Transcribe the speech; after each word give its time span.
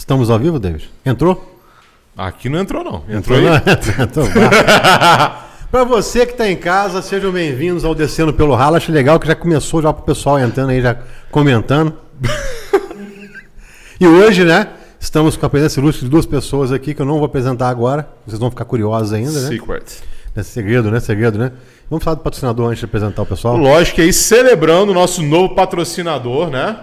Estamos 0.00 0.30
ao 0.30 0.38
vivo, 0.38 0.58
David? 0.58 0.90
Entrou? 1.04 1.60
Aqui 2.16 2.48
não 2.48 2.58
entrou, 2.58 2.82
não. 2.82 3.04
Entrou, 3.06 3.36
aí? 3.36 3.44
Não, 3.44 4.04
entrou. 4.04 4.26
Para 5.70 5.84
você 5.84 6.24
que 6.24 6.32
está 6.32 6.50
em 6.50 6.56
casa, 6.56 7.02
sejam 7.02 7.30
bem-vindos 7.30 7.84
ao 7.84 7.94
Descendo 7.94 8.32
pelo 8.32 8.54
Ralo. 8.54 8.76
Acho 8.76 8.90
legal 8.90 9.20
que 9.20 9.26
já 9.26 9.34
começou 9.34 9.82
já 9.82 9.92
pro 9.92 10.02
pessoal 10.02 10.40
entrando 10.40 10.70
aí, 10.70 10.80
já 10.80 10.96
comentando. 11.30 11.92
e 14.00 14.06
hoje, 14.06 14.42
né, 14.42 14.68
estamos 14.98 15.36
com 15.36 15.44
a 15.44 15.50
presença 15.50 15.78
ilustre 15.78 16.06
de 16.06 16.10
duas 16.10 16.24
pessoas 16.24 16.72
aqui 16.72 16.94
que 16.94 17.02
eu 17.02 17.06
não 17.06 17.16
vou 17.16 17.26
apresentar 17.26 17.68
agora. 17.68 18.08
Vocês 18.26 18.40
vão 18.40 18.48
ficar 18.48 18.64
curiosos 18.64 19.12
ainda, 19.12 19.38
né? 19.38 19.48
Secret. 19.48 19.84
É 20.34 20.42
segredo, 20.42 20.90
né? 20.90 20.98
Segredo, 20.98 21.38
né? 21.38 21.52
Vamos 21.90 22.02
falar 22.02 22.14
do 22.14 22.22
patrocinador 22.22 22.68
antes 22.68 22.78
de 22.78 22.86
apresentar 22.86 23.20
o 23.20 23.26
pessoal? 23.26 23.54
Lógico 23.54 23.96
que 23.96 24.02
aí 24.02 24.14
celebrando 24.14 24.92
o 24.92 24.94
nosso 24.94 25.22
novo 25.22 25.54
patrocinador, 25.54 26.48
né? 26.48 26.78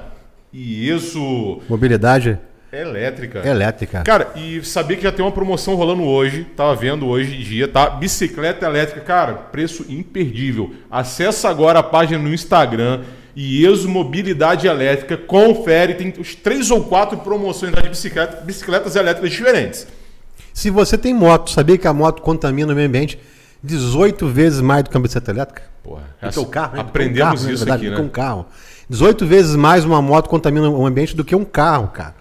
E 0.54 0.88
isso. 0.88 1.62
Mobilidade 1.68 2.38
Elétrica. 2.72 3.48
elétrica. 3.48 4.02
Cara, 4.02 4.32
e 4.36 4.64
sabia 4.64 4.98
que 4.98 5.04
já 5.04 5.12
tem 5.12 5.24
uma 5.24 5.32
promoção 5.32 5.76
rolando 5.76 6.04
hoje, 6.04 6.46
tava 6.56 6.76
vendo 6.76 7.08
hoje 7.08 7.36
em 7.36 7.40
dia, 7.40 7.68
tá? 7.68 7.90
Bicicleta 7.90 8.66
elétrica, 8.66 9.00
cara, 9.00 9.34
preço 9.34 9.86
imperdível. 9.88 10.74
Acessa 10.92 11.48
agora 11.50 11.80
a 11.80 11.84
página 11.84 12.22
no 12.22 12.34
Instagram, 12.34 13.04
IESO 13.36 13.88
Mobilidade 13.88 14.68
Elétrica, 14.68 15.16
confere, 15.16 15.94
tem 15.94 16.14
os 16.20 16.36
três 16.36 16.70
ou 16.70 16.84
quatro 16.84 17.18
promoções 17.20 17.72
lá 17.72 17.82
de 17.82 17.88
bicicleta, 17.88 18.42
bicicletas 18.42 18.96
elétricas 18.98 19.32
diferentes. 19.32 19.88
Se 20.54 20.70
você 20.70 20.98
tem 20.98 21.14
moto, 21.14 21.52
sabia 21.52 21.78
que 21.78 21.88
a 21.88 21.94
moto 21.94 22.22
contamina 22.22 22.74
o 22.74 22.76
meio 22.76 22.88
ambiente 22.88 23.18
18 23.64 24.28
vezes 24.28 24.60
mais 24.60 24.84
do 24.84 24.90
que 24.90 24.98
uma 24.98 25.04
bicicleta 25.04 25.32
elétrica? 25.32 25.64
Porra, 25.82 26.04
Do 26.34 26.42
o 26.42 26.46
carro, 26.48 26.74
né? 26.74 26.80
Que 26.80 26.86
um 26.86 26.90
aprendemos 26.90 27.42
carro, 27.42 27.48
né, 27.48 27.54
isso 27.54 27.66
na 27.66 27.72
verdade, 27.72 27.88
aqui, 27.88 28.02
né? 28.02 28.06
um 28.06 28.10
carro. 28.10 28.46
18 28.90 29.26
vezes 29.26 29.56
mais 29.56 29.86
uma 29.86 30.02
moto 30.02 30.28
contamina 30.28 30.70
o 30.70 30.86
ambiente 30.86 31.16
do 31.16 31.24
que 31.24 31.36
um 31.36 31.46
carro, 31.46 31.88
cara. 31.90 32.17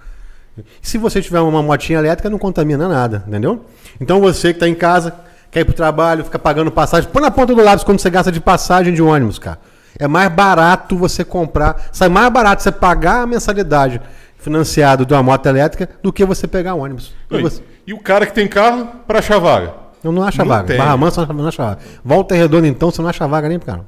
Se 0.83 0.99
você 0.99 1.21
tiver 1.21 1.41
uma 1.41 1.63
motinha 1.63 1.99
elétrica, 1.99 2.31
não 2.31 2.39
contamina 2.39 2.89
nada, 2.89 3.25
entendeu? 3.27 3.65
Então 4.01 4.21
você 4.21 4.49
que 4.49 4.57
está 4.57 4.69
em 4.69 4.75
casa, 4.75 5.15
quer 5.51 5.61
ir 5.61 5.65
pro 5.65 5.75
trabalho, 5.75 6.25
fica 6.25 6.39
pagando 6.39 6.71
passagem, 6.71 7.09
põe 7.11 7.23
na 7.23 7.31
ponta 7.31 7.55
do 7.55 7.63
lápis 7.63 7.85
quando 7.85 7.99
você 8.01 8.11
gasta 8.11 8.31
de 8.33 8.41
passagem 8.41 8.93
de 8.95 9.03
ônibus, 9.03 9.39
cara. 9.39 9.59
É 9.99 10.07
mais 10.07 10.31
barato 10.31 10.97
você 10.97 11.25
comprar, 11.25 11.89
sai 11.93 12.09
mais 12.09 12.31
barato 12.31 12.63
você 12.63 12.71
pagar 12.73 13.23
a 13.23 13.27
mensalidade 13.27 14.01
financiada 14.39 15.05
de 15.05 15.13
uma 15.15 15.23
moto 15.23 15.47
elétrica 15.47 15.89
do 16.03 16.13
que 16.13 16.25
você 16.25 16.47
pegar 16.47 16.75
ônibus. 16.75 17.15
E 17.31 17.41
você- 17.41 17.63
E 17.87 17.93
o 17.95 17.99
cara 17.99 18.27
que 18.27 18.33
tem 18.35 18.47
carro 18.49 18.89
para 19.07 19.21
achar 19.21 19.39
vaga. 19.39 19.73
Eu 20.05 20.13
não 20.13 20.23
acho 20.23 20.39
Não 20.39 20.47
vaga. 20.47 20.67
tem. 20.69 20.77
Barra 20.77 20.97
Mansa 20.97 21.27
não 21.27 21.47
acha 21.49 21.63
vaga. 21.65 21.79
Volta 22.05 22.35
Redonda, 22.35 22.67
então, 22.69 22.91
você 22.91 23.01
não 23.03 23.09
acha 23.09 23.27
vaga 23.27 23.49
nem, 23.49 23.59
cara. 23.59 23.81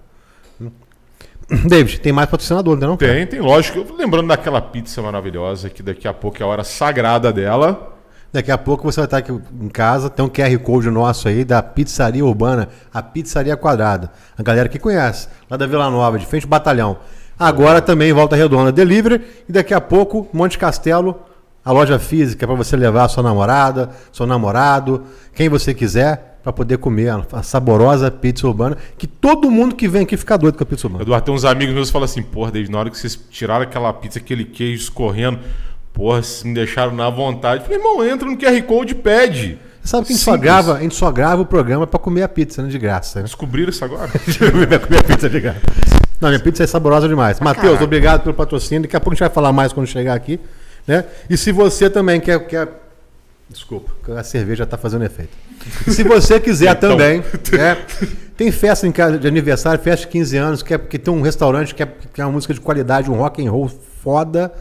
David, 1.67 2.01
tem 2.01 2.13
mais 2.13 2.29
patrocinador, 2.29 2.77
não? 2.77 2.97
cara? 2.97 3.13
Tem, 3.15 3.27
tem, 3.27 3.41
lógico. 3.41 3.79
Eu- 3.79 3.97
Lembrando 3.97 4.29
daquela 4.29 4.61
pizza 4.61 5.01
maravilhosa 5.01 5.71
que 5.71 5.83
daqui 5.83 6.07
a 6.07 6.13
pouco 6.13 6.37
é 6.41 6.45
a 6.45 6.47
hora 6.47 6.65
sagrada 6.65 7.33
dela. 7.33 7.95
Daqui 8.31 8.51
a 8.51 8.59
pouco 8.59 8.85
você 8.85 9.01
vai 9.01 9.07
estar 9.07 9.17
aqui 9.19 9.33
em 9.33 9.69
casa, 9.71 10.11
tem 10.11 10.23
um 10.23 10.29
QR 10.29 10.59
Code 10.59 10.91
nosso 10.91 11.29
aí 11.29 11.45
da 11.47 11.63
Pizzaria 11.63 12.23
Urbana, 12.23 12.69
a 12.93 13.03
Pizzaria 13.03 13.57
Quadrada. 13.57 14.11
A 14.37 14.43
galera 14.43 14.69
que 14.69 14.79
conhece, 14.79 15.29
lá 15.49 15.57
da 15.57 15.67
Vila 15.67 15.89
Nova, 15.89 16.19
de 16.19 16.27
frente 16.27 16.45
ao 16.45 16.51
batalhão. 16.51 16.99
Agora 17.39 17.81
também 17.81 18.13
Volta 18.13 18.37
Redonda 18.37 18.71
Delivery 18.71 19.25
e 19.49 19.53
daqui 19.53 19.73
a 19.73 19.81
pouco 19.81 20.29
Monte 20.31 20.59
Castelo, 20.59 21.23
a 21.65 21.73
loja 21.73 21.99
física 21.99 22.47
para 22.47 22.55
você 22.55 22.77
levar 22.77 23.05
a 23.05 23.09
sua 23.09 23.23
namorada, 23.23 23.89
seu 24.13 24.27
namorado, 24.27 25.05
quem 25.35 25.49
você 25.49 25.73
quiser, 25.73 26.38
para 26.43 26.53
poder 26.53 26.79
comer 26.79 27.09
a- 27.11 27.25
a 27.33 27.43
saborosa 27.43 28.11
pizza 28.11 28.47
urbana, 28.47 28.77
que 28.97 29.07
todo 29.07 29.51
mundo 29.51 29.75
que 29.75 29.89
vem 29.89 30.03
aqui 30.03 30.17
fica 30.17 30.37
doido 30.39 30.57
com 30.57 30.63
a 30.63 30.67
pizza 30.67 30.87
urbana. 30.87 31.03
Eduardo, 31.03 31.25
tem 31.27 31.35
uns 31.35 31.45
amigos 31.45 31.75
meus 31.75 31.89
que 31.89 31.93
falam 31.93 32.05
assim, 32.05 32.23
porra, 32.23 32.51
David, 32.51 32.71
na 32.71 32.79
hora 32.79 32.91
que 32.91 32.97
vocês 32.99 33.19
tiraram 33.31 33.63
aquela 33.65 33.93
pizza, 33.93 34.19
aquele 34.19 34.45
queijo 34.45 34.83
escorrendo, 34.83 35.39
porra, 35.93 36.23
vocês 36.23 36.45
me 36.45 36.55
deixaram 36.55 36.95
na 36.95 37.11
vontade. 37.11 37.63
Eu 37.63 37.67
Falei, 37.67 37.79
irmão, 37.79 38.05
entra 38.05 38.29
no 38.29 38.37
QR 38.37 38.63
Code 38.63 38.93
e 38.93 38.97
pede. 38.97 39.59
Você 39.83 39.89
sabe 39.93 40.07
que 40.07 40.13
a 40.13 40.17
gente, 40.17 40.25
só 40.25 40.37
grava, 40.37 40.75
a 40.75 40.81
gente 40.81 40.95
só 40.95 41.11
grava 41.11 41.43
o 41.43 41.47
programa 41.47 41.87
para 41.87 41.99
comer 41.99 42.23
a 42.23 42.29
pizza, 42.29 42.63
né, 42.63 42.69
de 42.69 42.79
graça. 42.79 43.21
Né? 43.21 43.25
Descobriram 43.25 43.71
isso 43.71 43.85
agora? 43.85 44.09
Vai 44.69 44.79
comer 44.79 44.99
a 44.99 45.05
pizza 45.05 45.29
de 45.31 45.41
graça. 45.41 45.61
Não, 46.21 46.29
minha 46.29 46.41
pizza 46.41 46.65
é 46.65 46.67
saborosa 46.67 47.09
demais. 47.09 47.39
Matheus, 47.41 47.81
obrigado 47.81 48.23
pelo 48.23 48.35
patrocínio. 48.35 48.83
Daqui 48.83 48.97
a 48.97 49.01
pouco 49.01 49.13
a 49.13 49.15
gente 49.15 49.21
vai 49.21 49.31
falar 49.31 49.53
mais 49.53 49.73
quando 49.73 49.87
chegar 49.87 50.15
aqui. 50.15 50.41
Né? 50.87 51.05
E 51.31 51.37
se 51.37 51.53
você 51.53 51.89
também 51.89 52.21
quer. 52.21 52.45
quer... 52.47 52.69
Desculpa, 53.49 53.93
a 54.19 54.23
cerveja 54.25 54.65
está 54.65 54.77
fazendo 54.77 55.05
efeito. 55.05 55.31
Se 55.89 56.03
você 56.03 56.41
quiser 56.41 56.77
Então. 56.77 56.91
também, 56.91 57.23
né? 57.53 57.77
tem 58.37 58.51
festa 58.51 58.87
em 58.87 58.93
casa 58.93 59.19
de 59.19 59.27
aniversário, 59.27 59.83
festa 59.83 60.07
de 60.07 60.13
15 60.13 60.37
anos, 60.37 60.63
que 60.63 60.99
tem 60.99 61.13
um 61.13 61.21
restaurante 61.23 61.75
que 61.75 61.83
é, 61.83 61.89
que 62.13 62.21
é 62.21 62.25
uma 62.25 62.33
música 62.33 62.55
de 62.55 62.61
qualidade, 62.61 63.11
um 63.11 63.15
rock 63.15 63.47
and 63.47 63.51
roll 63.51 63.71
foda. 64.03 64.53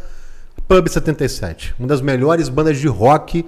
Pub 0.67 0.85
77, 0.89 1.75
uma 1.79 1.87
das 1.87 2.01
melhores 2.01 2.49
bandas 2.49 2.77
de 2.77 2.87
rock 2.87 3.45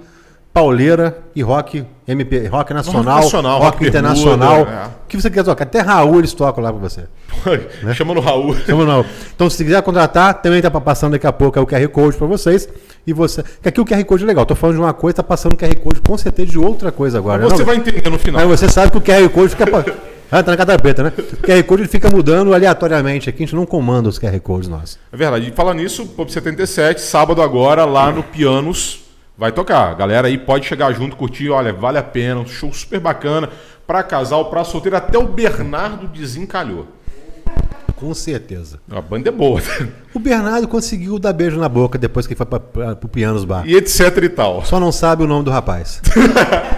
pauleira 0.52 1.18
e 1.34 1.42
rock 1.42 1.84
MP, 2.06 2.48
rock 2.48 2.74
nacional, 2.74 3.20
nacional, 3.22 3.60
rock, 3.60 3.76
rock 3.76 3.88
internacional. 3.88 4.64
bermuda, 4.64 4.70
é. 4.70 4.86
O 4.86 5.08
que 5.08 5.20
você 5.20 5.30
quer 5.30 5.44
tocar? 5.44 5.64
Até 5.64 5.80
Raul 5.80 6.18
eles 6.18 6.32
tocam 6.32 6.62
lá 6.62 6.72
pra 6.72 6.80
você. 6.80 7.04
Chama 7.94 8.14
no 8.14 8.20
Raul. 8.20 8.54
Chama 8.56 8.84
não. 8.84 9.04
Então, 9.34 9.48
se 9.48 9.64
quiser 9.64 9.80
contratar, 9.82 10.34
também 10.42 10.60
tá 10.60 10.70
passando 10.70 11.12
daqui 11.12 11.26
a 11.26 11.32
pouco 11.32 11.58
é 11.58 11.62
o 11.62 11.66
QR 11.66 11.88
Code 11.88 12.16
pra 12.16 12.26
vocês. 12.26 12.68
E 13.06 13.12
você. 13.12 13.42
Que 13.62 13.68
aqui 13.68 13.80
o 13.80 13.84
QR 13.84 14.04
Code 14.04 14.24
é 14.24 14.26
legal. 14.26 14.44
Tô 14.44 14.54
falando 14.54 14.76
de 14.76 14.82
uma 14.82 14.92
coisa, 14.92 15.16
tá 15.16 15.22
passando 15.22 15.52
o 15.52 15.56
QR 15.56 15.74
Code 15.76 16.00
com 16.00 16.18
certeza 16.18 16.50
de 16.50 16.58
outra 16.58 16.90
coisa 16.92 17.18
agora. 17.18 17.42
Você 17.44 17.58
né? 17.58 17.64
vai 17.64 17.76
entender 17.76 18.10
no 18.10 18.18
final. 18.18 18.40
Aí 18.40 18.46
você 18.46 18.68
sabe 18.68 18.90
que 18.90 18.98
o 18.98 19.00
QR 19.00 19.28
Code 19.30 19.50
fica. 19.50 19.66
Ah, 20.32 20.44
tá 20.44 20.52
na 20.52 20.56
catapeta, 20.56 21.02
né? 21.02 21.12
O 21.18 21.44
QR 21.44 21.60
Code 21.64 21.88
fica 21.88 22.08
mudando 22.08 22.54
aleatoriamente 22.54 23.28
aqui. 23.28 23.42
A 23.42 23.46
gente 23.46 23.56
não 23.56 23.66
comanda 23.66 24.08
os 24.08 24.16
QR 24.16 24.38
Codes 24.38 24.68
nossos. 24.68 24.96
É 25.12 25.16
verdade. 25.16 25.48
E 25.48 25.50
falando 25.50 25.78
nisso, 25.78 26.06
Pop 26.06 26.32
77, 26.32 27.00
sábado 27.00 27.42
agora, 27.42 27.84
lá 27.84 28.12
no 28.12 28.22
Pianos, 28.22 29.00
vai 29.40 29.50
tocar. 29.50 29.90
A 29.90 29.94
galera 29.94 30.28
aí 30.28 30.36
pode 30.36 30.66
chegar 30.66 30.92
junto, 30.92 31.16
curtir, 31.16 31.48
olha, 31.48 31.72
vale 31.72 31.96
a 31.96 32.02
pena, 32.02 32.40
um 32.40 32.46
show 32.46 32.70
super 32.74 33.00
bacana. 33.00 33.48
Pra 33.86 34.02
casal, 34.02 34.50
pra 34.50 34.62
solteiro, 34.62 34.96
até 34.96 35.18
o 35.18 35.26
Bernardo 35.26 36.06
desencalhou. 36.06 36.86
Com 37.96 38.14
certeza. 38.14 38.78
A 38.90 39.00
banda 39.00 39.30
é 39.30 39.32
boa. 39.32 39.60
O 40.14 40.18
Bernardo 40.18 40.68
conseguiu 40.68 41.18
dar 41.18 41.32
beijo 41.32 41.58
na 41.58 41.68
boca 41.68 41.98
depois 41.98 42.26
que 42.26 42.34
foi 42.34 42.46
pra, 42.46 42.60
pra, 42.60 42.96
pro 42.96 43.08
Pianos 43.08 43.44
Bar. 43.44 43.66
e 43.66 43.74
etc 43.74 44.16
e 44.22 44.28
tal. 44.28 44.64
Só 44.64 44.78
não 44.78 44.92
sabe 44.92 45.22
o 45.22 45.26
nome 45.26 45.44
do 45.44 45.50
rapaz. 45.50 46.00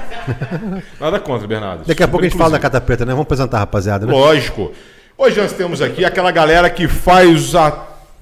Nada 1.01 1.21
contra, 1.21 1.47
Bernardo. 1.47 1.85
Daqui 1.85 2.03
a 2.03 2.09
pouco 2.09 2.25
a 2.25 2.29
gente 2.29 2.39
fala 2.39 2.51
da 2.51 2.57
Super 2.57 2.71
catapeta, 2.71 3.05
né? 3.05 3.13
Vamos 3.13 3.25
apresentar, 3.25 3.59
rapaziada, 3.59 4.07
né? 4.07 4.13
Lógico. 4.13 4.73
Hoje 5.19 5.41
nós 5.41 5.53
temos 5.53 5.83
aqui 5.83 6.05
aquela 6.05 6.31
galera 6.31 6.71
que 6.71 6.89
faz 6.89 7.55
a 7.55 7.71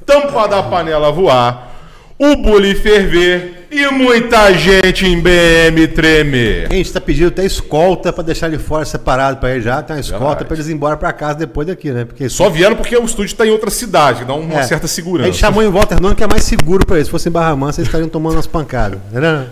tampa 0.04 0.48
da 0.48 0.62
panela 0.62 1.12
voar, 1.12 1.70
o 2.18 2.36
bule 2.36 2.74
ferver 2.74 3.59
e 3.70 3.86
muita 3.92 4.52
gente 4.54 5.06
em 5.06 5.20
BM 5.20 5.86
tremer. 5.88 6.66
A 6.70 6.74
gente 6.74 6.92
tá 6.92 7.00
pedindo 7.00 7.28
até 7.28 7.44
escolta 7.44 8.12
pra 8.12 8.22
deixar 8.24 8.48
ele 8.48 8.58
fora 8.58 8.84
separado 8.84 9.36
pra 9.38 9.50
ele 9.52 9.60
já. 9.62 9.80
Tem 9.82 9.94
uma 9.96 10.00
escolta 10.00 10.44
pra 10.44 10.56
eles 10.56 10.68
ir 10.68 10.72
embora 10.72 10.96
pra 10.96 11.12
casa 11.12 11.34
depois 11.38 11.66
daqui, 11.68 11.90
né? 11.90 12.04
Porque 12.04 12.28
Só 12.28 12.50
vieram 12.50 12.74
porque 12.76 12.96
o 12.96 13.04
estúdio 13.04 13.26
está 13.32 13.46
em 13.46 13.50
outra 13.50 13.70
cidade, 13.70 14.24
dá 14.24 14.34
uma 14.34 14.60
É. 14.60 14.62
certa 14.64 14.86
A 14.86 14.88
segurança. 14.88 15.30
gente 15.30 15.38
chamou 15.40 15.62
em 15.62 15.70
Volta 15.70 15.94
Redonda 15.94 16.14
que 16.14 16.24
é 16.24 16.26
mais 16.26 16.42
seguro 16.44 16.84
pra 16.84 16.96
eles. 16.96 17.06
Se 17.06 17.10
fosse 17.12 17.28
em 17.28 17.32
Barra 17.32 17.54
Mansa, 17.54 17.80
eles 17.80 17.88
estariam 17.88 18.08
tomando 18.08 18.34
umas 18.34 18.46
pancadas. 18.46 18.98
Entendeu? 19.10 19.46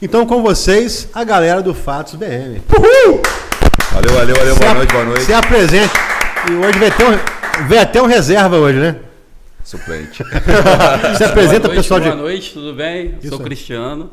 Então, 0.00 0.26
com 0.26 0.42
vocês, 0.42 1.08
a 1.14 1.24
galera 1.24 1.60
do 1.62 1.72
Fatos 1.74 2.14
BM. 2.14 2.62
Valeu, 2.70 4.12
valeu, 4.12 4.36
valeu. 4.36 4.56
Boa 4.56 4.74
noite, 4.74 4.92
boa 4.92 5.04
noite. 5.04 5.22
Se 5.24 5.32
apresente. 5.32 5.92
E 6.50 6.54
hoje 6.54 6.78
vai 6.78 6.90
ter 6.90 7.04
um, 7.04 7.18
vai 7.68 7.78
até 7.78 8.00
um 8.02 8.06
reserva 8.06 8.56
hoje, 8.56 8.78
né? 8.78 8.96
Suplente. 9.66 10.22
Se 11.18 11.24
apresenta, 11.24 11.66
boa 11.66 11.74
noite, 11.74 11.74
pessoal 11.74 11.98
de. 11.98 12.08
Boa 12.08 12.22
noite, 12.22 12.52
tudo 12.52 12.72
bem? 12.72 13.16
Isso 13.20 13.30
Sou. 13.30 13.40
Cristiano. 13.40 14.10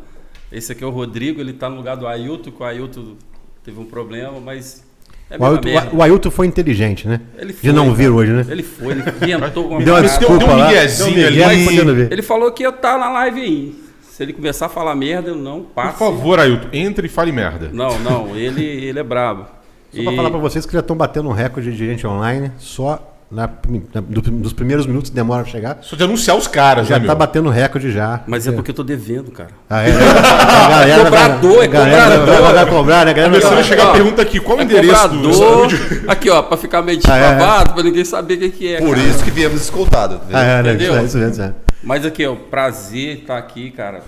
Esse 0.52 0.72
aqui 0.72 0.84
é 0.84 0.88
o 0.88 0.90
Rodrigo, 0.90 1.40
ele 1.40 1.54
tá 1.54 1.70
no 1.70 1.76
lugar 1.76 1.96
do 1.96 2.08
Ailton, 2.08 2.52
que 2.52 2.62
o 2.62 2.66
Ailton 2.66 3.16
teve 3.64 3.80
um 3.80 3.86
problema, 3.86 4.40
mas 4.40 4.84
é 5.30 5.38
O 5.38 5.46
Ailton, 5.46 5.70
o 5.94 6.02
Ailton 6.02 6.32
foi 6.32 6.48
inteligente, 6.48 7.08
né? 7.08 7.22
Ele 7.38 7.54
De 7.54 7.72
não 7.72 7.86
cara. 7.86 7.96
vir 7.96 8.10
hoje, 8.10 8.32
né? 8.32 8.46
Ele 8.50 8.64
foi, 8.64 8.94
ele 8.94 9.02
inventou 9.02 9.68
uma 9.70 9.84
deu 9.84 10.02
desculpa 10.02 10.38
deu 10.40 10.48
um 10.48 10.58
lá. 10.58 10.68
miguezinho 10.68 11.14
Deu 11.32 11.46
um 11.46 11.90
ali. 11.92 12.08
Ele 12.10 12.22
falou 12.24 12.52
que 12.52 12.64
eu 12.64 12.72
tá 12.72 12.98
na 12.98 13.12
live 13.12 13.42
aí. 13.42 13.84
Se 14.02 14.24
ele 14.24 14.34
começar 14.34 14.66
a 14.66 14.70
falar 14.70 14.96
merda, 14.96 15.30
eu 15.30 15.36
não 15.36 15.62
Por 15.62 15.74
passo. 15.74 15.98
favor, 16.00 16.40
Ailton, 16.40 16.70
entre 16.74 17.06
e 17.06 17.10
fale 17.10 17.32
merda. 17.32 17.70
Não, 17.72 18.00
não, 18.00 18.36
ele, 18.36 18.64
ele 18.64 18.98
é 18.98 19.04
brabo. 19.04 19.46
Só 19.92 20.02
pra 20.02 20.14
falar 20.14 20.32
pra 20.32 20.40
vocês 20.40 20.66
que 20.66 20.74
já 20.74 20.80
estão 20.80 20.96
batendo 20.96 21.30
um 21.30 21.34
recorde 21.34 21.72
de 21.72 21.78
gente 21.78 22.08
online, 22.08 22.52
só 22.58 23.13
na, 23.32 23.48
na- 23.94 24.02
do- 24.02 24.22
dos 24.22 24.54
primeiros 24.54 24.86
minutos 24.86 25.10
que 25.10 25.16
demora 25.16 25.44
pra 25.44 25.52
chegar. 25.52 25.80
Só 25.82 25.96
de 25.96 26.04
anunciar 26.04 26.38
os 26.38 26.48
caras, 26.48 26.88
Já 26.88 26.96
né, 27.00 27.02
tá 27.06 27.14
meu? 27.14 27.16
batendo 27.18 27.50
recorde 27.50 27.92
já. 27.92 28.22
Mas 28.28 28.46
é 28.48 28.52
porque 28.52 28.72
eu 28.72 28.76
tô 28.76 28.84
devendo, 28.84 29.32
cara. 29.32 29.50
Ah, 29.70 29.82
é? 29.82 29.92
A 29.92 30.70
galera 30.70 31.04
Cobrador, 31.10 31.56
vai, 31.56 31.64
é 31.64 31.66
a 31.66 31.70
galera 31.70 32.20
cobrador. 32.20 32.42
vai, 32.44 32.54
vai 32.54 32.66
cobrar, 32.70 33.06
né? 33.06 33.12
A 33.12 33.14
galera 33.14 33.32
vai- 33.32 33.42
Começando 33.42 33.60
a 33.60 33.64
chegar 33.64 33.90
a 33.90 33.94
pergunta 33.94 34.22
aqui, 34.22 34.40
qual 34.40 34.58
o 34.58 34.62
É 34.62 34.64
endereço 34.64 35.10
do 35.10 35.30
estúdio? 35.32 36.04
Aqui, 36.08 36.30
ó, 36.30 36.42
pra 36.42 36.58
ficar 36.58 36.82
meio 36.82 37.00
Ah, 37.08 37.18
é, 37.18 37.62
é. 37.62 37.74
pra 37.74 37.84
ninguém 37.84 38.06
saber 38.06 38.36
o 38.36 38.40
que, 38.40 38.50
que 38.50 38.74
é. 38.76 38.80
Por 38.80 38.96
cara. 38.96 39.08
isso 39.08 39.24
que 39.24 39.32
viemos 39.32 39.62
escoltados. 39.62 40.20
Ah, 40.32 40.42
é, 40.44 40.64
né? 40.64 40.74
Entendeu? 40.74 40.96
É, 40.98 41.04
isso, 41.04 41.18
é, 41.18 41.30
isso 41.30 41.42
é. 41.42 41.54
Mas 41.84 42.06
aqui, 42.06 42.26
ó, 42.26 42.36
prazer 42.36 43.20
estar 43.20 43.38
aqui, 43.38 43.72
cara. 43.72 44.02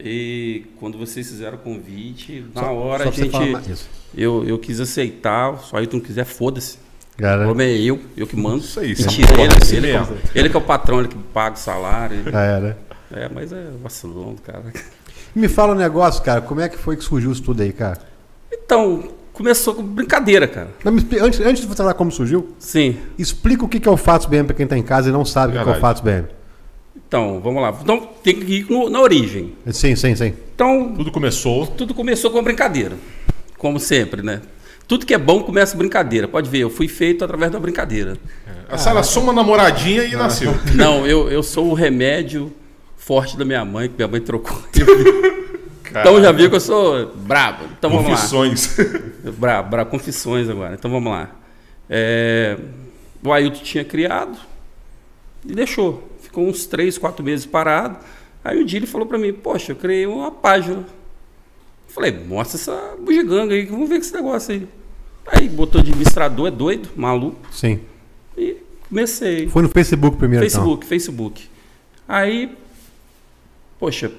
E 0.00 0.66
quando 0.78 0.96
vocês 0.96 1.26
fizeram 1.28 1.56
o 1.56 1.60
convite, 1.60 2.44
na 2.54 2.60
Só- 2.62 2.72
hora 2.74 3.04
só 3.04 3.08
a 3.10 3.12
gente. 3.12 3.88
Eu, 4.16 4.44
eu 4.46 4.58
quis 4.58 4.80
aceitar, 4.80 5.58
só 5.58 5.76
aí 5.76 5.86
tu 5.86 5.96
não 5.96 6.02
quiser, 6.02 6.24
foda-se. 6.24 6.78
O 7.18 7.22
Cara, 7.22 7.44
problema 7.44 7.64
é 7.70 7.76
eu, 7.78 7.98
eu 8.16 8.26
que 8.28 8.36
mando. 8.36 8.58
Isso 8.58 8.78
aí, 8.78 8.90
E 8.90 8.92
isso 8.92 9.08
tira 9.08 9.28
é 9.32 9.44
ele, 9.44 9.54
assim 9.60 9.76
ele, 9.76 9.86
que 9.88 9.96
é 10.38 10.40
ele 10.40 10.48
que 10.50 10.56
é 10.56 10.58
o 10.58 10.62
patrão, 10.62 11.00
ele 11.00 11.08
que 11.08 11.16
paga 11.16 11.56
o 11.56 11.58
salário. 11.58 12.16
ele- 12.16 12.30
já 12.30 12.40
era. 12.42 12.78
É, 13.12 13.28
mas 13.34 13.52
é 13.52 13.66
vacilão, 13.82 14.36
cara. 14.44 14.62
Me 15.34 15.48
fala 15.48 15.72
um 15.74 15.76
negócio, 15.76 16.22
cara. 16.22 16.40
Como 16.40 16.60
é 16.60 16.68
que 16.68 16.76
foi 16.78 16.96
que 16.96 17.02
surgiu 17.02 17.32
isso 17.32 17.42
tudo 17.42 17.62
aí, 17.62 17.72
cara? 17.72 17.98
Então, 18.52 19.02
começou 19.32 19.74
com 19.74 19.82
brincadeira, 19.82 20.46
cara. 20.46 20.68
Não, 20.84 20.92
antes, 20.92 21.40
antes 21.40 21.62
de 21.62 21.66
você 21.68 21.76
falar 21.76 21.94
como 21.94 22.12
surgiu, 22.12 22.54
Sim. 22.58 22.96
explica 23.18 23.64
o 23.64 23.68
que 23.68 23.80
que 23.80 23.88
é 23.88 23.90
o 23.90 23.96
Fatos 23.96 24.26
BM 24.26 24.44
pra 24.44 24.54
quem 24.54 24.66
tá 24.66 24.76
em 24.78 24.82
casa 24.82 25.08
e 25.08 25.12
não 25.12 25.24
sabe 25.24 25.56
o 25.58 25.62
que 25.64 25.68
é 25.68 25.72
o. 25.72 25.80
Fatos 25.80 26.02
BM. 26.02 26.26
Então, 26.96 27.40
vamos 27.42 27.62
lá. 27.62 27.74
Então, 27.82 28.08
tem 28.22 28.38
que 28.38 28.58
ir 28.60 28.70
no- 28.70 28.88
na 28.90 29.00
origem. 29.00 29.54
Sim, 29.72 29.96
sim, 29.96 30.14
sim. 30.14 30.34
Então, 30.54 30.92
Tudo 30.94 31.10
começou. 31.10 31.66
tudo 31.66 31.94
começou 31.94 32.30
com 32.30 32.42
brincadeira. 32.42 32.96
Como 33.56 33.80
sempre, 33.80 34.22
né? 34.22 34.40
Tudo 34.88 35.04
que 35.04 35.12
é 35.12 35.18
bom 35.18 35.42
começa 35.42 35.76
brincadeira. 35.76 36.26
Pode 36.26 36.48
ver, 36.48 36.60
eu 36.60 36.70
fui 36.70 36.88
feito 36.88 37.22
através 37.22 37.52
da 37.52 37.60
brincadeira. 37.60 38.16
A 38.70 38.78
Sara 38.78 39.02
só 39.02 39.20
uma 39.20 39.34
namoradinha 39.34 40.02
e 40.04 40.16
nasceu. 40.16 40.54
Não, 40.74 41.06
eu, 41.06 41.30
eu 41.30 41.42
sou 41.42 41.70
o 41.70 41.74
remédio 41.74 42.50
forte 42.96 43.36
da 43.36 43.44
minha 43.44 43.64
mãe, 43.66 43.88
que 43.88 43.94
minha 43.96 44.08
mãe 44.08 44.20
trocou. 44.20 44.58
Então 45.90 46.22
já 46.22 46.32
viu 46.32 46.48
que 46.48 46.56
eu 46.56 46.60
sou 46.60 47.06
brabo. 47.14 47.64
Então 47.78 47.90
vamos 47.90 48.06
lá. 48.06 48.16
Confissões. 48.16 48.76
Bra, 49.38 49.62
bra, 49.62 49.84
confissões 49.84 50.48
agora. 50.48 50.74
Então 50.74 50.90
vamos 50.90 51.12
lá. 51.12 51.30
É, 51.88 52.56
o 53.22 53.32
Ailton 53.32 53.62
tinha 53.62 53.84
criado 53.84 54.38
e 55.46 55.54
deixou. 55.54 56.10
Ficou 56.22 56.46
uns 56.46 56.66
três, 56.66 56.96
quatro 56.96 57.24
meses 57.24 57.44
parado. 57.44 57.98
Aí 58.42 58.62
um 58.62 58.64
dia 58.64 58.78
ele 58.78 58.86
falou 58.86 59.06
pra 59.06 59.18
mim, 59.18 59.32
poxa, 59.32 59.72
eu 59.72 59.76
criei 59.76 60.06
uma 60.06 60.30
página. 60.30 60.84
Falei, 61.88 62.12
mostra 62.12 62.56
essa 62.58 62.96
bugiganga 62.98 63.54
aí, 63.54 63.64
que 63.66 63.72
vamos 63.72 63.88
ver 63.88 63.96
esse 63.96 64.12
negócio 64.14 64.54
aí. 64.54 64.68
Aí 65.26 65.48
botou 65.48 65.80
administrador, 65.80 66.48
é 66.48 66.50
doido, 66.50 66.88
maluco. 66.96 67.36
Sim. 67.50 67.80
E 68.36 68.56
comecei. 68.88 69.48
Foi 69.48 69.62
no 69.62 69.68
Facebook 69.68 70.16
primeiro, 70.16 70.44
Facebook, 70.44 70.86
Facebook. 70.86 71.48
Aí, 72.06 72.56
poxa, 73.78 74.10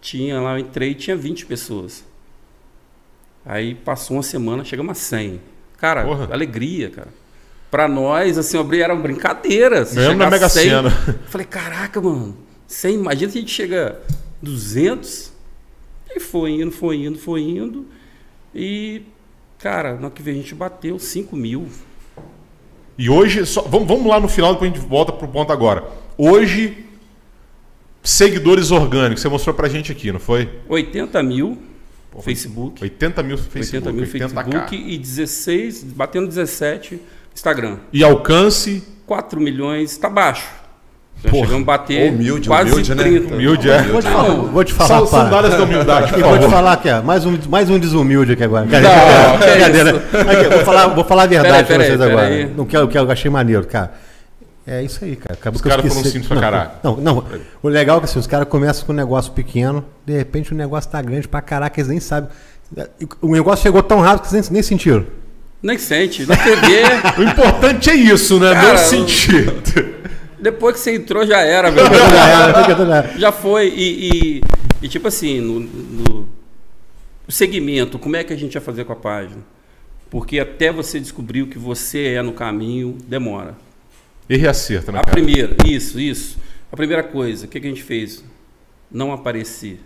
tinha 0.00 0.40
lá, 0.40 0.54
eu 0.54 0.58
entrei, 0.58 0.94
tinha 0.94 1.16
20 1.16 1.46
pessoas. 1.46 2.04
Aí 3.44 3.74
passou 3.74 4.16
uma 4.16 4.22
semana, 4.22 4.64
chegamos 4.64 4.90
a 4.90 4.94
100. 4.94 5.40
Cara, 5.78 6.04
Porra. 6.04 6.28
alegria, 6.32 6.90
cara. 6.90 7.08
Pra 7.70 7.86
nós, 7.86 8.36
assim, 8.36 8.58
abrir 8.58 8.82
era 8.82 8.92
uma 8.94 9.02
brincadeira. 9.02 9.84
Ganhamos 9.84 9.94
chegar 9.94 10.16
na 10.16 10.30
Mega 10.30 10.46
a 10.46 10.48
100, 10.48 10.62
Sena. 10.62 10.90
Falei, 11.28 11.46
caraca, 11.46 12.00
mano, 12.00 12.36
100, 12.66 12.94
imagina 12.94 13.30
se 13.30 13.38
a 13.38 13.40
gente 13.40 13.52
chega 13.52 14.00
a 14.02 14.14
200. 14.42 15.32
E 16.14 16.20
foi 16.20 16.52
indo, 16.52 16.70
foi 16.70 16.96
indo, 16.96 17.18
foi 17.18 17.40
indo. 17.42 17.86
E, 18.54 19.02
cara, 19.58 19.94
na 19.96 20.06
hora 20.06 20.10
que 20.10 20.22
veio 20.22 20.38
a 20.38 20.40
gente 20.40 20.54
bateu 20.54 20.98
5 20.98 21.36
mil. 21.36 21.68
E 22.96 23.08
hoje, 23.08 23.44
só- 23.46 23.62
vamos, 23.62 23.86
vamos 23.86 24.06
lá 24.06 24.18
no 24.18 24.28
final, 24.28 24.54
depois 24.54 24.72
a 24.72 24.74
gente 24.74 24.84
volta 24.86 25.12
pro 25.12 25.28
ponto 25.28 25.52
agora. 25.52 25.84
Hoje, 26.16 26.84
seguidores 28.02 28.70
orgânicos, 28.70 29.22
você 29.22 29.28
mostrou 29.28 29.54
pra 29.54 29.68
gente 29.68 29.92
aqui, 29.92 30.10
não 30.10 30.18
foi? 30.20 30.48
80 30.68 31.22
mil 31.22 31.58
Facebook. 32.22 32.82
80 32.82 33.22
mil 33.22 33.38
Facebook. 33.38 33.88
80 33.88 33.92
mil 33.92 34.04
80K. 34.06 34.18
Facebook 34.34 34.76
e 34.76 34.98
16, 34.98 35.84
batendo 35.84 36.26
17 36.26 37.00
Instagram. 37.34 37.78
E 37.92 38.02
alcance, 38.02 38.82
4 39.06 39.40
milhões, 39.40 39.96
tá 39.96 40.08
baixo. 40.10 40.48
Já 41.24 41.30
Porra, 41.30 41.46
chegamos 41.46 41.62
a 41.62 41.66
bater 41.66 42.12
humilde, 42.12 42.48
quase 42.48 42.70
humilde, 42.70 42.94
né? 42.94 43.02
30. 43.02 43.34
humilde 43.34 43.70
é. 43.70 43.82
Vou 43.82 44.00
te 44.00 44.08
falar, 44.08 44.28
vou 44.34 44.64
te 44.64 44.72
falar, 44.72 44.88
São 44.88 45.06
para. 45.06 45.24
sandálias 45.24 45.54
da 45.54 45.64
humildade, 45.64 46.12
por 46.12 46.20
Eu 46.20 46.24
vou 46.28 46.38
te 46.38 46.40
favor. 46.42 46.54
falar 46.56 46.72
aqui, 46.74 46.88
ó, 46.90 47.02
mais 47.02 47.26
um, 47.26 47.38
mais 47.48 47.68
um 47.70 47.78
desumilde 47.78 48.32
aqui 48.34 48.44
agora. 48.44 48.64
Não, 48.66 49.38
que 49.38 49.46
Brincadeira. 49.50 49.90
isso. 49.90 50.16
Aqui, 50.30 50.44
eu 50.44 50.50
vou, 50.52 50.60
falar, 50.64 50.86
vou 50.88 51.04
falar 51.04 51.22
a 51.24 51.26
verdade 51.26 51.52
Peraí, 51.52 51.64
pra 51.66 51.76
vocês 51.76 51.98
peraí, 51.98 52.12
agora. 52.12 52.28
peraí. 52.28 52.52
Não 52.56 52.64
quero 52.64 52.84
o 52.84 52.88
que 52.88 52.96
eu 52.96 53.10
achei 53.10 53.28
maneiro, 53.30 53.66
cara. 53.66 53.92
É 54.64 54.82
isso 54.82 55.04
aí, 55.04 55.16
cara. 55.16 55.34
Acabou 55.34 55.56
Os 55.56 55.62
que 55.62 55.68
caras 55.68 55.88
foram 55.92 56.04
simples 56.04 56.26
pra 56.28 56.40
caralho. 56.40 56.70
Não, 56.84 56.96
não. 56.98 57.24
O 57.62 57.68
legal 57.68 57.96
é 57.96 58.00
que 58.00 58.04
assim, 58.04 58.18
os 58.20 58.26
caras 58.28 58.46
começam 58.46 58.86
com 58.86 58.92
um 58.92 58.96
negócio 58.96 59.32
pequeno, 59.32 59.84
de 60.06 60.16
repente 60.16 60.52
o 60.52 60.54
negócio 60.54 60.88
tá 60.88 61.02
grande 61.02 61.26
pra 61.26 61.40
caraca, 61.40 61.80
eles 61.80 61.88
nem 61.88 61.98
sabem. 61.98 62.28
O 63.20 63.32
negócio 63.32 63.62
chegou 63.62 63.82
tão 63.82 63.98
rápido 64.00 64.28
que 64.28 64.36
eles 64.36 64.48
nem, 64.50 64.56
nem 64.58 64.62
sentiram. 64.62 65.04
Nem 65.60 65.78
sente. 65.78 66.26
Na 66.26 66.36
TV, 66.38 66.82
O 67.18 67.22
importante 67.24 67.90
é 67.90 67.94
isso, 67.94 68.38
né? 68.38 68.52
Cara, 68.54 68.68
Não 68.68 68.76
sentir. 68.76 69.52
Depois 70.40 70.74
que 70.76 70.80
você 70.80 70.94
entrou, 70.94 71.26
já 71.26 71.40
era, 71.40 71.70
meu. 71.70 71.84
Já 71.88 72.28
era, 72.28 73.18
já. 73.18 73.32
foi. 73.32 73.68
E, 73.68 74.08
e- 74.38 74.40
e, 74.82 74.88
tipo 74.88 75.08
assim, 75.08 75.40
no, 75.40 75.60
no- 75.60 76.28
o 77.26 77.32
segmento, 77.32 77.98
como 77.98 78.16
é 78.16 78.24
que 78.24 78.32
a 78.32 78.36
gente 78.36 78.54
ia 78.54 78.60
fazer 78.60 78.84
com 78.84 78.92
a 78.92 78.96
página? 78.96 79.42
Porque 80.10 80.38
até 80.38 80.72
você 80.72 80.98
descobrir 80.98 81.42
o 81.42 81.46
que 81.48 81.58
você 81.58 82.14
é 82.14 82.22
no 82.22 82.32
caminho, 82.32 82.96
demora. 83.06 83.56
E 84.28 84.46
acerto, 84.46 84.90
né, 84.92 84.98
A 85.00 85.02
cara? 85.02 85.12
primeira, 85.14 85.54
isso, 85.66 85.98
isso. 86.00 86.38
A 86.72 86.76
primeira 86.76 87.02
coisa, 87.02 87.46
o 87.46 87.48
que, 87.48 87.60
que 87.60 87.66
a 87.66 87.70
gente 87.70 87.82
fez? 87.82 88.24
Não 88.90 89.12
aparecer. 89.12 89.80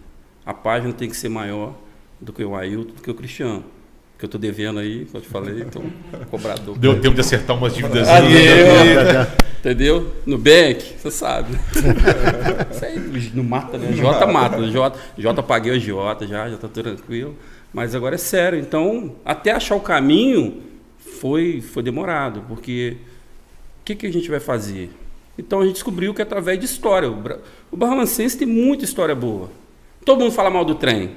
A 0.46 0.52
página 0.54 0.92
tem 0.92 1.08
que 1.08 1.16
ser 1.16 1.28
maior 1.28 1.74
do 2.20 2.32
que 2.32 2.44
o 2.44 2.54
Ailton, 2.54 2.92
do 2.94 3.02
que 3.02 3.10
o 3.10 3.14
Cristiano. 3.14 3.64
Que 4.22 4.26
eu 4.26 4.30
tô 4.30 4.38
devendo 4.38 4.78
aí, 4.78 5.04
que 5.04 5.16
eu 5.16 5.20
te 5.20 5.26
falei, 5.26 5.62
então, 5.62 5.82
cobrador. 6.30 6.78
Deu 6.78 7.00
tempo 7.00 7.16
de 7.16 7.20
acertar 7.22 7.56
umas 7.58 7.74
dívidas. 7.74 8.06
Ah. 8.08 8.20
Entendeu? 9.58 10.12
Nubank, 10.24 10.94
você 10.96 11.10
sabe. 11.10 11.58
Isso 12.70 12.84
aí 12.84 13.32
não 13.34 13.42
mata, 13.42 13.76
né? 13.76 13.92
Jota 13.92 14.24
mata. 14.24 14.62
Jota, 14.70 14.96
Jota 15.18 15.42
paguei 15.42 15.72
o 15.72 15.80
Jota 15.80 16.24
já, 16.24 16.48
já 16.48 16.56
tá 16.56 16.68
tranquilo. 16.68 17.34
Mas 17.74 17.96
agora 17.96 18.14
é 18.14 18.18
sério. 18.18 18.60
Então, 18.60 19.16
até 19.24 19.50
achar 19.50 19.74
o 19.74 19.80
caminho 19.80 20.62
foi, 20.98 21.60
foi 21.60 21.82
demorado, 21.82 22.44
porque 22.46 22.98
o 23.80 23.84
que, 23.84 23.96
que 23.96 24.06
a 24.06 24.12
gente 24.12 24.30
vai 24.30 24.38
fazer? 24.38 24.88
Então 25.36 25.62
a 25.62 25.64
gente 25.64 25.74
descobriu 25.74 26.14
que 26.14 26.22
é 26.22 26.24
através 26.24 26.60
de 26.60 26.64
história. 26.66 27.10
O, 27.10 27.16
Bra- 27.16 27.38
o 27.72 27.76
tem 28.38 28.46
muita 28.46 28.84
história 28.84 29.16
boa. 29.16 29.50
Todo 30.04 30.20
mundo 30.20 30.30
fala 30.30 30.48
mal 30.48 30.64
do 30.64 30.76
trem. 30.76 31.10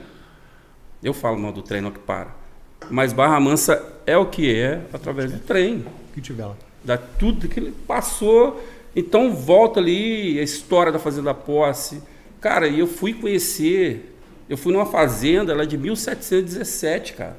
Eu 1.03 1.13
falo 1.13 1.37
mal 1.37 1.51
do 1.51 1.61
trem, 1.61 1.81
não 1.81 1.91
que 1.91 1.99
para. 1.99 2.44
Mas 2.89 3.13
Barra 3.13 3.39
Mansa 3.39 3.83
é 4.05 4.17
o 4.17 4.25
que 4.25 4.53
é 4.55 4.81
através 4.93 5.31
do 5.31 5.39
trem 5.39 5.85
O 6.09 6.13
que 6.13 6.21
tiver 6.21 6.45
lá. 6.45 6.55
da 6.83 6.97
tudo 6.97 7.47
que 7.47 7.59
ele 7.59 7.71
passou. 7.87 8.63
Então 8.95 9.33
volta 9.35 9.79
ali 9.79 10.39
a 10.39 10.43
história 10.43 10.91
da 10.91 10.99
Fazenda 10.99 11.33
Posse. 11.33 12.01
Cara, 12.39 12.67
e 12.67 12.79
eu 12.79 12.87
fui 12.87 13.13
conhecer, 13.13 14.15
eu 14.47 14.55
fui 14.57 14.71
numa 14.71 14.85
fazenda 14.85 15.53
lá 15.55 15.65
de 15.65 15.77
1717, 15.77 17.13
cara. 17.13 17.35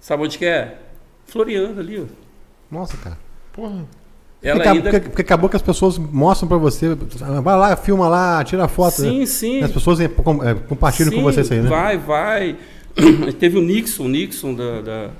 Sabe 0.00 0.22
onde 0.22 0.38
que 0.38 0.46
é? 0.46 0.78
Floriano 1.26 1.78
ali, 1.80 2.00
ó. 2.00 2.04
Nossa, 2.70 2.96
cara. 2.96 3.18
Porra. 3.52 3.84
Ela 4.40 4.54
porque, 4.62 4.68
ainda... 4.68 4.90
porque- 4.90 5.08
porque 5.08 5.22
acabou 5.22 5.50
que 5.50 5.56
as 5.56 5.62
pessoas 5.62 5.98
mostram 5.98 6.48
pra 6.48 6.56
você. 6.56 6.94
Vai 7.42 7.56
lá, 7.58 7.76
filma 7.76 8.08
lá, 8.08 8.42
tira 8.44 8.68
foto. 8.68 9.02
Sim, 9.02 9.20
né? 9.20 9.26
sim. 9.26 9.62
As 9.62 9.72
pessoas 9.72 9.98
com- 10.24 10.44
eh, 10.44 10.54
compartilham 10.54 11.10
com 11.10 11.16
Sim, 11.18 11.22
você 11.24 11.40
isso 11.40 11.52
aí, 11.52 11.60
né? 11.60 11.68
Vai, 11.68 11.98
vai. 11.98 12.56
Teve 13.38 13.58
o 13.58 13.62
Nixon, 13.62 14.04
o 14.04 14.08
Nixon 14.08 14.54
da, 14.54 14.80
da, 14.80 15.10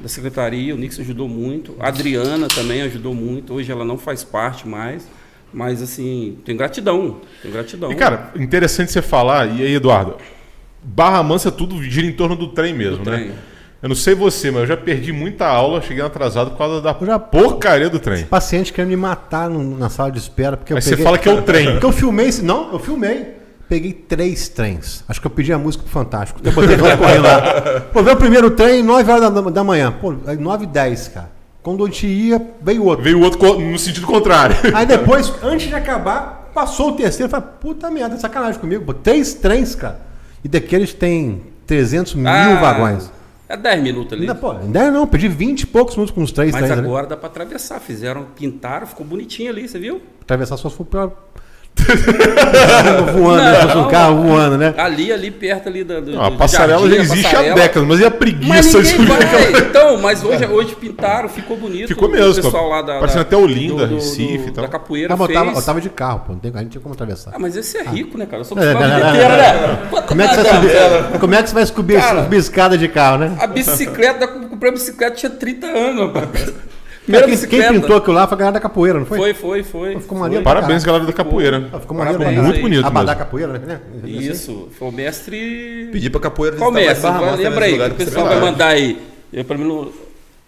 da 0.00 0.08
secretaria, 0.08 0.74
o 0.74 0.78
Nixon 0.78 1.02
ajudou 1.02 1.28
muito. 1.28 1.74
A 1.78 1.88
Adriana 1.88 2.48
também 2.48 2.82
ajudou 2.82 3.14
muito. 3.14 3.54
Hoje 3.54 3.70
ela 3.70 3.84
não 3.84 3.98
faz 3.98 4.24
parte 4.24 4.66
mais. 4.68 5.06
Mas 5.52 5.80
assim, 5.80 6.36
tem 6.44 6.56
gratidão. 6.56 7.18
Tem 7.42 7.50
gratidão. 7.50 7.90
E, 7.92 7.94
cara, 7.94 8.30
interessante 8.36 8.90
você 8.92 9.00
falar, 9.00 9.46
e 9.46 9.62
aí, 9.62 9.74
Eduardo? 9.74 10.16
Barra 10.82 11.22
Mansa 11.22 11.50
tudo 11.50 11.82
gira 11.82 12.06
em 12.06 12.12
torno 12.12 12.36
do 12.36 12.48
trem 12.48 12.74
mesmo, 12.74 13.04
Do 13.04 13.10
né? 13.10 13.16
trem. 13.16 13.30
Eu 13.82 13.88
não 13.90 13.96
sei 13.96 14.14
você, 14.14 14.50
mas 14.50 14.62
eu 14.62 14.66
já 14.66 14.76
perdi 14.76 15.12
muita 15.12 15.46
aula, 15.46 15.80
cheguei 15.80 16.02
atrasado 16.02 16.50
por 16.50 16.58
causa 16.58 16.80
da 16.80 16.96
Eu 17.00 17.06
já- 17.06 17.18
porcaria 17.18 17.88
do 17.88 17.98
trem. 18.00 18.24
Paciente 18.24 18.72
querendo 18.72 18.90
me 18.90 18.96
matar 18.96 19.48
no- 19.48 19.78
na 19.78 19.88
sala 19.88 20.10
de 20.10 20.18
espera. 20.18 20.56
Porque 20.56 20.72
eu 20.72 20.76
Mas 20.76 20.84
você 20.84 20.90
peguei- 20.90 21.04
fala 21.04 21.18
que 21.18 21.28
é 21.28 21.32
o 21.32 21.40
trem. 21.42 21.72
Porque 21.72 21.86
eu 21.86 21.92
filmei. 21.92 22.26
esse- 22.26 22.42
Não, 22.44 22.72
eu 22.72 22.78
filmei. 22.78 23.34
Peguei 23.68 23.92
três 23.92 24.48
trens. 24.48 25.02
Acho 25.08 25.20
que 25.20 25.26
eu 25.26 25.30
pedi 25.30 25.52
a 25.52 25.58
música 25.58 25.82
pro 25.82 25.92
Fantástico. 25.92 26.38
Até 26.40 26.50
botei 26.52 26.76
lá 26.76 26.96
correndo 26.96 27.22
lá. 27.24 27.80
Pô, 27.92 28.02
veio 28.02 28.16
o 28.16 28.18
primeiro 28.18 28.50
trem, 28.52 28.82
9 28.82 29.10
horas 29.10 29.32
da, 29.34 29.40
da 29.40 29.64
manhã. 29.64 29.92
Pô, 29.92 30.14
aí 30.26 30.36
9 30.36 30.64
e 30.64 30.66
10, 30.68 31.08
cara. 31.08 31.30
Quando 31.62 31.84
a 31.84 31.86
gente 31.88 32.06
ia, 32.06 32.40
veio 32.62 32.84
outro. 32.84 33.02
Veio 33.02 33.18
o 33.18 33.22
outro 33.22 33.58
no 33.58 33.76
sentido 33.78 34.06
contrário. 34.06 34.54
Aí 34.72 34.86
depois, 34.86 35.32
antes 35.42 35.66
de 35.66 35.74
acabar, 35.74 36.50
passou 36.54 36.90
o 36.90 36.92
terceiro. 36.92 37.24
Eu 37.26 37.30
falei, 37.30 37.46
puta 37.60 37.90
merda, 37.90 38.16
sacanagem 38.16 38.60
comigo. 38.60 38.84
Pô, 38.84 38.94
três 38.94 39.34
trens, 39.34 39.74
cara. 39.74 39.98
E 40.44 40.48
daqueles 40.48 40.92
tem 40.94 41.42
300 41.66 42.14
mil 42.14 42.28
Ah, 42.28 42.54
vagões. 42.60 43.10
É 43.48 43.56
10 43.56 43.82
minutos 43.82 44.12
ali. 44.12 44.22
Ainda, 44.22 44.34
pô, 44.36 44.52
ainda 44.52 44.90
não, 44.92 45.06
pedi 45.08 45.26
20 45.28 45.62
e 45.62 45.66
poucos 45.66 45.96
minutos 45.96 46.14
com 46.14 46.22
os 46.22 46.30
três 46.30 46.52
Mas 46.52 46.62
trens. 46.64 46.76
né? 46.80 46.84
agora 46.86 47.06
dá 47.08 47.16
pra 47.16 47.28
atravessar. 47.28 47.80
Fizeram, 47.80 48.26
pintaram, 48.36 48.86
ficou 48.86 49.04
bonitinho 49.04 49.50
ali, 49.50 49.68
você 49.68 49.78
viu? 49.78 50.00
Atravessar 50.22 50.56
só 50.56 50.68
se 50.68 50.76
for 50.76 50.84
pra. 50.84 51.10
Voando, 53.12 53.42
né? 53.42 53.54
Se 53.54 53.62
fosse 53.62 53.76
um 53.76 53.80
Não. 53.82 53.88
carro 53.88 54.22
voando, 54.22 54.58
né? 54.58 54.74
Ali, 54.76 55.12
ali, 55.12 55.30
perto 55.30 55.68
ali 55.68 55.84
da. 55.84 56.00
Do, 56.00 56.12
Não, 56.12 56.24
a 56.24 56.30
passarela 56.32 56.80
jardim, 56.80 56.96
já 56.96 57.02
existe 57.02 57.22
passarela. 57.24 57.52
há 57.52 57.54
décadas, 57.54 57.88
mas 57.88 58.00
e 58.00 58.04
a 58.04 58.10
Mas 58.10 58.18
preguiça 58.18 58.78
ninguém 58.78 58.98
de 58.98 59.06
vai. 59.06 59.60
Então, 59.62 59.98
mas 59.98 60.24
hoje, 60.24 60.46
hoje 60.46 60.74
pintaram, 60.76 61.28
ficou 61.28 61.56
bonito. 61.56 61.88
Ficou 61.88 62.08
O 62.08 62.12
mesmo, 62.12 62.42
pessoal 62.42 62.68
lá 62.68 62.82
da. 62.82 62.94
parecendo 62.98 63.24
da- 63.24 63.28
até 63.28 63.36
Olinda, 63.36 63.86
do- 63.86 63.88
do- 63.88 63.94
Recife 63.96 64.48
e 64.48 64.50
tal. 64.52 64.64
Da 64.64 64.68
capoeira 64.70 65.14
Ah, 65.14 65.16
mas 65.16 65.28
eu 65.28 65.34
tava, 65.34 65.46
fez. 65.46 65.58
eu 65.58 65.64
tava 65.64 65.80
de 65.80 65.88
carro, 65.90 66.20
pô. 66.26 66.32
Não, 66.32 66.38
tem, 66.38 66.52
a 66.54 66.58
gente 66.58 66.70
tinha 66.70 66.80
como 66.82 66.94
atravessar. 66.94 67.32
Ah, 67.34 67.38
mas 67.38 67.56
esse 67.56 67.76
é 67.78 67.82
rico, 67.84 68.16
né, 68.18 68.26
cara? 68.26 68.40
Eu 68.40 68.44
sou 68.44 68.58
É, 68.58 68.72
não, 68.72 68.80
não, 68.80 68.88
não, 68.88 68.98
não, 68.98 69.12
né? 69.12 69.78
Quanto 69.90 70.06
Como 70.08 70.22
é, 70.22 70.28
que 70.28 70.34
você 70.34 70.42
vai 70.42 70.54
subir, 70.54 71.18
como 71.20 71.34
é 71.34 71.42
que 71.42 71.48
você 71.48 71.54
vai 71.54 71.66
subir, 71.66 72.00
Cara. 72.00 72.22
subir 72.24 72.36
escada 72.36 72.78
de 72.78 72.88
carro, 72.88 73.18
né? 73.18 73.36
A 73.38 73.46
bicicleta, 73.46 74.26
comprei 74.26 74.70
a 74.70 74.74
bicicleta, 74.74 75.14
tinha 75.16 75.30
30 75.30 75.66
anos, 75.66 76.06
rapaz. 76.14 76.52
Primeira 77.06 77.26
quem, 77.28 77.48
quem 77.48 77.72
pintou 77.80 77.96
aquilo 77.96 78.14
lá 78.16 78.26
foi 78.26 78.34
a 78.34 78.38
galera 78.38 78.54
da 78.54 78.60
capoeira, 78.60 78.98
não 78.98 79.06
foi? 79.06 79.18
Foi, 79.18 79.34
foi, 79.34 79.62
foi. 79.62 80.00
Ficou 80.00 80.18
maneiro. 80.18 80.42
Foi. 80.42 80.52
Parabéns, 80.52 80.82
galera 80.84 81.04
da 81.06 81.12
capoeira. 81.12 81.70
Ah, 81.72 81.78
ficou 81.78 81.96
maneiro. 81.96 82.18
Muito 82.18 82.34
caralho. 82.36 82.60
bonito 82.60 82.84
Abadá 82.86 83.12
mesmo. 83.12 83.18
capoeira, 83.24 83.58
né? 83.58 83.80
Isso, 84.04 84.68
foi 84.76 84.88
o 84.88 84.92
mestre. 84.92 85.88
Pedir 85.92 86.10
pra 86.10 86.20
capoeira 86.20 86.56
Qual 86.56 86.72
visitar 86.72 86.86
mais 86.86 86.98
mestre? 86.98 87.02
Barra 87.10 87.20
Vai- 87.20 87.30
Mansa 87.30 87.48
Lembra 87.48 87.64
aí, 87.64 87.78
que 87.78 87.80
o 87.86 87.90
que 87.90 88.04
pessoal 88.04 88.26
vai 88.26 88.40
mandar 88.40 88.66
aí. 88.66 89.02
Eu, 89.32 89.44
pra 89.44 89.56
mim 89.56 89.64
não... 89.68 89.88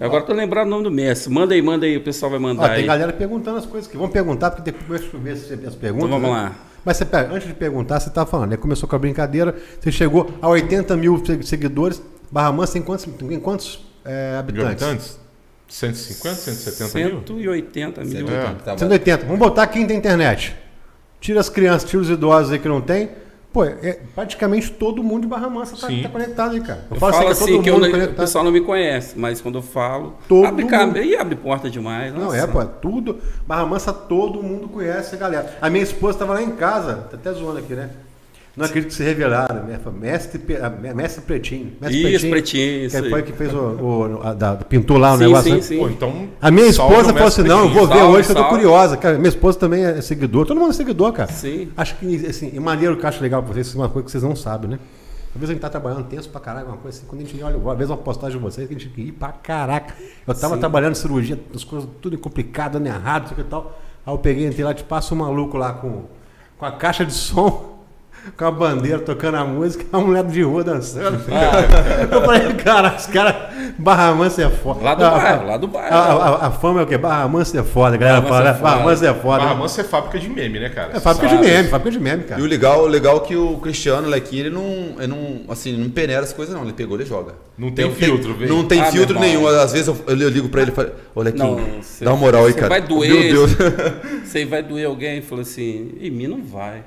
Agora 0.00 0.22
tô 0.22 0.32
lembrando 0.32 0.66
o 0.66 0.70
nome 0.70 0.84
do 0.84 0.90
mestre. 0.90 1.32
Manda 1.32 1.54
aí, 1.54 1.62
manda 1.62 1.86
aí, 1.86 1.96
o 1.96 2.00
pessoal 2.00 2.30
vai 2.30 2.38
Ó, 2.38 2.42
mandar 2.42 2.68
tem 2.70 2.78
aí. 2.78 2.86
galera 2.86 3.12
perguntando 3.12 3.58
as 3.58 3.66
coisas 3.66 3.88
aqui. 3.88 3.96
Vamos 3.96 4.12
perguntar, 4.12 4.50
porque 4.50 4.70
depois 4.70 5.02
eu 5.12 5.20
ver 5.20 5.32
as 5.32 5.74
perguntas. 5.74 6.08
Então 6.08 6.20
vamos 6.20 6.22
né? 6.22 6.28
lá. 6.42 6.52
Mas 6.84 6.96
você, 6.96 7.06
antes 7.32 7.46
de 7.48 7.54
perguntar, 7.54 8.00
você 8.00 8.08
estava 8.08 8.28
falando, 8.28 8.50
né? 8.50 8.56
Começou 8.56 8.88
com 8.88 8.96
a 8.96 8.98
brincadeira, 8.98 9.54
você 9.80 9.90
chegou 9.92 10.30
a 10.40 10.48
80 10.48 10.96
mil 10.96 11.22
se- 11.24 11.42
seguidores. 11.42 12.00
Barra 12.30 12.52
Mansa 12.52 12.74
tem 12.74 12.82
quantos, 12.82 13.04
tem 13.04 13.40
quantos 13.40 13.80
é, 14.04 14.36
habitantes? 14.38 14.82
habitantes? 14.82 15.20
150, 15.68 16.34
170 16.34 16.98
mil? 16.98 17.22
180 17.26 18.04
mil. 18.04 18.28
É. 18.28 18.54
Tá 18.64 18.72
bom. 18.72 18.78
180. 18.78 19.25
Vamos 19.26 19.38
botar 19.38 19.66
quem 19.66 19.87
tem 19.87 19.96
internet. 19.98 20.56
Tira 21.20 21.40
as 21.40 21.48
crianças, 21.48 21.88
tira 21.88 22.02
os 22.02 22.10
idosos 22.10 22.52
aí 22.52 22.58
que 22.58 22.68
não 22.68 22.80
tem. 22.80 23.10
Pô, 23.52 23.64
é, 23.64 23.98
praticamente 24.14 24.70
todo 24.70 25.02
mundo 25.02 25.22
de 25.22 25.28
Barra 25.28 25.48
Mansa 25.48 25.75
tá, 25.76 25.87
Sim. 25.87 26.02
tá 26.02 26.08
conectado 26.10 26.52
aí, 26.52 26.60
cara. 26.60 26.84
Eu 26.90 26.96
falo 26.96 27.14
é 27.22 27.28
assim 27.28 27.62
que 27.62 27.70
eu 27.70 27.78
mundo 27.80 27.88
não- 27.88 28.04
o 28.04 28.14
pessoal 28.14 28.44
não 28.44 28.52
me 28.52 28.60
conhece, 28.60 29.18
mas 29.18 29.40
quando 29.40 29.56
eu 29.58 29.62
falo, 29.62 30.16
Todo 30.28 30.44
abre 30.46 30.62
mundo. 30.64 30.70
câmera 30.70 31.02
e 31.04 31.16
abre 31.16 31.34
porta 31.34 31.70
demais. 31.70 32.12
Não, 32.12 32.25
nossa. 32.26 32.37
é, 32.37 32.46
pô, 32.46 32.60
é 32.60 32.66
tudo. 32.80 33.18
Barra 33.46 33.64
Mansa 33.64 33.92
todo 33.92 34.42
mundo 34.42 34.68
conhece, 34.68 35.16
galera. 35.16 35.56
A 35.62 35.70
minha 35.70 35.82
esposa 35.82 36.12
estava 36.16 36.34
lá 36.34 36.42
em 36.42 36.50
casa, 36.52 37.08
tá 37.10 37.16
até 37.16 37.32
zoando 37.32 37.58
aqui, 37.58 37.72
né? 37.75 37.88
Não 38.58 38.66
acredito 38.66 38.90
que 38.90 38.94
se 38.96 39.02
revelaram. 39.02 39.64
né? 39.64 39.78
Mestre, 39.98 40.42
ah, 40.60 40.68
Mestre 40.94 41.22
Pretinho. 41.22 41.72
Mestre 41.80 42.14
Isso, 42.14 42.28
Pretinho, 42.28 42.84
isso 42.86 43.02
Que 43.02 43.08
foi 43.10 43.22
que 43.22 43.32
fez 43.32 43.54
o. 43.54 43.58
o 43.58 44.20
a- 44.22 44.34
da- 44.34 44.56
pintou 44.56 44.98
lá 44.98 45.14
o 45.14 45.18
Sim, 45.18 45.24
negócio. 45.24 45.44
sim, 45.50 45.56
né? 45.56 45.62
sim. 45.62 45.78
Pô, 45.78 45.88
então. 45.88 46.28
A 46.40 46.50
minha 46.50 46.72
salve 46.72 46.94
esposa 46.94 47.12
falou 47.12 47.28
assim: 47.28 47.42
não, 47.44 47.60
eu 47.60 47.68
vou 47.70 47.86
ver 47.86 47.94
Salve, 47.98 48.16
hoje, 48.16 48.26
que 48.26 48.32
eu 48.32 48.36
tô 48.36 48.42
salve. 48.42 48.56
curiosa. 48.56 48.96
Cara, 48.96 49.16
minha 49.16 49.28
esposa 49.28 49.58
também 49.58 49.84
é 49.84 50.00
seguidor, 50.00 50.44
todo 50.46 50.58
mundo 50.58 50.70
é 50.70 50.74
seguidor, 50.74 51.12
cara. 51.12 51.30
Sim. 51.32 51.68
Acho 51.76 51.96
que, 51.96 52.26
assim, 52.26 52.52
é 52.54 52.60
maneiro 52.60 52.96
que 52.96 53.04
eu 53.04 53.08
acho 53.08 53.22
legal 53.22 53.42
pra 53.42 53.52
vocês, 53.54 53.74
uma 53.74 53.88
coisa 53.88 54.04
que 54.06 54.10
vocês 54.10 54.22
não 54.22 54.34
sabem, 54.36 54.70
né? 54.70 54.78
Às 55.34 55.40
vezes 55.40 55.50
a 55.50 55.52
gente 55.52 55.60
tá 55.62 55.68
trabalhando 55.68 56.04
tenso 56.08 56.28
pra 56.30 56.40
caralho, 56.40 56.66
uma 56.66 56.78
coisa 56.78 56.98
assim, 56.98 57.06
quando 57.06 57.20
a 57.22 57.24
gente 57.24 57.40
olha, 57.42 57.56
às 57.56 57.78
vezes 57.78 57.90
uma 57.90 57.96
postagem 57.98 58.38
de 58.38 58.42
vocês, 58.42 58.66
que 58.66 58.74
a 58.74 58.78
gente 58.78 58.88
tem 58.92 59.04
que 59.04 59.10
ir 59.10 59.12
pra 59.12 59.30
caraca. 59.30 59.94
Eu 60.26 60.34
tava 60.34 60.54
Sim. 60.54 60.60
trabalhando 60.60 60.94
cirurgia, 60.96 61.38
as 61.54 61.62
coisas 61.62 61.88
tudo 62.00 62.16
complicado, 62.18 62.72
dando 62.72 62.86
errado, 62.86 63.24
isso 63.26 63.32
aqui 63.34 63.42
e 63.42 63.44
tal. 63.44 63.78
Aí 64.04 64.12
eu 64.12 64.18
peguei, 64.18 64.46
entrei 64.46 64.64
lá, 64.64 64.72
te 64.74 64.82
passo 64.82 65.14
um 65.14 65.18
maluco 65.18 65.56
lá 65.58 65.74
com, 65.74 66.04
com 66.56 66.64
a 66.66 66.72
caixa 66.72 67.04
de 67.04 67.12
som, 67.12 67.77
com 68.37 68.44
a 68.44 68.50
bandeira, 68.50 68.98
tocando 68.98 69.37
a 69.37 69.44
música, 69.44 69.84
a 69.92 69.98
mulher 70.00 70.25
de 70.25 70.42
rua 70.42 70.62
dançando. 70.62 71.18
eu 72.10 72.20
falei, 72.22 72.54
cara, 72.54 72.94
os 72.96 73.06
caras, 73.06 73.34
Barra 73.78 74.12
Mansa 74.14 74.42
é 74.42 74.50
foda. 74.50 74.82
Lá 74.84 74.94
do 74.94 75.04
A- 75.04 75.10
bairro, 75.10 75.46
lá 75.46 75.56
do 75.56 75.66
bairro. 75.68 75.94
A, 75.94 75.98
a- 75.98 76.46
a 76.46 76.50
fama 76.50 76.80
é 76.80 76.82
o 76.84 76.87
quê? 76.87 76.98
Barra 76.98 77.26
Mansa 77.28 77.60
é 77.60 77.62
foda, 77.62 77.94
a 77.94 77.98
galera 77.98 78.20
Barra 78.20 78.28
fala, 78.34 78.48
é? 78.50 78.52
Barra 78.52 78.76
foda. 78.76 78.84
Mansa 78.90 79.06
é 79.08 79.14
foda. 79.14 79.38
Barra 79.44 79.54
Mansa 79.54 79.80
é 79.80 79.84
fábrica 79.84 80.18
de 80.18 80.28
meme, 80.28 80.58
né, 80.60 80.68
cara? 80.68 80.96
É 80.96 81.00
fábrica 81.00 81.28
de 81.28 81.34
sabe. 81.37 81.46
meme, 81.46 81.68
fábrica 81.68 81.90
de 81.90 82.00
meme, 82.04 82.25
cara. 82.25 82.40
E 82.40 82.44
o 82.44 82.46
legal, 82.46 82.82
o 82.82 82.87
legal 82.87 83.16
é 83.16 83.20
que 83.20 83.37
o 83.37 83.56
Cristiano 83.58 84.08
Lequinho, 84.08 84.42
ele 84.46 84.50
não, 84.50 84.64
ele 84.98 85.06
não, 85.06 85.40
assim, 85.52 85.76
não 85.76 85.88
peneira 85.90 86.22
as 86.22 86.32
coisas 86.32 86.54
não, 86.54 86.62
ele 86.64 86.72
pegou, 86.72 86.96
ele 86.98 87.06
joga. 87.06 87.32
Não 87.56 87.70
tem 87.70 87.90
filtro, 87.92 88.34
velho. 88.34 88.54
Não 88.54 88.64
tem 88.64 88.80
Ah, 88.80 88.87
filtro 88.92 89.18
nenhum. 89.18 89.46
Às 89.48 89.72
vezes 89.72 89.88
eu, 89.88 89.96
eu 90.06 90.28
ligo 90.28 90.48
pra 90.48 90.62
ele 90.62 90.70
e 90.70 90.75
falo, 90.75 90.90
ô 91.14 91.22
Lequinho, 91.22 91.56
Não, 91.56 91.82
você- 91.82 92.04
dá 92.04 92.12
uma 92.12 92.16
moral 92.20 92.46
aí, 92.46 92.52
você 92.52 92.58
cara. 92.58 92.68
vai 92.68 92.80
doer. 92.82 93.10
Meu 93.32 93.46
Deus. 93.46 93.56
Você 94.28 94.44
vai 94.44 94.62
doer 94.62 94.87
alguém 94.87 95.18
e 95.18 95.22
falou 95.22 95.40
assim, 95.42 95.92
em 96.00 96.10
mim 96.10 96.26
não 96.26 96.42
vai. 96.42 96.82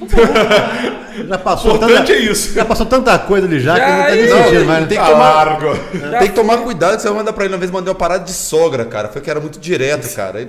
Já 1.28 1.38
passou, 1.38 1.72
O 1.72 1.76
importante 1.76 1.98
tanta, 1.98 2.12
é 2.12 2.18
isso. 2.18 2.54
já 2.54 2.64
passou 2.64 2.86
tanta 2.86 3.18
coisa 3.18 3.46
ali 3.46 3.60
já, 3.60 3.76
Já, 3.76 3.84
que 3.84 3.90
não 3.92 4.02
tá 4.04 4.10
nem 4.10 4.28
não, 4.30 4.44
sentindo 4.44 4.64
mais. 4.66 4.88
tem 4.88 4.98
que 4.98 5.04
Tá 5.04 5.10
tomar-. 5.10 5.58
Tem 6.18 6.28
que 6.28 6.34
tomar 6.34 6.58
cuidado, 6.58 6.96
que 6.96 7.02
você 7.02 7.08
vai 7.08 7.16
mandar 7.18 7.32
pra 7.32 7.44
ele. 7.44 7.52
Uma 7.54 7.58
vez 7.60 7.70
mandei 7.70 7.90
uma 7.92 7.98
parada 7.98 8.24
de 8.24 8.32
sogra, 8.32 8.84
cara. 8.86 9.08
Foi 9.08 9.20
que 9.20 9.28
era 9.30 9.38
muito 9.40 9.58
direto, 9.60 10.12
cara. 10.14 10.38
Aí, 10.38 10.44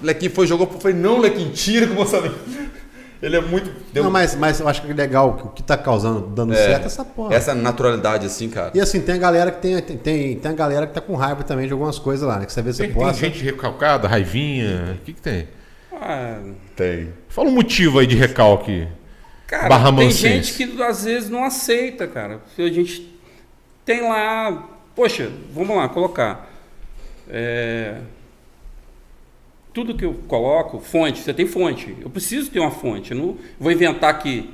o 0.00 0.06
Lequinho 0.06 0.30
foi, 0.30 0.46
jogou, 0.46 0.66
falei, 0.80 0.96
não, 0.96 1.18
Lequinho, 1.18 1.50
tira 1.50 1.86
que 1.86 1.94
você 1.94 2.30
Ele 3.22 3.36
é 3.36 3.40
muito. 3.40 3.70
deu- 3.92 4.02
Não, 4.04 4.10
mas, 4.10 4.34
mas 4.34 4.58
eu 4.60 4.66
acho 4.68 4.82
que 4.82 4.90
é 4.90 4.94
legal, 4.94 5.34
que 5.34 5.44
o 5.44 5.48
que 5.50 5.62
tá 5.62 5.76
causando, 5.76 6.20
dando 6.26 6.52
É, 6.52 6.56
certo 6.56 6.82
é 6.82 6.86
essa 6.86 7.04
porra. 7.04 7.34
Essa 7.34 7.54
naturalidade, 7.54 8.26
assim, 8.26 8.48
cara. 8.48 8.70
E 8.74 8.80
assim, 8.80 9.00
tem 9.00 9.14
a 9.14 9.18
galera 9.18 9.50
que 9.52 9.60
tem, 9.60 9.80
tem, 9.80 9.96
tem, 9.96 10.36
tem 10.36 10.50
a 10.50 10.54
galera 10.54 10.86
que 10.88 10.92
tá 10.94 11.00
com 11.00 11.14
raiva 11.14 11.42
também 11.44 11.66
de 11.68 11.72
algumas 11.72 11.98
coisas 12.00 12.26
lá, 12.26 12.38
né? 12.38 12.46
Que 12.46 12.52
você 12.52 12.60
vê, 12.62 12.72
você 12.72 12.82
Tem, 12.84 12.92
tem 12.92 13.00
posta. 13.02 13.20
gente 13.24 13.42
recalcada, 13.44 14.08
raivinha. 14.08 14.96
O 15.00 15.04
que, 15.04 15.12
que 15.12 15.20
tem? 15.20 15.46
Tem. 16.76 17.12
Fala 17.28 17.48
um 17.48 17.52
motivo 17.52 17.98
aí 17.98 18.06
de 18.06 18.16
recalque. 18.16 18.88
Cara, 19.46 19.68
Barra 19.68 19.94
tem 19.94 20.10
gente 20.10 20.54
que 20.54 20.82
às 20.82 21.04
vezes 21.04 21.28
não 21.28 21.44
aceita, 21.44 22.06
cara. 22.06 22.40
Se 22.56 22.62
A 22.62 22.72
gente 22.72 23.12
tem 23.84 24.00
lá, 24.00 24.68
poxa, 24.94 25.30
vamos 25.52 25.76
lá, 25.76 25.88
colocar. 25.88 26.50
É, 27.28 28.00
tudo 29.72 29.94
que 29.94 30.04
eu 30.04 30.14
coloco, 30.26 30.80
fonte, 30.80 31.20
você 31.20 31.32
tem 31.32 31.46
fonte. 31.46 31.96
Eu 32.00 32.10
preciso 32.10 32.50
ter 32.50 32.60
uma 32.60 32.70
fonte. 32.70 33.12
Eu 33.12 33.16
não 33.16 33.38
vou 33.58 33.72
inventar 33.72 34.10
aqui. 34.10 34.50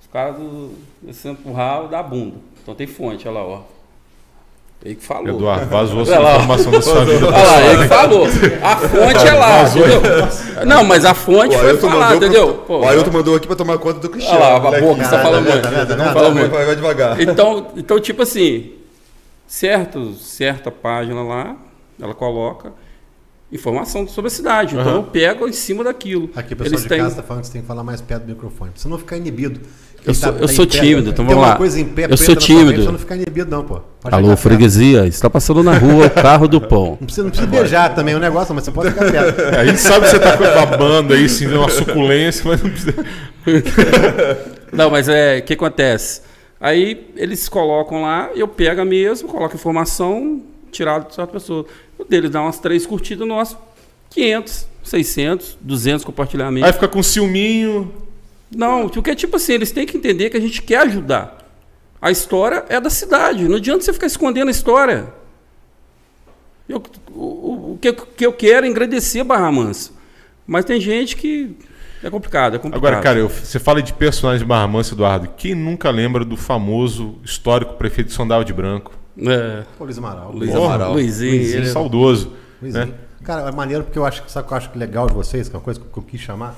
Os 0.00 0.06
caras 0.06 0.36
do 0.36 0.74
esse 1.08 1.28
empurrar 1.28 1.88
da 1.88 2.02
bunda. 2.02 2.36
Então 2.62 2.74
tem 2.74 2.86
fonte, 2.86 3.26
olha 3.26 3.38
lá, 3.38 3.44
ó. 3.44 3.62
Ele 4.84 4.96
que 4.96 5.04
falou. 5.04 5.28
Eduardo, 5.28 5.66
vazou 5.66 6.02
essa 6.02 6.12
informação 6.16 6.72
da 6.72 6.82
sua 6.82 7.04
vida. 7.04 7.26
Olha 7.28 7.36
lá, 7.44 7.62
ele 7.62 7.82
que 7.82 7.88
falou. 7.88 8.26
A 8.62 8.76
fonte 8.76 9.28
é 9.28 9.32
lá, 9.34 9.62
entendeu? 9.64 10.02
Não, 10.66 10.82
mas 10.84 11.04
a 11.04 11.14
fonte 11.14 11.54
O 11.54 11.58
foi 11.60 11.76
falada, 11.78 12.16
entendeu? 12.16 12.54
pro- 12.54 12.64
Pô, 12.64 12.78
o 12.80 12.88
Ailton 12.88 13.10
mandou 13.12 13.36
aqui 13.36 13.46
pra 13.46 13.54
tomar 13.54 13.78
conta 13.78 14.00
do 14.00 14.08
Cristiano. 14.10 14.40
Olha 14.40 14.58
lá, 14.58 14.76
a 14.76 14.80
boca, 14.80 15.04
você 15.04 15.10
tá 15.10 15.22
falando 15.22 15.48
muito. 15.48 15.68
vendo, 15.68 15.96
tá? 15.96 16.12
Fala 16.12 16.30
Vai, 16.30 16.42
muito. 16.42 16.50
vai, 16.52 16.74
devagar. 16.74 17.20
Então, 17.20 17.68
então, 17.76 18.00
tipo 18.00 18.22
assim, 18.22 18.72
certo, 19.46 20.14
certa 20.14 20.70
página 20.70 21.22
lá, 21.22 21.56
ela 22.00 22.14
coloca 22.14 22.72
informação 23.52 24.08
sobre 24.08 24.28
a 24.28 24.30
cidade. 24.30 24.74
Então 24.74 24.86
Aham. 24.88 24.96
eu 24.96 25.02
pego 25.04 25.46
em 25.46 25.52
cima 25.52 25.84
daquilo. 25.84 26.30
Aqui, 26.34 26.54
o 26.54 26.56
pessoal 26.56 26.72
Eles 26.72 26.82
de 26.82 26.88
têm. 26.88 26.98
casa 26.98 27.16
tá 27.16 27.22
falando 27.22 27.42
que 27.42 27.46
você 27.48 27.52
tem 27.52 27.62
que 27.62 27.68
falar 27.68 27.84
mais 27.84 28.00
perto 28.00 28.22
do 28.24 28.30
microfone. 28.30 28.70
Pra 28.72 28.80
você 28.80 28.88
não 28.88 28.98
ficar 28.98 29.16
inibido. 29.16 29.60
Eu 30.04 30.14
sou- 30.14 30.32
tá- 30.32 30.38
eu 30.40 30.46
tá 30.48 30.52
sou 30.52 30.66
pé, 30.66 30.80
tímido, 30.80 31.10
então 31.10 31.24
tem 31.24 31.26
vamos 31.26 31.34
uma 31.42 31.48
lá. 31.52 31.56
coisa 31.56 31.80
em 31.80 31.84
pé 31.84 32.06
Eu 32.10 32.16
sou 32.16 32.34
tímido. 32.34 32.90
Não 32.90 32.98
ficar 32.98 33.14
inibido, 33.16 33.50
não, 33.50 33.62
pô. 33.62 33.80
Pode 34.00 34.14
Alô, 34.14 34.36
freguesia, 34.36 35.06
está 35.06 35.30
passando 35.30 35.62
na 35.62 35.78
rua 35.78 36.06
o 36.06 36.10
carro 36.10 36.48
do 36.48 36.60
pão. 36.60 36.98
Não 37.00 37.06
precisa, 37.06 37.22
não 37.22 37.30
precisa 37.30 37.48
beijar 37.48 37.94
também 37.94 38.14
o 38.14 38.18
negócio, 38.18 38.52
mas 38.52 38.64
você 38.64 38.72
pode 38.72 38.90
ficar 38.90 39.10
perto. 39.12 39.40
A 39.56 39.64
gente 39.64 39.80
sabe 39.80 40.06
que 40.06 40.10
você 40.10 40.18
tá 40.18 40.36
babando 40.36 41.14
aí, 41.14 41.28
sim, 41.28 41.46
uma 41.46 41.68
suculência, 41.68 42.42
mas 42.44 42.62
não 42.62 42.70
precisa. 42.70 42.94
Não, 44.72 44.90
mas 44.90 45.06
é, 45.06 45.38
o 45.38 45.42
que 45.42 45.52
acontece? 45.52 46.22
Aí 46.58 47.08
eles 47.14 47.46
colocam 47.48 48.02
lá, 48.02 48.30
eu 48.34 48.48
pego 48.48 48.82
mesmo, 48.84 49.28
coloco 49.28 49.54
informação 49.54 50.40
tirada 50.70 51.00
de 51.00 51.20
outra 51.20 51.26
pessoa. 51.26 51.66
O 51.98 52.04
deles 52.04 52.30
dá 52.30 52.40
umas 52.40 52.58
três 52.58 52.86
curtidas, 52.86 53.28
nosso 53.28 53.58
500, 54.10 54.66
600, 54.82 55.58
200 55.60 56.04
compartilhamentos. 56.04 56.66
Aí 56.66 56.72
fica 56.72 56.88
com 56.88 57.02
ciúminho. 57.02 57.92
Não, 58.56 58.88
porque 58.88 59.14
tipo 59.14 59.36
assim, 59.36 59.52
eles 59.54 59.70
têm 59.72 59.86
que 59.86 59.96
entender 59.96 60.30
que 60.30 60.36
a 60.36 60.40
gente 60.40 60.60
quer 60.62 60.78
ajudar. 60.82 61.38
A 62.00 62.10
história 62.10 62.64
é 62.68 62.80
da 62.80 62.90
cidade, 62.90 63.48
não 63.48 63.56
adianta 63.56 63.84
você 63.84 63.92
ficar 63.92 64.06
escondendo 64.06 64.48
a 64.48 64.50
história. 64.50 65.12
Eu- 66.68 66.82
o, 67.14 67.72
o- 67.72 67.78
que, 67.80 67.88
eu- 67.88 67.94
que 67.94 68.26
eu 68.26 68.32
quero 68.32 68.66
é 68.66 68.68
engrandecer 68.68 69.24
Barra 69.24 69.50
Mansa. 69.52 69.92
Mas 70.46 70.64
tem 70.64 70.80
gente 70.80 71.16
que 71.16 71.56
é 72.02 72.10
complicado, 72.10 72.56
é 72.56 72.58
complicado. 72.58 72.86
Agora, 72.88 73.02
cara, 73.02 73.18
eu- 73.18 73.28
você 73.28 73.58
fala 73.58 73.82
de 73.82 73.92
personagem 73.92 74.40
de 74.40 74.44
Barra 74.48 74.66
Mansa, 74.66 74.94
Eduardo. 74.94 75.28
Quem 75.36 75.54
nunca 75.54 75.90
lembra 75.90 76.24
do 76.24 76.36
famoso 76.36 77.18
histórico 77.24 77.74
prefeito 77.74 78.08
de 78.16 78.28
Dava 78.28 78.44
de 78.44 78.52
Branco? 78.52 78.92
É, 79.18 79.62
Pô, 79.78 79.84
Luiz 79.84 79.98
Amaral. 79.98 80.32
Luiz 80.32 80.50
Porra, 80.50 80.66
Amaral. 80.66 80.92
Luizinho, 80.94 81.32
Luizinho, 81.36 81.58
ele 81.60 81.68
é- 81.68 81.72
saudoso. 81.72 82.32
Luizinho. 82.60 82.86
né? 82.86 82.94
Cara, 83.22 83.48
é 83.48 83.52
maneiro 83.52 83.84
porque 83.84 83.98
eu 83.98 84.04
acho, 84.04 84.24
sabe 84.26 84.46
o 84.46 84.48
que 84.48 84.54
eu 84.54 84.58
acho 84.58 84.70
legal 84.74 85.06
de 85.06 85.12
vocês, 85.14 85.48
que 85.48 85.54
é 85.54 85.58
uma 85.58 85.64
coisa 85.64 85.78
que 85.78 85.86
eu 85.96 86.02
quis 86.02 86.20
chamar? 86.20 86.56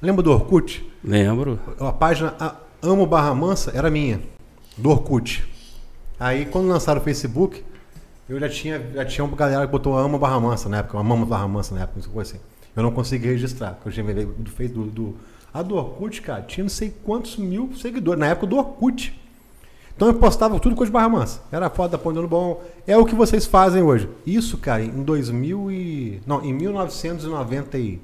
Lembra 0.00 0.22
do 0.22 0.30
Orkut? 0.30 0.88
Lembro. 1.02 1.58
A 1.80 1.92
página 1.92 2.32
Amo 2.80 3.04
Barra 3.04 3.34
Mansa 3.34 3.72
era 3.74 3.90
minha, 3.90 4.20
do 4.76 4.90
Orkut. 4.90 5.44
Aí 6.20 6.46
quando 6.46 6.68
lançaram 6.68 7.00
o 7.00 7.04
Facebook, 7.04 7.64
eu 8.28 8.38
já 8.38 8.48
tinha, 8.48 8.80
já 8.94 9.04
tinha 9.04 9.24
uma 9.24 9.36
galera 9.36 9.66
que 9.66 9.72
botou 9.72 9.98
Amo 9.98 10.16
Barra 10.16 10.38
Mansa 10.38 10.68
na 10.68 10.78
época, 10.78 10.96
Amamos 10.98 11.28
Barra 11.28 11.48
Mansa 11.48 11.74
na 11.74 11.82
época, 11.82 12.08
coisa 12.10 12.30
assim. 12.30 12.40
Eu 12.76 12.84
não 12.84 12.92
consegui 12.92 13.26
registrar, 13.26 13.72
porque 13.72 13.88
eu 13.88 13.92
tinha 14.04 14.24
do 14.24 14.50
Facebook 14.50 14.88
do, 14.90 15.10
do. 15.10 15.16
A 15.52 15.62
do 15.62 15.74
Orkut, 15.74 16.22
cara, 16.22 16.42
tinha 16.42 16.62
não 16.62 16.70
sei 16.70 16.94
quantos 17.02 17.36
mil 17.36 17.74
seguidores, 17.74 18.20
na 18.20 18.28
época 18.28 18.46
do 18.46 18.56
Orkut. 18.56 19.20
Então 19.96 20.06
eu 20.06 20.14
postava 20.14 20.60
tudo 20.60 20.76
coisa 20.76 20.90
de 20.90 20.94
Barra 20.94 21.08
Mansa. 21.08 21.40
Era 21.50 21.68
foto 21.68 21.90
da 21.90 21.98
Ponte 21.98 22.24
Bom. 22.24 22.62
É 22.86 22.96
o 22.96 23.04
que 23.04 23.16
vocês 23.16 23.46
fazem 23.46 23.82
hoje. 23.82 24.08
Isso, 24.24 24.58
cara, 24.58 24.80
em 24.80 25.02
2000 25.02 25.72
e... 25.72 26.20
Não, 26.24 26.44
em 26.44 26.52
1997, 26.52 28.00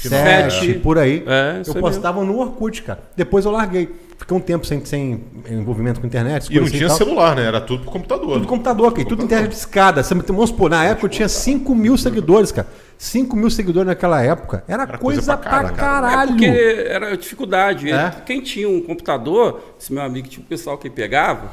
Sete. 0.00 0.74
por 0.74 0.98
aí. 0.98 1.24
É, 1.26 1.62
eu 1.66 1.74
postava 1.74 2.22
no 2.24 2.38
Orkut, 2.38 2.82
cara. 2.82 3.00
Depois 3.16 3.44
eu 3.44 3.50
larguei. 3.50 3.88
Fiquei 4.18 4.36
um 4.36 4.40
tempo 4.40 4.66
sem, 4.66 4.84
sem 4.84 5.24
envolvimento 5.48 6.00
com 6.00 6.06
internet. 6.06 6.52
E 6.52 6.56
não 6.56 6.64
assim 6.66 6.76
tinha 6.76 6.88
tal. 6.88 6.96
celular, 6.96 7.36
né? 7.36 7.44
Era 7.46 7.60
tudo 7.60 7.84
por 7.84 7.92
computador. 7.92 8.32
Tudo 8.34 8.46
computador, 8.48 8.92
cara. 8.92 9.08
Tudo 9.08 9.22
internet 9.24 9.50
de 9.50 9.54
escada. 9.56 10.02
Você, 10.02 10.12
vamos 10.12 10.50
supor, 10.50 10.68
na 10.68 10.84
época 10.84 11.06
eu 11.06 11.10
tinha 11.10 11.28
5 11.28 11.72
mil 11.72 11.96
seguidores, 11.96 12.50
cara. 12.50 12.66
5 12.98 13.36
mil 13.36 13.48
seguidores 13.48 13.86
naquela 13.86 14.20
época. 14.20 14.64
Era, 14.66 14.82
Era 14.82 14.98
coisa, 14.98 15.20
coisa 15.20 15.36
pra, 15.36 15.60
pra 15.60 15.70
caralho. 15.70 16.30
É 16.30 16.32
porque 16.32 16.84
era 16.88 17.16
dificuldade. 17.16 17.92
É? 17.92 18.12
Quem 18.26 18.40
tinha 18.40 18.68
um 18.68 18.80
computador, 18.82 19.60
esse 19.80 19.92
meu 19.92 20.02
amigo 20.02 20.26
tinha 20.26 20.42
um 20.44 20.48
pessoal 20.48 20.76
que 20.76 20.90
pegava, 20.90 21.52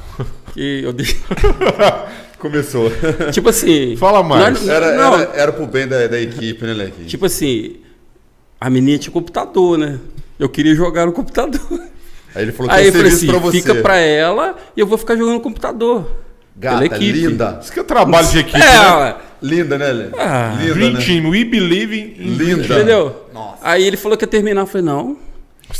que 0.52 0.82
eu 0.82 0.92
dei. 0.92 1.06
Começou. 2.38 2.90
Tipo 3.32 3.48
assim. 3.48 3.96
Fala 3.96 4.22
mais. 4.24 4.60
não- 4.62 4.72
Era, 4.74 4.96
não, 4.96 5.14
era, 5.14 5.30
era 5.36 5.52
pro 5.52 5.66
bem 5.66 5.86
da, 5.86 6.06
da 6.06 6.20
equipe, 6.20 6.64
né, 6.64 6.72
Leque? 6.74 7.04
Tipo 7.04 7.26
assim, 7.26 7.76
a 8.60 8.70
menina 8.70 8.98
tinha 8.98 9.12
computador, 9.12 9.78
né? 9.78 9.98
Eu 10.38 10.48
queria 10.48 10.74
jogar 10.74 11.06
no 11.06 11.12
computador. 11.12 11.60
Aí 12.34 12.42
ele 12.42 12.52
falou: 12.52 12.70
Aí 12.72 12.86
eu 12.86 12.92
falei 12.92 13.08
assim, 13.12 13.26
pra 13.26 13.38
você. 13.38 13.58
fica 13.58 13.74
pra 13.76 13.96
ela 13.96 14.56
e 14.76 14.80
eu 14.80 14.86
vou 14.86 14.98
ficar 14.98 15.16
jogando 15.16 15.34
no 15.34 15.40
computador. 15.40 16.10
Gata, 16.58 16.76
pela 16.82 16.86
equipe. 16.96 17.12
linda. 17.18 17.58
Isso 17.62 17.70
que 17.72 17.80
é 17.80 17.82
trabalho 17.82 18.26
de 18.28 18.38
equipe, 18.38 18.56
É, 18.60 18.64
né? 19.04 19.14
Linda, 19.42 19.76
né, 19.78 19.92
Lê? 19.92 20.06
Ah, 20.18 20.56
linda, 20.58 20.74
Dream 20.74 20.92
né? 20.94 21.00
Team, 21.04 21.28
we 21.28 21.44
believe 21.44 21.94
in... 22.18 22.22
Linda. 22.36 22.64
entendeu? 22.64 23.26
Nossa. 23.34 23.58
Aí 23.62 23.82
ele 23.84 23.96
falou 23.98 24.16
que 24.16 24.24
ia 24.24 24.28
terminar. 24.28 24.62
Eu 24.62 24.66
falei, 24.66 24.86
não. 24.86 25.16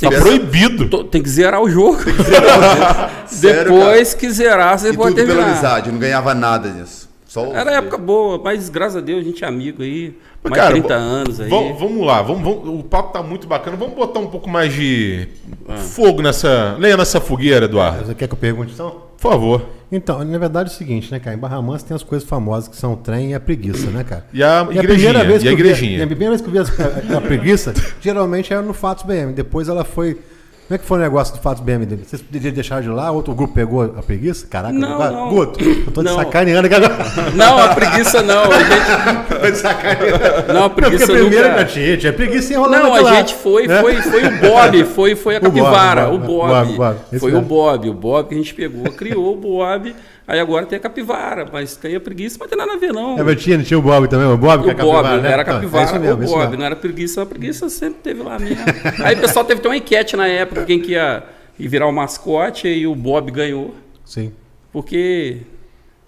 Tá 0.01 0.09
Essa- 0.09 0.21
proibido. 0.21 0.89
tô- 0.91 1.05
tem 1.05 1.23
que 1.23 1.29
zerar 1.31 1.63
o 1.63 1.71
jogo. 1.71 1.99
Sério, 3.27 3.73
Depois 3.73 4.15
que 4.15 4.31
zerar, 4.31 4.79
você 4.79 4.91
E 4.91 4.97
pode 4.97 5.15
tudo 5.15 5.27
pela 5.27 5.29
terminar. 5.39 5.53
amizade, 5.53 5.91
não 5.93 5.99
ganhava 5.99 6.35
nada 6.35 6.69
disso. 6.71 7.06
Era 7.55 7.73
época 7.77 7.99
boa, 7.99 8.41
mas 8.43 8.69
graças 8.69 8.97
a 8.97 9.01
Deus 9.01 9.21
a 9.21 9.25
gente 9.25 9.45
é 9.45 9.47
amigo 9.47 9.83
aí. 9.83 10.15
Mas, 10.43 10.51
mais 10.51 10.63
cara, 10.63 10.73
30 10.75 10.89
vo- 10.97 11.03
anos 11.05 11.41
aí. 11.41 11.49
Vamos, 11.51 12.07
lá, 12.07 12.23
vamos, 12.23 12.43
vamos- 12.43 12.81
o 12.81 12.83
papo 12.85 13.13
tá 13.13 13.23
muito 13.23 13.47
bacana. 13.47 13.77
Vamos 13.77 13.95
botar 13.95 14.21
um 14.21 14.27
pouco 14.29 14.49
mais 14.49 14.73
de 14.73 15.29
Ah. 15.69 15.77
fogo 15.77 16.23
nessa. 16.23 16.77
Lenha 16.79 16.97
nessa 16.97 17.21
fogueira, 17.21 17.65
Eduardo. 17.67 18.07
Você 18.07 18.15
quer 18.15 18.29
que 18.29 18.35
eu 18.35 18.39
pergunte 18.39 18.73
então? 18.73 19.03
Por 19.21 19.31
favor. 19.33 19.63
Então, 19.91 20.23
na 20.25 20.39
verdade 20.39 20.69
é 20.71 20.73
o 20.73 20.77
seguinte, 20.77 21.11
né, 21.13 21.19
cara? 21.21 21.37
Em 21.37 21.39
Barra 21.39 21.61
Mansa 21.63 21.87
tem 21.87 21.95
as 21.95 22.03
coisas 22.03 22.29
famosas 22.29 22.69
que 22.69 22.77
são 22.77 22.93
o 22.95 22.97
trem 22.97 23.31
e 23.31 23.35
a 23.35 23.41
preguiça, 23.41 23.89
né, 23.91 24.03
cara? 24.05 24.27
E 24.33 24.43
a 24.43 24.67
E 24.71 24.77
igrejinha. 24.79 24.81
a 24.81 24.85
primeira 24.95 25.25
vez 25.25 25.43
e 25.43 25.49
a 25.49 25.55
que 25.57 25.63
eu 25.63 25.75
vi- 25.75 25.97
e 25.97 26.03
a 26.03 26.07
primeira 26.07 26.31
vez 26.37 26.41
que 26.43 26.49
eu 26.49 26.53
vi 26.53 27.13
a, 27.15 27.17
a 27.19 27.21
preguiça, 27.21 27.73
geralmente 28.01 28.53
era 28.53 28.63
no 28.63 28.73
Fatos 28.75 29.05
BM. 29.05 29.33
Depois 29.33 29.69
ela 29.69 29.85
foi. 29.85 30.19
Como 30.69 30.75
é 30.75 30.79
que 30.79 30.85
foi 30.85 30.99
o 30.99 31.01
negócio 31.01 31.33
do 31.33 31.41
Fatos 31.41 31.63
BM 31.63 31.87
dele? 31.87 32.03
Vocês 32.05 32.21
podiam 32.21 32.53
deixar 32.53 32.83
de 32.83 32.89
lá, 32.89 33.13
outro 33.13 33.33
grupo 33.37 33.55
pegou 33.55 33.85
a 33.85 34.03
preguiça? 34.03 34.49
Caraca, 34.49 34.75
Não, 34.77 34.99
não. 34.99 35.29
Guto, 35.29 35.63
eu 35.63 35.93
tô 35.93 36.03
te 36.03 36.07
Não. 36.07 36.17
sacaneando 36.17 36.67
agora. 36.67 36.97
Não, 37.37 37.59
a 37.59 37.69
preguiça 37.69 38.21
não. 38.21 38.51
A 38.51 38.59
gente... 38.59 39.29
tô 39.53 39.55
sacaneando. 39.55 40.19
Não, 40.53 40.57
a 40.57 40.61
Não, 40.63 40.71
porque 40.71 40.81
preguiça 40.89 41.05
a 41.13 41.15
primeira 41.17 41.49
nunca... 41.51 41.61
já 41.61 41.65
tinha, 41.67 41.97
tinha 41.97 42.13
preguiça 42.13 42.53
enrolando 42.53 42.83
Não, 42.83 42.95
a 42.97 43.01
lá, 43.01 43.15
gente 43.15 43.35
foi, 43.37 43.69
né? 43.69 43.81
foi, 43.81 44.03
foi 44.03 44.27
o 44.27 44.41
Bob, 44.41 44.85
foi, 44.87 45.15
foi 45.15 45.37
a 45.37 45.39
O 45.39 45.43
Bob, 45.43 45.55
capivara, 45.55 46.09
o 46.11 46.15
o 46.15 46.19
Bob, 46.19 46.27
Bob. 46.27 46.67
Bob, 46.67 46.77
Bob, 46.77 46.97
esse 47.13 47.21
Foi 47.21 47.31
o 47.31 47.35
mesmo. 47.35 47.49
Bob, 47.49 47.89
o 47.89 47.95
Bob 47.95 48.29
que 48.29 48.35
a 48.35 48.39
gente 48.39 48.55
pegou, 48.55 48.85
criou 48.93 49.35
o 49.35 49.37
Bob. 49.37 49.95
Aí 50.29 50.41
agora 50.41 50.67
tem 50.67 50.77
a 50.77 50.81
capivara, 50.81 51.47
mas 51.53 51.77
tem 51.77 51.95
a 51.95 52.01
preguiça, 52.01 52.37
mas 52.41 52.49
tem 52.49 52.59
nada 52.59 52.73
a 52.73 52.77
ver 52.77 52.93
não. 52.93 53.17
É, 53.19 53.23
mas 53.23 53.41
tinha, 53.41 53.63
tinha 53.63 53.79
o 53.79 53.83
Bob 53.83 54.09
também, 54.09 54.27
o 54.27 54.37
Bob 54.37 54.63
que 54.63 54.69
O 54.69 54.71
é 54.73 54.75
capivara, 54.75 55.09
Bob, 55.09 55.23
né? 55.23 55.33
era 55.33 55.43
é 55.43 55.45
capivara, 55.45 55.85
isso 55.85 56.01
mesmo, 56.01 56.23
o 56.25 56.27
Bob, 56.27 56.57
não 56.57 56.65
era 56.65 56.75
preguiça, 56.75 57.23
a 57.23 57.27
preguiça 57.27 57.69
sempre 57.69 58.01
teve 58.03 58.23
lá 58.23 58.37
mesmo. 58.39 58.57
Aí 59.05 59.15
o 59.15 59.21
pessoal 59.21 59.45
teve 59.45 59.61
até 59.61 59.69
uma 59.69 59.77
enquete 59.77 60.17
na 60.17 60.27
época, 60.27 60.65
quem 60.65 60.81
que 60.81 60.93
ia, 60.93 61.23
virar 61.59 61.87
o 61.87 61.93
mascote, 61.93 62.67
e 62.67 62.87
o 62.89 62.95
Bob 62.95 63.31
ganhou. 63.31 63.75
Sim. 64.05 64.33
Porque 64.73 65.39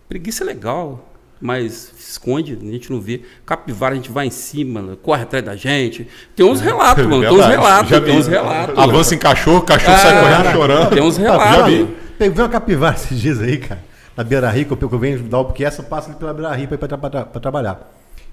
preguiça 0.09 0.43
é 0.43 0.47
legal, 0.47 1.09
mas 1.41 1.93
esconde, 1.97 2.59
a 2.61 2.65
gente 2.73 2.91
não 2.91 3.01
vê. 3.01 3.23
Capivara, 3.47 3.93
a 3.93 3.97
gente 3.97 4.11
vai 4.11 4.27
em 4.27 4.31
cima, 4.31 4.99
corre 5.01 5.23
atrás 5.23 5.45
da 5.45 5.55
gente. 5.55 6.09
Tem 6.35 6.45
uns 6.45 6.61
relatos, 6.61 7.07
mano. 7.07 7.23
Tem 7.23 7.31
uns 7.39 7.47
relatos, 7.47 8.01
tem 8.01 8.19
uns 8.19 8.27
relatos. 8.27 8.77
Avança 8.79 9.15
em 9.15 9.19
cachorro, 9.19 9.63
cachorro 9.63 9.95
Ah, 9.95 9.99
sai 9.99 10.21
correndo 10.21 10.53
chorando. 10.53 10.91
Tem 10.91 11.03
uns 11.03 11.17
relatos. 11.17 11.73
vi. 11.73 11.89
Peguei 12.19 12.43
uma 12.43 12.49
capivara 12.49 12.97
esses 12.97 13.21
dias 13.21 13.41
aí, 13.41 13.59
cara, 13.59 13.81
na 14.19 14.25
Beira 14.25 14.51
Rio, 14.51 14.67
que 14.67 14.73
eu- 14.73 14.77
que 14.89 14.95
eu 14.95 14.99
venho 14.99 15.21
dar 15.23 15.39
o 15.39 15.45
porque 15.45 15.65
essa 15.65 15.81
passa 15.81 16.11
ali 16.11 16.19
pela 16.19 16.35
Beira 16.35 16.59
ir 16.59 16.67
pra, 16.67 16.89
tra- 16.89 16.99
tra- 16.99 17.25
trabalhar. 17.41 17.79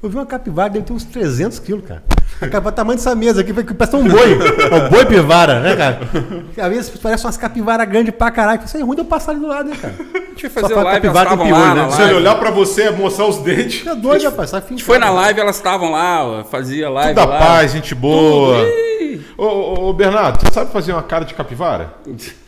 Eu 0.01 0.09
vi 0.09 0.15
uma 0.17 0.25
capivara, 0.25 0.69
deve 0.69 0.83
ter 0.85 0.93
uns 0.93 1.03
300 1.03 1.59
quilos, 1.59 1.85
cara. 1.87 2.03
A 2.41 2.47
capivara, 2.47 2.69
o 2.69 2.71
tamanho 2.71 2.97
dessa 2.97 3.15
mesa 3.15 3.41
aqui, 3.41 3.53
que 3.53 3.73
parece 3.73 3.95
um 3.95 4.07
boi. 4.07 4.33
É 4.71 4.75
o 4.87 4.89
boi 4.89 5.05
pivara, 5.05 5.59
né, 5.61 5.75
cara? 5.75 5.99
Às 6.57 6.69
vezes 6.69 6.89
parece 6.97 7.25
umas 7.25 7.37
capivaras 7.37 7.87
grandes 7.87 8.13
pra 8.15 8.29
caralho. 8.31 8.61
Isso 8.65 8.75
é 8.77 8.81
ruim 8.81 8.95
de 8.95 9.01
eu 9.01 9.05
passar 9.05 9.31
ali 9.31 9.39
do 9.39 9.47
lado, 9.47 9.69
né, 9.69 9.75
cara? 9.79 9.93
A 9.99 10.29
gente 10.29 10.49
foi 10.49 10.61
Só 10.61 10.61
fazer 10.61 10.73
fala 10.73 10.89
live, 10.91 11.07
elas 11.07 11.17
capivara 11.17 11.29
estavam 11.29 11.51
lá 11.51 11.73
piolho, 11.73 11.89
né? 11.89 11.95
Se 11.95 12.01
ele 12.01 12.13
olhar 12.15 12.35
pra 12.35 12.51
você, 12.51 12.81
é 12.83 12.91
mostrar 12.91 13.25
os 13.27 13.37
dentes. 13.37 13.83
Tá 13.85 13.93
doido, 13.93 14.25
rapaz. 14.25 14.53
A 14.55 14.59
gente 14.59 14.83
foi 14.83 14.97
na 14.97 15.09
live, 15.11 15.39
elas 15.39 15.55
estavam 15.55 15.91
lá, 15.91 16.43
fazia 16.45 16.89
live 16.89 17.13
Tudo 17.15 17.29
lá. 17.29 17.37
paz, 17.39 17.71
gente 17.71 17.93
boa. 17.95 18.57
Ô, 19.37 19.43
ô, 19.45 19.89
ô, 19.89 19.93
Bernardo, 19.93 20.39
você 20.41 20.51
sabe 20.51 20.71
fazer 20.71 20.91
uma 20.93 21.03
cara 21.03 21.25
de 21.25 21.33
capivara? 21.35 21.93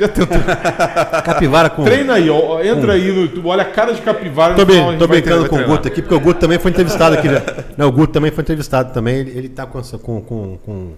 Já 0.00 0.08
tentou? 0.08 0.38
Capivara 1.22 1.68
com. 1.68 1.84
Treina 1.84 2.14
aí, 2.14 2.30
ó, 2.30 2.58
entra 2.62 2.94
aí 2.94 3.12
no 3.12 3.20
YouTube, 3.20 3.46
olha 3.46 3.62
a 3.62 3.66
cara 3.66 3.92
de 3.92 4.00
capivara. 4.00 4.54
Tô, 4.54 4.62
a 4.62 4.64
bem, 4.64 4.96
tô 4.96 5.06
brincando 5.06 5.46
treinar, 5.46 5.48
com 5.48 5.56
o 5.56 5.76
Guto 5.76 5.88
aqui, 5.88 6.00
porque 6.00 6.14
o 6.14 6.20
Guto 6.20 6.40
também 6.40 6.58
foi 6.58 6.70
entrevistado 6.70 7.16
aqui. 7.16 7.28
já. 7.28 7.42
Não, 7.76 7.88
o 7.88 7.92
Guto 7.92 8.14
também 8.14 8.30
foi 8.30 8.40
entrevistado 8.40 8.94
também. 8.94 9.16
Ele, 9.16 9.30
ele 9.36 9.48
tá 9.50 9.66
com, 9.66 9.82
com, 9.82 10.20
com, 10.22 10.58
com, 10.64 10.92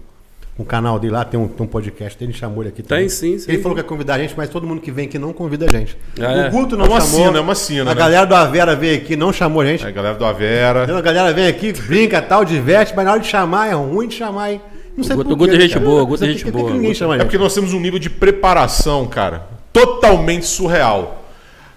o 0.57 0.63
canal 0.63 0.97
dele 0.99 1.11
lá, 1.11 1.25
tem 1.25 1.37
um, 1.37 1.49
tem 1.49 1.65
um 1.65 1.67
podcast 1.67 2.17
dele, 2.17 2.31
chamou 2.31 2.63
ele 2.63 2.69
aqui 2.69 2.81
também. 2.81 3.03
Tem 3.03 3.09
sim, 3.09 3.37
sim. 3.37 3.51
Ele 3.51 3.61
falou 3.61 3.75
que 3.75 3.81
ia 3.81 3.87
convidar 3.87 4.15
a 4.15 4.19
gente, 4.19 4.35
mas 4.37 4.47
todo 4.47 4.65
mundo 4.65 4.79
que 4.79 4.91
vem 4.91 5.07
aqui 5.07 5.19
não 5.19 5.33
convida 5.33 5.65
a 5.65 5.77
gente. 5.77 5.97
Ah, 6.21 6.31
é? 6.31 6.47
O 6.47 6.51
Guto 6.51 6.77
não 6.77 6.85
É 6.85 6.89
uma 6.89 7.01
chamou. 7.01 7.25
sina, 7.25 7.37
é 7.37 7.41
uma 7.41 7.55
sina, 7.55 7.91
A 7.91 7.95
né? 7.95 7.99
galera 7.99 8.25
do 8.25 8.35
Avera 8.35 8.73
veio 8.73 8.95
aqui, 8.95 9.17
não 9.17 9.33
chamou 9.33 9.63
a 9.63 9.65
gente. 9.65 9.85
Aí, 9.85 9.91
galera 9.91 10.15
do 10.15 10.23
Avera. 10.23 10.83
Então, 10.83 10.95
a 10.95 11.01
galera 11.01 11.33
vem 11.33 11.47
aqui, 11.47 11.73
brinca 11.73 12.21
tal, 12.21 12.45
diverte, 12.45 12.93
mas 12.95 13.03
na 13.03 13.11
hora 13.11 13.19
de 13.19 13.27
chamar 13.27 13.67
é 13.67 13.73
ruim 13.73 14.07
de 14.07 14.15
chamar, 14.15 14.51
hein? 14.51 14.61
Não 14.95 15.03
sei 15.03 15.15
O 15.15 15.23
Guto- 15.35 15.55
é 15.55 15.59
gente 15.59 15.79
boa, 15.79 16.03
o 16.03 16.05
Guto 16.05 16.23
é 16.23 16.27
gente 16.27 16.49
boa, 16.51 16.71
É 17.15 17.19
porque 17.23 17.37
nós 17.37 17.53
temos 17.53 17.73
um 17.73 17.79
nível 17.79 17.99
de 17.99 18.09
preparação, 18.09 19.05
cara, 19.07 19.47
totalmente 19.71 20.45
surreal. 20.45 21.23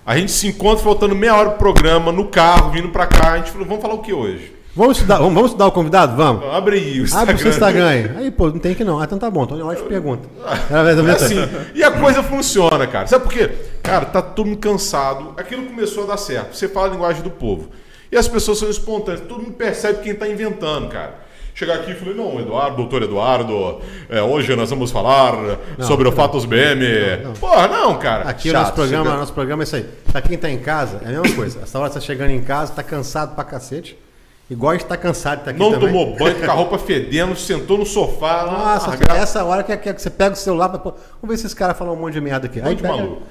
A 0.04 0.16
gente 0.16 0.30
se 0.30 0.46
encontra 0.46 0.84
faltando 0.84 1.14
meia 1.16 1.34
hora 1.34 1.50
pro 1.50 1.58
programa, 1.72 2.12
no 2.12 2.26
carro, 2.26 2.70
vindo 2.70 2.90
pra 2.90 3.06
cá. 3.06 3.32
A 3.32 3.36
gente 3.38 3.50
falou, 3.50 3.66
vamos 3.66 3.82
falar 3.82 3.94
o 3.94 3.98
que 3.98 4.12
hoje? 4.12 4.52
Vamos 4.76 4.98
estudar, 4.98 5.16
vamos, 5.16 5.32
vamos 5.34 5.50
estudar 5.50 5.66
o 5.66 5.72
convidado? 5.72 6.14
Vamos. 6.16 6.44
Abre 6.54 6.76
aí 6.76 7.00
o 7.00 7.04
Instagram. 7.04 7.22
Abre 7.22 7.34
o 7.34 7.38
seu 7.38 7.50
Instagram 7.50 7.88
aí. 7.88 8.10
Aí, 8.18 8.30
pô, 8.30 8.48
não 8.50 8.58
tem 8.58 8.74
que 8.74 8.84
não. 8.84 9.00
Ah, 9.00 9.04
então 9.04 9.18
tá 9.18 9.30
bom. 9.30 9.44
Então 9.44 9.58
eu 9.58 9.74
te 9.74 9.82
pergunta. 9.84 10.28
Era 10.70 10.90
É 10.90 11.10
assim, 11.12 11.36
e 11.74 11.82
a 11.82 11.90
coisa 11.90 12.22
funciona, 12.22 12.86
cara. 12.86 13.06
Sabe 13.06 13.24
por 13.24 13.32
quê? 13.32 13.50
Cara, 13.82 14.04
tá 14.04 14.20
todo 14.20 14.46
mundo 14.46 14.58
cansado. 14.58 15.32
Aquilo 15.38 15.64
começou 15.64 16.04
a 16.04 16.08
dar 16.08 16.16
certo. 16.18 16.54
Você 16.54 16.68
fala 16.68 16.88
a 16.88 16.90
linguagem 16.90 17.22
do 17.22 17.30
povo. 17.30 17.70
E 18.12 18.16
as 18.18 18.28
pessoas 18.28 18.58
são 18.58 18.68
espontâneas. 18.68 19.26
Todo 19.26 19.42
mundo 19.42 19.54
percebe 19.54 20.02
quem 20.02 20.14
tá 20.14 20.28
inventando, 20.28 20.88
cara. 20.88 21.25
Chegar 21.56 21.76
aqui 21.76 21.92
e 21.92 21.94
falei, 21.94 22.12
não, 22.14 22.38
Eduardo, 22.38 22.76
doutor 22.76 23.02
Eduardo, 23.02 23.80
é, 24.10 24.20
hoje 24.20 24.54
nós 24.54 24.68
vamos 24.68 24.90
falar 24.90 25.58
sobre 25.80 26.06
o 26.06 26.12
Fatos 26.12 26.44
BM. 26.44 26.84
Porra, 27.40 27.66
não, 27.66 27.98
cara. 27.98 28.28
Aqui 28.28 28.50
o 28.50 28.52
Chato, 28.52 28.60
nosso 28.62 28.74
programa, 28.74 29.04
chega- 29.06 29.16
nosso 29.16 29.32
programa 29.32 29.62
é 29.62 29.64
isso 29.64 29.76
aí. 29.76 29.86
Pra 30.12 30.20
quem 30.20 30.36
tá 30.36 30.50
em 30.50 30.58
casa, 30.58 31.00
é 31.02 31.08
a 31.08 31.20
mesma 31.22 31.34
coisa. 31.34 31.60
Essa 31.62 31.78
hora 31.78 31.88
você 31.88 31.94
tá 31.94 32.00
chegando 32.00 32.30
em 32.32 32.42
casa, 32.42 32.74
tá 32.74 32.82
cansado 32.82 33.34
pra 33.34 33.42
cacete. 33.42 33.98
Igual 34.50 34.72
a 34.72 34.74
gente 34.76 34.84
tá 34.86 34.98
cansado 34.98 35.36
de 35.36 35.40
estar 35.40 35.50
aqui 35.52 35.58
Não 35.60 35.72
também. 35.72 35.88
tomou 35.88 36.14
banho, 36.14 36.36
com 36.44 36.50
a 36.50 36.54
roupa 36.54 36.78
fedendo, 36.78 37.34
sentou 37.34 37.78
no 37.78 37.86
sofá. 37.86 38.44
Nossa, 38.44 38.88
largado. 38.90 39.18
essa 39.18 39.42
hora 39.42 39.62
que, 39.64 39.74
que, 39.78 39.94
que 39.94 40.02
você 40.02 40.10
pega 40.10 40.34
o 40.34 40.36
celular, 40.36 40.68
pra, 40.68 40.78
pô, 40.78 40.90
vamos 41.22 41.34
ver 41.34 41.38
se 41.38 41.46
esse 41.46 41.56
cara 41.56 41.72
falam 41.72 41.94
um 41.94 41.96
monte 41.96 42.12
de 42.12 42.20
merda 42.20 42.46
aqui. 42.46 42.60
Aí 42.62 42.74
de 42.74 42.82
maluco. 42.82 43.22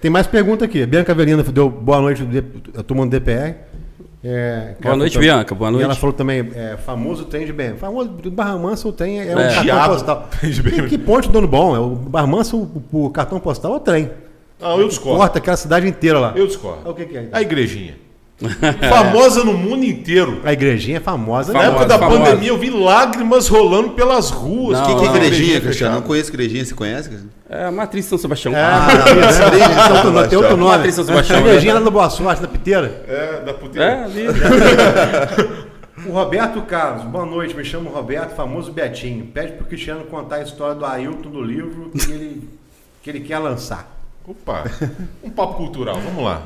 Tem 0.00 0.08
mais 0.10 0.28
pergunta 0.28 0.64
aqui. 0.64 0.86
Bianca 0.86 1.10
Avelino 1.10 1.42
deu 1.42 1.68
boa 1.68 2.00
noite, 2.00 2.24
eu 2.72 2.82
tomando 2.84 3.10
DPR. 3.10 3.56
É, 4.24 4.74
Boa 4.82 4.96
noite, 4.96 5.12
falou- 5.14 5.28
Bianca, 5.28 5.54
boa 5.54 5.68
E 5.68 5.72
noite. 5.72 5.84
ela 5.84 5.94
falou 5.94 6.12
também, 6.12 6.50
é, 6.54 6.76
famoso 6.78 7.26
trem 7.26 7.46
de 7.46 7.52
BM. 7.52 7.76
Famoso 7.76 8.08
do 8.08 8.30
Barra 8.30 8.56
Mansa, 8.58 8.88
o 8.88 8.92
trem 8.92 9.20
é, 9.20 9.36
um 9.36 9.38
É. 9.38 9.44
cartão 9.46 9.62
Diabo, 9.62 9.92
postal. 9.94 10.28
trem 10.40 10.50
de 10.52 10.62
BM. 10.62 10.82
Que, 10.82 10.88
que 10.88 10.98
ponte 10.98 11.28
dono 11.28 11.46
bom? 11.46 11.76
É 11.76 11.78
o 11.78 11.90
Barra 11.90 12.26
Mansa, 12.26 12.56
o, 12.56 12.82
o 12.92 13.10
cartão 13.10 13.38
postal 13.38 13.74
é 13.74 13.76
o 13.76 13.80
trem. 13.80 14.10
Não, 14.60 14.80
eu 14.80 14.88
discordo. 14.88 15.18
Corta 15.18 15.38
aquela 15.38 15.56
cidade 15.56 15.86
inteira 15.86 16.18
lá. 16.18 16.32
Eu 16.34 16.46
discordo. 16.46 16.88
O 16.90 16.94
que, 16.94 17.04
que 17.04 17.16
é? 17.16 17.28
A 17.30 17.42
igrejinha. 17.42 17.94
Famosa 18.88 19.42
no 19.44 19.54
mundo 19.54 19.84
inteiro. 19.84 20.42
A 20.44 20.52
igrejinha 20.52 20.98
é 20.98 21.00
famosa, 21.00 21.52
Na 21.52 21.60
né? 21.60 21.66
época 21.68 21.86
da 21.86 21.98
famosa. 21.98 22.20
pandemia 22.20 22.48
eu 22.48 22.58
vi 22.58 22.68
lágrimas 22.68 23.48
rolando 23.48 23.90
pelas 23.90 24.30
ruas. 24.30 24.78
O 24.80 24.82
que, 24.82 24.94
que 24.94 25.04
é 25.04 25.08
não, 25.08 25.16
igrejinha, 25.16 25.60
Cristiano? 25.60 25.94
Não 25.94 26.02
conheço 26.02 26.30
igrejinha, 26.30 26.64
você 26.64 26.74
conhece? 26.74 27.10
É 27.48 27.64
a 27.64 27.72
matriz 27.72 28.04
de 28.04 28.10
São 28.10 28.18
Sebastião. 28.18 28.52
Ah, 28.54 28.88
São 29.88 30.02
Tomé, 30.02 30.26
tem 30.26 30.38
outro 30.38 30.56
nome. 30.56 30.76
Matriz 30.76 30.94
São 30.94 31.04
Sebastião, 31.04 31.38
A 31.38 31.40
igrejinha 31.40 31.74
lá 31.74 31.80
no 31.80 31.90
Boa 31.90 32.10
Sorte, 32.10 32.42
da 32.42 32.48
Piteira. 32.48 33.04
É, 33.08 33.40
da 33.40 33.54
puteira. 33.54 33.86
É, 33.86 34.04
ali. 34.04 34.26
O 36.06 36.12
Roberto 36.12 36.60
Carlos, 36.62 37.04
boa 37.04 37.26
noite, 37.26 37.56
me 37.56 37.64
chamo 37.64 37.90
Roberto, 37.90 38.36
famoso 38.36 38.70
Betinho. 38.70 39.26
Pede 39.26 39.54
pro 39.54 39.64
Cristiano 39.64 40.04
contar 40.04 40.36
a 40.36 40.42
história 40.42 40.74
do 40.74 40.84
Ailton 40.84 41.30
do 41.30 41.42
livro 41.42 41.90
que 41.90 42.12
ele, 42.12 42.48
que 43.02 43.10
ele 43.10 43.20
quer 43.20 43.38
lançar. 43.38 43.98
Opa, 44.24 44.64
um 45.24 45.30
papo 45.30 45.54
cultural, 45.54 45.98
vamos 45.98 46.22
lá. 46.22 46.42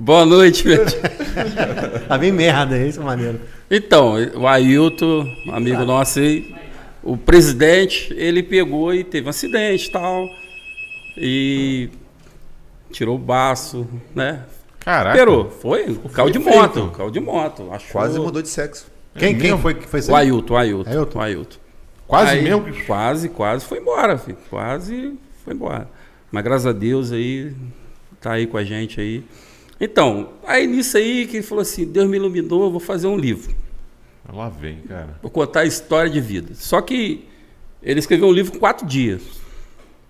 Boa 0.00 0.24
noite, 0.24 0.62
Betinho. 0.62 1.02
Tá 2.06 2.16
bem 2.16 2.30
merda, 2.30 2.78
é 2.78 2.86
isso, 2.86 3.02
maneiro. 3.02 3.40
Então, 3.68 4.14
o 4.36 4.46
Ailton, 4.46 5.26
amigo 5.50 5.84
nosso 5.84 6.20
aí, 6.20 6.54
o 7.02 7.16
presidente, 7.16 8.14
ele 8.16 8.44
pegou 8.44 8.94
e 8.94 9.02
teve 9.02 9.26
um 9.26 9.30
acidente 9.30 9.88
e 9.88 9.90
tal. 9.90 10.28
E 11.16 11.90
tirou 12.92 13.16
o 13.16 13.18
baço, 13.18 13.88
né? 14.14 14.44
Caraca. 14.78 15.16
Operou. 15.16 15.50
Foi? 15.50 15.98
Caiu 16.14 16.30
de 16.30 16.38
feito. 16.38 16.56
moto. 16.56 16.92
Caiu 16.96 17.10
de 17.10 17.20
moto. 17.20 17.68
Achou. 17.72 17.90
Quase 17.90 18.20
mudou 18.20 18.40
de 18.40 18.48
sexo. 18.48 18.86
Quem, 19.16 19.34
quem 19.34 19.50
mesmo? 19.50 19.58
foi 19.58 19.74
que 19.74 19.88
foi 19.88 20.00
O? 20.00 20.14
Ailton, 20.14 20.54
o 20.54 20.56
Ailton. 20.56 20.90
Ailton. 20.90 21.18
O 21.18 21.22
Ailton. 21.22 21.58
Quase 22.06 22.30
Aí, 22.30 22.42
mesmo? 22.42 22.64
Quase, 22.86 23.28
quase 23.28 23.64
foi 23.66 23.78
embora, 23.78 24.16
filho. 24.16 24.38
Quase 24.48 25.18
foi 25.44 25.54
embora. 25.54 25.90
Mas 26.30 26.44
graças 26.44 26.66
a 26.66 26.72
Deus 26.72 27.10
aí, 27.10 27.52
tá 28.20 28.32
aí 28.32 28.46
com 28.46 28.56
a 28.56 28.64
gente 28.64 29.00
aí. 29.00 29.24
Então, 29.80 30.30
aí 30.46 30.66
nisso 30.66 30.96
aí 30.96 31.26
que 31.26 31.36
ele 31.36 31.46
falou 31.46 31.62
assim, 31.62 31.84
Deus 31.84 32.08
me 32.08 32.16
iluminou, 32.16 32.64
eu 32.64 32.70
vou 32.70 32.80
fazer 32.80 33.06
um 33.06 33.16
livro. 33.16 33.54
Lá 34.32 34.48
vem, 34.48 34.78
cara. 34.88 35.16
Vou 35.22 35.30
contar 35.30 35.60
a 35.60 35.64
história 35.64 36.10
de 36.10 36.20
vida. 36.20 36.52
Só 36.54 36.80
que 36.80 37.24
ele 37.82 37.98
escreveu 37.98 38.28
um 38.28 38.32
livro 38.32 38.54
em 38.54 38.58
quatro 38.58 38.86
dias. 38.86 39.22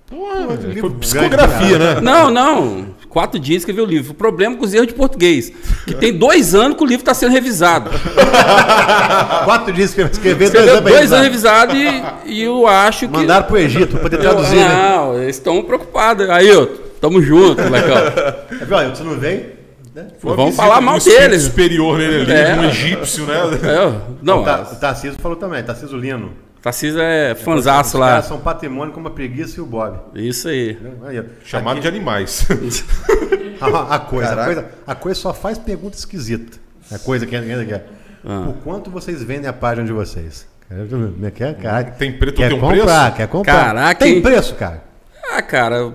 Porra, 0.09 0.57
foi 0.81 0.91
psicografia, 0.91 1.79
né? 1.79 2.01
Não, 2.01 2.31
não. 2.31 2.87
quatro 3.11 3.39
dias 3.39 3.59
escrever 3.59 3.83
o 3.83 3.85
livro. 3.85 4.13
O 4.13 4.15
problema 4.15 4.55
é 4.55 4.59
com 4.59 4.65
os 4.65 4.73
erros 4.73 4.87
de 4.89 4.95
português. 4.95 5.53
Que 5.87 5.95
tem 5.95 6.15
dois 6.17 6.55
anos 6.55 6.79
que 6.79 6.83
o 6.83 6.87
livro 6.87 7.03
está 7.03 7.13
sendo 7.13 7.31
revisado. 7.33 7.91
Quatro 9.45 9.73
dias 9.73 9.93
que 9.93 10.01
eu 10.01 10.07
escrevi, 10.07 10.49
dois 10.49 10.55
Escreveu 10.55 10.77
anos 10.79 10.91
dois 10.93 11.13
anos 11.13 11.25
revisado 11.25 11.77
e, 11.77 12.03
e 12.27 12.43
eu 12.43 12.67
acho 12.67 13.07
que. 13.07 13.13
Mandaram 13.13 13.47
pro 13.47 13.59
Egito 13.59 13.93
pra 13.93 14.01
poder 14.01 14.17
Eu- 14.17 14.21
traduzir, 14.23 14.57
né? 14.57 14.69
não, 14.97 15.23
eles 15.23 15.37
estão 15.37 15.63
preocupados. 15.63 16.29
Aí, 16.31 16.51
ó, 16.57 16.67
tamo 17.01 17.21
junto, 17.23 17.61
Ailton, 17.61 18.95
Você 18.95 19.03
não 19.05 19.19
vem? 19.19 19.58
Né? 20.03 20.07
Vamos 20.23 20.55
falar 20.57 20.81
mal 20.81 20.99
deles. 20.99 21.43
superior 21.43 21.99
nele 21.99 22.23
ali, 22.23 22.33
É. 22.33 22.55
um 22.55 22.65
egípcio, 22.65 23.27
né? 23.27 23.35
É, 23.35 24.01
não, 24.23 24.43
o, 24.43 24.45
Ta- 24.45 24.63
o 24.73 24.77
Tarcísio 24.77 25.19
falou 25.21 25.37
também, 25.37 25.63
Tarcísio 25.63 25.97
Lino. 25.99 26.33
Tarcísio 26.63 27.01
é 27.01 27.35
fanzaço 27.35 27.97
Os 27.97 28.01
lá. 28.01 28.09
caras 28.11 28.25
são 28.27 28.39
patrimônio 28.41 28.93
como 28.93 29.09
a 29.09 29.11
preguiça 29.11 29.59
e 29.59 29.63
o 29.63 29.67
Bob. 29.67 29.97
Isso 30.15 30.49
aí. 30.49 30.77
Aí. 31.07 31.23
Chamado 31.45 31.81
de 31.81 31.87
animais. 31.89 32.47
A, 33.61 33.97
a 33.97 33.99
coisa, 33.99 34.41
a 34.41 34.45
coisa, 34.45 34.65
a 34.87 34.95
coisa 34.95 35.21
só 35.21 35.35
faz 35.35 35.59
pergunta 35.59 35.97
esquisita. 35.97 36.59
A 36.93 36.99
coisa 36.99 37.27
que 37.27 37.35
ainda 37.35 37.65
quer. 37.65 37.87
Ah. 38.25 38.43
Por 38.47 38.55
quanto 38.63 38.89
vocês 38.91 39.21
vendem 39.23 39.49
a 39.49 39.53
página 39.53 39.85
de 39.85 39.93
vocês? 39.93 40.47
Quer, 40.69 41.31
quer, 41.33 41.55
cara, 41.57 41.85
Tem 41.85 42.13
preço, 42.13 42.37
quer 42.37 42.49
tem 42.51 42.57
um 42.57 42.61
comprar, 42.61 43.03
preço? 43.03 43.17
quer 43.17 43.27
comprar. 43.29 43.65
Caraca, 43.65 44.05
tem 44.05 44.23
preço, 44.23 44.55
cara. 44.55 44.85
Ah, 45.33 45.43
cara, 45.43 45.93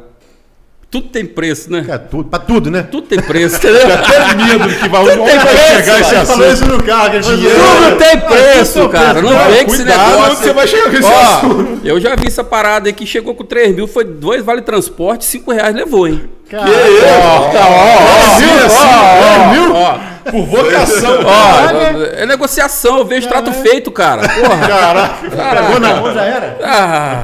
tudo 0.93 1.07
tem 1.09 1.25
preço, 1.25 1.71
né? 1.71 1.83
Quer 1.83 1.97
tudo, 1.97 2.29
pra 2.29 2.37
tudo, 2.37 2.69
né? 2.69 2.83
Tudo 2.83 3.07
tem 3.07 3.19
preço, 3.19 3.55
entendeu? 3.65 3.91
Até 3.93 4.35
medo 4.35 4.69
que 4.79 4.87
vai, 4.87 5.01
onde 5.01 5.11
tem 5.15 5.37
vai 5.39 5.47
preço, 5.47 5.67
chegar 5.67 5.99
esse 5.99 6.09
falou 6.15 6.21
assunto. 6.21 6.45
isso 6.53 6.65
no 6.67 6.83
carro, 6.83 7.09
que 7.11 7.23
falou 7.23 7.39
assim, 7.39 7.49
Tudo 7.89 7.97
tem 7.97 8.19
preço, 8.19 8.89
cara. 8.89 9.21
Não 9.21 9.31
Cara, 9.33 9.49
vem 9.51 9.65
com 9.65 9.73
esse 9.73 9.83
negócio. 9.83 10.19
onde 10.23 10.35
você 10.35 10.53
vai 10.53 10.67
chegar 10.67 10.91
com 10.91 10.97
esse 10.97 11.11
Ó, 11.11 11.19
assunto. 11.37 11.81
eu 11.83 11.99
já 11.99 12.15
vi 12.15 12.27
essa 12.27 12.43
parada 12.43 12.87
aí 12.89 12.93
que 12.93 13.05
chegou 13.07 13.33
com 13.33 13.43
3 13.43 13.75
mil, 13.75 13.87
foi 13.87 14.03
dois 14.05 14.43
vale 14.45 14.61
transporte, 14.61 15.25
5 15.25 15.51
reais 15.51 15.75
levou, 15.75 16.07
hein? 16.07 16.29
Cara, 16.49 16.65
Assim, 16.65 18.45
assim, 18.65 19.71
Ó, 19.73 19.77
ó, 19.77 20.31
por 20.31 20.45
vocação. 20.45 21.19
ó, 21.25 22.03
é 22.15 22.25
negociação, 22.25 22.99
eu 22.99 23.05
vejo 23.05 23.27
trato 23.27 23.51
feito, 23.51 23.91
cara. 23.91 24.21
Porra. 24.29 24.67
Caraca. 24.67 25.63
pegou 25.63 25.79
na 25.79 25.95
mão, 25.95 26.13
já 26.13 26.21
era? 26.23 26.57
Ah, 26.63 27.23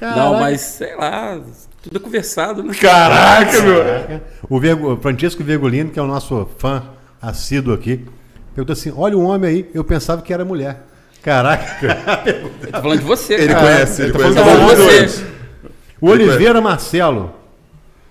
não, 0.00 0.10
Caraca. 0.14 0.40
mas 0.40 0.60
sei 0.62 0.96
lá, 0.96 1.38
tudo 1.82 1.96
é 1.96 2.00
conversado, 2.00 2.62
né? 2.62 2.74
Caraca, 2.74 3.62
meu. 3.62 4.20
O, 4.48 4.60
Vergo, 4.60 4.92
o 4.94 4.96
Francisco 5.00 5.42
Vergolino, 5.42 5.90
que 5.90 5.98
é 5.98 6.02
o 6.02 6.06
nosso 6.06 6.48
fã 6.58 6.82
assíduo 7.20 7.72
aqui, 7.74 8.04
perguntou 8.54 8.72
assim: 8.72 8.92
olha 8.96 9.16
o 9.16 9.22
homem 9.22 9.50
aí, 9.50 9.70
eu 9.72 9.82
pensava 9.82 10.20
que 10.22 10.32
era 10.32 10.44
mulher. 10.44 10.86
Caraca. 11.22 11.98
Eu 12.26 12.72
tô 12.72 12.80
falando 12.80 12.98
de 13.00 13.04
você, 13.04 13.34
Ele 13.34 13.48
cara. 13.48 13.60
conhece, 13.60 14.02
ele 14.02 14.12
tá 14.12 14.18
conhece. 14.18 14.34
falando 14.38 14.58
Tô 14.58 14.66
falando 14.66 14.86
de 14.86 15.08
você. 15.08 15.26
O 16.00 16.08
Oliveira 16.08 16.60
Marcelo, 16.62 17.34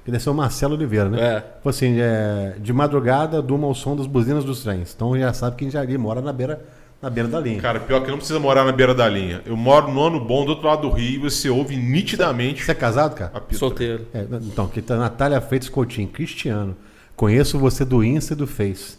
que 0.05 0.11
deve 0.11 0.23
ser 0.23 0.29
o 0.29 0.33
Marcelo 0.35 0.75
Oliveira, 0.75 1.09
né? 1.09 1.19
É. 1.19 1.39
Falou 1.39 1.69
assim: 1.69 1.97
é, 1.99 2.53
de 2.59 2.71
madrugada, 2.71 3.41
durma 3.41 3.65
ao 3.65 3.73
som 3.73 3.95
das 3.95 4.05
buzinas 4.05 4.43
dos 4.43 4.61
trens. 4.61 4.93
Então 4.95 5.17
já 5.17 5.33
sabe 5.33 5.55
que 5.55 5.69
já 5.71 5.81
ali 5.81 5.97
mora 5.97 6.21
na 6.21 6.31
beira, 6.31 6.61
na 7.01 7.09
beira 7.09 7.29
da 7.29 7.39
linha. 7.39 7.61
Cara, 7.61 7.79
pior 7.79 8.01
que 8.03 8.09
não 8.11 8.17
precisa 8.17 8.39
morar 8.39 8.63
na 8.65 8.71
beira 8.71 8.93
da 8.93 9.07
linha. 9.07 9.41
Eu 9.45 9.55
moro 9.55 9.91
no 9.91 10.01
ano 10.05 10.19
bom 10.19 10.43
do 10.45 10.51
outro 10.51 10.67
lado 10.67 10.81
do 10.89 10.89
rio 10.93 11.15
e 11.15 11.29
você 11.29 11.49
ouve 11.49 11.75
nitidamente 11.75 12.63
Você 12.63 12.71
é 12.71 12.75
casado, 12.75 13.15
cara? 13.15 13.31
Solteiro. 13.51 14.05
É, 14.13 14.25
então, 14.41 14.65
aqui 14.65 14.81
tá 14.81 14.97
Natália 14.97 15.39
Freitas 15.39 15.69
Coutinho, 15.69 16.07
Cristiano. 16.07 16.75
Conheço 17.15 17.57
você 17.59 17.83
do 17.85 18.03
Insta 18.03 18.33
e 18.33 18.35
do 18.35 18.45
Face. 18.47 18.97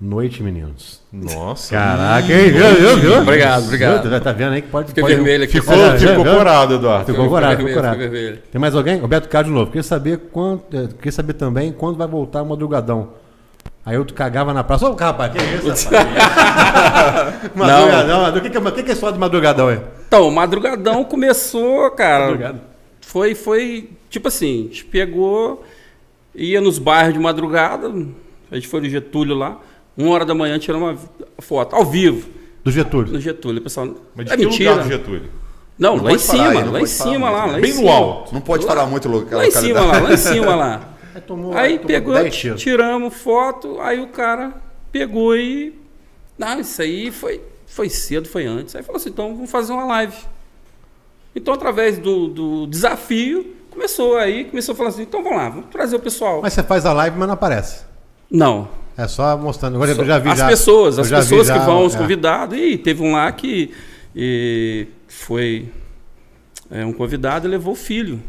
Noite, 0.00 0.42
meninos. 0.42 1.02
Nossa. 1.12 1.74
Caraca, 1.74 2.32
hein? 2.32 2.50
Viu, 2.50 2.74
viu, 2.74 2.96
viu? 2.96 3.18
Obrigado, 3.20 3.64
obrigado. 3.64 4.20
Tá 4.22 4.32
vendo 4.32 4.52
aí 4.54 4.62
que 4.62 4.68
pode. 4.68 4.88
Fiquei 4.88 5.02
pode- 5.02 5.14
vermelho 5.14 5.44
aqui. 5.44 5.60
Ficou, 5.60 5.74
É, 5.74 5.98
ficou 5.98 6.26
é, 6.26 6.30
é. 6.32 6.36
corado, 6.38 6.74
Eduardo. 6.76 7.04
Ficou 7.12 7.28
corado, 7.28 7.56
vermelho, 7.58 7.76
ficou 7.76 7.96
corado. 7.98 8.38
Tem 8.50 8.58
mais 8.58 8.74
alguém? 8.74 8.98
Roberto 8.98 9.28
Carlos 9.28 9.52
de 9.52 9.58
novo. 9.58 9.70
Queria 9.70 9.82
saber 9.82 10.18
quando. 10.32 10.62
eh, 10.72 10.88
Queria 10.96 11.12
saber 11.12 11.34
também 11.34 11.70
quando 11.70 11.98
vai 11.98 12.08
voltar 12.08 12.40
o 12.40 12.46
madrugadão. 12.46 13.10
Aí 13.84 13.96
eu 13.96 14.04
cagava 14.14 14.52
na 14.52 14.62
praça. 14.62 14.88
Ô, 14.88 14.94
rapaz, 14.94 15.32
que 15.32 15.38
isso, 15.68 15.88
rapaz? 15.90 17.50
madrugadão, 17.54 18.28
o 18.28 18.40
que, 18.40 18.50
que, 18.50 18.56
é- 18.58 18.70
que, 18.70 18.82
que 18.82 18.92
é 18.92 18.94
só 18.94 19.10
de 19.10 19.18
madrugadão 19.18 19.68
aí? 19.68 19.80
Então, 20.06 20.28
o 20.28 20.30
madrugadão 20.32 21.02
começou, 21.04 21.90
cara. 21.92 22.24
Madrugada. 22.26 22.60
Foi, 23.00 23.34
foi, 23.34 23.90
tipo 24.08 24.28
assim, 24.28 24.60
a 24.60 24.68
gente 24.68 24.84
pegou, 24.84 25.64
ia 26.34 26.60
nos 26.60 26.78
bairros 26.78 27.14
de 27.14 27.18
madrugada, 27.18 27.88
a 28.50 28.54
gente 28.54 28.68
foi 28.68 28.80
no 28.80 28.88
Getúlio 28.88 29.34
lá, 29.34 29.56
uma 29.96 30.10
hora 30.12 30.24
da 30.24 30.34
manhã 30.34 30.58
tirando 30.58 30.82
uma 30.82 30.96
foto, 31.40 31.74
ao 31.74 31.84
vivo, 31.84 32.28
Do 32.62 32.70
Getúlio. 32.70 33.12
no 33.12 33.18
Getúlio. 33.20 33.60
Pessoal, 33.62 33.88
Mas 34.14 34.26
de 34.26 34.32
é 34.32 34.36
que 34.36 34.44
mentira. 34.44 34.70
lugar 34.72 34.84
do 34.84 34.90
Getúlio? 34.90 35.22
Não, 35.78 35.96
Não 35.96 36.04
lá 36.04 36.10
em 36.12 36.14
pode 36.16 36.26
falar 36.26 36.38
cima, 36.48 36.60
aí, 36.60 36.64
não 36.66 36.72
lá 36.72 36.80
em 36.82 36.86
cima, 36.86 37.30
lá, 37.30 37.44
lá 37.46 37.58
em 37.58 37.62
Bem 37.62 37.72
cima. 37.72 37.84
no 37.84 37.90
alto. 37.96 38.34
Não 38.34 38.40
pode 38.42 38.66
falar 38.66 38.86
muito 38.86 39.08
local. 39.08 39.38
Lá 39.38 39.46
em 39.46 39.50
cima, 39.50 39.80
lá, 39.80 39.98
lá 39.98 40.12
em 40.12 40.16
cima, 40.16 40.54
lá. 40.54 40.80
Aí 41.14 41.20
tomou, 41.20 41.56
Aí 41.56 41.72
tomou 41.74 41.86
pegou, 41.86 42.14
10 42.14 42.36
tiros. 42.36 42.62
tiramos 42.62 43.14
foto, 43.14 43.80
aí 43.80 44.00
o 44.00 44.08
cara 44.08 44.54
pegou 44.92 45.36
e. 45.36 45.74
Não, 46.38 46.60
isso 46.60 46.80
aí 46.80 47.10
foi, 47.10 47.40
foi 47.66 47.88
cedo, 47.88 48.28
foi 48.28 48.46
antes. 48.46 48.74
Aí 48.76 48.82
falou 48.82 48.96
assim: 48.98 49.10
então 49.10 49.34
vamos 49.34 49.50
fazer 49.50 49.72
uma 49.72 49.84
live. 49.84 50.16
Então, 51.34 51.54
através 51.54 51.98
do, 51.98 52.28
do 52.28 52.66
desafio, 52.66 53.54
começou 53.70 54.16
aí, 54.16 54.44
começou 54.44 54.72
a 54.72 54.76
falar 54.76 54.88
assim: 54.90 55.02
então 55.02 55.22
vamos 55.22 55.38
lá, 55.38 55.48
vamos 55.48 55.66
trazer 55.70 55.96
o 55.96 56.00
pessoal. 56.00 56.40
Mas 56.42 56.52
você 56.52 56.62
faz 56.62 56.84
a 56.86 56.92
live, 56.92 57.16
mas 57.18 57.26
não 57.28 57.34
aparece. 57.34 57.84
Não. 58.30 58.68
É 58.96 59.06
só 59.08 59.36
mostrando. 59.36 59.76
Agora 59.76 59.92
eu 59.92 60.04
já 60.04 60.18
vi 60.18 60.28
as 60.28 60.38
já- 60.38 60.48
pessoas, 60.48 60.98
as 60.98 61.08
vi 61.08 61.16
pessoas 61.16 61.46
já, 61.46 61.58
que 61.58 61.64
vão, 61.64 61.84
os 61.86 61.94
é. 61.94 61.98
convidados. 61.98 62.58
E 62.58 62.76
teve 62.76 63.02
um 63.02 63.12
lá 63.12 63.30
que 63.32 63.72
e, 64.14 64.86
foi 65.08 65.68
é, 66.70 66.84
um 66.84 66.92
convidado 66.92 67.46
e 67.46 67.50
levou 67.50 67.72
o 67.72 67.76
filho, 67.76 68.20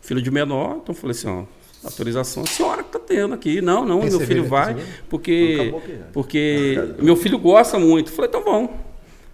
filho 0.00 0.22
de 0.22 0.30
menor. 0.30 0.76
Então 0.82 0.94
eu 0.94 0.94
falei 0.94 1.10
assim: 1.16 1.28
ó, 1.28 1.42
autorização 1.84 2.42
a 2.42 2.46
senhora 2.46 2.82
que 2.82 2.90
tá 2.90 2.98
tendo 2.98 3.34
aqui. 3.34 3.60
Não, 3.60 3.84
não, 3.84 4.00
meu 4.02 4.20
filho 4.20 4.44
vai, 4.46 4.76
porque, 5.08 5.72
já. 5.72 6.04
porque 6.12 6.78
meu 6.98 7.16
filho 7.16 7.38
gosta 7.38 7.78
muito. 7.78 8.10
Falei: 8.12 8.28
então 8.28 8.42
vamos. 8.44 8.70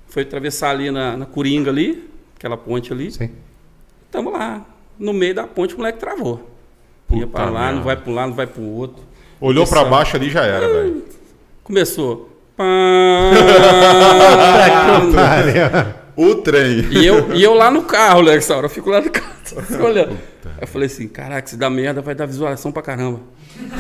Foi 0.08 0.22
atravessar 0.22 0.70
ali 0.70 0.90
na, 0.90 1.16
na 1.16 1.26
Coringa 1.26 1.70
ali, 1.70 2.08
aquela 2.36 2.56
ponte 2.56 2.92
ali. 2.92 3.10
Sim. 3.10 3.30
Tamo 4.10 4.30
lá. 4.30 4.64
No 4.98 5.12
meio 5.12 5.34
da 5.34 5.46
ponte 5.46 5.74
o 5.74 5.78
moleque 5.78 5.98
travou. 5.98 6.50
Ia 7.12 7.26
Puta 7.26 7.38
pra 7.38 7.50
lá, 7.50 7.60
merda. 7.60 7.76
não 7.76 7.82
vai 7.82 7.96
pra 7.96 8.10
um 8.10 8.14
lado, 8.14 8.28
não 8.28 8.36
vai 8.36 8.46
pro 8.46 8.62
outro. 8.62 9.02
Olhou 9.40 9.64
pra 9.66 9.78
Pessoal. 9.82 9.90
baixo 9.90 10.16
ali 10.16 10.28
já 10.30 10.44
era, 10.44 10.68
velho. 10.68 11.04
Começou. 11.64 12.28
Valeu. 15.14 15.99
O 16.16 16.34
trem. 16.36 16.86
E 16.90 17.06
eu, 17.06 17.32
e 17.36 17.42
eu 17.42 17.54
lá 17.54 17.70
no 17.70 17.82
carro, 17.82 18.22
né, 18.22 18.36
essa 18.36 18.56
hora. 18.56 18.66
Eu 18.66 18.70
fico 18.70 18.90
lá 18.90 19.00
no 19.00 19.10
carro, 19.10 19.26
fico 19.44 19.82
olhando. 19.84 20.16
Eu 20.60 20.66
falei 20.66 20.86
assim, 20.86 21.06
caraca, 21.08 21.46
se 21.48 21.56
dá 21.56 21.68
merda, 21.70 22.00
vai 22.02 22.14
dar 22.14 22.26
visualização 22.26 22.70
pra 22.72 22.82
caramba. 22.82 23.20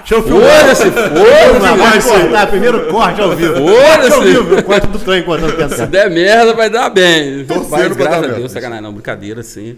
Deixa 0.00 0.14
eu 0.14 0.22
filmar. 0.22 0.60
Foda-se, 0.60 0.90
Vai 0.90 2.00
foda-se. 2.00 2.08
cortar, 2.08 2.46
primeiro 2.48 2.86
corte 2.90 3.20
ao 3.20 3.30
vivo. 3.36 3.54
Foda-se. 3.54 4.38
O 4.38 4.62
corte 4.64 4.86
do 4.88 4.98
trem 4.98 5.22
contando 5.22 5.50
Se 5.50 5.56
pensar. 5.56 5.86
der 5.86 6.10
merda, 6.10 6.54
vai 6.54 6.68
dar 6.70 6.90
bem. 6.90 7.44
Torcendo 7.44 7.70
Mas 7.70 7.96
graças 7.96 7.96
dar 8.10 8.16
a 8.16 8.20
merda. 8.22 8.36
Deus, 8.36 8.52
sacanagem, 8.52 8.82
não, 8.82 8.92
brincadeira, 8.92 9.40
assim. 9.40 9.76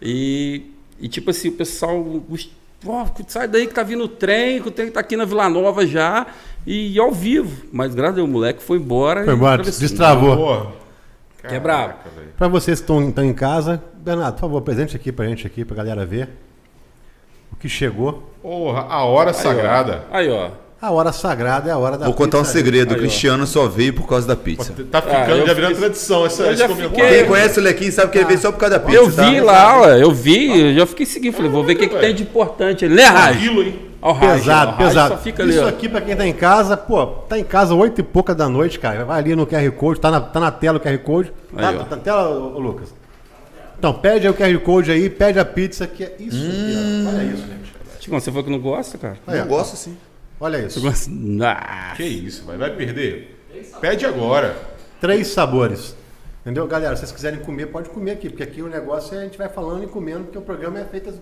E, 0.00 0.62
e 1.00 1.08
tipo 1.08 1.30
assim, 1.30 1.48
o 1.48 1.52
pessoal. 1.52 2.02
gos- 2.02 2.50
Ó, 2.86 3.06
sai 3.28 3.48
daí 3.48 3.66
que 3.66 3.72
tá 3.74 3.82
vindo 3.82 4.04
o 4.04 4.08
trem, 4.08 4.60
que 4.60 4.68
o 4.68 4.70
trem 4.70 4.90
tá 4.90 5.00
aqui 5.00 5.16
na 5.16 5.24
Vila 5.24 5.48
Nova 5.48 5.86
já. 5.86 6.26
E 6.66 6.98
ao 6.98 7.12
vivo. 7.12 7.64
Mas 7.72 7.94
graças 7.94 8.14
a 8.14 8.16
Deus, 8.16 8.28
o 8.28 8.32
moleque 8.32 8.62
foi 8.62 8.78
embora. 8.78 9.24
Foi 9.24 9.32
e 9.34 9.36
embora, 9.36 9.62
destravou. 9.62 10.36
Porra. 10.36 10.66
Que 11.48 11.54
é 11.56 11.60
brabo. 11.60 11.94
Pra 12.38 12.48
vocês 12.48 12.80
que 12.80 12.90
estão, 12.90 13.24
em 13.24 13.34
casa, 13.34 13.82
Bernardo, 13.96 14.34
por 14.34 14.40
favor, 14.40 14.62
presente 14.62 14.96
aqui 14.96 15.12
pra 15.12 15.26
gente, 15.26 15.46
aqui, 15.46 15.64
pra 15.64 15.76
galera 15.76 16.06
ver. 16.06 16.28
O 17.52 17.56
que 17.56 17.68
chegou. 17.68 18.32
Porra, 18.42 18.86
a 18.88 19.04
hora 19.04 19.32
sagrada. 19.34 20.04
Aí, 20.10 20.28
ó. 20.30 20.48
A 20.80 20.90
hora 20.90 21.12
sagrada 21.12 21.68
é 21.70 21.72
a 21.72 21.78
hora 21.78 21.96
da 21.96 22.06
Vou 22.06 22.14
contar 22.14 22.38
um 22.38 22.44
segredo. 22.44 22.90
Aí, 22.92 22.94
o 22.94 22.98
ó. 22.98 23.02
Cristiano 23.02 23.46
só 23.46 23.66
veio 23.68 23.92
por 23.94 24.06
causa 24.08 24.26
da 24.26 24.36
pizza. 24.36 24.72
Tá 24.90 25.00
ficando, 25.00 25.42
Ah, 25.42 25.46
já 25.46 25.54
virando 25.54 25.74
fiquei- 25.74 25.74
tradição 25.76 26.26
essa, 26.26 26.42
eu 26.44 26.56
já 26.56 26.68
fiquei- 26.68 26.88
Quem 26.90 27.26
conhece 27.26 27.60
o 27.60 27.62
Lequinho 27.62 27.92
sabe 27.92 28.10
que 28.12 28.18
ele 28.18 28.26
veio 28.26 28.38
só 28.38 28.50
por 28.52 28.58
causa 28.58 28.78
da 28.78 28.84
pizza. 28.84 28.98
Eu 28.98 29.12
tá? 29.12 29.30
vi 29.30 29.40
lá, 29.40 29.80
ó, 29.82 29.88
eu 29.88 30.10
vi, 30.12 30.60
eu 30.60 30.74
já 30.74 30.86
fiquei 30.86 31.06
seguindo, 31.06 31.32
falei, 31.34 31.50
vou 31.50 31.62
ver 31.64 31.74
o 31.74 31.78
que, 31.78 31.88
que 31.88 31.96
tem 31.98 32.14
de 32.14 32.22
importante 32.22 32.84
ali, 32.84 32.94
né, 32.94 33.04
Raj? 33.04 33.36
Aquilo, 33.36 33.62
hein? 33.62 33.78
Pesado, 34.12 34.72
Raj 34.72 34.76
pesado. 34.78 35.14
Só 35.14 35.20
fica 35.20 35.42
ali, 35.42 35.54
Isso 35.54 35.64
ó. 35.64 35.68
aqui 35.68 35.88
pra 35.88 36.00
quem 36.02 36.14
tá 36.14 36.26
em 36.26 36.32
casa, 36.34 36.76
pô, 36.76 37.06
tá 37.06 37.38
em 37.38 37.44
casa 37.44 37.74
oito 37.74 38.00
e 38.00 38.04
pouca 38.04 38.34
da 38.34 38.48
noite, 38.48 38.78
cara. 38.78 39.04
Vai 39.04 39.18
ali 39.18 39.34
no 39.34 39.46
QR 39.46 39.70
Code, 39.72 40.00
tá 40.00 40.10
na, 40.10 40.20
tá 40.20 40.38
na 40.38 40.50
tela 40.50 40.76
o 40.78 40.80
QR 40.80 40.98
Code. 40.98 41.32
Tá, 41.56 41.68
Aí, 41.70 41.78
tá 41.78 41.96
na 41.96 42.02
tela, 42.02 42.28
ô, 42.28 42.58
Lucas? 42.58 42.92
Então, 43.78 43.92
pede 43.94 44.26
aí 44.26 44.32
o 44.32 44.34
QR 44.36 44.58
Code 44.60 44.90
aí, 44.90 45.08
pede 45.08 45.38
a 45.38 45.44
pizza, 45.44 45.86
que 45.86 46.04
é 46.04 46.14
isso 46.18 46.36
aqui, 46.36 46.74
ó. 47.06 47.08
Olha 47.10 47.22
isso, 47.24 47.46
gente. 47.46 47.74
Tipo, 48.00 48.20
você 48.20 48.30
falou 48.30 48.44
que 48.44 48.50
não 48.50 48.58
gosta, 48.60 48.98
cara? 48.98 49.16
Aí, 49.26 49.38
Eu 49.38 49.44
ó. 49.44 49.48
gosto 49.48 49.76
sim. 49.76 49.96
Olha 50.38 50.58
isso. 50.58 50.80
Gosta? 50.80 51.10
Ah, 51.42 51.94
Que 51.96 52.02
isso, 52.04 52.44
vai, 52.44 52.58
vai 52.58 52.70
perder? 52.70 53.40
Pede 53.80 54.04
agora. 54.04 54.54
Três 55.00 55.28
sabores. 55.28 55.96
Entendeu? 56.42 56.66
Galera, 56.66 56.94
se 56.94 57.00
vocês 57.00 57.12
quiserem 57.12 57.40
comer, 57.40 57.66
pode 57.66 57.88
comer 57.88 58.10
aqui, 58.10 58.28
porque 58.28 58.42
aqui 58.42 58.60
o 58.60 58.68
negócio 58.68 59.16
é 59.16 59.20
a 59.20 59.24
gente 59.24 59.38
vai 59.38 59.48
falando 59.48 59.84
e 59.84 59.86
comendo, 59.86 60.24
porque 60.24 60.36
o 60.36 60.42
programa 60.42 60.78
é 60.78 60.84
feito 60.84 61.14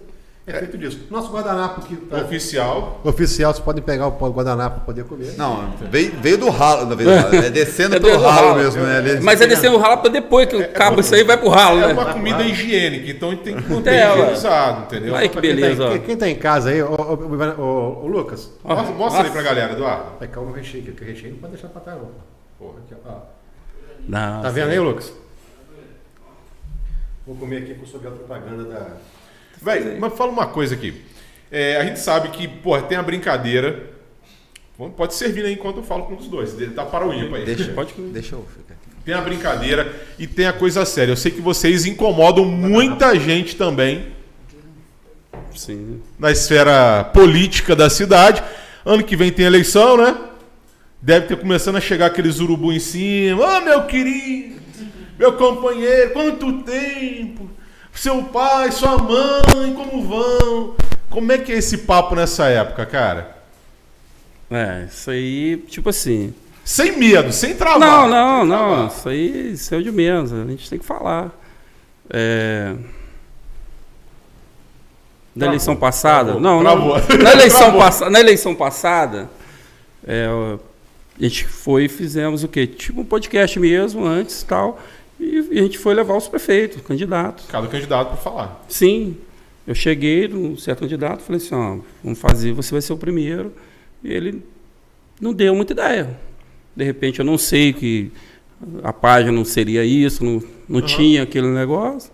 É 0.44 0.54
feito 0.58 0.76
disso. 0.76 1.06
Nosso 1.08 1.30
guardanapo 1.30 1.82
aqui 1.82 1.94
tá 1.94 2.16
Oficial. 2.16 3.00
oficial, 3.04 3.52
vocês 3.52 3.64
podem 3.64 3.80
pegar 3.80 4.08
o 4.08 4.10
guardanapo 4.32 4.76
para 4.78 4.84
poder 4.86 5.04
comer. 5.04 5.36
Não, 5.38 5.70
veio, 5.88 6.12
veio 6.20 6.36
do 6.36 6.50
ralo, 6.50 6.84
na 6.86 6.96
verdade. 6.96 7.36
É 7.46 7.48
descendo 7.48 7.94
É 7.94 8.00
pelo 8.00 8.20
ralo, 8.20 8.48
ralo. 8.48 8.58
mesmo, 8.58 8.82
né? 8.82 8.98
Ele- 8.98 9.20
Mas 9.20 9.40
é 9.40 9.46
descendo 9.46 9.76
o 9.76 9.78
ralo 9.78 9.98
pra 9.98 10.10
depois, 10.10 10.48
que 10.48 10.56
acaba 10.56 11.00
isso 11.00 11.14
aí 11.14 11.22
vai 11.22 11.36
pro 11.36 11.48
ralo, 11.48 11.78
É 11.80 11.86
né? 11.86 11.92
uma 11.92 12.12
comida 12.12 12.42
higiênica, 12.42 13.08
então 13.12 13.28
a 13.28 13.32
gente 13.34 13.44
tem 13.44 13.56
que 13.56 13.70
manter 13.70 13.90
Tela. 13.90 14.16
higienizado, 14.20 14.82
entendeu? 14.82 15.14
Aí 15.14 15.28
que 15.28 15.40
Quem 15.40 15.50
tá, 15.50 15.56
beleza, 15.56 15.88
quem, 15.90 16.00
quem 16.00 16.16
tá 16.16 16.28
em 16.28 16.34
casa 16.36 16.70
aí, 16.70 16.82
ô, 16.82 16.88
ô, 16.88 16.92
ô, 17.14 17.62
ô, 17.62 18.04
ô, 18.04 18.06
Lucas, 18.08 18.50
Mostra, 18.64 18.94
mostra 18.96 19.22
aí 19.22 19.30
pra 19.30 19.42
galera, 19.42 19.72
Eduardo. 19.74 20.04
vai 20.18 20.26
calma 20.26 20.50
o 20.50 20.54
recheio, 20.54 20.82
que 20.82 21.04
o 21.04 21.06
recheio 21.06 21.34
não 21.34 21.38
pode 21.38 21.52
deixar 21.52 21.68
pra 21.68 21.80
trás, 21.82 21.98
não. 21.98 22.08
Porra, 22.58 22.78
aqui, 22.84 22.94
ó. 23.06 23.12
Não, 24.08 24.42
Tá 24.42 24.48
vendo 24.50 24.70
aí, 24.70 24.80
Lucas? 24.80 25.12
Vou 27.24 27.36
comer 27.36 27.58
aqui 27.58 27.74
com 27.74 27.86
sobre 27.86 28.08
a 28.08 28.10
propaganda 28.10 28.64
da. 28.64 28.86
Véi, 29.62 29.96
mas 29.98 30.12
fala 30.14 30.30
uma 30.32 30.46
coisa 30.46 30.74
aqui. 30.74 30.94
É, 31.50 31.76
a 31.76 31.84
gente 31.84 32.00
sabe 32.00 32.28
que, 32.28 32.48
pô, 32.48 32.80
tem 32.82 32.98
a 32.98 33.02
brincadeira. 33.02 33.90
Pode 34.96 35.14
servir 35.14 35.44
aí 35.44 35.52
enquanto 35.52 35.76
eu 35.76 35.82
falo 35.82 36.04
com 36.04 36.14
os 36.16 36.26
dois. 36.26 36.54
Tá 36.74 36.84
para 36.84 37.06
o 37.06 37.14
ímpar 37.14 37.40
aí. 37.40 37.44
Deixa, 37.44 37.70
Pode- 37.72 37.92
deixa 37.94 38.34
eu 38.34 38.44
ficar 38.50 38.74
aqui. 38.74 38.82
Tem 39.04 39.14
a 39.14 39.20
brincadeira 39.20 39.92
e 40.18 40.26
tem 40.26 40.46
a 40.46 40.52
coisa 40.52 40.84
séria. 40.84 41.12
Eu 41.12 41.16
sei 41.16 41.30
que 41.30 41.40
vocês 41.40 41.84
incomodam 41.86 42.44
muita 42.44 43.18
gente 43.18 43.54
também 43.54 44.08
sim. 45.54 46.00
na 46.18 46.30
esfera 46.32 47.04
política 47.04 47.76
da 47.76 47.88
cidade. 47.90 48.42
Ano 48.84 49.04
que 49.04 49.14
vem 49.14 49.30
tem 49.30 49.44
eleição, 49.44 49.96
né? 49.96 50.16
Deve 51.00 51.26
ter 51.26 51.36
começando 51.36 51.76
a 51.76 51.80
chegar 51.80 52.06
aqueles 52.06 52.40
urubu 52.40 52.72
em 52.72 52.78
cima. 52.80 53.58
Ô, 53.58 53.60
meu 53.60 53.86
querido, 53.86 54.60
meu 55.18 55.32
companheiro, 55.34 56.10
quanto 56.12 56.62
tempo? 56.62 57.50
Seu 57.94 58.22
pai, 58.24 58.72
sua 58.72 58.98
mãe, 58.98 59.74
como 59.74 60.02
vão? 60.02 60.74
Como 61.10 61.30
é 61.30 61.38
que 61.38 61.52
é 61.52 61.56
esse 61.58 61.78
papo 61.78 62.14
nessa 62.14 62.46
época, 62.46 62.86
cara? 62.86 63.36
É, 64.50 64.86
isso 64.90 65.10
aí, 65.10 65.56
tipo 65.68 65.88
assim. 65.88 66.34
Sem 66.64 66.96
medo, 66.96 67.32
sem 67.32 67.54
travar. 67.54 67.80
Não, 67.80 68.08
não, 68.08 68.44
não. 68.44 68.86
Isso 68.86 69.08
aí, 69.08 69.52
isso 69.52 69.74
é 69.74 69.80
de 69.80 69.90
menos. 69.90 70.32
A 70.32 70.44
gente 70.44 70.68
tem 70.68 70.78
que 70.78 70.84
falar. 70.84 71.30
É... 72.10 72.74
Na 75.34 75.46
Travou, 75.46 75.54
eleição 75.54 75.76
passada. 75.76 76.32
travou, 76.32 76.40
não, 76.42 76.60
travou. 76.60 76.98
não. 76.98 77.16
Na 77.24 77.32
eleição, 77.32 77.78
passa... 77.78 78.10
Na 78.10 78.20
eleição 78.20 78.54
passada, 78.54 79.30
é, 80.06 80.26
a 81.18 81.22
gente 81.22 81.46
foi 81.46 81.84
e 81.84 81.88
fizemos 81.88 82.44
o 82.44 82.48
quê? 82.48 82.66
Tipo 82.66 83.00
um 83.00 83.04
podcast 83.04 83.58
mesmo, 83.58 84.04
antes 84.04 84.42
e 84.42 84.44
tal. 84.44 84.78
E 85.22 85.58
a 85.58 85.62
gente 85.62 85.78
foi 85.78 85.94
levar 85.94 86.16
os 86.16 86.26
prefeitos, 86.26 86.82
candidatos. 86.82 87.46
Cada 87.46 87.68
candidato 87.68 88.08
para 88.08 88.16
falar. 88.16 88.64
Sim. 88.68 89.16
Eu 89.64 89.74
cheguei 89.74 90.26
num 90.26 90.56
certo 90.56 90.80
candidato 90.80 91.22
falei 91.22 91.40
assim, 91.40 91.54
ó, 91.54 91.78
vamos 92.02 92.18
fazer, 92.18 92.52
você 92.52 92.72
vai 92.72 92.82
ser 92.82 92.92
o 92.92 92.96
primeiro. 92.96 93.52
E 94.02 94.12
ele 94.12 94.42
não 95.20 95.32
deu 95.32 95.54
muita 95.54 95.72
ideia. 95.72 96.18
De 96.74 96.82
repente 96.82 97.20
eu 97.20 97.24
não 97.24 97.38
sei 97.38 97.72
que 97.72 98.10
a 98.82 98.92
página 98.92 99.30
não 99.30 99.44
seria 99.44 99.84
isso, 99.84 100.24
não, 100.24 100.42
não 100.68 100.82
tinha 100.82 101.22
aquele 101.22 101.46
negócio. 101.46 102.10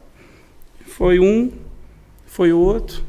Foi 0.87 1.19
um, 1.19 1.51
foi 2.27 2.53
outro. 2.53 3.03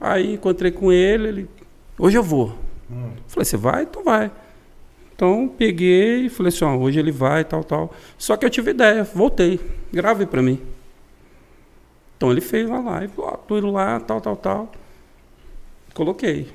Aí 0.00 0.34
encontrei 0.34 0.72
com 0.72 0.92
ele, 0.92 1.28
ele, 1.28 1.48
hoje 1.96 2.18
eu 2.18 2.22
vou. 2.22 2.58
Falei, 3.28 3.44
você 3.44 3.56
vai? 3.56 3.84
Então 3.84 4.02
vai. 4.02 4.30
Então 5.14 5.48
peguei 5.56 6.26
e 6.26 6.28
falei 6.28 6.48
assim, 6.48 6.64
ó, 6.64 6.76
hoje 6.76 6.98
ele 6.98 7.12
vai, 7.12 7.44
tal, 7.44 7.62
tal. 7.62 7.94
Só 8.18 8.36
que 8.36 8.44
eu 8.44 8.50
tive 8.50 8.72
ideia, 8.72 9.04
voltei, 9.04 9.60
grave 9.92 10.26
para 10.26 10.42
mim. 10.42 10.60
Então 12.16 12.30
ele 12.32 12.40
fez 12.40 12.68
uma 12.68 12.80
live, 12.80 13.12
ó, 13.18 13.32
tô 13.32 13.58
indo 13.58 13.70
lá, 13.70 14.00
tal, 14.00 14.20
tal, 14.20 14.36
tal. 14.36 14.72
Coloquei. 15.94 16.48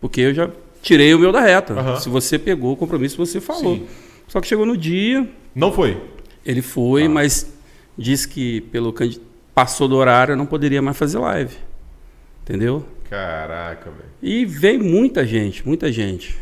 Porque 0.00 0.20
eu 0.20 0.34
já 0.34 0.50
tirei 0.82 1.14
o 1.14 1.18
meu 1.18 1.32
da 1.32 1.40
reta. 1.40 1.74
Aham. 1.74 2.00
Se 2.00 2.08
você 2.08 2.38
pegou 2.38 2.72
o 2.72 2.76
compromisso, 2.76 3.16
você 3.16 3.40
falou. 3.40 3.76
Sim. 3.76 3.86
Só 4.28 4.40
que 4.40 4.46
chegou 4.46 4.64
no 4.66 4.76
dia, 4.76 5.28
Não 5.54 5.72
foi? 5.72 6.00
ele 6.44 6.62
foi, 6.62 7.04
Ah. 7.04 7.08
mas 7.08 7.52
disse 7.96 8.28
que 8.28 8.60
pelo 8.62 8.94
passou 9.54 9.88
do 9.88 9.96
horário, 9.96 10.32
eu 10.32 10.36
não 10.36 10.46
poderia 10.46 10.80
mais 10.82 10.96
fazer 10.96 11.18
live. 11.18 11.54
Entendeu? 12.42 12.84
Caraca, 13.08 13.90
velho. 13.90 14.10
E 14.22 14.44
veio 14.44 14.82
muita 14.84 15.26
gente, 15.26 15.66
muita 15.66 15.90
gente. 15.90 16.36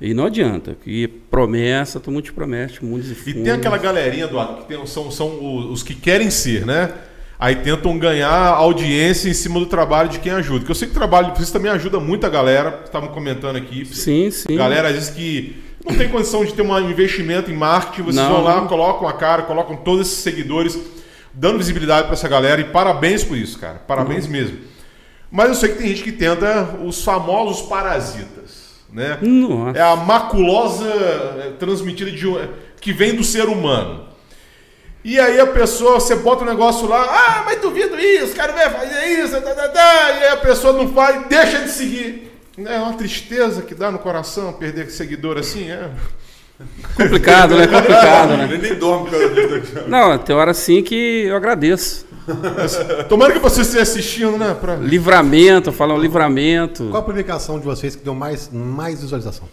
E 0.00 0.14
não 0.14 0.26
adianta, 0.26 0.76
que 0.84 1.08
promessa, 1.08 1.98
todo 1.98 2.12
mundo 2.14 2.22
te 2.24 2.32
promete, 2.32 2.84
mundos 2.84 3.08
e 3.08 3.12
E 3.12 3.14
fundos. 3.16 3.42
tem 3.42 3.52
aquela 3.52 3.76
galerinha, 3.78 4.24
Eduardo, 4.24 4.62
que 4.62 4.68
tem- 4.68 4.86
são, 4.86 5.10
são 5.10 5.70
os 5.72 5.82
que 5.82 5.94
querem 5.94 6.30
ser, 6.30 6.64
né? 6.64 6.92
Aí 7.40 7.56
tentam 7.56 7.96
ganhar 7.98 8.30
audiência 8.30 9.28
em 9.28 9.32
cima 9.34 9.58
do 9.60 9.66
trabalho 9.66 10.08
de 10.08 10.18
quem 10.18 10.32
ajuda. 10.32 10.60
Porque 10.60 10.70
eu 10.72 10.74
sei 10.74 10.88
que 10.88 10.92
o 10.92 10.98
trabalho 10.98 11.32
de 11.34 11.52
também 11.52 11.70
ajuda 11.70 11.98
muito 12.00 12.24
a 12.26 12.28
galera. 12.28 12.82
Estavam 12.84 13.08
comentando 13.10 13.56
aqui. 13.56 13.84
Sim, 13.86 14.28
sim. 14.30 14.56
Galera 14.56 14.92
diz 14.92 15.08
que 15.10 15.56
não 15.88 15.96
tem 15.96 16.08
condição 16.08 16.44
de 16.44 16.52
ter 16.52 16.62
um 16.62 16.90
investimento 16.90 17.48
em 17.50 17.54
marketing. 17.54 18.02
Vocês 18.02 18.16
Não. 18.16 18.28
vão 18.34 18.42
lá, 18.42 18.60
colocam 18.66 19.06
a 19.08 19.12
cara, 19.12 19.42
colocam 19.42 19.76
todos 19.76 20.08
esses 20.08 20.18
seguidores, 20.18 20.76
dando 21.32 21.58
visibilidade 21.58 22.04
para 22.04 22.14
essa 22.14 22.26
galera. 22.28 22.60
E 22.60 22.64
parabéns 22.64 23.22
por 23.22 23.36
isso, 23.36 23.56
cara. 23.58 23.76
Parabéns 23.86 24.24
Uhum. 24.26 24.32
mesmo. 24.32 24.58
Mas 25.30 25.48
eu 25.50 25.54
sei 25.54 25.68
que 25.70 25.78
tem 25.78 25.88
gente 25.88 26.02
que 26.02 26.12
tenta 26.12 26.76
os 26.84 27.04
famosos 27.04 27.62
parasitas, 27.68 28.37
né? 28.92 29.18
Nossa. 29.20 29.78
É 29.78 29.82
a 29.82 29.96
maculosa 29.96 30.84
é, 30.86 31.52
transmitida 31.58 32.10
de 32.10 32.26
um- 32.26 32.48
que 32.80 32.92
vem 32.92 33.14
do 33.14 33.24
ser 33.24 33.44
humano. 33.46 34.06
E 35.04 35.18
aí 35.18 35.38
a 35.40 35.46
pessoa, 35.46 35.94
você 36.00 36.16
bota 36.16 36.42
o 36.42 36.46
negócio 36.46 36.86
lá, 36.88 37.02
ah, 37.02 37.42
mas 37.46 37.60
duvido 37.60 37.98
isso, 37.98 38.34
cara 38.34 38.52
vai 38.52 38.68
fazer 38.68 39.06
isso, 39.06 39.40
tá, 39.40 39.54
tá, 39.54 39.68
tá, 39.68 40.10
e 40.10 40.24
aí 40.24 40.28
a 40.28 40.36
pessoa 40.36 40.72
não 40.72 40.92
faz, 40.92 41.26
deixa 41.28 41.60
de 41.60 41.70
seguir. 41.70 42.32
É 42.66 42.78
uma 42.78 42.94
tristeza 42.94 43.62
que 43.62 43.74
dá 43.74 43.90
no 43.90 44.00
coração 44.00 44.52
perder 44.54 44.90
seguidor 44.90 45.38
assim, 45.38 45.70
é. 45.70 45.90
Complicado, 46.96 47.56
né? 47.56 47.66
Complicado, 47.70 48.36
né? 48.36 48.44
Ele 48.50 48.58
nem 48.58 48.74
dorme. 48.74 49.10
Não, 49.86 50.18
tem 50.18 50.34
hora 50.34 50.52
sim 50.52 50.82
que 50.82 51.26
eu 51.26 51.36
agradeço. 51.36 52.04
Tomara 53.08 53.32
que 53.32 53.38
você 53.38 53.62
esteja 53.62 53.82
assistindo, 53.82 54.36
né? 54.36 54.54
Pra... 54.54 54.76
Livramento, 54.76 55.72
falar 55.72 55.94
um 55.94 56.00
livramento. 56.00 56.88
Qual 56.90 57.02
a 57.02 57.04
publicação 57.04 57.58
de 57.58 57.64
vocês 57.64 57.96
que 57.96 58.04
deu 58.04 58.14
mais, 58.14 58.50
mais 58.52 59.00
visualização? 59.00 59.48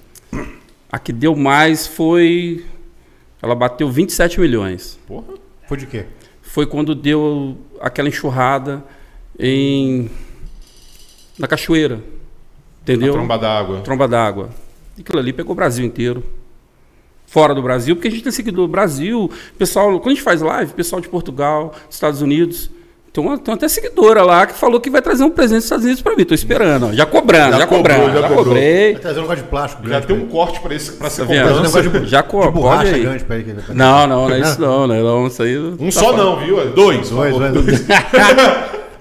A 0.91 0.99
que 0.99 1.11
deu 1.11 1.35
mais 1.35 1.87
foi. 1.87 2.65
Ela 3.41 3.55
bateu 3.55 3.89
27 3.89 4.39
milhões. 4.39 4.99
Porra. 5.07 5.33
Foi 5.67 5.77
de 5.77 5.85
quê? 5.85 6.05
Foi 6.41 6.65
quando 6.65 6.93
deu 6.95 7.57
aquela 7.79 8.07
enxurrada 8.07 8.83
em. 9.37 10.09
na 11.37 11.47
cachoeira. 11.47 12.01
Entendeu? 12.81 13.13
Tromba 13.13 13.37
d'água. 13.37 13.81
Tromba 13.81 14.07
d'água. 14.07 14.49
E 14.97 15.01
Aquilo 15.01 15.19
ali 15.19 15.33
pegou 15.33 15.53
o 15.53 15.55
Brasil 15.55 15.83
inteiro. 15.85 16.23
Fora 17.27 17.53
do 17.53 17.61
Brasil, 17.61 17.95
porque 17.95 18.07
a 18.07 18.11
gente 18.11 18.23
tem 18.23 18.31
seguidor 18.31 18.65
do 18.67 18.71
Brasil. 18.71 19.29
Pessoal, 19.57 19.91
quando 19.99 20.07
a 20.07 20.09
gente 20.15 20.21
faz 20.21 20.41
live, 20.41 20.73
pessoal 20.73 21.01
de 21.01 21.09
Portugal, 21.09 21.73
Estados 21.89 22.21
Unidos. 22.21 22.69
Tem, 23.11 23.23
uma, 23.23 23.37
tem 23.37 23.53
até 23.53 23.69
seguidora 23.69 24.23
lá 24.23 24.45
que 24.45 24.53
falou 24.53 24.77
que 24.81 24.89
vai 24.89 25.01
trazer 25.01 25.23
um 25.23 25.29
presente 25.29 25.55
dos 25.59 25.63
Estados 25.65 25.85
Unidos 25.85 26.01
para 26.03 26.15
mim. 26.17 26.25
Tô 26.25 26.33
esperando, 26.33 26.87
ó. 26.87 26.91
já 26.93 27.05
cobrando, 27.05 27.53
já, 27.53 27.59
Já 27.59 27.67
cobrou, 27.67 27.95
cobrando, 27.97 28.21
já 28.21 28.27
já, 28.27 28.35
cobrei. 28.35 28.91
Vai 28.93 29.01
trazer 29.01 29.19
um 29.19 29.21
negócio 29.21 29.43
de 29.43 29.49
plástico 29.49 29.87
Já 29.87 30.01
tem 30.01 30.15
um 30.17 30.27
corte 30.27 30.59
pra, 30.59 30.75
esse, 30.75 30.91
pra 30.91 31.09
ser 31.09 31.25
Tá 31.25 31.31
um 31.31 31.81
de, 32.01 32.07
Já 32.07 32.21
de 32.21 32.27
co- 32.27 32.39
pode 32.39 32.51
borracha 32.51 32.93
aí. 32.93 33.01
grande 33.03 33.23
pra 33.23 33.37
ele. 33.37 33.51
ele- 33.51 33.61
Não, 33.73 34.05
não, 34.05 34.27
não 34.27 34.35
é 34.35 34.39
isso 34.41 34.59
não, 34.59 34.85
né? 34.85 35.01
Não, 35.01 35.27
isso 35.27 35.41
aí. 35.41 35.57
Um 35.57 35.77
tá 35.77 35.91
só 35.91 35.99
fora. 36.11 36.17
não, 36.17 36.39
viu? 36.41 36.55
Dois. 36.73 37.09
por 37.09 37.15
Dois, 37.15 37.33
favor. 37.33 37.51
dois. 37.53 37.85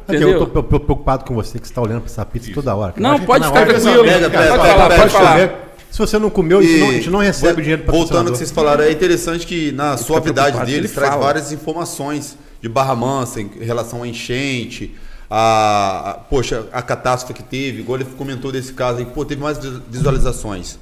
Aqui, 0.06 0.22
eu 0.22 0.38
tô 0.38 0.62
pre- 0.62 0.78
preocupado 0.78 1.24
com 1.24 1.34
você 1.34 1.58
que 1.58 1.66
você 1.66 1.72
tá 1.74 1.80
olhando 1.80 2.02
pra 2.02 2.10
essa 2.10 2.24
pizza 2.26 2.50
toda 2.54 2.74
hora. 2.74 2.94
Não, 2.96 3.18
pode 3.20 3.42
tá 3.42 3.50
na 3.50 3.56
ficar 3.60 3.66
tranquilo. 3.80 4.04
Pega, 4.04 4.30
Pode 4.30 4.32
pega, 4.32 4.56
falar, 4.56 4.88
pega, 4.88 5.00
pode 5.00 5.12
pega. 5.12 5.24
falar. 5.24 5.50
Se 5.94 5.98
você 6.00 6.18
não 6.18 6.28
comeu, 6.28 6.58
a 6.58 6.62
gente, 6.62 6.80
não, 6.80 6.88
a 6.88 6.92
gente 6.92 7.10
não 7.10 7.18
recebe 7.20 7.54
Vo- 7.54 7.60
dinheiro 7.62 7.82
pra 7.84 7.92
Voltando 7.92 8.26
ao 8.26 8.32
que 8.32 8.38
vocês 8.38 8.50
falaram, 8.50 8.82
é 8.82 8.90
interessante 8.90 9.46
que 9.46 9.70
na 9.70 9.96
suavidade 9.96 10.48
preocupado, 10.48 10.66
deles 10.72 10.90
ele 10.90 10.92
traz 10.92 11.10
fala. 11.12 11.24
várias 11.24 11.52
informações 11.52 12.36
de 12.60 12.68
Barra 12.68 12.96
Mansa 12.96 13.40
em 13.40 13.48
relação 13.60 14.02
à 14.02 14.08
enchente, 14.08 14.92
a, 15.30 16.10
a- 16.10 16.14
poxa, 16.14 16.66
a 16.72 16.82
catástrofe 16.82 17.32
que 17.40 17.48
teve, 17.48 17.78
igual 17.82 18.00
ele 18.00 18.08
comentou 18.18 18.50
desse 18.50 18.72
caso 18.72 18.98
aí, 18.98 19.04
pô, 19.04 19.24
teve 19.24 19.40
mais 19.40 19.56
vis- 19.58 19.80
visualizações. 19.88 20.80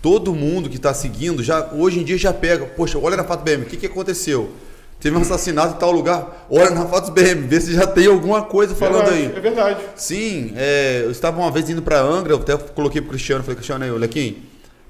Todo 0.00 0.32
mundo 0.32 0.70
que 0.70 0.76
está 0.76 0.94
seguindo, 0.94 1.42
já 1.42 1.68
hoje 1.72 1.98
em 1.98 2.04
dia 2.04 2.16
já 2.16 2.32
pega, 2.32 2.64
poxa, 2.64 3.00
olha 3.00 3.16
na 3.16 3.24
Fato 3.24 3.42
BM, 3.42 3.62
o 3.64 3.66
que, 3.66 3.76
que 3.76 3.86
aconteceu? 3.86 4.52
Teve 5.00 5.16
um 5.16 5.22
assassinato 5.22 5.74
em 5.74 5.78
tal 5.80 5.90
lugar, 5.90 6.46
olha 6.48 6.70
na 6.70 6.86
Fatos 6.86 7.10
BM, 7.10 7.48
vê 7.48 7.60
se 7.60 7.74
já 7.74 7.84
tem 7.88 8.06
alguma 8.06 8.42
coisa 8.42 8.76
falando 8.76 9.06
Verdade, 9.06 9.16
aí. 9.26 9.36
É 9.36 9.40
verdade. 9.40 9.80
Sim, 9.96 10.52
é, 10.54 11.00
eu 11.04 11.10
estava 11.10 11.40
uma 11.40 11.50
vez 11.50 11.68
indo 11.68 11.82
para 11.82 12.00
Angra, 12.00 12.32
eu 12.34 12.36
até 12.36 12.56
coloquei 12.56 13.00
pro 13.00 13.10
Cristiano, 13.10 13.42
falei, 13.42 13.56
Cristiano, 13.56 13.82
aí, 13.84 13.90
olha 13.90 14.04
aqui, 14.04 14.40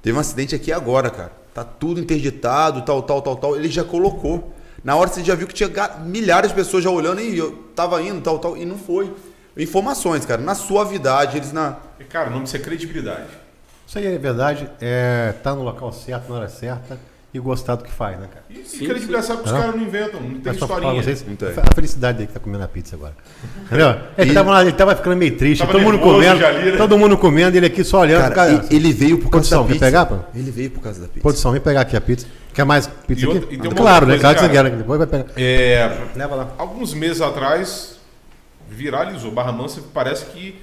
teve 0.03 0.17
um 0.17 0.21
acidente 0.21 0.55
aqui 0.55 0.73
agora, 0.73 1.09
cara. 1.09 1.33
Tá 1.55 1.65
tudo 1.65 2.01
interditado, 2.01 2.83
tal, 2.83 3.03
tal, 3.03 3.23
tal, 3.23 3.37
tal. 3.37 3.57
Ele 3.57 3.71
já 3.71 3.85
colocou. 3.85 4.53
Na 4.83 4.97
hora 4.97 5.09
você 5.09 5.23
já 5.23 5.35
viu 5.35 5.47
que 5.47 5.55
tinha 5.55 5.71
milhares 6.05 6.51
de 6.51 6.57
pessoas 6.57 6.83
já 6.83 6.91
olhando 6.91 7.21
e 7.21 7.38
eu 7.38 7.53
tava 7.75 8.03
indo, 8.03 8.21
tal, 8.21 8.38
tal, 8.38 8.57
e 8.57 8.65
não 8.65 8.77
foi. 8.77 9.15
Informações, 9.57 10.27
cara, 10.27 10.43
na 10.43 10.55
suavidade, 10.55 11.37
eles 11.37 11.53
na. 11.53 11.77
Cara, 12.09 12.29
o 12.29 12.33
nome 12.33 12.45
disso 12.45 12.57
é 12.57 12.59
credibilidade. 12.59 13.29
Isso 13.87 13.99
aí 13.99 14.07
é 14.07 14.19
verdade, 14.19 14.69
é, 14.81 15.35
tá 15.43 15.55
no 15.55 15.62
local 15.62 15.93
certo, 15.93 16.31
na 16.31 16.38
hora 16.38 16.49
certa 16.49 16.99
e 17.35 17.38
gostar 17.38 17.77
do 17.77 17.85
que 17.85 17.90
faz, 17.90 18.18
né, 18.21 18.29
cara? 18.31 18.45
E, 18.51 18.62
Sim, 18.68 18.85
e 18.85 18.87
credibilidade 18.87 19.25
sabe 19.27 19.40
que 19.42 19.47
os 19.47 19.53
caras 19.53 19.75
não 19.75 19.83
inventam, 19.83 20.21
não 20.21 20.38
tem 20.40 20.53
historinha. 20.53 21.03
vocês, 21.03 21.25
Não 21.27 21.35
tem. 21.35 21.49
a 21.49 21.75
felicidade 21.75 22.18
dele 22.18 22.27
que 22.29 22.35
tá 22.35 22.40
comendo 22.40 22.62
a 22.64 22.68
pizza 22.68 22.95
agora. 22.95 23.14
Entendeu? 23.64 23.97
Ele, 24.18 24.35
tava, 24.35 24.51
lá, 24.51 24.61
ele 24.62 24.73
tava 24.73 24.95
ficando 24.95 25.16
meio 25.16 25.35
triste, 25.37 25.61
Tava 25.61 25.73
todo 25.73 25.83
mundo 25.83 25.99
comendo, 25.99 26.45
ali, 26.45 26.73
né? 26.73 26.77
todo 26.77 26.99
mundo 26.99 27.16
comendo, 27.16 27.57
ele 27.57 27.64
aqui 27.66 27.83
só 27.83 28.01
olhando. 28.01 28.21
Cara, 28.23 28.35
Cara, 28.35 28.66
ele 28.71 28.92
veio 28.92 29.16
por 29.18 29.31
causa 29.31 29.49
Produção, 29.49 29.62
da 29.62 29.66
quer 29.68 29.73
pizza. 29.73 29.87
pegar, 29.87 30.07
pô? 30.07 30.16
Ele 30.38 30.51
veio 30.51 30.71
por 30.71 30.83
causa 30.83 31.01
da 31.01 31.07
pizza. 31.09 31.21
Produção, 31.23 31.53
vem 31.53 31.61
pegar 31.62 31.81
aqui 31.81 31.97
a 31.97 32.01
pizza. 32.03 32.27
Quer 32.53 32.64
mais 32.64 32.87
pizza 32.87 33.23
E 33.23 33.27
outra- 33.27 33.45
aqui? 33.45 33.57
tem 33.57 33.66
uma 33.71 33.75
claro, 33.75 34.07
né? 34.07 34.12
outra 34.12 34.21
Claro 34.21 34.35
que 34.35 34.40
coisa, 34.49 34.62
você 34.64 34.71
quer, 34.71 34.77
depois 34.77 34.99
vai 34.99 35.07
pegar. 35.07 35.27
É, 35.38 35.99
Leva 36.14 36.35
lá. 36.35 36.49
alguns 36.59 36.92
meses 36.92 37.23
atrás 37.23 37.97
viralizou. 38.68 39.31
Barra 39.33 39.53
Mansa 39.53 39.81
parece 39.95 40.27
que 40.27 40.61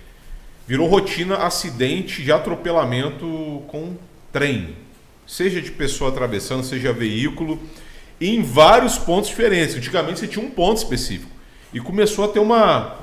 virou 0.67 0.87
rotina 0.87 1.35
acidente 1.37 2.21
de 2.21 2.31
atropelamento 2.31 3.63
com 3.67 3.95
trem. 4.31 4.75
Seja 5.29 5.61
de 5.61 5.69
pessoa 5.69 6.09
atravessando, 6.09 6.63
seja 6.63 6.91
veículo, 6.91 7.59
em 8.19 8.41
vários 8.41 8.97
pontos 8.97 9.29
diferentes. 9.29 9.75
Antigamente 9.75 10.19
você 10.19 10.27
tinha 10.27 10.43
um 10.43 10.49
ponto 10.49 10.77
específico. 10.77 11.29
E 11.71 11.79
começou 11.79 12.25
a 12.25 12.29
ter 12.29 12.39
uma, 12.39 12.95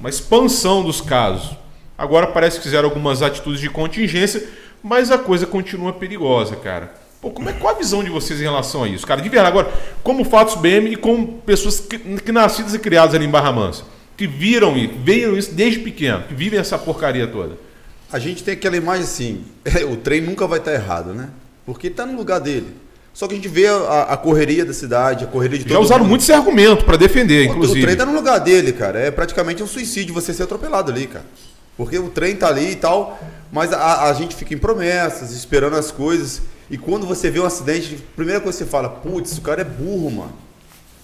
uma 0.00 0.10
expansão 0.10 0.82
dos 0.82 1.00
casos. 1.00 1.56
Agora 1.96 2.26
parece 2.26 2.56
que 2.56 2.64
fizeram 2.64 2.88
algumas 2.88 3.22
atitudes 3.22 3.60
de 3.60 3.70
contingência, 3.70 4.44
mas 4.82 5.12
a 5.12 5.16
coisa 5.16 5.46
continua 5.46 5.92
perigosa, 5.92 6.56
cara. 6.56 6.92
Pô, 7.20 7.30
como 7.30 7.48
é, 7.48 7.52
qual 7.52 7.72
a 7.72 7.78
visão 7.78 8.02
de 8.02 8.10
vocês 8.10 8.40
em 8.40 8.42
relação 8.42 8.82
a 8.82 8.88
isso? 8.88 9.06
Cara, 9.06 9.22
de 9.22 9.28
verdade, 9.28 9.56
agora, 9.56 9.72
como 10.02 10.24
fatos 10.24 10.56
BM 10.56 10.90
e 10.90 10.96
como 10.96 11.38
pessoas 11.42 11.78
que, 11.78 11.98
que 11.98 12.32
nascidas 12.32 12.74
e 12.74 12.80
criadas 12.80 13.14
ali 13.14 13.26
em 13.26 13.30
Barra 13.30 13.52
Mansa, 13.52 13.84
que 14.16 14.26
viram 14.26 14.76
isso, 14.76 14.94
veem 15.04 15.38
isso 15.38 15.54
desde 15.54 15.78
pequeno, 15.78 16.24
que 16.24 16.34
vivem 16.34 16.58
essa 16.58 16.76
porcaria 16.76 17.28
toda. 17.28 17.56
A 18.12 18.18
gente 18.18 18.42
tem 18.42 18.54
aquela 18.54 18.76
imagem 18.76 19.04
assim, 19.04 19.44
o 19.88 19.96
trem 19.96 20.20
nunca 20.20 20.48
vai 20.48 20.58
estar 20.58 20.72
errado, 20.72 21.14
né? 21.14 21.30
Porque 21.66 21.88
ele 21.88 21.94
tá 21.94 22.04
no 22.06 22.16
lugar 22.16 22.40
dele. 22.40 22.68
Só 23.12 23.28
que 23.28 23.34
a 23.34 23.36
gente 23.36 23.48
vê 23.48 23.66
a, 23.68 24.02
a 24.10 24.16
correria 24.16 24.64
da 24.64 24.72
cidade, 24.72 25.24
a 25.24 25.26
correria 25.28 25.58
de 25.58 25.64
todo 25.64 25.72
Já 25.74 25.78
usaram 25.78 26.00
mundo. 26.02 26.10
muito 26.10 26.22
esse 26.22 26.32
argumento 26.32 26.84
para 26.84 26.96
defender, 26.96 27.48
O- 27.48 27.52
inclusive. 27.52 27.80
O 27.80 27.82
trem 27.84 27.96
tá 27.96 28.04
no 28.04 28.12
lugar 28.12 28.38
dele, 28.40 28.72
cara. 28.72 28.98
É 28.98 29.10
praticamente 29.10 29.62
um 29.62 29.66
suicídio 29.66 30.12
você 30.12 30.34
ser 30.34 30.42
atropelado 30.42 30.90
ali, 30.90 31.06
cara. 31.06 31.24
Porque 31.76 31.98
o 31.98 32.08
trem 32.08 32.34
tá 32.36 32.48
ali 32.48 32.72
e 32.72 32.76
tal, 32.76 33.18
mas 33.52 33.72
a, 33.72 34.04
a 34.08 34.12
gente 34.14 34.34
fica 34.34 34.52
em 34.54 34.58
promessas, 34.58 35.30
esperando 35.32 35.76
as 35.76 35.90
coisas. 35.92 36.42
E 36.70 36.76
quando 36.76 37.06
você 37.06 37.30
vê 37.30 37.38
um 37.40 37.44
acidente, 37.46 37.94
a 38.00 38.16
primeira 38.16 38.40
coisa 38.40 38.58
que 38.58 38.64
você 38.64 38.70
fala, 38.70 38.88
putz, 38.88 39.38
o 39.38 39.40
cara 39.40 39.60
é 39.60 39.64
burro, 39.64 40.10
mano. 40.10 40.32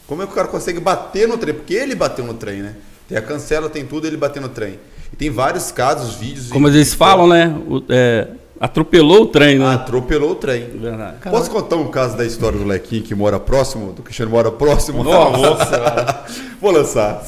Como 0.07 0.23
é 0.23 0.27
que 0.27 0.33
o 0.33 0.35
cara 0.35 0.49
consegue 0.49 0.81
bater 0.81 1.29
no 1.29 1.39
trem? 1.39 1.55
Porque 1.55 1.75
ele 1.75 1.95
bateu 1.95 2.25
no 2.25 2.35
trem, 2.35 2.61
né? 2.63 2.75
Tem 3.09 3.17
a 3.17 3.23
cancela, 3.23 3.69
tem 3.71 3.85
tudo, 3.85 4.07
ele 4.07 4.17
bateu 4.17 4.43
no 4.43 4.49
trem. 4.49 4.79
E 5.13 5.17
tem 5.17 5.31
vários 5.31 5.71
casos, 5.71 6.15
vídeos. 6.17 6.49
Como 6.49 6.67
eles 6.69 6.93
falam, 6.95 7.29
né? 7.29 7.57
O- 7.69 7.83
é, 7.89 8.29
atropelou 8.61 9.23
o 9.23 9.27
trem, 9.27 9.59
né? 9.59 9.75
Atropelou 9.75 10.33
o 10.33 10.35
trem. 10.35 10.69
Verdade. 10.79 11.17
Posso 11.31 11.51
contar 11.51 11.77
um 11.77 11.91
caso 11.91 12.17
da 12.17 12.27
história 12.27 12.59
do 12.59 12.65
Lequinho 12.67 13.03
que 13.03 13.15
mora 13.15 13.41
próximo, 13.41 13.93
do 13.93 14.03
Cristiano 14.03 14.31
mora 14.31 14.53
próximo? 14.53 15.03
Nossa, 15.03 16.25
Vou 16.61 16.71
lançar. 16.71 17.25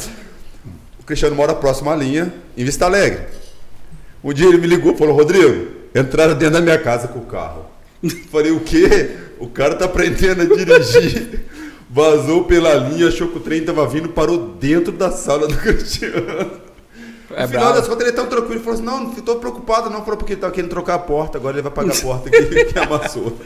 O 1.01 1.05
Cristiano 1.05 1.35
mora 1.35 1.55
próximo 1.55 1.89
à 1.89 1.97
linha, 1.97 2.33
em 2.57 2.65
Vista 2.65 2.85
Alegre. 2.85 3.23
Um 4.23 4.33
dia 4.33 4.47
ele 4.47 4.59
me 4.59 4.67
ligou 4.67 4.93
e 4.93 4.97
falou, 4.97 5.17
Rodrigo, 5.17 5.69
entraram 5.95 6.35
dentro 6.35 6.55
da 6.55 6.61
minha 6.61 6.79
casa 6.79 7.09
com 7.09 7.19
o 7.19 7.27
carro. 7.27 7.65
Falei, 8.31 8.53
o 8.53 8.61
quê? 8.61 9.17
O 9.41 9.49
cara 9.49 9.75
tá 9.75 9.87
aprendendo 9.87 10.43
a 10.43 10.45
dirigir. 10.45 11.47
Vazou 11.91 12.45
pela 12.45 12.75
linha, 12.75 13.09
achou 13.09 13.29
que 13.29 13.39
o 13.39 13.41
trem 13.41 13.65
tava 13.65 13.87
vindo, 13.87 14.09
parou 14.11 14.39
dentro 14.59 14.93
da 14.93 15.11
sala 15.11 15.49
do 15.49 15.57
Cristiano. 15.57 16.72
É 17.37 17.43
no 17.43 17.49
final 17.49 17.65
bravo. 17.65 17.79
das 17.79 17.89
contas, 17.89 18.07
ele 18.07 18.17
tão 18.17 18.27
tranquilo. 18.27 18.55
Ele 18.55 18.61
falou 18.61 18.75
assim: 18.75 18.85
não, 18.85 19.01
não 19.05 19.11
tô 19.11 19.37
preocupado, 19.37 19.91
não. 19.91 20.03
Falou 20.03 20.17
porque 20.17 20.35
ele 20.35 20.41
tava 20.41 20.53
querendo 20.53 20.71
trocar 20.71 20.95
a 20.95 20.99
porta. 20.99 21.39
Agora 21.39 21.55
ele 21.55 21.63
vai 21.63 21.73
pagar 21.73 21.97
a 21.97 22.01
porta 22.01 22.31
que, 22.31 22.65
que 22.67 22.79
amassou. 22.79 23.37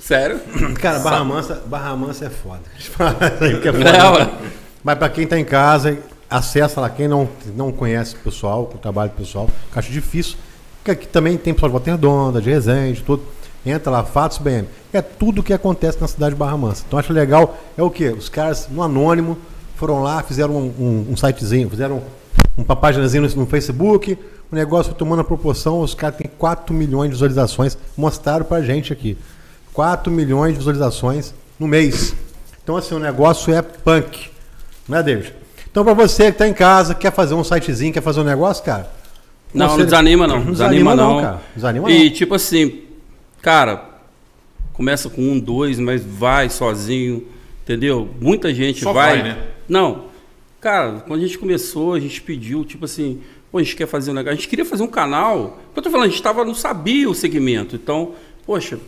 Sério? 0.00 0.40
Cara, 0.80 0.98
Barra 0.98 1.24
Mansa, 1.24 1.62
Barra 1.66 1.96
Mansa 1.96 2.26
é 2.26 2.30
foda. 2.30 2.62
Que 3.62 3.68
é 3.68 3.72
foda. 3.72 3.92
Não. 3.92 4.30
Mas 4.82 4.98
pra 4.98 5.08
quem 5.08 5.26
tá 5.26 5.38
em 5.38 5.44
casa, 5.44 5.98
acessa 6.28 6.80
lá. 6.80 6.90
Quem 6.90 7.06
não, 7.06 7.28
não 7.54 7.70
conhece 7.70 8.16
o 8.16 8.18
pessoal, 8.18 8.70
o 8.74 8.78
trabalho 8.78 9.10
do 9.10 9.16
pessoal, 9.16 9.46
que 9.46 9.76
eu 9.76 9.78
acho 9.78 9.92
difícil. 9.92 10.36
Porque 10.78 10.90
aqui 10.90 11.06
também 11.06 11.36
tem 11.36 11.52
pessoal 11.52 11.68
de 11.68 11.72
Volta 11.72 11.90
Redonda, 11.90 12.40
de 12.40 12.50
Resende, 12.50 13.02
tudo. 13.02 13.22
Entra 13.64 13.90
lá, 13.90 14.02
Fatos 14.02 14.38
BM. 14.38 14.66
É 14.92 15.02
tudo 15.02 15.40
o 15.40 15.44
que 15.44 15.52
acontece 15.52 16.00
na 16.00 16.08
cidade 16.08 16.34
de 16.34 16.38
Barra 16.38 16.56
Mansa. 16.56 16.82
Então 16.86 16.98
acho 16.98 17.12
legal, 17.12 17.58
é 17.76 17.82
o 17.82 17.90
quê? 17.90 18.08
Os 18.08 18.28
caras, 18.28 18.68
no 18.70 18.82
anônimo, 18.82 19.36
foram 19.76 20.02
lá, 20.02 20.22
fizeram 20.22 20.56
um, 20.56 20.74
um, 20.78 21.06
um 21.10 21.16
sitezinho, 21.16 21.68
fizeram 21.68 22.02
uma 22.66 22.76
paginazinha 22.76 23.22
no, 23.22 23.28
no 23.36 23.46
Facebook, 23.46 24.16
o 24.50 24.54
negócio 24.54 24.94
tomando 24.94 25.20
a 25.20 25.24
proporção, 25.24 25.80
os 25.80 25.94
caras 25.94 26.16
têm 26.16 26.30
4 26.38 26.74
milhões 26.74 27.08
de 27.10 27.14
visualizações, 27.14 27.76
mostraram 27.96 28.44
pra 28.44 28.60
gente 28.62 28.92
aqui. 28.92 29.16
4 29.72 30.10
milhões 30.12 30.52
de 30.52 30.58
visualizações 30.58 31.34
no 31.58 31.66
mês. 31.68 32.14
Então, 32.62 32.76
assim, 32.76 32.94
o 32.94 32.98
negócio 32.98 33.52
é 33.54 33.62
punk. 33.62 34.28
Né, 34.88 35.02
David? 35.02 35.34
Então, 35.70 35.84
pra 35.84 35.94
você 35.94 36.32
que 36.32 36.38
tá 36.38 36.48
em 36.48 36.52
casa, 36.52 36.94
quer 36.94 37.12
fazer 37.12 37.34
um 37.34 37.44
sitezinho, 37.44 37.92
quer 37.92 38.02
fazer 38.02 38.20
um 38.20 38.24
negócio, 38.24 38.64
cara. 38.64 38.90
Não, 39.54 39.66
não 39.66 39.68
conselho- 39.70 39.86
desanima 39.90 40.26
não. 40.26 40.40
Não 40.44 40.52
Desanima 40.52 40.94
não. 40.96 41.20
cara. 41.20 41.40
Desanima 41.54 41.90
E 41.90 42.04
não. 42.08 42.12
tipo 42.12 42.34
assim, 42.34 42.82
cara, 43.40 43.84
começa 44.72 45.08
com 45.08 45.22
um, 45.22 45.38
dois, 45.38 45.78
mas 45.78 46.02
vai 46.04 46.48
sozinho, 46.50 47.24
entendeu? 47.64 48.08
Muita 48.20 48.52
gente 48.54 48.82
Só 48.82 48.92
vai. 48.92 49.20
vai, 49.20 49.22
né? 49.28 49.38
Não. 49.68 50.09
Cara, 50.60 51.00
quando 51.06 51.20
a 51.20 51.26
gente 51.26 51.38
começou, 51.38 51.94
a 51.94 52.00
gente 52.00 52.20
pediu, 52.20 52.64
tipo 52.64 52.84
assim, 52.84 53.22
pô, 53.50 53.58
a 53.58 53.62
gente 53.62 53.74
quer 53.74 53.86
fazer 53.86 54.10
um 54.10 54.14
negócio. 54.14 54.32
A 54.32 54.36
gente 54.36 54.48
queria 54.48 54.64
fazer 54.64 54.82
um 54.82 54.88
canal. 54.88 55.58
Eu 55.74 55.82
tô 55.82 55.90
falando, 55.90 56.06
a 56.06 56.10
gente 56.10 56.22
tava, 56.22 56.44
não 56.44 56.54
sabia 56.54 57.08
o 57.08 57.14
segmento. 57.14 57.76
Então, 57.76 58.14
poxa, 58.44 58.78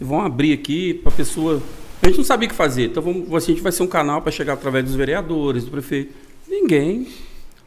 vão 0.00 0.20
abrir 0.20 0.52
aqui 0.52 0.94
pra 0.94 1.10
pessoa. 1.10 1.60
A 2.00 2.06
gente 2.06 2.18
não 2.18 2.24
sabia 2.24 2.46
o 2.46 2.50
que 2.50 2.56
fazer. 2.56 2.86
Então, 2.86 3.02
vamos, 3.02 3.34
assim, 3.34 3.52
a 3.52 3.54
gente 3.54 3.62
vai 3.62 3.72
ser 3.72 3.82
um 3.82 3.88
canal 3.88 4.22
para 4.22 4.30
chegar 4.30 4.52
através 4.52 4.84
dos 4.84 4.94
vereadores, 4.94 5.64
do 5.64 5.72
prefeito. 5.72 6.14
Ninguém. 6.46 7.08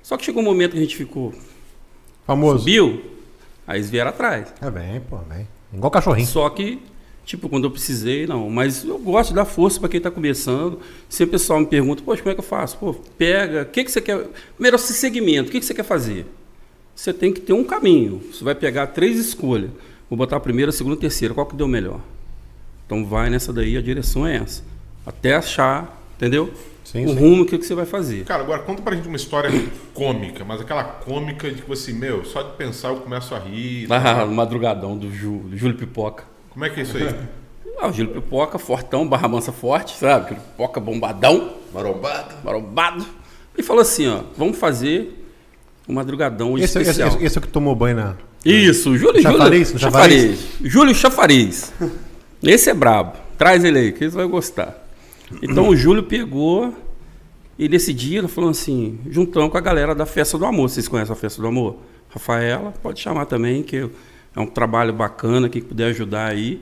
Só 0.02 0.16
que 0.16 0.24
chegou 0.24 0.42
um 0.42 0.46
momento 0.46 0.72
que 0.72 0.78
a 0.78 0.82
gente 0.82 0.96
ficou. 0.96 1.34
Famoso. 2.26 2.60
Subiu, 2.60 3.02
aí 3.68 3.78
eles 3.78 3.90
vieram 3.90 4.12
atrás. 4.12 4.54
É 4.62 4.72
bem, 4.72 5.02
pô, 5.02 5.18
bem. 5.18 5.46
Igual 5.74 5.92
cachorrinho. 5.92 6.28
Só 6.28 6.50
que, 6.50 6.82
tipo, 7.32 7.48
quando 7.48 7.64
eu 7.64 7.72
precisei, 7.72 8.28
não. 8.28 8.50
Mas 8.50 8.84
eu 8.84 8.98
gosto 8.98 9.30
de 9.30 9.36
dar 9.36 9.46
força 9.46 9.80
para 9.80 9.88
quem 9.88 10.00
está 10.00 10.12
começando. 10.12 10.80
Se 11.08 11.24
o 11.24 11.28
pessoal 11.28 11.60
me 11.60 11.66
pergunta, 11.66 12.04
poxa, 12.04 12.22
como 12.22 12.32
é 12.32 12.34
que 12.36 12.42
eu 12.42 12.46
faço? 12.46 12.78
Pô, 12.78 12.94
pega, 13.18 13.62
o 13.62 13.66
que, 13.66 13.86
que 13.86 13.92
você 13.92 14.02
quer. 14.02 14.28
Primeiro, 14.54 14.76
esse 14.76 14.94
segmento, 14.94 15.50
o 15.50 15.52
que, 15.52 15.60
que 15.60 15.66
você 15.66 15.74
quer 15.74 15.84
fazer? 15.84 16.26
Você 16.94 17.14
tem 17.14 17.32
que 17.32 17.40
ter 17.40 17.54
um 17.54 17.64
caminho. 17.64 18.22
Você 18.32 18.44
vai 18.44 18.54
pegar 18.54 18.88
três 18.88 19.18
escolhas. 19.18 19.72
Vou 20.10 20.18
botar 20.18 20.36
a 20.36 20.40
primeira, 20.42 20.70
a 20.70 20.74
segunda, 20.74 20.96
a 20.96 21.00
terceira. 21.00 21.34
Qual 21.34 21.46
que 21.46 21.56
deu 21.56 21.68
melhor? 21.70 22.02
Então 22.86 23.06
vai 23.06 23.30
nessa 23.30 23.54
daí, 23.54 23.78
a 23.78 23.82
direção 23.82 24.28
é 24.28 24.36
essa. 24.36 24.62
Até 25.06 25.34
achar, 25.34 26.04
entendeu? 26.18 26.52
Sim, 26.84 27.06
o 27.06 27.10
sim. 27.10 27.16
rumo 27.16 27.46
que, 27.46 27.58
que 27.58 27.66
você 27.66 27.74
vai 27.74 27.86
fazer. 27.86 28.26
Cara, 28.26 28.44
agora 28.44 28.64
conta 28.64 28.82
pra 28.82 28.94
gente 28.94 29.08
uma 29.08 29.16
história 29.16 29.50
cômica, 29.94 30.44
mas 30.44 30.60
aquela 30.60 30.84
cômica 30.84 31.50
de 31.50 31.62
que 31.62 31.72
assim, 31.72 31.94
meu, 31.94 32.26
só 32.26 32.44
de 32.44 32.58
pensar 32.58 32.90
eu 32.90 32.98
começo 32.98 33.34
a 33.34 33.40
rir. 33.40 33.88
Ah, 33.90 34.26
o 34.26 34.34
madrugadão 34.34 34.98
do, 34.98 35.10
Ju, 35.10 35.44
do 35.48 35.56
Júlio 35.56 35.78
Pipoca. 35.78 36.31
Como 36.52 36.66
é 36.66 36.70
que 36.70 36.80
é 36.80 36.84
isso 36.84 36.98
aí? 36.98 37.04
Ah, 37.80 37.88
o 37.88 37.94
Júlio 37.94 38.14
Pipoca, 38.14 38.60
fortão, 38.60 39.08
barra 39.08 39.28
mansa 39.28 39.52
forte, 39.52 39.98
sabe? 39.98 40.36
Pipoca 40.36 40.80
bombadão, 40.80 41.54
Marombado. 41.74 42.36
marombado. 42.44 43.06
E 43.58 43.64
falou 43.64 43.82
assim, 43.82 44.08
ó, 44.08 44.22
vamos 44.38 44.60
fazer 44.60 45.26
um 45.90 45.94
madrugadão 45.94 46.58
Esse, 46.60 46.78
esse, 46.78 46.80
especial. 46.82 47.08
esse, 47.08 47.26
esse 47.26 47.38
é 47.38 47.40
o 47.40 47.42
que 47.42 47.48
tomou 47.48 47.76
banho 47.76 47.96
na. 47.96 48.16
Isso, 48.46 48.96
Júlio, 48.96 49.20
Chafariz, 49.20 49.70
Júlio 49.70 49.74
no 49.74 49.80
Chafariz. 49.80 50.40
Júlio 50.62 50.94
Chafariz. 50.96 51.74
Esse 52.44 52.70
é 52.70 52.74
brabo. 52.74 53.18
Traz 53.36 53.64
ele 53.64 53.80
aí, 53.80 53.92
que 53.92 54.04
eles 54.04 54.14
vão 54.14 54.30
gostar. 54.30 54.88
Então 55.42 55.70
o 55.70 55.76
Júlio 55.76 56.04
pegou 56.04 56.76
e 57.58 57.68
nesse 57.68 57.94
dia 57.94 58.22
nós 58.22 58.32
falamos 58.32 58.60
assim, 58.60 59.00
juntamos 59.10 59.50
com 59.50 59.58
a 59.58 59.62
galera 59.62 59.96
da 59.96 60.06
Festa 60.06 60.38
do 60.38 60.46
Amor. 60.46 60.70
Vocês 60.70 60.88
conhecem 60.88 61.14
a 61.14 61.16
Festa 61.16 61.42
do 61.42 61.48
Amor? 61.48 61.78
Rafaela, 62.10 62.74
pode 62.84 63.00
chamar 63.00 63.26
também, 63.26 63.64
que 63.64 63.90
é 64.36 64.40
um 64.40 64.46
trabalho 64.48 64.94
bacana, 64.94 65.50
quem 65.50 65.62
puder 65.62 65.88
ajudar 65.88 66.28
aí. 66.28 66.62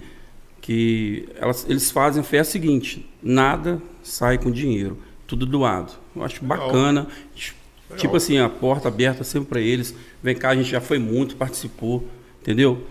Que 0.61 1.27
elas, 1.37 1.65
eles 1.69 1.89
fazem 1.89 2.21
a 2.21 2.23
festa 2.23 2.51
seguinte, 2.51 3.09
nada 3.23 3.81
sai 4.03 4.37
com 4.37 4.51
dinheiro, 4.51 4.97
tudo 5.25 5.45
doado. 5.45 5.93
Eu 6.15 6.23
acho 6.23 6.41
Legal. 6.43 6.57
bacana. 6.67 7.01
Legal. 7.01 7.97
Tipo 7.97 8.17
assim, 8.17 8.37
a 8.37 8.47
porta 8.49 8.87
aberta 8.87 9.23
sempre 9.23 9.49
para 9.49 9.61
eles. 9.61 9.95
Vem 10.21 10.35
cá, 10.35 10.49
a 10.49 10.55
gente 10.55 10.69
já 10.69 10.79
foi 10.81 10.99
muito, 10.99 11.35
participou, 11.37 12.05
entendeu? 12.41 12.85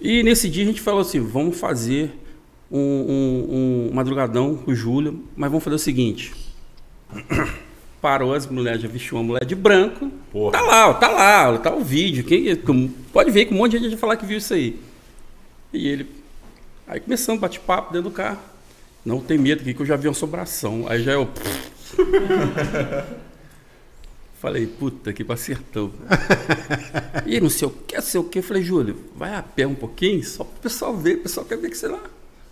E 0.00 0.22
nesse 0.22 0.48
dia 0.48 0.62
a 0.62 0.66
gente 0.66 0.80
falou 0.80 1.00
assim, 1.00 1.20
vamos 1.20 1.58
fazer 1.58 2.12
um, 2.70 2.78
um- 2.78 3.88
um 3.90 3.94
madrugadão 3.94 4.56
com 4.56 4.70
o 4.70 4.74
Júlio, 4.74 5.22
mas 5.36 5.50
vamos 5.50 5.64
fazer 5.64 5.76
o 5.76 5.78
seguinte. 5.78 6.32
Parou 8.00 8.32
as 8.32 8.46
mulheres, 8.46 8.80
já 8.82 8.88
vestiu 8.88 9.16
uma 9.16 9.24
mulher 9.24 9.44
de 9.44 9.56
branco. 9.56 10.10
Porra. 10.30 10.52
Tá 10.52 10.60
lá, 10.60 10.88
ó, 10.88 10.94
tá 10.94 11.08
lá, 11.08 11.50
ó, 11.50 11.58
tá 11.58 11.74
o 11.74 11.82
vídeo. 11.82 12.24
Quem, 12.24 12.54
pode 13.12 13.30
ver 13.30 13.46
que 13.46 13.54
um 13.54 13.56
monte 13.56 13.72
de 13.72 13.78
gente 13.78 13.90
vai 13.90 13.98
falar 13.98 14.16
que 14.16 14.24
viu 14.24 14.38
isso 14.38 14.54
aí. 14.54 14.78
E 15.72 15.88
ele. 15.88 16.06
Aí 16.86 17.00
começamos, 17.00 17.40
bate-papo 17.40 17.92
dentro 17.92 18.08
do 18.08 18.14
carro. 18.14 18.38
Não 19.04 19.20
tem 19.20 19.36
medo 19.36 19.62
aqui 19.62 19.74
que 19.74 19.82
eu 19.82 19.86
já 19.86 19.96
vi 19.96 20.06
uma 20.06 20.14
sobração. 20.14 20.86
Aí 20.88 21.02
já 21.02 21.12
eu. 21.12 21.28
Falei, 24.40 24.66
puta 24.68 25.12
que 25.12 25.24
acertou. 25.32 25.92
e 27.26 27.40
não 27.40 27.50
sei 27.50 27.66
o 27.66 27.70
que, 27.72 28.00
sei 28.00 28.20
o 28.20 28.24
que. 28.24 28.40
Falei, 28.40 28.62
Júlio, 28.62 28.96
vai 29.16 29.34
a 29.34 29.42
pé 29.42 29.66
um 29.66 29.74
pouquinho, 29.74 30.22
só 30.22 30.44
pro 30.44 30.60
pessoal 30.60 30.96
ver, 30.96 31.16
o 31.16 31.22
pessoal 31.22 31.44
quer 31.44 31.58
ver 31.58 31.70
que 31.70 31.76
você 31.76 31.88
lá. 31.88 32.00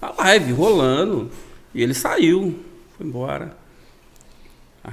a 0.02 0.12
live 0.24 0.52
rolando. 0.52 1.30
E 1.72 1.82
ele 1.82 1.94
saiu, 1.94 2.58
foi 2.96 3.06
embora. 3.06 3.56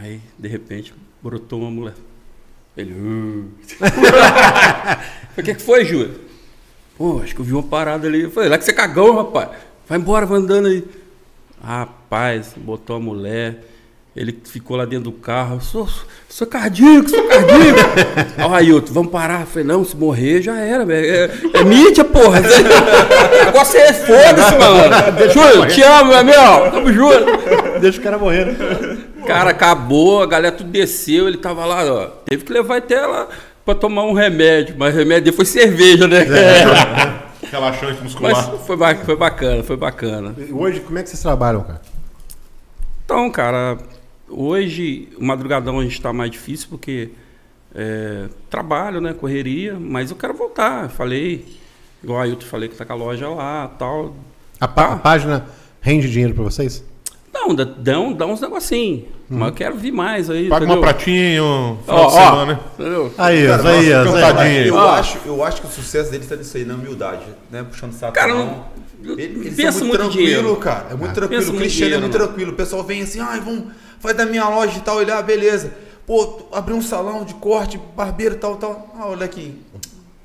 Aí, 0.02 0.20
de 0.39 0.48
repente, 0.48 0.91
brotou 1.22 1.62
uma 1.62 1.70
mulher. 1.70 1.94
Ele. 2.76 2.94
"Uh." 2.94 3.46
Falei, 3.78 3.91
o 5.38 5.44
que, 5.44 5.54
que 5.56 5.62
foi, 5.62 5.86
Júlio? 5.86 6.20
Pô, 6.98 7.22
acho 7.24 7.36
que 7.36 7.41
eu 7.41 7.46
vi 7.46 7.54
uma 7.54 7.64
parada 7.64 8.08
ali. 8.08 8.24
Eu 8.24 8.32
falei, 8.32 8.50
lá 8.50 8.58
que 8.58 8.66
você 8.66 8.72
é 8.72 8.74
cagão, 8.74 9.16
rapaz. 9.16 9.50
Vai 9.88 10.00
embora, 10.00 10.26
vai 10.26 10.39
andando 10.39 10.68
aí. 10.68 10.84
Rapaz, 11.64 12.54
botou 12.58 12.96
a 12.96 13.00
mulher. 13.00 13.64
Ele 14.16 14.38
ficou 14.44 14.78
lá 14.78 14.86
dentro 14.86 15.06
do 15.06 15.12
carro. 15.12 15.60
Sou, 15.60 15.89
sou 16.30 16.46
cardíaco, 16.46 17.10
sou 17.10 17.28
cardíaco. 17.28 17.80
Aí 18.38 18.46
o 18.46 18.54
Ailton, 18.54 18.94
vamos 18.94 19.12
parar. 19.12 19.41
Eu 19.41 19.48
falei, 19.48 19.64
não, 19.64 19.84
se 19.84 19.96
morrer 19.98 20.39
já 20.39 20.56
era, 20.56 20.86
velho. 20.86 21.06
É, 21.56 21.60
é 21.60 21.64
mídia, 21.64 22.04
porra. 22.04 22.39
O 23.41 23.46
negócio 23.46 23.80
é 23.80 23.91
foda-se, 23.91 24.56
mano. 24.58 25.32
Júlio, 25.34 25.68
te 25.68 25.82
amo, 25.82 26.10
meu 26.10 26.18
amigo. 26.20 26.72
Tamo 26.72 26.94
junto. 26.94 27.80
Deixa 27.80 28.00
o 28.00 28.04
cara 28.04 28.18
morrer, 28.20 28.46
né? 28.46 29.03
Cara, 29.26 29.51
acabou, 29.51 30.21
a 30.21 30.26
galera 30.26 30.55
tudo 30.55 30.69
desceu, 30.69 31.28
ele 31.28 31.38
tava 31.38 31.65
lá, 31.65 31.84
ó. 31.86 32.05
Teve 32.26 32.43
que 32.43 32.51
levar 32.53 32.78
até 32.78 32.99
lá 33.05 33.28
pra 33.65 33.74
tomar 33.76 34.03
um 34.03 34.13
remédio, 34.13 34.76
mas 34.78 34.93
o 34.93 34.97
remédio 34.97 35.26
dele 35.26 35.36
foi 35.36 35.45
cerveja, 35.45 36.07
né? 36.07 36.19
Relaxante 37.51 38.01
muscular. 38.01 38.34
Mas 38.36 38.45
foi, 38.61 38.95
foi 38.97 39.15
bacana, 39.15 39.63
foi 39.63 39.78
bacana. 39.78 40.36
E 40.38 40.51
Hoje, 40.51 40.80
como 40.80 40.97
é 40.97 41.03
que 41.03 41.09
vocês 41.09 41.21
trabalham, 41.21 41.61
cara? 41.61 41.82
Então, 43.05 43.30
cara, 43.30 43.78
hoje, 44.30 45.09
o 45.19 45.24
madrugadão 45.26 45.80
a 45.80 45.84
gente 45.84 46.01
tá 46.01 46.11
mais 46.11 46.32
difícil 46.32 46.67
porque 46.69 47.09
é, 47.76 48.26
trabalho, 48.49 48.99
né? 49.01 49.13
Correria, 49.13 49.78
mas 49.80 50.09
eu 50.09 50.15
quero 50.15 50.34
voltar. 50.34 50.89
Falei, 50.89 51.45
igual 52.03 52.19
a 52.19 52.24
Ailton 52.24 52.45
falei 52.45 52.69
que 52.69 52.76
tá 52.76 52.86
com 52.86 52.93
a 52.93 52.95
loja 52.95 53.28
lá 53.30 53.67
tal. 53.78 54.15
A, 54.59 54.67
pá- 54.67 54.86
Ah. 54.86 54.93
a 54.93 54.97
página 54.97 55.45
rende 55.82 56.09
dinheiro 56.09 56.34
pra 56.34 56.43
vocês? 56.43 56.84
Não, 57.34 57.54
dá, 57.56 57.64
dá, 57.64 58.00
um- 58.00 58.14
dá 58.14 58.26
uns 58.26 58.40
negocinhos. 58.40 59.06
Mas 59.30 59.48
eu 59.50 59.54
quero 59.56 59.76
vir 59.76 59.92
mais 59.92 60.30
aí. 60.30 60.48
Paga 60.50 60.66
uma 60.66 60.74
entendeu? 60.76 60.82
pratinha, 60.94 61.44
um 61.44 61.78
final 61.84 62.00
Ó, 62.04 62.06
de 62.06 62.14
semana, 62.14 62.46
né? 62.46 62.60
Aí, 63.18 63.48
Cara, 63.48 63.70
aí, 63.70 63.90
nossa, 63.90 64.10
aí, 64.10 64.22
cantadinha. 64.22 64.62
aí. 64.62 64.68
Eu, 64.68 64.76
Ó. 64.76 64.90
acho, 64.92 65.18
eu 65.26 65.44
acho 65.44 65.62
que 65.62 65.68
o 65.68 65.72
sucesso 65.72 66.12
dele 66.12 66.24
está 66.24 66.36
nisso 66.36 66.56
aí, 66.56 66.66
na 66.66 66.76
humildade, 66.76 67.26
né? 67.52 67.64
Puxando 67.64 67.94
saco. 67.94 68.14
Cara, 68.14 68.34
não. 68.34 68.66
Ele, 69.04 69.22
eles 69.24 69.56
pensa 69.56 69.84
muito 69.84 70.00
muito 70.02 70.14
dinheiro. 70.14 70.36
tranquilo, 70.44 70.56
cara. 70.62 70.86
É 70.92 70.96
muito 70.96 71.02
Pensa 71.10 71.14
tranquilo. 71.14 71.54
O 71.54 71.58
Cristiano 71.58 71.66
é 71.66 71.98
dinheiro, 71.98 72.02
muito 72.02 72.14
mano. 72.14 72.28
tranquilo. 72.28 72.52
O 72.52 72.56
pessoal 72.56 72.84
vem 72.84 73.02
assim, 73.02 73.20
ai, 73.20 73.40
vamos, 73.40 73.66
vai 74.00 74.14
da 74.14 74.26
minha 74.26 74.48
loja 74.48 74.78
e 74.78 74.82
tal. 74.82 75.02
Ele, 75.02 75.12
ah, 75.12 75.22
beleza. 75.22 75.74
Pô, 76.06 76.44
abrir 76.54 76.74
um 76.74 76.82
salão 76.82 77.24
de 77.26 77.34
corte, 77.34 77.80
barbeiro 77.98 78.36
e 78.36 78.38
tal, 78.38 78.56
tal. 78.58 78.94
Ah, 78.98 79.08
olha 79.08 79.26
aqui. 79.26 79.56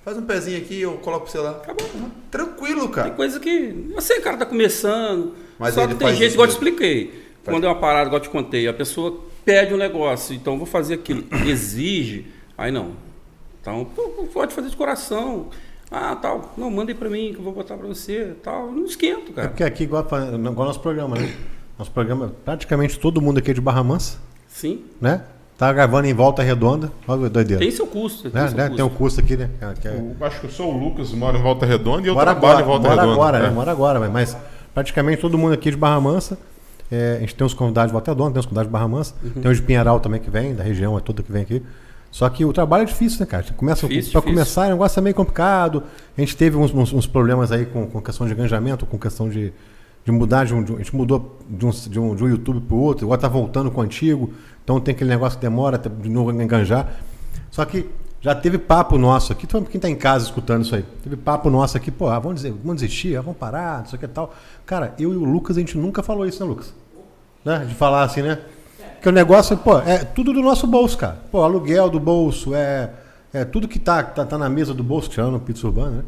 Faz 0.05 0.17
um 0.17 0.23
pezinho 0.23 0.59
aqui, 0.59 0.81
eu 0.81 0.93
coloco 0.99 1.25
pra 1.25 1.33
você 1.33 1.39
lá. 1.39 1.51
Acabou. 1.53 1.87
Tranquilo, 2.31 2.83
Tem 2.83 2.91
cara. 2.91 3.11
coisa 3.11 3.41
que. 3.41 3.87
Eu 3.95 4.01
sei, 4.01 4.19
o 4.19 4.23
cara 4.23 4.37
tá 4.37 4.47
começando. 4.47 5.35
Mas 5.59 5.75
só 5.75 5.83
ele 5.83 5.93
que 5.95 5.99
tem 5.99 6.09
faz 6.09 6.19
gente, 6.19 6.33
igual 6.33 6.47
eu 6.47 6.51
te 6.51 6.55
expliquei. 6.55 7.29
Quando 7.45 7.65
é 7.65 7.69
uma 7.69 7.75
parada, 7.79 8.07
igual 8.07 8.19
eu 8.19 8.23
te 8.23 8.31
contei, 8.31 8.69
a 8.69 8.75
pessoa 8.75 9.21
pede 9.45 9.73
um 9.73 9.79
negócio, 9.79 10.35
então 10.35 10.53
eu 10.55 10.59
vou 10.59 10.67
fazer 10.67 10.95
aquilo. 10.95 11.25
Exige. 11.47 12.27
Aí 12.57 12.71
não. 12.71 12.93
Então, 13.61 13.85
pô, 13.85 14.03
pode 14.33 14.55
fazer 14.55 14.69
de 14.71 14.77
coração. 14.77 15.47
Ah, 15.91 16.15
tal. 16.21 16.53
Não, 16.57 16.71
manda 16.71 16.91
aí 16.93 16.95
pra 16.95 17.09
mim 17.09 17.31
que 17.33 17.39
eu 17.39 17.43
vou 17.43 17.53
botar 17.53 17.77
pra 17.77 17.87
você. 17.87 18.35
Tal. 18.43 18.71
Não 18.71 18.85
esquento, 18.85 19.31
É 19.33 19.35
cara. 19.35 19.49
porque 19.49 19.65
aqui, 19.65 19.85
igual, 19.85 20.03
igual 20.05 20.67
nosso 20.69 20.81
programa, 20.81 21.17
né? 21.17 21.33
Nosso 21.79 21.91
programa, 21.91 22.33
praticamente 22.45 22.99
todo 22.99 23.21
mundo 23.23 23.39
aqui 23.39 23.51
é 23.51 23.55
de 23.55 23.61
Barra 23.61 23.83
Mansa, 23.85 24.19
Sim. 24.49 24.83
né? 25.01 25.23
Tá 25.57 25.73
gravando 25.73 26.07
em 26.07 26.13
volta 26.15 26.43
redonda. 26.43 26.93
Olha 27.07 27.27
a 27.27 27.29
doideira. 27.29 27.61
Tem 27.63 27.71
seu 27.71 27.87
custo. 27.87 28.31
Tem 28.31 28.41
né? 28.43 28.49
seu 28.49 28.57
né? 28.57 28.63
custo. 28.65 28.77
Tem 28.77 28.85
um 28.85 28.89
curso 28.97 29.21
aqui, 29.21 29.37
né? 29.37 29.51
Que- 29.75 29.81
que 29.83 29.89
é- 29.89 29.97
Eu 30.21 30.27
acho 30.27 30.41
que 30.41 30.47
eu 30.47 30.51
sou 30.51 30.73
o 30.75 30.79
Lucas, 30.79 31.11
moro 31.13 31.37
em 31.39 31.43
Volta 31.43 31.65
Redonda 31.67 32.03
e 32.07 32.11
eu 32.11 32.15
Mora 32.15 32.33
trabalho 32.33 32.59
agora, 32.59 32.63
em 32.63 32.67
Volta 32.67 32.89
mora 32.89 33.01
Redonda. 33.01 33.13
agora, 33.15 33.39
É. 33.39 33.43
né? 33.43 33.51
Mora 33.51 33.71
agora, 33.73 34.09
mas 34.11 34.37
praticamente 34.75 35.21
todo 35.21 35.37
mundo 35.39 35.53
aqui 35.55 35.71
de 35.71 35.77
Barra 35.77 36.01
Mansa. 36.01 36.39
É, 36.91 37.16
a 37.16 37.21
gente 37.21 37.35
tem 37.35 37.47
uns 37.47 37.53
convidados 37.55 37.91
de 37.91 37.93
Volta 37.93 38.11
Redonda, 38.12 38.33
tem 38.33 38.41
uns 38.41 38.47
convidados 38.47 38.69
de 38.69 38.73
Barra 38.73 38.89
Mansa. 38.89 39.14
Uhum. 39.23 39.43
Tem 39.43 39.51
os 39.51 39.59
de 39.59 39.62
Pinheiral 39.62 40.01
também 40.01 40.21
que 40.21 40.31
vem, 40.31 40.55
da 40.55 40.62
região, 40.64 40.97
é 40.97 41.01
todo 41.01 41.23
que 41.23 41.31
vem 41.31 41.43
aqui. 41.43 41.62
Só 42.11 42.27
que 42.31 42.43
o 42.45 42.53
trabalho 42.55 42.83
é 42.83 42.87
difícil, 42.87 43.21
né, 43.21 43.27
cara? 43.27 43.45
Começa, 43.55 43.87
difícil. 43.87 44.23
começar, 44.23 44.66
o 44.66 44.71
negócio 44.71 44.99
é 44.99 45.03
meio 45.03 45.14
complicado. 45.14 45.83
A 46.16 46.21
gente 46.21 46.35
teve 46.35 46.57
uns, 46.57 46.73
uns- 46.73 46.93
uns 46.95 47.07
problemas 47.07 47.53
aí 47.53 47.66
com, 47.66 47.87
com 47.87 48.01
questão 48.01 48.27
de 48.27 48.33
engajamento, 48.33 48.87
com 48.87 48.99
questão 48.99 49.29
de, 49.29 49.53
de 50.07 50.11
mudar 50.11 50.45
de 50.47 50.55
um, 50.55 50.62
de 50.62 50.73
um- 50.73 50.77
A 50.77 50.79
gente 50.79 50.97
mudou 50.97 51.39
de 51.47 51.66
um, 51.66 51.71
de 51.71 52.01
um, 52.01 52.14
de 52.14 52.25
um 52.25 52.29
YouTube 52.29 52.61
pro 52.62 52.77
outro, 52.79 53.05
agora 53.05 53.21
tá 53.21 53.29
voltando 53.29 53.71
com 53.71 53.83
o 53.83 53.85
antigo. 53.85 54.33
Então 54.64 54.81
tem 54.81 54.95
aquele 54.95 55.11
negócio 55.11 55.39
que 55.39 55.43
demora 55.45 55.77
de 55.77 56.09
novo 56.09 56.33
enganjar. 56.33 56.95
Só 57.51 57.62
que 57.66 57.85
já 58.21 58.35
teve 58.35 58.59
papo 58.59 58.99
nosso 58.99 59.33
aqui, 59.33 59.47
quem 59.47 59.81
tá 59.81 59.89
em 59.89 59.95
casa 59.95 60.25
escutando 60.25 60.64
isso 60.64 60.75
aí, 60.75 60.85
teve 61.03 61.16
papo 61.16 61.49
nosso 61.49 61.77
aqui, 61.77 61.91
pô, 61.91 62.09
ah, 62.09 62.19
vamos, 62.19 62.43
dizer, 62.43 62.53
vamos 62.53 62.81
desistir, 62.81 63.16
ah, 63.16 63.21
vamos 63.21 63.39
parar, 63.39 63.81
não 63.81 63.87
sei 63.87 63.97
o 63.97 64.01
que 64.01 64.07
e 64.07 64.09
tal. 64.09 64.35
Cara, 64.66 64.95
eu 64.99 65.12
e 65.12 65.16
o 65.16 65.25
Lucas, 65.25 65.57
a 65.57 65.61
gente 65.61 65.79
nunca 65.79 66.03
falou 66.03 66.27
isso, 66.27 66.43
né, 66.43 66.49
Lucas? 66.49 66.75
Né? 67.45 67.64
De 67.69 67.75
falar 67.75 68.03
assim, 68.03 68.23
né? 68.23 68.39
Porque 68.95 69.09
o 69.09 69.12
negócio, 69.12 69.57
pô, 69.57 69.79
é 69.79 69.99
tudo 69.99 70.33
do 70.33 70.43
nosso 70.43 70.66
bolso, 70.66 70.99
cara. 70.99 71.19
Pô, 71.31 71.43
aluguel 71.43 71.89
do 71.89 72.01
bolso, 72.01 72.53
é, 72.55 72.91
é 73.33 73.45
tudo 73.45 73.69
que 73.69 73.79
tá, 73.79 74.03
tá, 74.03 74.25
tá 74.25 74.37
na 74.37 74.49
mesa 74.49 74.75
do 74.75 74.83
bolso, 74.83 75.09
tirando 75.09 75.37
o 75.37 75.41
pizza 75.41 75.66
urbana, 75.66 75.99
né? 75.99 76.05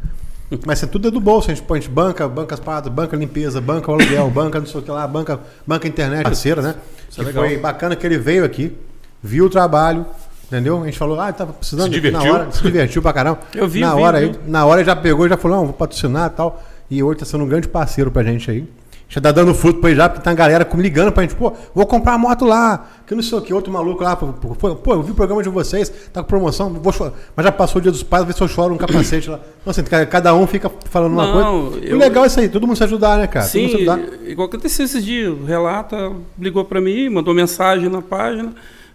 Mas 0.66 0.82
é 0.82 0.86
tudo 0.86 1.06
é 1.06 1.10
do 1.12 1.20
bolso, 1.20 1.48
a 1.48 1.54
gente, 1.54 1.64
pô, 1.64 1.74
a 1.74 1.76
gente 1.78 1.88
banca, 1.88 2.28
banca 2.28 2.54
as 2.54 2.60
paradas, 2.60 2.92
banca 2.92 3.16
limpeza, 3.16 3.60
banca 3.60 3.88
o 3.88 3.94
aluguel, 3.94 4.28
banca 4.34 4.58
não 4.58 4.66
sei 4.66 4.80
o 4.80 4.82
que 4.82 4.90
lá, 4.90 5.06
banca, 5.06 5.38
banca 5.64 5.86
internet 5.86 6.24
parceira, 6.24 6.60
né? 6.60 6.74
Isso 7.08 7.20
é 7.20 7.24
Que 7.24 7.30
legal. 7.30 7.44
foi 7.44 7.56
bacana 7.56 7.94
que 7.94 8.04
ele 8.04 8.18
veio 8.18 8.44
aqui, 8.44 8.76
viu 9.22 9.44
o 9.44 9.50
trabalho, 9.50 10.04
entendeu? 10.50 10.82
A 10.82 10.86
gente 10.86 10.98
falou, 10.98 11.20
ah, 11.20 11.32
tava 11.32 11.52
precisando 11.52 11.84
Se 11.84 12.00
divertiu? 12.00 12.32
hora, 12.32 12.50
se 12.50 12.62
divertiu 12.62 13.00
pra 13.02 13.12
caramba. 13.12 13.38
Eu 13.54 13.68
vi, 13.68 13.80
na 13.80 13.94
vi, 13.94 14.02
hora 14.02 14.18
vi. 14.20 14.26
aí, 14.26 14.34
na 14.46 14.64
hora 14.66 14.80
ele 14.80 14.86
já 14.86 14.96
pegou 14.96 15.26
e 15.26 15.28
já 15.28 15.36
falou, 15.36 15.58
não, 15.58 15.64
vou 15.66 15.74
patrocinar 15.74 16.30
e 16.32 16.36
tal. 16.36 16.62
E 16.90 17.02
hoje 17.02 17.20
tá 17.20 17.24
sendo 17.24 17.44
um 17.44 17.48
grande 17.48 17.68
parceiro 17.68 18.10
pra 18.10 18.22
gente 18.24 18.50
aí. 18.50 18.66
Já 19.12 19.20
tá 19.20 19.32
dando 19.32 19.52
fruto 19.52 19.80
pra 19.80 19.90
ele 19.90 19.96
já, 19.96 20.08
porque 20.08 20.22
tá 20.22 20.30
a 20.30 20.34
galera 20.34 20.68
me 20.72 20.80
ligando 20.84 21.10
pra 21.10 21.24
gente, 21.24 21.34
pô, 21.34 21.52
vou 21.74 21.84
comprar 21.84 22.12
a 22.14 22.18
moto 22.18 22.44
lá, 22.44 22.86
que 23.04 23.12
não 23.12 23.20
sei 23.24 23.36
o 23.38 23.42
que, 23.42 23.52
outro 23.52 23.72
maluco 23.72 24.04
lá, 24.04 24.14
pô, 24.14 24.28
pô, 24.28 24.92
eu 24.94 25.02
vi 25.02 25.10
o 25.10 25.14
programa 25.16 25.42
de 25.42 25.48
vocês, 25.48 25.88
tá 26.12 26.22
com 26.22 26.28
promoção, 26.28 26.72
vou 26.74 26.92
chorar. 26.92 27.12
Mas 27.34 27.44
já 27.44 27.50
passou 27.50 27.80
o 27.80 27.82
dia 27.82 27.90
dos 27.90 28.04
pais, 28.04 28.24
vê 28.24 28.32
se 28.32 28.40
eu 28.40 28.46
choro 28.46 28.72
um 28.72 28.76
capacete 28.76 29.28
lá. 29.28 29.40
Então, 29.60 29.72
assim, 29.72 29.82
ca- 29.82 30.06
cada 30.06 30.32
um 30.32 30.46
fica 30.46 30.70
falando 30.84 31.14
uma 31.14 31.26
Não, 31.26 31.70
coisa. 31.72 31.84
eu- 31.86 31.96
O 31.96 31.98
legal 31.98 32.22
é 32.22 32.28
isso 32.28 32.38
aí, 32.38 32.48
todo 32.48 32.68
mundo 32.68 32.76
se 32.76 32.84
ajudar, 32.84 33.18
né, 33.18 33.26
cara? 33.26 33.46
Sim, 33.46 33.66
todo 33.68 33.78
mundo 33.80 33.84
se 33.84 33.90
ajudar. 33.90 34.28
igual 34.30 34.48
que 34.48 34.54
aconteceu 34.54 34.84
esses 34.84 35.04
dias. 35.04 35.28
O 35.32 35.44
Relata 35.44 36.12
ligou 36.38 36.64
para 36.64 36.80
mim, 36.80 37.08
mandou 37.08 37.34
mensagem 37.34 37.88
na 37.88 38.00
página. 38.02 38.52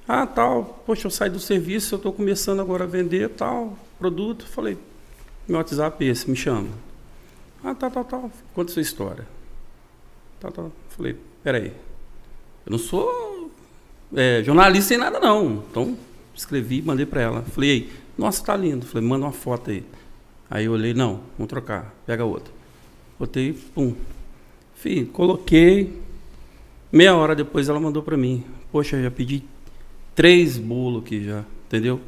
Ah, 0.07 0.27
tal, 0.27 0.83
poxa, 0.85 1.07
eu 1.07 1.11
saí 1.11 1.29
do 1.29 1.39
serviço, 1.39 1.95
eu 1.95 1.97
estou 1.97 2.13
começando 2.13 2.59
agora 2.59 2.83
a 2.83 2.87
vender 2.87 3.29
tal 3.29 3.77
produto. 3.97 4.47
Falei, 4.47 4.77
meu 5.47 5.57
WhatsApp 5.57 6.05
é 6.05 6.09
esse, 6.09 6.29
me 6.29 6.35
chama. 6.35 6.69
Ah, 7.63 7.73
tal, 7.73 7.89
tal, 7.89 8.05
tal. 8.05 8.31
Conta 8.53 8.71
sua 8.71 8.81
história. 8.83 9.27
Tal, 10.39 10.51
tal. 10.51 10.71
Falei, 10.89 11.15
peraí. 11.43 11.73
Eu 12.65 12.71
não 12.71 12.77
sou 12.77 13.51
é, 14.15 14.43
jornalista 14.43 14.89
sem 14.89 14.97
nada, 14.97 15.19
não. 15.19 15.63
Então, 15.71 15.97
escrevi, 16.35 16.83
mandei 16.83 17.05
para 17.07 17.21
ela. 17.21 17.41
Falei, 17.41 17.69
"Ei, 17.69 17.93
nossa, 18.15 18.43
tá 18.43 18.55
lindo. 18.55 18.85
Falei, 18.85 19.07
manda 19.07 19.25
uma 19.25 19.31
foto 19.31 19.71
aí. 19.71 19.83
Aí 20.49 20.65
eu 20.65 20.73
olhei, 20.73 20.93
não, 20.93 21.21
vamos 21.37 21.49
trocar, 21.49 21.95
pega 22.05 22.23
outra. 22.23 22.53
Botei, 23.17 23.53
pum. 23.53 23.95
Fih, 24.75 25.05
coloquei. 25.05 25.99
Meia 26.91 27.15
hora 27.15 27.35
depois 27.35 27.67
ela 27.67 27.79
mandou 27.79 28.03
pra 28.03 28.15
mim. 28.15 28.43
Poxa, 28.71 29.01
já 29.01 29.09
pedi 29.09 29.43
três 30.15 30.57
bolos 30.57 31.03
aqui 31.03 31.23
já, 31.23 31.43
entendeu? 31.67 31.99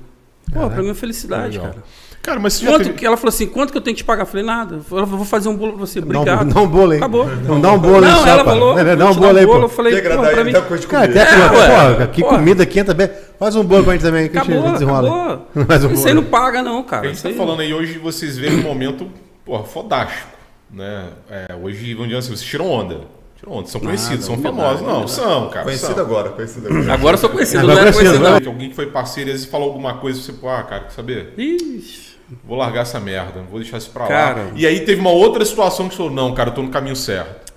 Pô, 0.48 0.54
Caraca, 0.54 0.74
pra 0.76 0.84
mim 0.84 0.90
é 0.92 0.94
felicidade, 0.94 1.58
legal. 1.58 1.72
cara. 1.74 1.84
Cara, 2.24 2.40
mas 2.42 2.54
você 2.54 2.66
já 2.66 2.72
Quanto 2.72 2.84
teve... 2.84 2.96
que 2.98 3.06
ela 3.06 3.16
falou 3.16 3.30
assim, 3.30 3.48
quanto 3.48 3.72
que 3.72 3.78
eu 3.78 3.82
tenho 3.82 3.96
que 3.96 4.04
te 4.04 4.06
pagar? 4.06 4.24
Eu 4.24 4.26
falei, 4.28 4.46
nada. 4.46 4.76
Eu 4.76 4.82
falei, 4.84 5.06
vou 5.06 5.24
fazer 5.24 5.48
um 5.48 5.56
bolo 5.56 5.74
pra 5.74 5.86
você. 5.86 6.00
Obrigado. 6.00 6.54
dá 6.54 6.60
um 6.62 6.68
bolo 6.68 6.92
aí. 6.92 6.98
Acabou. 6.98 7.26
Não 7.26 7.62
dá 7.62 7.72
um 7.72 7.80
bolo 7.80 8.04
aí, 8.06 8.12
Não, 8.12 8.28
ela 8.28 8.44
falou. 8.44 8.76
Dá 8.76 8.96
vou 8.96 9.12
um 9.12 9.16
bolo 9.16 9.38
aí, 9.38 9.46
pô. 9.48 9.58
Eu 9.60 9.70
falei, 9.70 10.02
Quer 10.02 10.16
pô, 10.18 10.22
pra 10.24 10.44
mim. 10.44 10.52
dá 10.52 10.62
coisa 10.62 10.82
de 10.82 10.88
Cara, 10.88 11.06
É, 11.18 11.26
pô, 11.50 11.56
ué. 11.56 11.96
pô, 12.06 12.12
que 12.12 12.22
Pô. 12.22 12.28
comida 12.28 12.64
aqui 12.64 12.84
também. 12.84 13.10
Faz 13.40 13.56
um 13.56 13.64
bolo 13.64 13.86
pra 13.86 13.94
gente 13.94 14.02
também, 14.02 14.28
que 14.28 14.38
a 14.38 14.42
Acabou, 14.42 14.62
gente 14.62 14.74
desenrola. 14.74 15.08
acabou. 15.26 15.48
Faz 15.68 15.84
um 15.86 15.94
Isso 15.94 16.08
aí 16.08 16.14
bolo. 16.14 16.26
não 16.26 16.30
paga 16.32 16.62
não, 16.62 16.84
cara. 16.84 17.08
A 17.08 17.14
gente 17.14 17.24
tá 17.24 17.30
falando 17.32 17.62
aí 17.62 17.74
hoje, 17.74 17.98
vocês 17.98 18.38
veem 18.38 18.60
um 18.60 18.64
momento, 18.64 19.10
porra, 19.46 19.64
fodástico, 19.64 20.28
né? 20.70 21.10
É, 21.32 21.56
hoje, 21.62 21.94
vamos 21.94 22.10
dizer 22.10 22.20
assim, 22.20 22.28
vocês 22.36 22.44
tiram 22.44 22.70
onda. 22.70 23.02
Onda, 23.50 23.68
são 23.68 23.80
conhecidos, 23.80 24.26
são 24.26 24.36
humildade, 24.36 24.58
famosos. 24.58 24.82
Não, 24.82 24.90
humildade. 24.90 25.12
são, 25.12 25.50
cara. 25.50 25.64
Conhecido 25.66 25.94
são. 25.94 26.04
agora, 26.04 26.30
conhecido 26.32 26.68
agora. 26.68 26.94
Agora 26.94 27.14
eu 27.14 27.18
sou 27.18 27.30
conhecido, 27.30 27.60
Agora 27.60 27.76
não 27.76 27.82
era 27.82 27.94
conhecido, 27.94 28.20
conhecido 28.20 28.34
né? 28.34 28.40
não. 28.46 28.52
Alguém 28.52 28.70
que 28.70 28.76
foi 28.76 28.86
parceiro, 28.88 29.30
às 29.30 29.36
vezes 29.38 29.50
falou 29.50 29.70
alguma 29.70 29.98
coisa, 30.00 30.22
você, 30.22 30.34
pô, 30.34 30.50
ah, 30.50 30.64
cara, 30.64 30.84
quer 30.84 30.92
saber? 30.92 31.34
Ixi. 31.38 32.18
Vou 32.44 32.58
largar 32.58 32.82
essa 32.82 33.00
merda, 33.00 33.42
vou 33.50 33.60
deixar 33.60 33.78
isso 33.78 33.90
pra 33.90 34.04
lá. 34.04 34.10
Cara. 34.10 34.52
E 34.54 34.68
aí 34.68 34.82
teve 34.82 35.00
uma 35.00 35.12
outra 35.12 35.46
situação 35.46 35.88
que 35.88 35.96
falou, 35.96 36.12
não, 36.12 36.34
cara, 36.34 36.50
eu 36.50 36.54
tô 36.54 36.62
no 36.62 36.70
caminho 36.70 36.96
certo. 36.96 37.54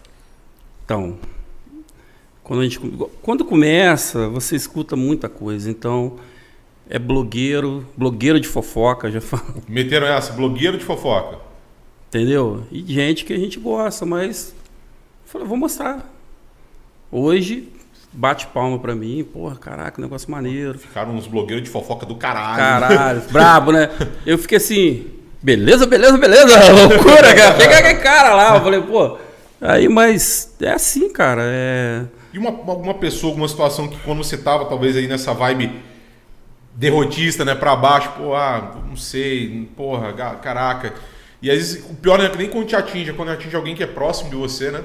Então, 0.84 1.18
quando 2.44 2.60
a 2.60 2.62
gente 2.62 2.78
quando 3.20 3.44
começa, 3.44 4.28
você 4.28 4.54
escuta 4.54 4.94
muita 4.94 5.28
coisa. 5.28 5.68
Então, 5.68 6.16
é 6.88 6.98
blogueiro, 7.00 7.84
blogueiro 7.96 8.38
de 8.38 8.46
fofoca, 8.46 9.10
já 9.10 9.20
falo, 9.20 9.62
Meteram 9.68 10.06
essa, 10.06 10.32
blogueiro 10.32 10.78
de 10.78 10.84
fofoca. 10.84 11.38
entendeu? 12.08 12.62
E 12.70 12.84
gente 12.92 13.24
que 13.24 13.32
a 13.32 13.38
gente 13.38 13.58
gosta, 13.58 14.06
mas 14.06 14.54
falei, 15.32 15.46
vou 15.46 15.56
mostrar. 15.56 16.04
Hoje 17.10 17.72
bate 18.12 18.46
palma 18.48 18.78
pra 18.78 18.94
mim, 18.94 19.24
porra, 19.24 19.56
caraca, 19.56 20.00
negócio 20.02 20.30
maneiro. 20.30 20.78
Ficaram 20.78 21.14
uns 21.14 21.26
blogueiros 21.26 21.64
de 21.64 21.70
fofoca 21.70 22.04
do 22.04 22.16
caralho. 22.16 22.56
Caralho, 22.56 23.22
brabo, 23.30 23.72
né? 23.72 23.88
Eu 24.26 24.36
fiquei 24.36 24.58
assim, 24.58 25.06
beleza, 25.40 25.86
beleza, 25.86 26.18
beleza, 26.18 26.72
loucura, 26.72 27.34
cara. 27.34 27.54
Pega 27.54 27.78
aquele 27.78 28.00
cara 28.00 28.34
lá. 28.34 28.56
Eu 28.56 28.62
falei, 28.62 28.82
pô, 28.82 29.18
Aí, 29.60 29.88
mas 29.88 30.54
é 30.60 30.70
assim, 30.70 31.12
cara. 31.12 31.42
É... 31.44 32.04
E 32.32 32.38
uma, 32.38 32.48
alguma 32.48 32.94
pessoa, 32.94 33.30
alguma 33.30 33.48
situação 33.48 33.88
que 33.88 33.98
quando 33.98 34.24
você 34.24 34.38
tava, 34.38 34.64
talvez 34.64 34.96
aí 34.96 35.06
nessa 35.06 35.34
vibe 35.34 35.70
derrotista, 36.74 37.44
né, 37.44 37.54
pra 37.54 37.76
baixo, 37.76 38.10
pô, 38.16 38.34
ah, 38.34 38.80
não 38.88 38.96
sei, 38.96 39.68
porra, 39.76 40.12
caraca. 40.40 40.94
E 41.42 41.50
às 41.50 41.56
vezes, 41.58 41.90
o 41.90 41.94
pior 41.94 42.16
não 42.16 42.24
é 42.24 42.28
que 42.30 42.38
nem 42.38 42.48
quando 42.48 42.66
te 42.66 42.76
atinge, 42.76 43.10
é 43.10 43.12
quando 43.12 43.30
atinge 43.30 43.54
alguém 43.54 43.74
que 43.74 43.82
é 43.82 43.86
próximo 43.86 44.30
de 44.30 44.36
você, 44.36 44.70
né? 44.70 44.82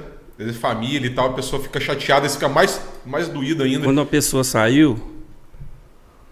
Família 0.60 1.06
e 1.06 1.14
tal, 1.14 1.30
a 1.30 1.32
pessoa 1.32 1.62
fica 1.62 1.80
chateada, 1.80 2.26
e 2.26 2.28
fica 2.28 2.48
mais, 2.48 2.80
mais 3.06 3.28
doída 3.28 3.64
ainda. 3.64 3.84
Quando 3.84 4.00
a 4.00 4.06
pessoa 4.06 4.44
saiu, 4.44 4.98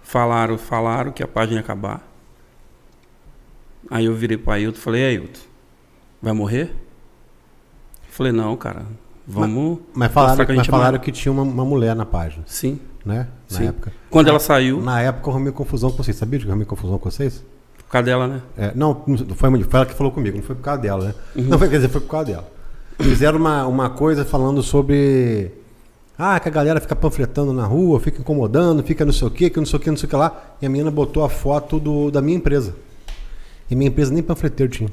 falaram, 0.03 0.59
falaram 0.59 1.11
que 1.11 1.23
a 1.23 1.29
página 1.29 1.57
ia 1.57 1.61
acabar. 1.61 2.07
Aí 3.91 4.05
eu 4.07 4.15
virei 4.15 4.37
pro 4.37 4.53
Ailton 4.53 4.79
e 4.79 4.81
falei, 4.81 5.05
Ailton, 5.05 5.41
vai 6.21 6.33
morrer? 6.33 6.75
Falei, 8.11 8.33
não, 8.33 8.57
cara, 8.57 8.85
vamos. 9.27 9.81
Mas 9.95 10.13
falaram, 10.13 10.31
mostrar 10.33 10.47
que 10.47 10.53
a 10.53 10.55
mas 10.55 10.65
gente 10.65 10.69
é 10.69 10.77
falaram 10.77 10.99
que 10.99 11.11
tinha 11.13 11.33
uma, 11.33 11.43
uma 11.43 11.65
mulher 11.65 11.97
na 11.97 12.07
página, 12.07 12.45
Sim, 12.47 12.79
né? 13.05 13.29
Na 13.51 13.57
sim. 13.59 13.67
época. 13.69 13.93
Quando 14.11 14.27
Na- 14.27 14.33
ela 14.33 14.41
saiu, 14.41 14.81
Na 14.81 15.01
época 15.01 15.29
eu 15.29 15.33
arrumei 15.33 15.53
confusão 15.53 15.91
com 15.91 15.97
vocês. 16.03 16.17
Sabia 16.17 16.39
que 16.39 16.45
eu 16.47 16.51
arrumei 16.51 16.67
confusão 16.67 16.99
com 16.99 17.11
vocês? 17.11 17.45
por 17.79 17.91
causa 17.99 18.07
dela, 18.07 18.27
né? 18.27 18.43
É, 18.57 18.73
não, 18.75 19.03
não 19.07 19.35
foi, 19.37 19.51
foi 19.63 19.77
ela 19.79 19.87
que 19.87 19.95
falou 19.95 20.11
comigo, 20.11 20.37
não 20.37 20.43
foi 20.43 20.57
por 20.57 20.63
causa 20.63 20.81
dela, 20.83 21.05
né? 21.09 21.15
Uhum. 21.37 21.45
Não 21.45 21.59
foi, 21.59 21.69
quer 21.69 21.77
dizer, 21.77 21.89
foi 21.89 22.01
por 22.01 22.09
causa 22.11 22.27
dela. 22.27 22.53
Fizeram 23.01 23.39
uma, 23.39 23.67
uma 23.67 23.91
coisa 23.91 24.25
falando 24.25 24.63
sobre. 24.63 25.51
Ah, 26.17 26.39
que 26.39 26.49
a 26.49 26.53
galera 26.53 26.81
fica 26.81 26.95
panfletando 26.95 27.53
na 27.53 27.65
rua, 27.67 27.99
fica 27.99 28.21
incomodando, 28.21 28.83
fica 28.85 29.05
não 29.05 29.13
sei 29.13 29.27
o 29.27 29.31
que, 29.31 29.51
que 29.51 29.59
não 29.59 29.67
sei 29.67 29.77
o 29.79 29.83
que, 29.83 29.91
não 29.91 29.97
sei 29.97 30.07
o 30.07 30.11
que 30.11 30.15
lá. 30.17 30.33
E 30.63 30.67
a 30.67 30.69
menina 30.69 30.91
botou 30.91 31.25
a 31.25 31.29
foto 31.29 31.81
do, 31.81 32.11
da 32.11 32.23
minha 32.23 32.37
empresa. 32.37 32.75
E 33.69 33.75
minha 33.75 33.89
empresa 33.89 34.13
nem 34.15 34.23
panfleteiro 34.23 34.71
tinha. 34.71 34.91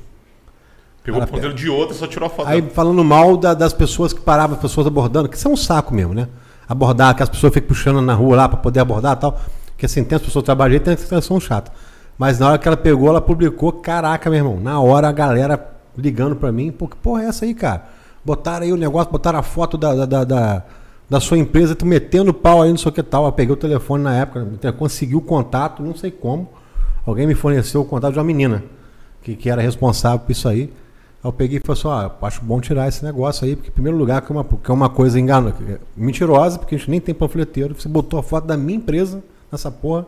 Pegou 1.04 1.22
o 1.22 1.28
ponteiro 1.28 1.54
de 1.54 1.70
outra, 1.70 1.94
só 1.96 2.08
tirou 2.08 2.26
a 2.26 2.30
foto. 2.30 2.48
Aí 2.48 2.62
falando 2.62 3.04
mal 3.04 3.38
da- 3.38 3.54
das 3.54 3.74
pessoas 3.74 4.14
que 4.14 4.22
paravam, 4.22 4.56
as 4.56 4.62
pessoas 4.62 4.88
abordando, 4.88 5.30
que 5.30 5.36
isso 5.38 5.48
é 5.48 5.52
um 5.52 5.58
saco 5.58 5.94
mesmo, 5.94 6.14
né? 6.14 6.28
Abordar, 6.68 7.16
que 7.16 7.22
as 7.22 7.30
pessoas 7.30 7.54
ficam 7.54 7.68
puxando 7.68 8.02
na 8.02 8.14
rua 8.14 8.36
lá 8.36 8.50
pra 8.50 8.58
poder 8.58 8.80
abordar 8.80 9.16
e 9.18 9.20
tal. 9.20 9.40
Que 9.78 9.86
assim, 9.86 10.04
tem 10.04 10.16
as 10.16 10.22
pessoas 10.22 10.44
trabalhando 10.46 10.78
e 10.78 10.80
tem 10.80 10.94
as 10.94 11.04
que 11.04 11.22
são 11.22 11.40
chatas. 11.40 11.72
Mas 12.18 12.40
na 12.40 12.50
hora 12.50 12.58
que 12.58 12.68
ela 12.68 12.78
pegou, 12.78 13.10
ela 13.10 13.22
publicou, 13.22 13.72
caraca, 13.74 14.30
meu 14.30 14.38
irmão, 14.40 14.60
na 14.60 14.80
hora 14.80 15.08
a 15.08 15.12
galera 15.12 15.58
ligando 15.98 16.36
pra 16.36 16.52
mim, 16.52 16.72
pô, 16.72 16.88
que 16.88 16.96
porra 16.96 17.24
é 17.24 17.26
essa 17.28 17.46
aí, 17.46 17.54
cara? 17.54 17.90
Botaram 18.24 18.66
aí 18.66 18.74
o 18.74 18.78
negócio, 18.78 19.12
botaram 19.12 19.40
a 19.40 19.44
foto 19.44 19.78
da, 19.78 20.06
da, 20.06 20.24
da, 20.24 20.64
da, 21.10 21.20
sua 21.20 21.38
empresa, 21.38 21.76
tu 21.76 21.86
metendo 21.86 22.34
pau 22.34 22.62
aí, 22.62 22.70
não 22.70 22.78
sei 22.78 22.90
o 22.90 22.94
que 22.94 23.04
tal. 23.04 23.26
Eu 23.26 23.32
peguei 23.32 23.54
o 23.54 23.58
telefone 23.58 24.04
na 24.04 24.16
época, 24.16 24.74
consegui 24.74 25.16
o 25.16 25.22
contato, 25.22 25.82
não 25.82 25.96
sei 25.96 26.12
como. 26.12 26.48
Alguém 27.06 27.26
me 27.26 27.34
forneceu 27.34 27.82
o 27.82 27.86
contato 27.86 28.14
de 28.14 28.20
uma 28.20 28.26
menina 28.26 28.64
que, 29.22 29.36
que 29.36 29.50
era 29.50 29.62
responsável 29.62 30.20
por 30.20 30.32
isso 30.32 30.48
aí. 30.48 30.72
Aí 31.24 31.28
eu 31.28 31.34
peguei 31.34 31.58
e 31.58 31.62
falei 31.66 31.80
assim, 31.80 31.88
ó, 32.22 32.26
acho 32.28 32.42
bom 32.44 32.60
tirar 32.60 32.88
esse 32.88 33.04
negócio 33.04 33.46
aí, 33.46 33.56
porque 33.56 33.70
em 33.70 33.74
primeiro 33.74 33.98
lugar 33.98 34.22
que 34.22 34.32
é 34.32 34.36
uma, 34.36 34.44
que 34.44 34.72
é 34.72 34.74
uma 34.74 34.90
coisa 34.90 35.20
engano, 35.20 35.52
que 35.52 35.64
é 35.64 35.80
mentirosa, 35.96 36.58
porque 36.58 36.76
a 36.76 36.78
gente 36.78 36.90
nem 36.90 37.00
tem 37.00 37.14
panfleteiro, 37.14 37.76
você 37.80 37.88
botou 37.88 38.20
a 38.20 38.24
foto 38.24 38.46
da 38.46 38.58
minha 38.58 38.78
empresa 38.78 39.24
nessa 39.52 39.72
porra. 39.72 40.06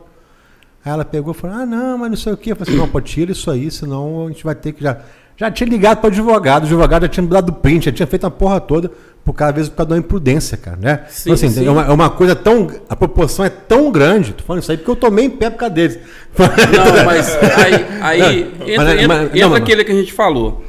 Aí 0.84 0.92
ela 0.92 1.04
pegou 1.04 1.32
e 1.32 1.36
falou, 1.36 1.56
ah 1.56 1.64
não, 1.64 1.98
mas 1.98 2.10
não 2.10 2.16
sei 2.16 2.32
o 2.32 2.36
que. 2.36 2.52
Eu 2.52 2.56
falei 2.56 2.74
assim, 2.74 2.80
não, 2.80 2.88
pô, 2.88 3.00
tira 3.00 3.32
isso 3.32 3.50
aí, 3.50 3.70
senão 3.70 4.26
a 4.26 4.28
gente 4.28 4.44
vai 4.44 4.54
ter 4.54 4.72
que 4.72 4.82
já. 4.82 5.00
Já 5.36 5.50
tinha 5.50 5.68
ligado 5.68 5.98
para 5.98 6.06
o 6.08 6.10
advogado, 6.10 6.62
o 6.62 6.66
advogado 6.66 7.02
já 7.02 7.08
tinha 7.08 7.26
dado 7.26 7.52
print, 7.52 7.86
já 7.86 7.92
tinha 7.92 8.06
feito 8.06 8.24
a 8.26 8.30
porra 8.30 8.60
toda, 8.60 8.90
por 9.24 9.32
cada 9.32 9.52
vez 9.52 9.68
por 9.68 9.76
causa 9.76 9.90
da 9.90 9.98
imprudência, 9.98 10.56
cara, 10.56 10.76
né? 10.80 11.04
Sim, 11.08 11.22
então, 11.22 11.34
assim, 11.34 11.50
sim. 11.50 11.66
É, 11.66 11.70
uma, 11.70 11.84
é 11.86 11.90
uma 11.90 12.10
coisa 12.10 12.36
tão. 12.36 12.68
A 12.88 12.94
proporção 12.94 13.44
é 13.44 13.48
tão 13.50 13.90
grande, 13.90 14.32
tô 14.32 14.44
falando 14.44 14.62
isso 14.62 14.70
aí 14.70 14.76
porque 14.76 14.90
eu 14.90 14.96
tomei 14.96 15.24
em 15.24 15.30
pé 15.30 15.50
por 15.50 15.58
causa 15.58 15.74
deles. 15.74 15.98
Não, 16.38 17.04
mas 17.04 17.36
aí, 17.36 17.86
aí 18.00 18.20
Não, 18.58 18.68
entra, 18.68 18.84
mas- 18.84 18.92
entra- 18.94 19.08
mas- 19.08 19.26
entra 19.26 19.40
não, 19.40 19.50
mas- 19.50 19.62
aquele 19.62 19.84
que 19.84 19.92
a 19.92 19.94
gente 19.94 20.12
falou. 20.12 20.64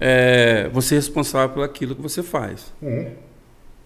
É, 0.00 0.68
você 0.72 0.94
é 0.94 0.98
responsável 0.98 1.48
por 1.50 1.62
aquilo 1.64 1.94
que 1.94 2.00
você 2.02 2.22
faz. 2.22 2.72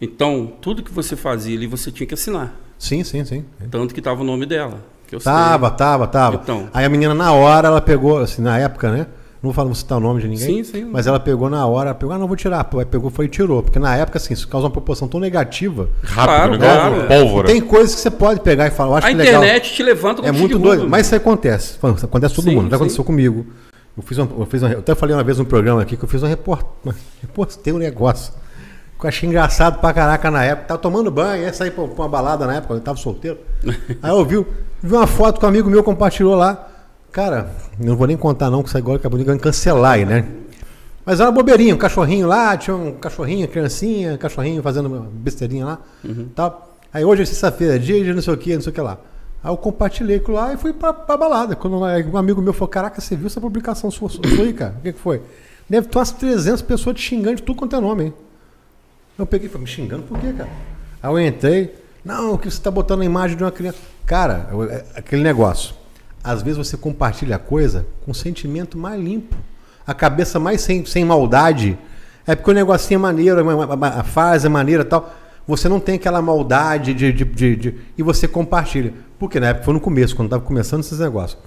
Então, 0.00 0.52
tudo 0.60 0.82
que 0.82 0.92
você 0.92 1.14
fazia 1.16 1.56
ali, 1.56 1.66
você 1.66 1.90
tinha 1.90 2.06
que 2.06 2.14
assinar. 2.14 2.54
Sim, 2.78 3.04
sim, 3.04 3.24
sim. 3.24 3.44
Tanto 3.70 3.94
que 3.94 4.00
estava 4.00 4.20
o 4.20 4.24
nome 4.24 4.44
dela. 4.44 4.78
Que 5.06 5.14
eu 5.14 5.20
sei. 5.20 5.30
Tava, 5.30 5.70
tava, 5.70 6.06
tava. 6.06 6.40
Então. 6.42 6.68
Aí 6.74 6.84
a 6.84 6.88
menina, 6.88 7.14
na 7.14 7.32
hora, 7.32 7.68
ela 7.68 7.80
pegou, 7.80 8.18
assim, 8.18 8.42
na 8.42 8.58
época, 8.58 8.90
né? 8.90 9.06
Não 9.42 9.50
vou 9.50 9.52
falar, 9.52 9.66
não 9.68 9.74
citar 9.74 9.98
o 9.98 10.00
nome 10.00 10.20
de 10.22 10.28
ninguém. 10.28 10.62
Sim, 10.62 10.64
sim. 10.64 10.84
Mas 10.84 11.08
ela 11.08 11.18
pegou 11.18 11.50
na 11.50 11.66
hora, 11.66 11.92
pegou, 11.92 12.14
ah, 12.14 12.18
não 12.18 12.28
vou 12.28 12.36
tirar. 12.36 12.62
Pô, 12.62 12.78
aí 12.78 12.84
pegou, 12.84 13.10
foi 13.10 13.24
e 13.24 13.28
tirou. 13.28 13.60
Porque 13.60 13.78
na 13.78 13.96
época, 13.96 14.16
assim, 14.18 14.32
isso 14.32 14.46
causa 14.46 14.66
uma 14.66 14.70
proporção 14.70 15.08
tão 15.08 15.18
negativa. 15.18 15.88
Rápido, 16.04 16.58
Claro, 16.60 16.96
né? 16.96 17.06
Pólvora. 17.08 17.48
Tem 17.48 17.60
coisas 17.60 17.92
que 17.92 18.00
você 18.00 18.10
pode 18.10 18.38
pegar 18.40 18.68
e 18.68 18.70
falar, 18.70 18.90
eu 18.90 18.94
acho 18.98 19.06
A 19.08 19.10
que 19.10 19.16
legal. 19.16 19.42
internet 19.42 19.74
te 19.74 19.82
levanta 19.82 20.20
É 20.20 20.24
quando 20.26 20.36
te 20.36 20.38
muito 20.38 20.58
doido. 20.60 20.88
Mas 20.88 21.06
isso 21.06 21.16
acontece. 21.16 21.76
Isso 21.76 22.04
Acontece 22.04 22.34
com 22.36 22.42
todo 22.42 22.50
Sim, 22.50 22.56
mundo. 22.56 22.70
Já 22.70 22.76
aconteceu 22.76 23.02
comigo. 23.02 23.44
Eu, 23.96 24.02
fiz 24.04 24.16
uma, 24.16 24.28
eu, 24.38 24.46
fiz 24.46 24.62
uma- 24.62 24.72
eu 24.72 24.78
até 24.78 24.94
falei 24.94 25.16
uma 25.16 25.24
vez 25.24 25.38
num 25.38 25.44
programa 25.44 25.82
aqui 25.82 25.96
que 25.96 26.04
eu 26.04 26.08
fiz 26.08 26.22
uma 26.22 26.28
report, 26.28 26.64
uma- 26.84 26.94
repostei 27.20 27.72
um 27.72 27.78
negócio. 27.78 28.32
Que 29.00 29.06
eu 29.06 29.08
achei 29.08 29.28
engraçado 29.28 29.80
pra 29.80 29.92
caraca 29.92 30.30
na 30.30 30.44
época. 30.44 30.68
Tava 30.68 30.80
tomando 30.80 31.10
banho, 31.10 31.42
ia 31.42 31.52
sair 31.52 31.72
pra, 31.72 31.82
pra 31.88 32.04
uma 32.04 32.08
balada 32.08 32.46
na 32.46 32.54
época, 32.54 32.74
eu 32.74 32.80
tava 32.80 32.96
solteiro. 32.96 33.38
Aí 34.00 34.10
eu 34.12 34.24
vi, 34.24 34.36
vi 34.80 34.94
uma 34.94 35.06
foto 35.08 35.40
que 35.40 35.44
um 35.44 35.48
amigo 35.48 35.68
meu 35.68 35.82
compartilhou 35.82 36.36
lá. 36.36 36.68
Cara, 37.12 37.54
não 37.78 37.94
vou 37.94 38.06
nem 38.06 38.16
contar 38.16 38.50
não, 38.50 38.62
que 38.62 38.70
isso 38.70 38.78
agora 38.78 38.96
acabou 38.96 39.18
de 39.18 39.38
cancelar 39.38 39.92
aí, 39.92 40.04
né? 40.06 40.26
Mas 41.04 41.20
era 41.20 41.28
uma 41.28 41.34
bobeirinha, 41.34 41.74
um 41.74 41.78
cachorrinho 41.78 42.26
lá, 42.26 42.56
tinha 42.56 42.74
um 42.74 42.92
cachorrinho, 42.92 43.46
criancinha, 43.48 44.16
cachorrinho 44.16 44.62
fazendo 44.62 44.88
besteirinha 45.12 45.66
lá. 45.66 45.78
Tal. 46.34 46.78
Aí 46.92 47.04
hoje 47.04 47.22
é 47.22 47.24
sexta-feira, 47.26 47.78
dia 47.78 48.02
de 48.02 48.14
não 48.14 48.22
sei 48.22 48.32
o 48.32 48.36
que, 48.36 48.54
não 48.54 48.62
sei 48.62 48.70
o 48.70 48.74
que 48.74 48.80
lá. 48.80 48.98
Aí 49.44 49.50
eu 49.50 49.56
compartilhei 49.56 50.16
aquilo 50.16 50.36
lá 50.36 50.54
e 50.54 50.56
fui 50.56 50.72
pra, 50.72 50.92
pra 50.92 51.16
balada. 51.16 51.54
Quando 51.54 51.76
um 51.78 52.16
amigo 52.16 52.40
meu 52.40 52.52
falou, 52.52 52.68
caraca, 52.68 53.00
você 53.00 53.14
viu 53.14 53.26
essa 53.26 53.40
publicação 53.40 53.90
sua, 53.90 54.08
sua 54.08 54.22
aí, 54.24 54.52
cara? 54.52 54.76
O 54.78 54.82
que, 54.82 54.92
que 54.92 54.98
foi? 54.98 55.20
Deve 55.68 55.88
ter 55.88 55.98
umas 55.98 56.12
300 56.12 56.62
pessoas 56.62 56.96
te 56.96 57.02
xingando 57.02 57.36
de 57.36 57.42
tudo 57.42 57.58
quanto 57.58 57.76
é 57.76 57.80
nome, 57.80 58.04
hein? 58.04 58.14
Eu 59.18 59.26
peguei 59.26 59.48
e 59.48 59.50
falei, 59.50 59.66
me 59.66 59.70
xingando 59.70 60.04
por 60.04 60.18
quê, 60.18 60.32
cara? 60.32 60.50
Aí 61.02 61.10
eu 61.10 61.20
entrei, 61.20 61.74
não, 62.04 62.38
que 62.38 62.50
você 62.50 62.62
tá 62.62 62.70
botando 62.70 63.02
a 63.02 63.04
imagem 63.04 63.36
de 63.36 63.42
uma 63.42 63.50
criança. 63.50 63.78
Cara, 64.06 64.48
é 64.70 64.84
aquele 64.98 65.22
negócio. 65.22 65.81
Às 66.22 66.42
vezes 66.42 66.58
você 66.58 66.76
compartilha 66.76 67.36
a 67.36 67.38
coisa 67.38 67.86
com 68.04 68.10
um 68.10 68.14
sentimento 68.14 68.78
mais 68.78 69.00
limpo. 69.00 69.34
A 69.86 69.92
cabeça 69.92 70.38
mais 70.38 70.60
sem, 70.60 70.84
sem 70.84 71.04
maldade. 71.04 71.76
É 72.26 72.36
porque 72.36 72.50
o 72.50 72.54
negocinho 72.54 72.98
é 72.98 73.00
maneiro, 73.00 73.50
a- 73.60 74.00
a, 74.00 74.04
fase 74.04 74.46
é 74.46 74.48
maneira 74.48 74.84
tal. 74.84 75.12
Você 75.46 75.68
não 75.68 75.80
tem 75.80 75.96
aquela 75.96 76.22
maldade 76.22 76.94
de, 76.94 77.12
de, 77.12 77.24
de- 77.24 77.56
de- 77.56 77.74
E 77.98 78.02
você 78.02 78.28
compartilha. 78.28 78.94
Porque 79.18 79.40
na 79.40 79.48
época 79.48 79.64
foi 79.64 79.74
no 79.74 79.80
começo, 79.80 80.14
quando 80.14 80.26
estava 80.28 80.42
começando 80.44 80.80
esses 80.80 81.00
negócios. 81.00 81.40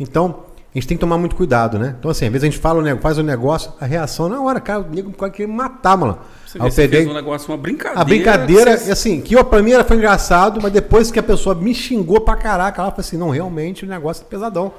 Então, 0.00 0.40
a 0.78 0.80
gente 0.80 0.88
tem 0.88 0.96
que 0.96 1.00
tomar 1.00 1.16
muito 1.18 1.34
cuidado, 1.36 1.78
né? 1.78 1.94
Então, 1.98 2.10
assim, 2.10 2.26
às 2.26 2.32
vezes 2.32 2.44
a 2.44 2.50
gente 2.50 2.58
fala, 2.60 2.78
o 2.80 2.82
nego- 2.82 3.00
faz 3.00 3.16
o 3.18 3.22
negócio, 3.22 3.72
a 3.80 3.86
reação 3.86 4.28
na 4.28 4.40
hora, 4.40 4.60
cara, 4.60 4.80
o 4.80 4.94
nego 4.94 5.10
quase 5.12 5.32
queria 5.32 5.48
me 5.48 5.54
matar, 5.54 5.96
mano. 5.96 6.18
Você, 6.46 6.58
Aí 6.60 6.70
você 6.70 6.88
fez 6.88 7.08
um 7.08 7.14
negócio, 7.14 7.50
uma 7.50 7.56
brincadeira. 7.58 8.00
A 8.00 8.04
brincadeira, 8.04 8.76
você- 8.76 8.88
e 8.88 8.92
assim, 8.92 9.20
que 9.20 9.36
ó, 9.36 9.42
pra 9.44 9.62
mim 9.62 9.72
era, 9.72 9.84
foi 9.84 9.96
engraçado, 9.96 10.60
mas 10.62 10.72
depois 10.72 11.10
que 11.10 11.18
a 11.18 11.22
pessoa 11.22 11.54
me 11.54 11.74
xingou 11.74 12.20
pra 12.20 12.36
caraca, 12.36 12.80
ela 12.82 12.90
falou 12.90 13.00
assim, 13.00 13.16
não, 13.16 13.30
realmente 13.30 13.84
o 13.84 13.88
negócio 13.88 14.22
é 14.22 14.26
pesadão. 14.30 14.72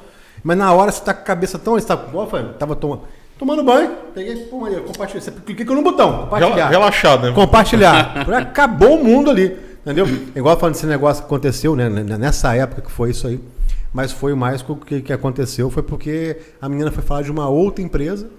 Mas 0.44 0.58
na 0.58 0.72
hora 0.72 0.92
você 0.92 1.02
tá 1.04 1.14
com 1.14 1.22
a 1.22 1.24
cabeça 1.24 1.58
tão. 1.58 1.74
Você 1.74 1.86
tá, 1.88 2.00
ó, 2.14 2.26
Fábio, 2.28 2.54
tava 2.54 2.76
tomando, 2.76 3.02
tomando 3.40 3.64
banho, 3.64 3.92
peguei, 4.14 4.36
pô, 4.46 4.60
maneiro, 4.60 4.84
compartilhei. 4.84 5.22
Você 5.22 5.32
cliquei 5.32 5.66
no 5.66 5.82
botão, 5.82 6.20
compartilhar. 6.26 6.56
Rela- 6.56 6.70
Relaxado, 6.70 7.28
né? 7.28 7.34
Compartilhar. 7.34 8.24
Acabou 8.38 9.00
o 9.00 9.04
mundo 9.04 9.32
ali. 9.32 9.58
Entendeu? 9.84 10.06
Igual 10.36 10.58
falando 10.60 10.74
desse 10.76 10.86
negócio 10.86 11.24
que 11.24 11.28
aconteceu, 11.28 11.76
né? 11.76 11.90
Nessa 11.90 12.54
época 12.56 12.82
que 12.82 12.92
foi 12.92 13.10
isso 13.12 13.26
aí. 13.26 13.40
Mas 13.98 14.12
foi 14.12 14.36
mais 14.36 14.62
que 14.62 14.72
o 14.72 14.76
que, 14.76 15.02
que 15.02 15.12
aconteceu. 15.12 15.72
Foi 15.72 15.82
porque 15.82 16.38
a 16.62 16.70
menina 16.70 16.92
foi 16.92 17.02
falar 17.04 17.24
de 17.24 17.32
uma 17.32 17.50
outra 17.50 17.84
empresa. 17.84 18.30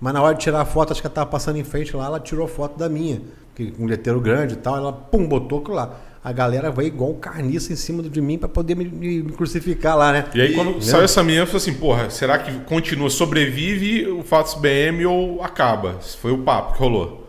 Mas 0.00 0.12
na 0.12 0.20
hora 0.20 0.34
de 0.34 0.40
tirar 0.40 0.60
a 0.60 0.64
foto, 0.64 0.90
acho 0.90 1.00
que 1.00 1.06
ela 1.06 1.14
tava 1.14 1.30
passando 1.30 1.56
em 1.56 1.62
frente 1.62 1.94
lá, 1.94 2.06
ela 2.06 2.18
tirou 2.18 2.44
a 2.44 2.48
foto 2.48 2.76
da 2.76 2.88
minha. 2.88 3.22
Que, 3.54 3.70
com 3.70 3.84
um 3.84 3.86
letreiro 3.86 4.20
grande 4.20 4.54
e 4.54 4.56
tal. 4.56 4.76
Ela, 4.76 4.92
pum, 4.92 5.24
botou 5.28 5.60
aquilo 5.60 5.76
lá. 5.76 5.94
A 6.24 6.32
galera 6.32 6.68
veio 6.72 6.88
igual 6.88 7.14
carniça 7.14 7.72
em 7.72 7.76
cima 7.76 8.02
de 8.02 8.20
mim 8.20 8.36
pra 8.38 8.48
poder 8.48 8.74
me, 8.74 8.86
me- 8.86 9.22
crucificar 9.34 9.96
lá, 9.96 10.10
né? 10.10 10.24
E 10.34 10.40
aí, 10.40 10.52
quando 10.52 10.70
Entendeu? 10.70 10.88
saiu 10.88 11.04
essa 11.04 11.22
menina, 11.22 11.42
eu 11.42 11.46
falei 11.46 11.58
assim, 11.62 11.74
porra, 11.74 12.10
será 12.10 12.36
que 12.38 12.52
continua, 12.64 13.08
sobrevive 13.08 14.08
o 14.08 14.24
Fatos 14.24 14.54
BM 14.54 15.06
ou 15.06 15.44
acaba? 15.44 15.96
Esse 16.00 16.16
foi 16.16 16.32
o 16.32 16.38
papo 16.38 16.72
que 16.72 16.80
rolou. 16.80 17.23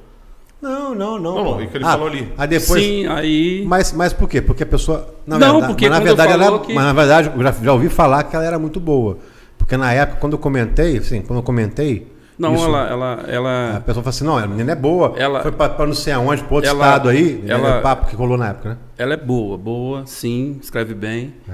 Não, 0.66 0.96
não, 0.96 1.20
não. 1.20 1.36
Não, 1.44 1.62
é 1.62 1.68
que 1.68 1.78
ele 1.78 1.84
falou 1.84 2.08
ali. 2.08 2.34
Aí 2.38 2.48
depois. 2.48 2.82
Sim, 2.84 3.06
aí. 3.08 3.64
Mas, 3.68 3.94
mas 3.94 4.14
por 4.14 4.28
quê? 4.28 4.42
Porque 4.42 4.64
a 4.64 4.66
pessoa. 4.66 5.14
Na 5.28 5.38
Não, 5.38 5.52
verdade, 5.54 5.74
porque 5.74 5.90
mas 5.90 6.00
na 6.00 6.04
verdade, 6.04 6.32
ela, 6.34 6.60
que- 6.60 6.74
mas 6.74 6.84
na 6.86 6.94
verdade, 6.94 7.32
eu 7.36 7.44
já, 7.44 7.52
já 7.52 7.74
ouvi 7.74 7.90
falar 7.90 8.24
que 8.24 8.36
ela 8.36 8.46
era 8.46 8.58
muito 8.58 8.80
boa. 8.80 9.18
Porque 9.58 9.78
na 9.78 9.92
época, 9.94 10.20
quando 10.20 10.34
eu 10.34 10.40
comentei, 10.40 10.98
assim, 10.98 11.22
quando 11.22 11.40
eu 11.40 11.44
comentei. 11.44 12.14
Não, 12.38 12.54
isso, 12.54 12.66
ela, 12.66 12.90
ela, 12.90 13.24
A 13.26 13.32
ela. 13.32 13.84
pessoa 13.86 14.04
falou 14.04 14.10
assim: 14.10 14.24
não, 14.26 14.38
a 14.38 14.46
menina 14.48 14.72
é 14.74 14.76
boa. 14.76 15.14
Ela- 15.16 15.42
Foi 15.42 15.52
pra, 15.52 15.70
pra 15.70 15.86
não 15.86 15.94
sei 15.94 16.12
aonde, 16.14 16.44
pra 16.44 16.56
outro 16.56 16.70
Ela- 16.70 16.86
estado 16.86 17.10
aí. 17.10 17.44
ela- 17.48 17.68
Era 17.70 17.80
o 17.80 17.82
papo 17.82 18.08
que 18.08 18.16
rolou 18.16 18.38
na 18.38 18.50
época, 18.50 18.70
né? 18.70 18.78
Ela 18.98 19.14
é 19.14 19.18
boa, 19.18 19.58
boa, 19.58 20.04
sim, 20.06 20.58
escreve 20.62 20.94
bem. 20.94 21.34
É. 21.48 21.54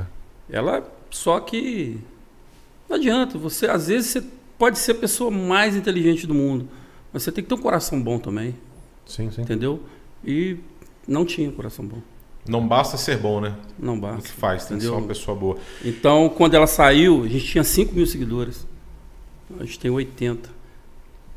Ela 0.49 0.83
só 1.09 1.39
que 1.39 1.99
não 2.89 2.95
adianta, 2.97 3.37
você 3.37 3.67
às 3.67 3.87
vezes 3.87 4.09
você 4.09 4.23
pode 4.57 4.79
ser 4.79 4.93
a 4.93 4.95
pessoa 4.95 5.29
mais 5.29 5.75
inteligente 5.75 6.25
do 6.25 6.33
mundo, 6.33 6.67
mas 7.13 7.23
você 7.23 7.31
tem 7.31 7.43
que 7.43 7.49
ter 7.49 7.55
um 7.55 7.61
coração 7.61 8.01
bom 8.01 8.17
também, 8.17 8.55
Sim, 9.11 9.29
sim. 9.31 9.41
entendeu? 9.41 9.81
E 10.23 10.57
não 11.07 11.25
tinha 11.25 11.51
coração 11.51 11.85
bom, 11.85 11.97
Não 12.47 12.67
basta 12.67 12.95
ser 12.97 13.17
bom, 13.17 13.41
né? 13.41 13.55
não 13.77 13.93
O 13.93 13.95
que 13.97 14.01
basta. 14.01 14.29
faz, 14.29 14.65
tem 14.65 14.77
que 14.77 14.83
ser 14.83 14.89
uma 14.89 15.07
pessoa 15.07 15.35
boa. 15.37 15.57
Então, 15.83 16.29
quando 16.29 16.53
ela 16.53 16.67
saiu, 16.67 17.23
a 17.23 17.27
gente 17.27 17.45
tinha 17.45 17.63
5 17.63 17.93
mil 17.93 18.05
seguidores. 18.07 18.65
A 19.59 19.63
gente 19.65 19.79
tem 19.79 19.91
80. 19.91 20.49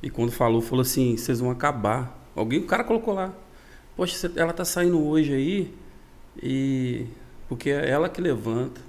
E 0.03 0.09
quando 0.11 0.31
falou, 0.31 0.61
falou 0.61 0.83
assim: 0.83 1.17
vocês 1.17 1.41
vão 1.41 1.51
acabar. 1.51 2.23
Alguém, 2.37 2.61
o 2.61 2.67
cara 2.67 2.85
colocou 2.85 3.13
lá. 3.15 3.33
Poxa, 3.97 4.31
ela 4.37 4.53
tá 4.53 4.65
saindo 4.65 5.03
hoje 5.05 5.33
aí 5.33 5.75
e 6.43 7.07
porque 7.49 7.71
é 7.71 7.89
ela 7.91 8.09
que 8.09 8.21
levanta. 8.21 8.81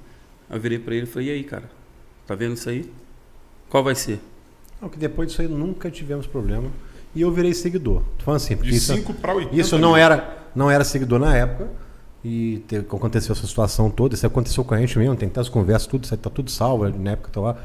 Eu 0.50 0.60
virei 0.60 0.78
pra 0.80 0.94
ele 0.96 1.06
e 1.06 1.10
falei: 1.10 1.28
"E 1.30 1.32
aí, 1.32 1.44
cara? 1.44 1.70
Tá 2.28 2.36
vendo 2.36 2.54
isso 2.56 2.70
aí? 2.70 2.90
Qual 3.70 3.84
vai 3.84 3.96
ser?" 3.96 4.20
Não, 4.82 4.90
que 4.90 4.98
depois 4.98 5.30
disso 5.30 5.42
aí 5.42 5.48
nunca 5.48 5.90
tivemos 5.90 6.28
problema. 6.28 6.70
E 7.16 7.22
eu 7.22 7.32
virei 7.32 7.54
seguidor. 7.54 8.02
Tô 8.18 8.26
falando 8.26 8.38
assim, 8.42 8.56
porque 8.56 8.72
De 8.72 8.78
isso, 8.78 8.94
5 8.94 9.14
para 9.16 9.34
80. 9.34 9.56
isso 9.56 9.78
não 9.80 9.90
mil. 9.94 9.98
era, 9.98 10.38
não 10.54 10.70
era 10.70 10.84
seguidor 10.84 11.20
na 11.20 11.36
época. 11.36 11.70
E 12.24 12.64
te- 12.68 12.78
aconteceu 12.78 13.34
essa 13.34 13.46
situação 13.48 13.90
toda. 13.90 14.16
Isso 14.16 14.26
aconteceu 14.26 14.64
com 14.64 14.74
a 14.74 14.78
gente 14.80 14.98
mesmo. 14.98 15.16
Tem 15.16 15.30
ter 15.30 15.40
as 15.40 15.48
conversas, 15.48 15.88
tudo, 15.88 16.04
isso 16.04 16.14
aí 16.14 16.18
tá 16.20 16.30
tudo 16.30 16.50
salvo 16.52 16.90
na 16.90 17.12
época. 17.12 17.30
Tá 17.32 17.40
lá. 17.40 17.56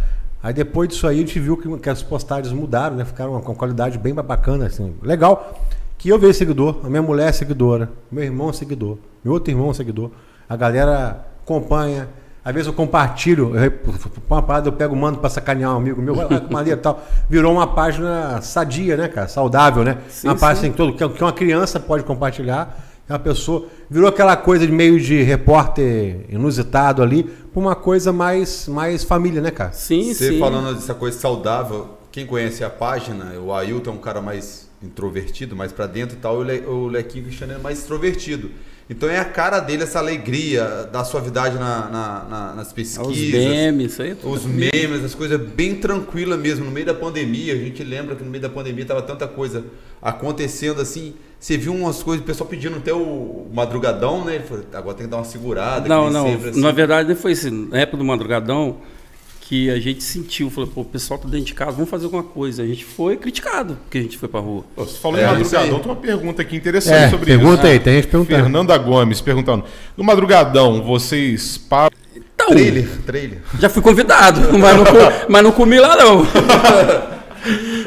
Aí 0.42 0.52
depois 0.54 0.88
disso 0.88 1.06
aí 1.06 1.16
a 1.16 1.20
gente 1.20 1.38
viu 1.40 1.56
que, 1.56 1.78
que 1.78 1.88
as 1.90 2.02
postagens 2.02 2.52
mudaram, 2.52 2.96
né? 2.96 3.04
Ficaram 3.04 3.40
com 3.40 3.50
uma 3.52 3.58
qualidade 3.58 3.98
bem 3.98 4.14
bacana, 4.14 4.66
assim. 4.66 4.94
Legal. 5.02 5.58
Que 5.98 6.08
eu 6.08 6.18
virei 6.18 6.32
seguidor, 6.32 6.80
a 6.84 6.88
minha 6.88 7.02
mulher 7.02 7.28
é 7.28 7.32
seguidora, 7.32 7.90
meu 8.10 8.24
irmão 8.24 8.48
é 8.48 8.52
seguidor, 8.54 8.96
meu 9.22 9.34
outro 9.34 9.50
irmão 9.52 9.70
é 9.70 9.74
seguidor. 9.74 10.10
A 10.48 10.56
galera 10.56 11.26
acompanha. 11.42 12.08
Às 12.44 12.54
vezes 12.54 12.66
eu 12.66 12.72
compartilho, 12.72 13.54
eu, 13.54 13.72
uma 14.28 14.42
parada 14.42 14.68
eu 14.68 14.72
pego, 14.72 14.96
mando 14.96 15.18
pra 15.18 15.28
sacanear 15.28 15.74
um 15.74 15.76
amigo 15.76 16.00
meu, 16.00 16.14
vai, 16.14 16.68
e 16.68 16.76
tal. 16.76 17.04
Virou 17.28 17.52
uma 17.52 17.66
página 17.66 18.40
sadia, 18.40 18.96
né, 18.96 19.08
cara? 19.08 19.28
Saudável, 19.28 19.84
né? 19.84 19.98
Sim, 20.08 20.28
uma 20.28 20.34
página 20.34 20.60
sim. 20.60 20.66
assim, 20.68 20.76
todo, 20.76 20.94
que 20.94 21.06
que 21.08 21.22
uma 21.22 21.32
criança 21.32 21.78
pode 21.78 22.02
compartilhar. 22.02 22.88
É 23.06 23.12
uma 23.12 23.18
pessoa. 23.18 23.66
Virou 23.90 24.08
aquela 24.08 24.36
coisa 24.36 24.64
de 24.64 24.72
meio 24.72 24.98
de 24.98 25.20
repórter 25.22 26.24
inusitado 26.30 27.02
ali, 27.02 27.24
pra 27.24 27.60
uma 27.60 27.74
coisa 27.74 28.12
mais, 28.12 28.68
mais 28.68 29.04
família, 29.04 29.42
né, 29.42 29.50
cara? 29.50 29.72
Sim, 29.72 30.14
Você 30.14 30.30
sim. 30.30 30.38
falando 30.38 30.74
dessa 30.74 30.94
coisa 30.94 31.18
saudável, 31.18 31.98
quem 32.10 32.24
conhece 32.24 32.64
a 32.64 32.70
página, 32.70 33.34
o 33.38 33.52
Ailton 33.52 33.90
é 33.90 33.94
um 33.94 33.98
cara 33.98 34.22
mais 34.22 34.70
introvertido, 34.82 35.54
mais 35.54 35.72
pra 35.72 35.86
dentro 35.86 36.16
e 36.16 36.20
tal, 36.20 36.36
e 36.36 36.38
o, 36.38 36.42
Le, 36.42 36.66
o 36.66 36.86
Lequinho 36.86 37.24
Cristiano 37.24 37.52
é 37.52 37.58
mais 37.58 37.80
extrovertido. 37.80 38.50
Então 38.90 39.08
é 39.08 39.18
a 39.20 39.24
cara 39.24 39.60
dele 39.60 39.84
essa 39.84 40.00
alegria 40.00 40.64
da 40.92 41.04
suavidade 41.04 41.56
na, 41.56 41.88
na- 41.88 42.24
na- 42.28 42.54
nas 42.56 42.72
pesquisas. 42.72 43.06
Os 43.06 43.16
memes, 43.16 43.92
isso 43.92 44.02
aí. 44.02 44.10
é 44.10 44.14
tudo. 44.16 44.32
Os 44.34 44.44
memes, 44.44 45.04
as 45.04 45.14
coisas 45.14 45.40
bem 45.40 45.76
tranquilas 45.76 46.36
mesmo. 46.40 46.64
No 46.64 46.72
meio 46.72 46.84
da 46.86 46.94
pandemia, 46.94 47.52
a 47.54 47.56
gente 47.56 47.84
lembra 47.84 48.16
que 48.16 48.24
no 48.24 48.30
meio 48.30 48.42
da 48.42 48.48
pandemia 48.48 48.84
tava 48.84 49.00
tanta 49.02 49.28
coisa 49.28 49.64
acontecendo 50.02 50.80
assim. 50.80 51.14
Você 51.38 51.56
viu 51.56 51.72
umas 51.72 52.02
coisas, 52.02 52.22
o 52.22 52.26
pessoal 52.26 52.50
pedindo 52.50 52.76
até 52.76 52.92
o 52.92 53.46
madrugadão, 53.54 54.24
né? 54.24 54.34
Ele 54.34 54.44
falou, 54.44 54.64
agora 54.74 54.96
tem 54.96 55.06
que 55.06 55.10
dar 55.10 55.18
uma 55.18 55.24
segurada. 55.24 55.88
Não, 55.88 56.10
não. 56.10 56.26
sempre, 56.26 56.50
assim. 56.50 56.60
Na 56.60 56.72
verdade, 56.72 57.08
não 57.08 57.16
foi 57.16 57.32
assim. 57.32 57.68
Na 57.70 57.78
época 57.78 57.96
do 57.96 58.04
madrugadão, 58.04 58.78
que 59.50 59.68
a 59.68 59.80
gente 59.80 60.00
sentiu, 60.04 60.48
falou, 60.48 60.70
pô, 60.72 60.82
o 60.82 60.84
pessoal 60.84 61.18
tá 61.18 61.26
dentro 61.28 61.46
de 61.46 61.54
casa, 61.54 61.72
vamos 61.72 61.90
fazer 61.90 62.04
alguma 62.04 62.22
coisa. 62.22 62.62
A 62.62 62.66
gente 62.68 62.84
foi 62.84 63.16
criticado 63.16 63.76
porque 63.82 63.98
a 63.98 64.02
gente 64.02 64.16
foi 64.16 64.28
pra 64.28 64.38
rua. 64.38 64.62
Você 64.76 64.96
falou 64.98 65.18
É, 65.18 65.24
em 65.24 65.26
madrugadão, 65.26 65.78
tem 65.80 65.90
uma 65.90 65.96
pergunta 65.96 66.40
aqui 66.40 66.54
interessante 66.54 66.94
É, 67.06 67.10
sobre 67.10 67.26
pergunta 67.26 67.62
isso. 67.64 67.66
aí, 67.66 67.80
tem 67.80 67.94
gente 67.96 68.06
perguntando. 68.06 68.42
Fernanda 68.44 68.78
Gomes 68.78 69.20
perguntando. 69.20 69.64
No 69.96 70.04
madrugadão, 70.04 70.80
vocês 70.84 71.58
param. 71.58 71.90
Então, 72.14 72.46
Trailer, 72.50 72.88
trailer. 73.04 73.38
já 73.58 73.68
fui 73.68 73.82
convidado, 73.82 74.40
mas 74.56 74.76
não, 74.76 74.84
mas 75.28 75.42
não 75.42 75.50
comi 75.50 75.80
lá 75.80 75.96
não. 75.96 76.24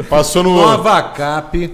Passou 0.09 0.43
no. 0.43 0.55
Nova 0.57 1.01
Cap. 1.01 1.72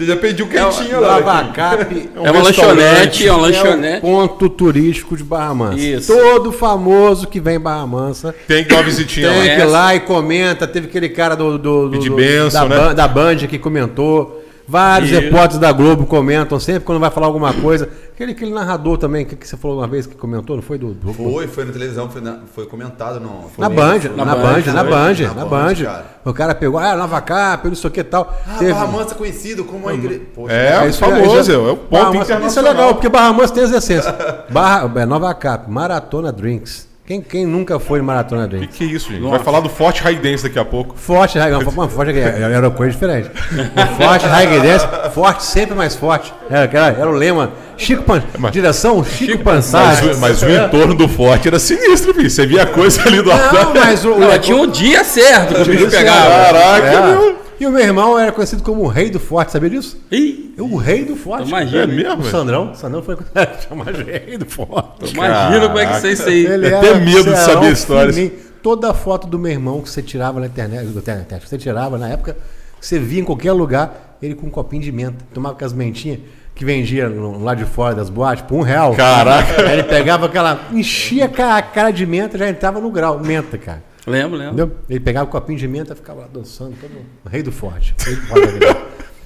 Você 0.00 0.06
já 0.06 0.16
pediu 0.16 0.46
quentinho 0.46 1.00
lá. 1.00 1.20
Nova 1.20 1.34
Lequinho. 1.38 1.52
Cap. 1.54 2.10
um 2.16 2.26
é 2.26 2.30
uma 2.30 2.42
lanchonete, 2.42 3.26
é 3.28 3.32
uma 3.32 3.38
É 3.46 3.50
o 3.50 3.52
lanchonete. 3.64 4.00
ponto 4.00 4.48
turístico 4.48 5.16
de 5.16 5.22
Barra 5.22 5.54
Mansa. 5.54 5.78
Isso. 5.78 6.12
Todo 6.16 6.50
famoso 6.52 7.26
que 7.28 7.38
vem 7.38 7.56
em 7.56 7.60
Barra 7.60 7.86
Mansa 7.86 8.34
Tem 8.48 8.64
que 8.64 8.70
dar 8.70 8.76
uma 8.76 8.82
visitinha 8.84 9.28
tem 9.28 9.38
lá. 9.38 9.44
É. 9.46 9.56
que 9.56 9.60
ir 9.60 9.64
lá 9.66 9.94
e 9.94 10.00
comenta. 10.00 10.66
Teve 10.66 10.86
aquele 10.86 11.08
cara 11.10 11.34
do, 11.36 11.58
do, 11.58 11.88
do- 11.90 11.98
do- 11.98 12.14
bênção, 12.16 12.68
da, 12.68 12.88
né? 12.88 12.94
Da 12.94 13.06
Band 13.06 13.36
que 13.48 13.58
comentou. 13.58 14.42
Vários 14.70 15.10
Isso. 15.10 15.20
repórteres 15.20 15.58
da 15.58 15.72
Globo 15.72 16.06
comentam 16.06 16.60
sempre 16.60 16.84
quando 16.84 17.00
vai 17.00 17.10
falar 17.10 17.26
alguma 17.26 17.52
coisa. 17.52 17.88
Aquele, 18.14 18.30
aquele 18.32 18.52
narrador 18.52 18.96
também, 18.98 19.24
que, 19.24 19.34
que 19.34 19.48
você 19.48 19.56
falou 19.56 19.78
uma 19.78 19.88
vez 19.88 20.06
que 20.06 20.14
comentou, 20.14 20.54
não 20.54 20.62
foi 20.62 20.78
do. 20.78 20.94
do- 20.94 21.12
Foi, 21.12 21.48
foi 21.48 21.64
na 21.64 21.72
televisão, 21.72 22.08
foi, 22.08 22.20
na- 22.20 22.38
foi 22.54 22.66
comentado 22.66 23.18
no. 23.18 23.48
foi 23.48 23.62
Na 23.62 23.68
Band, 23.68 24.00
foi 24.00 24.10
na, 24.10 24.24
na 24.24 24.34
Band, 24.36 24.42
Band, 24.42 24.72
na 24.72 24.84
Band, 24.84 25.14
na 25.14 25.34
na 25.34 25.44
Band, 25.44 25.74
cara. 25.74 26.04
O 26.24 26.32
cara 26.32 26.54
pegou, 26.54 26.78
ah, 26.78 26.94
Nova 26.94 27.20
Cap, 27.20 27.66
não 27.66 27.74
sei 27.74 27.88
o 27.88 27.92
que 27.92 28.00
e 28.00 28.04
tal. 28.04 28.32
Ah, 28.46 28.58
Teve- 28.58 28.72
Barra 28.72 28.86
Mansa 28.86 29.14
conhecido 29.16 29.64
como 29.64 29.88
a 29.88 29.94
igreja. 29.94 30.20
Poxa, 30.34 30.52
É, 30.54 30.86
isso 30.88 30.98
famoso, 31.00 31.40
isso 31.40 31.50
é, 31.50 31.56
o 31.58 31.76
ponto 31.76 31.90
Barra 31.90 32.08
internacional. 32.10 32.46
Isso 32.48 32.58
é 32.58 32.62
legal, 32.62 32.94
porque 32.94 33.08
Barra 33.08 33.32
Mansa 33.32 33.54
tem 33.54 33.64
as 33.64 33.72
essências. 33.72 34.14
Barra, 34.50 34.92
é, 35.00 35.04
Nova 35.04 35.34
Cap, 35.34 35.68
Maratona 35.68 36.30
Drinks. 36.30 36.89
Quem, 37.10 37.20
quem 37.20 37.44
nunca 37.44 37.80
foi 37.80 37.98
em 37.98 38.02
Maratona 38.02 38.44
O 38.46 38.48
que, 38.50 38.66
que 38.68 38.84
é 38.84 38.86
isso, 38.86 39.08
gente? 39.10 39.20
Nossa. 39.20 39.34
Vai 39.38 39.44
falar 39.44 39.58
do 39.58 39.68
Forte 39.68 40.00
Raidense 40.00 40.44
daqui 40.44 40.60
a 40.60 40.64
pouco. 40.64 40.94
Forte, 40.96 41.40
High- 41.40 41.52
uma 41.54 41.88
forte 41.88 42.16
era 42.16 42.38
era 42.54 42.68
uma 42.68 42.70
coisa 42.70 42.92
diferente. 42.92 43.28
O 43.28 43.96
forte, 44.00 44.26
High 44.26 44.60
Dance, 44.60 44.86
forte, 45.12 45.42
sempre 45.42 45.74
mais 45.74 45.96
forte. 45.96 46.32
Era, 46.48 46.66
aquela- 46.66 46.86
era 46.90 47.10
o 47.10 47.12
lema. 47.12 47.50
Chico 47.76 48.04
Pan, 48.04 48.22
direção 48.52 49.02
Chico, 49.02 49.42
Mas, 49.44 49.72
Pansari. 49.72 50.06
o- 50.14 50.18
mas 50.18 50.40
o 50.40 50.48
entorno 50.48 50.94
do 50.94 51.08
Forte 51.08 51.48
era 51.48 51.58
sinistro, 51.58 52.14
filho. 52.14 52.30
Você 52.30 52.46
via 52.46 52.62
a 52.62 52.66
coisa 52.66 53.02
ali 53.04 53.16
do 53.22 53.28
Não, 53.30 53.74
mas 53.74 54.04
o, 54.04 54.16
Não, 54.16 54.38
tinha 54.38 54.56
um 54.56 54.68
dia 54.68 55.02
certo 55.02 55.54
que 55.54 55.62
o 55.62 55.64
bicho 55.64 55.86
é- 55.86 55.90
pegava. 55.90 56.30
Caraca, 56.30 56.86
É. 56.86 57.06
meu. 57.06 57.36
E 57.60 57.66
o 57.66 57.70
meu 57.70 57.80
irmão 57.80 58.18
era 58.18 58.32
conhecido 58.32 58.62
como 58.62 58.82
o 58.82 58.86
rei 58.88 59.10
do 59.10 59.20
forte, 59.20 59.52
sabia 59.52 59.68
disso? 59.68 60.00
Ih, 60.10 60.54
O 60.58 60.76
rei 60.78 61.04
do 61.04 61.14
forte. 61.14 61.46
imagina. 61.48 61.82
É 61.82 61.86
mesmo? 61.86 62.22
O? 62.22 62.24
Sandrão, 62.24 62.72
o 62.72 62.74
Sandrão 62.74 63.02
foi 63.02 63.16
chamado 63.68 63.92
de 64.02 64.10
rei 64.10 64.38
do 64.38 64.46
forte. 64.46 65.12
Imagina 65.12 65.66
como 65.66 65.78
é 65.78 65.86
que 65.86 66.00
você 66.00 66.12
isso 66.12 66.28
aí. 66.28 66.46
Ele 66.46 66.66
Eu 66.66 66.76
era 66.76 66.80
tenho 66.80 67.00
medo 67.04 67.30
de 67.30 67.36
saber 67.38 67.66
a 67.66 67.70
história. 67.70 68.12
fininho. 68.12 68.32
Toda 68.62 68.92
foto 68.94 69.26
do 69.26 69.38
meu 69.38 69.52
irmão 69.52 69.80
que 69.82 69.90
você 69.90 70.02
tirava 70.02 70.40
na 70.40 70.46
internet, 70.46 70.84
na 70.86 71.00
internet, 71.00 71.40
que 71.40 71.48
você 71.48 71.58
tirava 71.58 71.96
na 71.98 72.08
época, 72.08 72.36
que 72.80 72.86
você 72.86 72.98
via 72.98 73.20
em 73.20 73.24
qualquer 73.24 73.52
lugar, 73.52 74.16
ele 74.22 74.34
com 74.34 74.46
um 74.46 74.50
copinho 74.50 74.82
de 74.82 74.90
menta. 74.92 75.16
Tomava 75.32 75.54
com 75.54 75.64
as 75.64 75.72
mentinhas 75.72 76.18
que 76.54 76.64
vendia 76.64 77.10
lá 77.40 77.54
de 77.54 77.64
fora 77.64 77.94
das 77.94 78.08
boates 78.10 78.44
por 78.44 78.56
um 78.56 78.62
real. 78.62 78.94
Caraca. 78.94 79.62
Aí 79.62 79.72
ele 79.74 79.82
pegava 79.84 80.26
aquela. 80.26 80.60
enchia 80.72 81.24
a 81.26 81.62
cara 81.62 81.90
de 81.90 82.04
menta, 82.06 82.36
já 82.38 82.48
entrava 82.48 82.80
no 82.80 82.90
grau. 82.90 83.18
Menta, 83.20 83.56
cara. 83.56 83.82
Lembro, 84.10 84.36
lembro. 84.38 84.54
Entendeu? 84.54 84.76
Ele 84.88 85.00
pegava 85.00 85.26
o 85.28 85.32
copinho 85.32 85.58
de 85.58 85.66
menta 85.68 85.92
e 85.92 85.96
ficava 85.96 86.20
lá 86.22 86.26
dançando, 86.32 86.74
todo 86.80 86.90
o 87.24 87.28
rei 87.28 87.42
do 87.42 87.52
forte. 87.52 87.94
Rei 87.98 88.14
do 88.16 88.22
forte. 88.22 88.58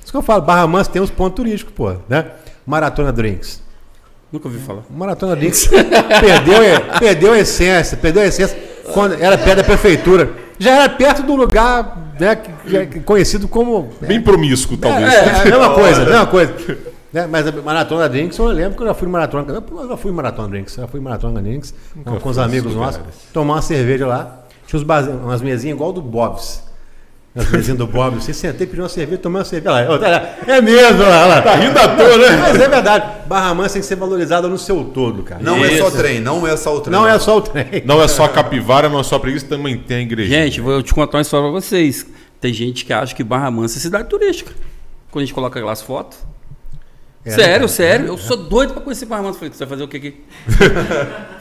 Isso 0.03 0.13
que 0.13 0.17
eu 0.17 0.23
falo, 0.23 0.43
Barra 0.43 0.67
Mansa 0.67 0.91
tem 0.91 1.01
uns 1.03 1.11
pontos 1.11 1.37
turísticos, 1.37 1.73
pô, 1.75 1.95
né? 2.09 2.27
Maratona 2.67 3.13
Drinks. 3.13 3.63
Nunca 4.31 4.49
ouvi 4.49 4.59
falar. 4.59 4.83
Maratona 4.91 5.35
Drinks 5.37 5.67
perdeu, 6.21 6.99
perdeu 6.99 7.33
a 7.33 7.39
essência, 7.39 7.97
perdeu 7.97 8.23
a 8.23 8.27
essência 8.27 8.57
quando 8.93 9.15
era 9.15 9.39
perto 9.39 9.59
da 9.59 9.65
prefeitura. 9.65 10.31
Já 10.59 10.73
era 10.83 10.89
perto 10.89 11.23
do 11.23 11.35
lugar 11.35 12.15
né, 12.19 12.37
que- 12.37 12.53
que 12.69 12.77
é 12.77 12.87
conhecido 13.01 13.49
como. 13.49 13.91
Bem 14.01 14.21
promíscuo, 14.21 14.77
talvez. 14.77 15.13
É, 15.13 15.17
é 15.17 15.41
a 15.41 15.45
mesma 15.45 15.71
coisa, 15.75 16.03
a 16.03 16.05
mesma 16.07 16.27
coisa. 16.27 16.55
Né, 17.13 17.27
Mas 17.29 17.47
a 17.47 17.53
Maratona 17.53 18.09
Drinks, 18.09 18.37
eu 18.39 18.47
lembro 18.47 18.77
que 18.77 18.83
eu 18.83 18.87
já 18.89 18.95
fui 18.95 19.09
em 19.09 19.11
Maratona. 19.11 19.47
Eu 19.81 19.89
já 19.89 19.97
fui 19.97 20.11
em 20.11 20.15
Maratona 20.15 20.49
Drinks, 20.49 20.75
já 20.75 20.87
fui 20.89 21.01
em 21.01 21.03
Maratona 21.03 21.41
Drinks 21.41 21.75
com, 22.05 22.19
com 22.21 22.29
os 22.29 22.39
amigos 22.39 22.75
nossos, 22.75 23.01
tomar 23.33 23.55
uma 23.55 23.63
cerveja 23.63 24.07
lá. 24.07 24.44
Tinha 24.67 24.79
uns 24.79 24.85
barzinhos, 24.85 25.21
umas 25.23 25.43
mesinhas 25.43 25.75
igual 25.77 25.93
do 25.93 26.01
Bob's. 26.03 26.63
As 27.37 27.51
mesinhas 27.51 27.77
do 27.79 27.87
Bob's. 27.87 28.25
Você 28.25 28.33
sentei, 28.33 28.67
pediu 28.67 28.85
uma 28.85 28.89
cerveja, 28.89 29.19
tomei 29.21 29.39
uma 29.41 29.45
cerveja. 29.45 29.75
Olha 29.91 30.09
lá. 30.09 30.29
É 30.47 30.61
mesmo, 30.61 31.03
olha 31.03 31.27
lá. 31.27 31.43
Tá 31.43 31.57
rindo 31.57 31.77
à 31.79 31.89
toa, 31.89 32.17
né? 32.19 32.37
Mas 32.41 32.61
é 32.61 32.69
verdade. 32.69 33.27
Barra 33.27 33.53
Mansa 33.55 33.75
tem 33.75 33.83
que 33.83 33.89
ser 33.89 33.97
valorizada 33.97 34.47
no 34.49 34.57
seu 34.57 34.85
todo, 34.85 35.23
cara. 35.25 35.43
Não 35.43 35.65
é 35.65 35.77
só 35.77 35.89
Isso. 35.89 35.97
trem, 35.97 36.21
não 36.21 36.47
é 36.47 36.57
só 36.57 36.77
o 36.77 36.81
trem. 36.81 36.93
Não 36.93 37.07
é 37.09 37.19
só 37.19 37.37
o 37.37 37.41
trem. 37.43 37.83
Não 37.85 38.01
é 38.01 38.07
só 38.07 38.25
a 38.25 38.29
capivara, 38.29 38.89
não 38.89 39.01
é 39.01 39.03
só 39.03 39.17
a 39.17 39.21
preguiça, 39.21 39.47
também 39.47 39.77
tem 39.79 39.97
a 39.97 40.01
igreja. 40.03 40.29
Gente, 40.31 40.61
vou 40.61 40.81
te 40.83 40.95
contar 40.95 41.19
uma 41.19 41.23
história 41.23 41.51
pra 41.51 41.61
vocês. 41.61 42.07
Tem 42.41 42.53
gente 42.53 42.85
que 42.85 42.93
acha 42.93 43.13
que 43.15 43.25
Barra 43.25 43.51
Mansa 43.51 43.79
é 43.79 43.81
cidade 43.81 44.09
turística. 44.09 44.53
Quando 45.11 45.23
a 45.23 45.27
gente 45.27 45.35
coloca 45.35 45.59
aquelas 45.59 45.83
fotos. 45.83 46.19
É, 47.25 47.31
sério, 47.31 47.63
né? 47.63 47.69
sério. 47.69 48.07
Eu 48.07 48.19
sou 48.19 48.37
doido 48.37 48.75
pra 48.75 48.83
conhecer 48.83 49.07
Barra 49.07 49.23
Mansa. 49.25 49.39
Falei, 49.41 49.53
você 49.53 49.59
vai 49.65 49.69
fazer 49.71 49.83
o 49.83 49.89
que 49.89 49.97
aqui? 49.97 50.21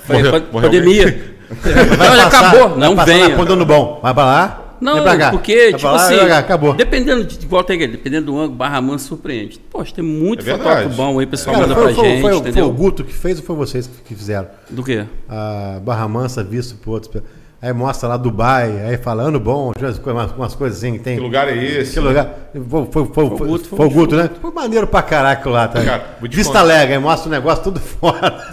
Falei, 0.07 0.24
Morreu- 0.24 0.41
"Pa- 0.41 0.47
morreu 0.51 0.69
pandemia. 0.71 1.34
Vai 1.62 2.10
Não, 2.10 2.16
já 2.16 2.24
passar- 2.30 2.47
acabou. 2.49 2.78
Não 2.78 2.95
venha. 3.06 3.36
ponta 3.36 3.56
do 3.56 3.66
bom. 3.66 3.99
Vai 4.01 4.14
pra 4.14 4.26
lá. 4.26 4.60
Não, 4.82 4.95
vem 4.95 5.04
pra 5.04 5.18
cá. 5.18 5.30
porque, 5.32 5.56
Vai 5.72 5.74
tipo 5.80 5.88
lá, 5.88 5.95
assim, 5.95 6.18
vem 6.18 6.32
acabou. 6.32 6.74
dependendo 6.74 7.24
de 7.24 7.45
igual 7.45 7.64
tem 7.64 7.78
aquele, 7.78 7.93
dependendo 7.93 8.26
do 8.26 8.38
ângulo, 8.38 8.56
Barra 8.58 8.82
Mansa 8.82 9.08
surpreende. 9.08 9.58
Poxa, 9.72 9.93
tem 9.95 10.04
muito 10.04 10.41
É 10.41 10.43
verdade. 10.43 10.64
fotógrafo 10.70 10.95
bom 10.97 11.20
aí, 11.20 11.26
o 11.26 11.30
pessoal 11.30 11.56
Cara, 11.56 11.68
manda 11.68 11.80
foi, 11.80 11.86
pra 11.86 11.95
foi- 11.95 12.10
gente, 12.10 12.22
foi- 12.22 12.32
foi 12.32 12.39
entendeu? 12.39 12.66
o 12.68 12.72
Guto 12.74 13.04
que 13.06 13.14
fez 13.14 13.39
ou 13.39 13.45
foi 13.45 13.56
vocês 13.56 13.88
que- 13.88 14.01
que 14.10 14.16
fizeram? 14.16 14.47
Do 14.70 14.84
quê? 14.84 15.06
A 15.30 15.80
Barra 15.82 16.06
Mansa 16.10 16.43
visto 16.43 16.76
por 16.76 16.91
outros. 16.95 17.24
Aí 17.64 17.72
mostra 17.72 18.09
lá 18.09 18.18
Dubai, 18.18 18.78
aí 18.86 18.97
fala 18.97 19.24
ano 19.24 19.39
bom, 19.39 19.72
umas, 20.05 20.32
umas 20.34 20.53
coisas 20.53 20.80
assim 20.80 20.91
que 20.93 20.99
tem. 20.99 21.16
Que 21.16 21.22
lugar 21.24 21.47
é 21.47 21.55
esse? 21.55 21.93
Que 21.93 21.99
lugar? 22.01 22.28
Foi, 22.53 22.86
foi, 22.91 23.05
foi, 23.05 23.05
foi, 23.38 23.47
Guto, 23.47 23.70
foi 23.70 23.78
foi 23.78 23.86
o 23.86 23.89
Guto, 23.89 24.16
né? 24.18 24.30
Foi 24.41 24.51
maneiro 24.51 24.86
pra 24.86 25.01
caraca 25.01 25.49
lá, 25.49 25.70
tá? 25.70 25.82
Cara, 25.82 26.03
Vista 26.24 26.43
contar. 26.43 26.59
Alegre, 26.59 26.93
aí 26.95 26.99
mostra 26.99 27.30
o 27.30 27.32
negócio 27.32 27.64
tudo 27.64 27.80
fora. 27.82 28.43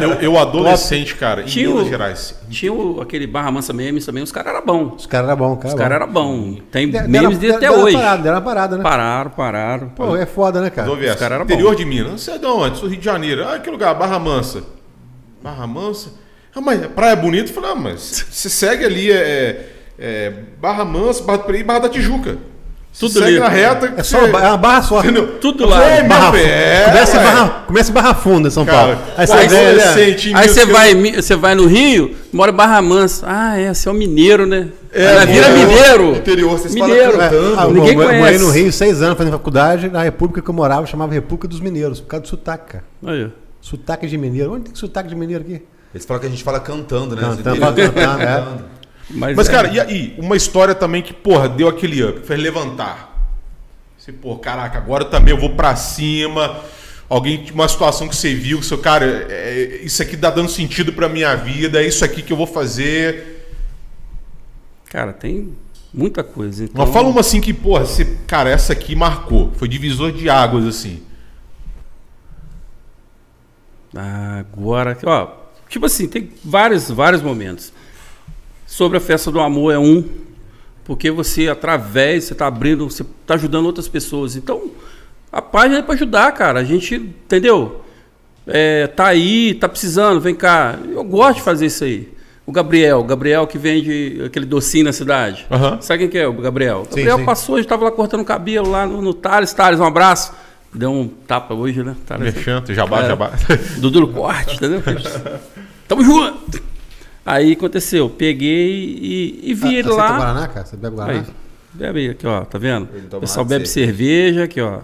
Eu, 0.00 0.12
eu 0.14 0.38
adolescente, 0.38 1.14
cara, 1.14 1.42
em 1.42 1.44
Tinha 1.44 1.68
Minas 1.68 1.86
o- 1.86 1.88
Gerais. 1.90 2.34
Tinha 2.48 2.72
o- 2.72 3.02
aquele 3.02 3.26
Barra 3.26 3.50
Mansa 3.50 3.74
Memes 3.74 4.06
também, 4.06 4.22
os 4.22 4.32
caras 4.32 4.54
eram 4.54 4.64
bons. 4.64 4.94
Os 5.00 5.06
caras 5.06 5.28
eram 5.28 5.36
bons, 5.38 5.56
cara. 5.56 5.68
Os 5.68 5.74
caras 5.74 5.94
eram 5.96 6.10
bons. 6.10 6.58
Tem 6.72 6.88
Deram- 6.90 7.08
memes 7.10 7.36
dele 7.36 7.52
deram- 7.52 7.56
até 7.58 7.68
deram 7.68 7.84
hoje. 7.84 7.96
Parada, 7.98 8.22
deram 8.22 8.36
uma 8.38 8.42
parada, 8.44 8.76
né? 8.78 8.82
Pararam, 8.82 9.30
pararam. 9.30 9.88
Pô, 9.90 10.16
é 10.16 10.24
foda, 10.24 10.62
né, 10.62 10.70
cara? 10.70 10.90
Essa. 11.04 11.16
caras 11.16 11.34
eram 11.34 11.44
Interior 11.44 11.70
bons. 11.72 11.76
de 11.76 11.84
Minas. 11.84 12.22
Você 12.22 12.30
é 12.30 12.38
de 12.38 12.46
onde? 12.46 12.78
Sou 12.78 12.88
Rio 12.88 12.98
de 12.98 13.04
Janeiro. 13.04 13.44
Ah, 13.46 13.58
que 13.58 13.68
lugar? 13.68 13.94
Barra 13.94 14.18
Mansa. 14.18 14.62
Barra 15.42 15.66
Mansa? 15.66 16.12
Ah, 16.58 16.60
mas 16.60 16.86
praia 16.88 17.12
é 17.12 17.16
bonita? 17.16 17.50
Eu 17.50 17.54
falei, 17.54 17.70
ah, 17.70 17.74
mas 17.76 18.26
você 18.30 18.48
segue 18.48 18.84
ali 18.84 19.12
é, 19.12 19.68
é, 19.98 20.32
Barra 20.60 20.84
Mansa, 20.84 21.22
Barra 21.22 21.38
do 21.38 21.44
Peri 21.44 21.60
e 21.60 21.64
Barra 21.64 21.78
da 21.80 21.88
Tijuca. 21.88 22.36
Tudo 22.98 23.12
segue 23.12 23.26
ali. 23.26 23.38
na 23.38 23.48
reta. 23.48 23.94
É 23.96 24.02
só 24.02 24.18
uma, 24.18 24.28
ba- 24.28 24.42
é 24.42 24.48
uma 24.48 24.56
barra 24.56 24.82
só. 24.82 25.02
Tudo 25.40 25.62
Eu 25.64 25.68
lá. 25.68 25.80
falei, 25.80 26.00
meu 26.00 26.08
Barra, 26.08 26.32
pé, 26.32 26.84
começa, 26.86 27.16
ué. 27.16 27.22
barra, 27.24 27.48
começa 27.66 27.90
em 27.90 27.94
Barra 27.94 28.14
Funda, 28.14 28.50
São 28.50 28.64
Cara, 28.66 28.96
Paulo. 28.96 28.98
Aí 29.16 29.26
pô, 29.26 29.32
você 29.34 29.46
vê, 29.46 29.72
né? 29.72 30.16
Aí 30.34 30.48
você 30.48 30.66
vai, 30.66 30.94
você 31.12 31.36
vai 31.36 31.54
no 31.54 31.66
Rio, 31.66 32.16
mora 32.32 32.50
em 32.50 32.54
Barra 32.54 32.82
Mansa. 32.82 33.24
Ah, 33.28 33.56
é, 33.56 33.72
você 33.72 33.88
é 33.88 33.92
o 33.92 33.94
mineiro, 33.94 34.46
né? 34.46 34.68
É, 34.92 35.18
Aí 35.18 35.26
vira 35.28 35.48
mineiro. 35.50 36.16
interior, 36.16 36.58
vocês 36.58 36.74
mineiro. 36.74 37.12
cantando. 37.18 37.54
Ah, 37.60 37.64
eu 37.64 37.70
Ninguém 37.72 37.94
morei 37.96 38.18
conhece. 38.18 38.44
no 38.44 38.50
Rio 38.50 38.72
seis 38.72 39.00
anos 39.00 39.16
fazendo 39.16 39.32
faculdade. 39.34 39.88
Na 39.90 40.02
república 40.02 40.42
que 40.42 40.50
eu 40.50 40.54
morava 40.54 40.84
chamava 40.86 41.12
República 41.14 41.46
dos 41.46 41.60
Mineiros, 41.60 42.00
por 42.00 42.08
causa 42.08 42.22
do 42.22 42.28
sotaque, 42.28 42.72
cara. 42.72 42.84
Aí. 43.06 43.28
Sotaque 43.60 44.08
de 44.08 44.18
mineiro. 44.18 44.54
Onde 44.54 44.64
tem 44.64 44.74
sotaque 44.74 45.08
de 45.08 45.14
mineiro 45.14 45.44
aqui? 45.44 45.62
Eles 45.94 46.04
falam 46.04 46.20
que 46.20 46.26
a 46.26 46.30
gente 46.30 46.42
fala 46.42 46.60
cantando, 46.60 47.16
né? 47.16 47.22
Cantando, 47.22 47.56
interiores 47.56 47.90
cantando, 47.94 48.22
é. 48.22 48.26
cantando. 48.26 48.64
Mas, 49.10 49.36
Mas, 49.36 49.48
é, 49.48 49.52
cara, 49.52 49.68
e 49.68 49.80
aí? 49.80 50.14
Uma 50.18 50.36
história 50.36 50.74
também 50.74 51.02
que, 51.02 51.14
porra, 51.14 51.48
deu 51.48 51.66
aquele 51.68 52.02
up, 52.04 52.20
fez 52.26 52.38
levantar. 52.38 53.08
Você, 53.96 54.12
pô, 54.12 54.36
caraca, 54.36 54.76
agora 54.78 55.04
também 55.04 55.32
eu 55.34 55.40
vou 55.40 55.50
pra 55.50 55.74
cima. 55.76 56.60
Alguém, 57.08 57.46
uma 57.52 57.66
situação 57.66 58.06
que 58.06 58.14
você 58.14 58.34
viu, 58.34 58.58
que 58.60 58.66
seu 58.66 58.78
cara, 58.78 59.26
é- 59.30 59.78
é- 59.80 59.82
isso 59.82 60.02
aqui 60.02 60.14
tá 60.14 60.28
dando 60.30 60.50
sentido 60.50 60.92
pra 60.92 61.08
minha 61.08 61.34
vida, 61.34 61.82
é 61.82 61.86
isso 61.86 62.04
aqui 62.04 62.20
que 62.20 62.32
eu 62.32 62.36
vou 62.36 62.46
fazer. 62.46 63.46
Cara, 64.90 65.12
tem 65.14 65.54
muita 65.92 66.22
coisa. 66.22 66.64
Então, 66.64 66.84
Mas 66.84 66.94
fala 66.94 67.08
uma 67.08 67.20
assim 67.20 67.40
que, 67.40 67.54
porra, 67.54 67.86
você, 67.86 68.04
cara, 68.26 68.50
essa 68.50 68.74
aqui 68.74 68.94
marcou. 68.94 69.52
Foi 69.56 69.66
divisor 69.66 70.12
de 70.12 70.28
águas, 70.28 70.66
assim. 70.66 71.02
Agora, 73.94 74.96
ó, 75.04 75.37
tipo 75.68 75.86
assim, 75.86 76.08
tem 76.08 76.30
vários, 76.44 76.90
vários 76.90 77.22
momentos. 77.22 77.72
Sobre 78.66 78.98
a 78.98 79.00
festa 79.00 79.30
do 79.30 79.40
amor 79.40 79.72
é 79.72 79.78
um, 79.78 80.04
porque 80.84 81.10
você 81.10 81.48
através, 81.48 82.24
você 82.24 82.34
tá 82.34 82.46
abrindo, 82.46 82.88
você 82.88 83.04
tá 83.26 83.34
ajudando 83.34 83.66
outras 83.66 83.88
pessoas. 83.88 84.36
Então, 84.36 84.70
a 85.30 85.42
página 85.42 85.78
é 85.78 85.82
para 85.82 85.94
ajudar, 85.94 86.32
cara. 86.32 86.60
A 86.60 86.64
gente, 86.64 86.94
entendeu? 86.94 87.82
É, 88.46 88.86
tá 88.86 89.06
aí, 89.06 89.54
tá 89.54 89.68
precisando, 89.68 90.20
vem 90.20 90.34
cá. 90.34 90.78
Eu 90.90 91.04
gosto 91.04 91.36
de 91.36 91.42
fazer 91.42 91.66
isso 91.66 91.84
aí. 91.84 92.08
O 92.46 92.52
Gabriel, 92.52 93.00
o 93.00 93.04
Gabriel 93.04 93.46
que 93.46 93.58
vende 93.58 94.22
aquele 94.24 94.46
docinho 94.46 94.86
na 94.86 94.92
cidade. 94.92 95.46
Aham. 95.50 95.78
Sabe 95.82 95.98
quem 96.00 96.08
que 96.08 96.18
é 96.18 96.26
o 96.26 96.32
Gabriel? 96.32 96.78
O 96.78 96.84
Sim, 96.84 97.00
Gabriel 97.00 97.18
sim. 97.18 97.24
passou, 97.26 97.56
a 97.56 97.58
gente 97.58 97.68
tava 97.68 97.84
lá 97.84 97.90
cortando 97.90 98.24
cabelo 98.24 98.70
lá 98.70 98.86
no, 98.86 99.02
no 99.02 99.12
Thales. 99.12 99.52
Thales, 99.52 99.78
um 99.78 99.84
abraço. 99.84 100.32
Deu 100.74 100.92
um 100.92 101.08
tapa 101.08 101.54
hoje, 101.54 101.82
né? 101.82 101.96
Thales, 102.06 102.34
Merchanto, 102.34 102.74
jabá, 102.74 103.02
É. 103.04 103.08
jabá. 103.08 103.32
Dudu 103.80 104.00
no 104.00 104.08
corte, 104.08 104.56
entendeu? 104.56 104.82
Tamo 105.86 106.04
junto! 106.04 106.62
Aí 107.24 107.52
aconteceu, 107.52 108.08
peguei 108.10 108.70
e, 109.00 109.50
e 109.50 109.54
vi 109.54 109.68
ele 109.76 109.88
Aceita 109.88 109.94
lá. 109.96 110.16
Guaraná, 110.16 110.48
cara? 110.48 110.66
Você 110.66 110.76
bebe 110.76 110.96
Guaraná? 110.96 111.18
Aí, 111.20 111.26
bebe 111.74 111.98
aí, 112.00 112.10
aqui, 112.10 112.26
ó, 112.26 112.44
tá 112.44 112.58
vendo? 112.58 112.88
O 113.12 113.20
pessoal 113.20 113.44
bebe 113.46 113.66
cerveja, 113.66 114.44
aqui, 114.44 114.60
ó. 114.60 114.80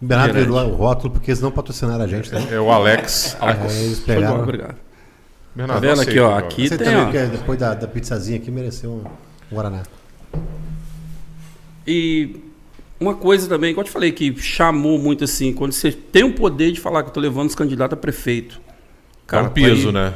Bernardo 0.00 0.32
Gerente. 0.34 0.50
virou 0.52 0.70
o 0.70 0.74
rótulo 0.74 1.12
porque 1.14 1.30
eles 1.30 1.40
não 1.40 1.50
patrocinaram 1.50 2.04
a 2.04 2.06
gente, 2.06 2.32
né? 2.32 2.46
É 2.50 2.60
o 2.60 2.70
Alex. 2.70 3.36
Aí 3.40 3.56
eles 3.84 4.00
Foi 4.00 4.14
bom, 4.14 4.20
pegaram. 4.20 4.42
obrigado. 4.42 4.74
Bernardo, 5.54 5.80
Tá 5.80 5.88
vendo 5.88 6.00
aqui, 6.02 6.18
ó, 6.20 6.36
aqui- 6.38 6.68
Você 6.68 6.76
tem, 6.76 6.86
também, 6.88 7.22
ó. 7.24 7.26
depois 7.28 7.58
da, 7.58 7.72
da 7.74 7.86
pizzazinha 7.88 8.36
aqui, 8.38 8.50
mereceu 8.50 8.90
um 8.90 9.54
Guaraná. 9.54 9.82
E 11.86 12.36
uma 13.04 13.14
coisa 13.14 13.48
também, 13.48 13.70
igual 13.70 13.82
eu 13.82 13.88
te 13.88 13.92
falei, 13.92 14.12
que 14.12 14.34
chamou 14.40 14.98
muito 14.98 15.24
assim, 15.24 15.52
quando 15.52 15.72
você 15.72 15.92
tem 15.92 16.24
o 16.24 16.32
poder 16.32 16.72
de 16.72 16.80
falar 16.80 17.02
que 17.02 17.08
eu 17.10 17.12
tô 17.12 17.20
levando 17.20 17.48
os 17.48 17.54
candidatos 17.54 17.96
a 17.96 18.00
prefeito. 18.00 18.60
É 19.30 19.38
um 19.38 19.48
peso, 19.48 19.90
né? 19.92 20.14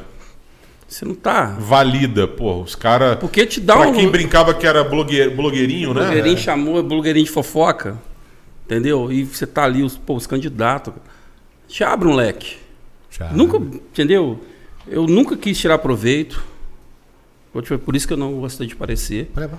Você 0.87 1.05
não 1.05 1.15
tá. 1.15 1.57
Valida, 1.59 2.27
pô, 2.27 2.63
os 2.63 2.75
caras. 2.75 3.17
Porque 3.19 3.45
te 3.47 3.61
dá 3.61 3.77
Pra 3.77 3.89
um. 3.89 3.93
quem 3.93 4.09
brincava 4.11 4.55
que 4.55 4.67
era 4.67 4.83
blogueir, 4.83 5.35
blogueirinho, 5.37 5.93
né? 5.93 6.01
blogueirinho 6.01 6.39
chamou, 6.39 6.79
é 6.79 6.83
blogueirinho 6.83 7.27
de 7.27 7.31
fofoca. 7.31 7.99
Entendeu? 8.65 9.11
E 9.13 9.25
você 9.25 9.47
tá 9.47 9.65
ali, 9.65 9.83
os, 9.83 9.97
pô, 9.99 10.15
os 10.15 10.27
candidatos. 10.27 10.95
Te 11.67 11.85
abre 11.85 12.09
um 12.09 12.15
leque. 12.15 12.57
Já. 13.11 13.31
Nunca, 13.33 13.59
entendeu? 13.59 14.41
Eu 14.87 15.07
nunca 15.07 15.37
quis 15.37 15.59
tirar 15.59 15.79
proveito. 15.79 16.43
Por 17.85 17.97
isso 17.97 18.07
que 18.07 18.13
eu 18.13 18.17
não 18.19 18.41
gostei 18.41 18.67
de 18.67 18.77
parecer. 18.77 19.31
Levar. 19.37 19.59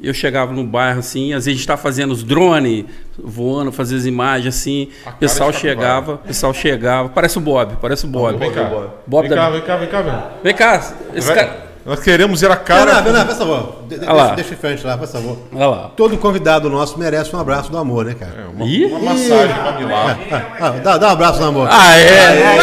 Eu 0.00 0.12
chegava 0.12 0.52
no 0.52 0.64
bairro 0.64 0.98
assim, 0.98 1.32
às 1.32 1.44
vezes 1.44 1.48
a 1.48 1.52
gente 1.58 1.66
tá 1.66 1.76
fazendo 1.76 2.10
os 2.10 2.24
drones 2.24 2.84
voando, 3.22 3.70
fazendo 3.70 3.98
as 3.98 4.06
imagens 4.06 4.54
assim. 4.54 4.88
O 5.06 5.12
pessoal 5.12 5.52
chegava, 5.52 6.14
o 6.14 6.18
pessoal 6.18 6.52
chegava. 6.52 7.08
Parece 7.08 7.38
o 7.38 7.40
Bob, 7.40 7.76
parece 7.80 8.04
o 8.04 8.08
Bob. 8.08 8.36
Vem 8.36 8.50
cá. 8.50 8.64
Bob 9.06 9.20
vem 9.28 9.30
da- 9.30 9.36
cá, 9.36 9.50
vem 9.50 9.60
cá, 9.60 9.76
vem 9.76 9.88
cá, 9.88 10.02
velho. 10.02 10.22
Vem 10.42 10.54
cá, 10.54 10.92
esse 11.14 11.32
cara. 11.32 11.72
Nós 11.84 11.98
queremos 11.98 12.40
ver 12.40 12.48
a 12.50 12.56
cara. 12.56 12.84
Bernardo, 12.84 13.04
Bernardo, 13.04 13.26
faz 13.26 13.38
favor. 13.38 13.82
De- 13.88 13.96
lá. 13.96 14.12
deixa, 14.12 14.34
deixa 14.36 14.54
em 14.54 14.56
frente 14.56 14.86
lá, 14.86 14.96
faz 14.98 15.10
favor. 15.12 15.36
Olha 15.52 15.66
lá. 15.66 15.90
Todo 15.96 16.16
convidado 16.16 16.70
nosso 16.70 16.96
merece 16.98 17.34
um 17.34 17.40
abraço 17.40 17.70
do 17.72 17.78
amor, 17.78 18.04
né, 18.04 18.14
cara? 18.14 18.32
É, 18.40 18.44
uma, 18.56 18.64
Ih. 18.64 18.84
uma 18.86 19.00
massagem 19.00 19.54
pra 19.54 19.72
Milá. 19.72 20.16
Ah, 20.30 20.42
ah, 20.60 20.70
dá, 20.82 20.98
dá 20.98 21.08
um 21.08 21.10
abraço 21.10 21.38
do 21.40 21.44
amor. 21.44 21.68
Ah, 21.70 21.94
é? 21.98 22.62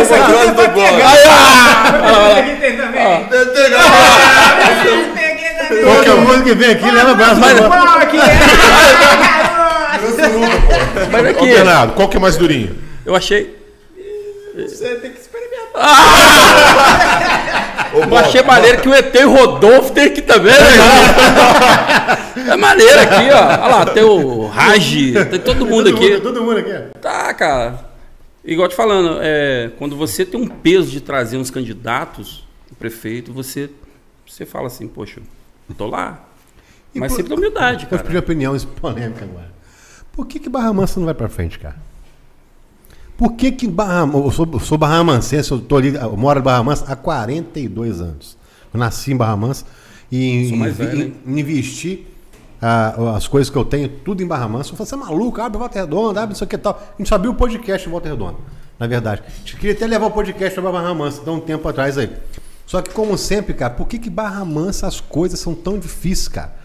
Esse 0.00 0.14
é 0.14 0.18
grande 0.18 0.52
do 0.52 0.68
Bob. 0.68 1.02
Qualquer 5.84 6.14
mundo 6.14 6.44
que 6.44 6.54
vem 6.54 6.70
aqui, 6.70 6.90
leva 6.90 7.10
abraço 7.12 7.32
amor. 7.34 7.68
Mas 11.10 11.24
Ô, 11.24 11.28
aqui, 11.30 11.46
Bernardo, 11.46 11.92
qual 11.94 12.08
que 12.08 12.16
é 12.16 12.20
mais 12.20 12.36
durinho? 12.36 12.76
eu 13.04 13.14
achei. 13.14 13.56
Eu 17.94 18.18
achei 18.18 18.42
maneiro 18.42 18.80
que 18.82 18.88
o 18.88 18.94
ET 18.94 19.14
e 19.14 19.24
o 19.24 19.32
Rodolfo 19.32 19.92
tem 19.92 20.04
aqui 20.06 20.20
também. 20.22 20.52
né? 20.52 20.58
É 22.52 22.56
maneiro 22.56 23.00
aqui, 23.00 23.28
ó. 23.32 23.64
Olha 23.64 23.76
lá, 23.76 23.86
tem 23.86 24.02
o 24.02 24.46
Raj, 24.46 24.94
tem 25.30 25.40
todo 25.40 25.66
mundo 25.66 25.88
aqui. 25.88 26.20
Todo 26.20 26.42
mundo 26.42 26.58
aqui. 26.58 26.74
Tá, 27.00 27.32
cara. 27.34 27.87
Igual 28.52 28.68
te 28.68 28.74
falando, 28.74 29.18
é, 29.20 29.70
quando 29.78 29.94
você 29.96 30.24
tem 30.24 30.40
um 30.40 30.46
peso 30.48 30.90
de 30.90 31.00
trazer 31.00 31.36
uns 31.36 31.50
candidatos, 31.50 32.46
o 32.70 32.74
prefeito, 32.74 33.32
você, 33.32 33.68
você 34.26 34.46
fala 34.46 34.68
assim, 34.68 34.88
poxa, 34.88 35.20
eu 35.68 35.74
tô 35.74 35.86
lá. 35.86 36.24
E 36.94 36.98
Mas 36.98 37.12
por- 37.12 37.16
sempre 37.16 37.30
da 37.30 37.36
humildade, 37.36 37.84
Eu 37.84 37.90
cara. 37.90 38.02
pedi 38.02 38.16
opinião 38.16 38.56
polêmica 38.80 39.24
agora. 39.24 39.52
Por 40.12 40.26
que, 40.26 40.38
que 40.38 40.48
Barra 40.48 40.72
Mansa 40.72 40.98
não 40.98 41.04
vai 41.04 41.14
pra 41.14 41.28
frente, 41.28 41.58
cara? 41.58 41.76
Por 43.16 43.32
que, 43.34 43.50
que 43.52 43.66
Barra 43.68 44.08
Eu 44.14 44.30
sou, 44.30 44.48
eu 44.52 44.60
sou 44.60 44.78
Barra 44.78 45.02
Mansense, 45.04 45.50
eu, 45.50 45.60
tô 45.60 45.76
ali, 45.76 45.94
eu 45.94 46.16
moro 46.16 46.40
em 46.40 46.42
Barra 46.42 46.62
Mansa 46.62 46.84
há 46.90 46.96
42 46.96 48.00
anos. 48.00 48.36
Eu 48.72 48.78
nasci 48.80 49.12
em 49.12 49.16
Barra 49.16 49.36
Mansa 49.36 49.66
e 50.10 50.48
invi- 50.48 50.70
velho, 50.70 51.02
hein? 51.02 51.14
investi 51.26 52.06
ah, 52.60 53.16
as 53.16 53.28
coisas 53.28 53.50
que 53.50 53.56
eu 53.56 53.64
tenho 53.64 53.88
tudo 53.88 54.22
em 54.22 54.26
Barra 54.26 54.48
Mansa. 54.48 54.72
Eu 54.72 54.76
falei, 54.76 54.88
você 54.88 54.94
é 54.94 54.98
maluco, 54.98 55.40
abre 55.40 55.58
Volta 55.58 55.78
Redonda, 55.78 56.22
abre 56.22 56.32
não 56.32 56.36
sei 56.36 56.44
o 56.44 56.48
que 56.48 56.56
e 56.56 56.58
tal. 56.58 56.74
A 56.74 56.98
gente 56.98 57.08
sabia 57.08 57.30
o 57.30 57.34
podcast 57.34 57.88
em 57.88 57.90
Volta 57.90 58.08
Redonda, 58.08 58.36
na 58.78 58.86
verdade. 58.86 59.22
A 59.26 59.38
gente 59.38 59.56
queria 59.56 59.72
até 59.74 59.86
levar 59.86 60.06
o 60.06 60.10
podcast 60.10 60.60
para 60.60 60.72
Barra 60.72 60.94
Mansa, 60.94 61.20
então 61.22 61.34
um 61.34 61.40
tempo 61.40 61.66
atrás 61.68 61.96
aí. 61.96 62.10
Só 62.66 62.82
que, 62.82 62.90
como 62.90 63.16
sempre, 63.16 63.54
cara, 63.54 63.72
por 63.72 63.88
que, 63.88 63.98
que 63.98 64.10
Barra 64.10 64.44
Mansa 64.44 64.86
as 64.86 65.00
coisas 65.00 65.40
são 65.40 65.54
tão 65.54 65.78
difíceis, 65.78 66.28
cara? 66.28 66.58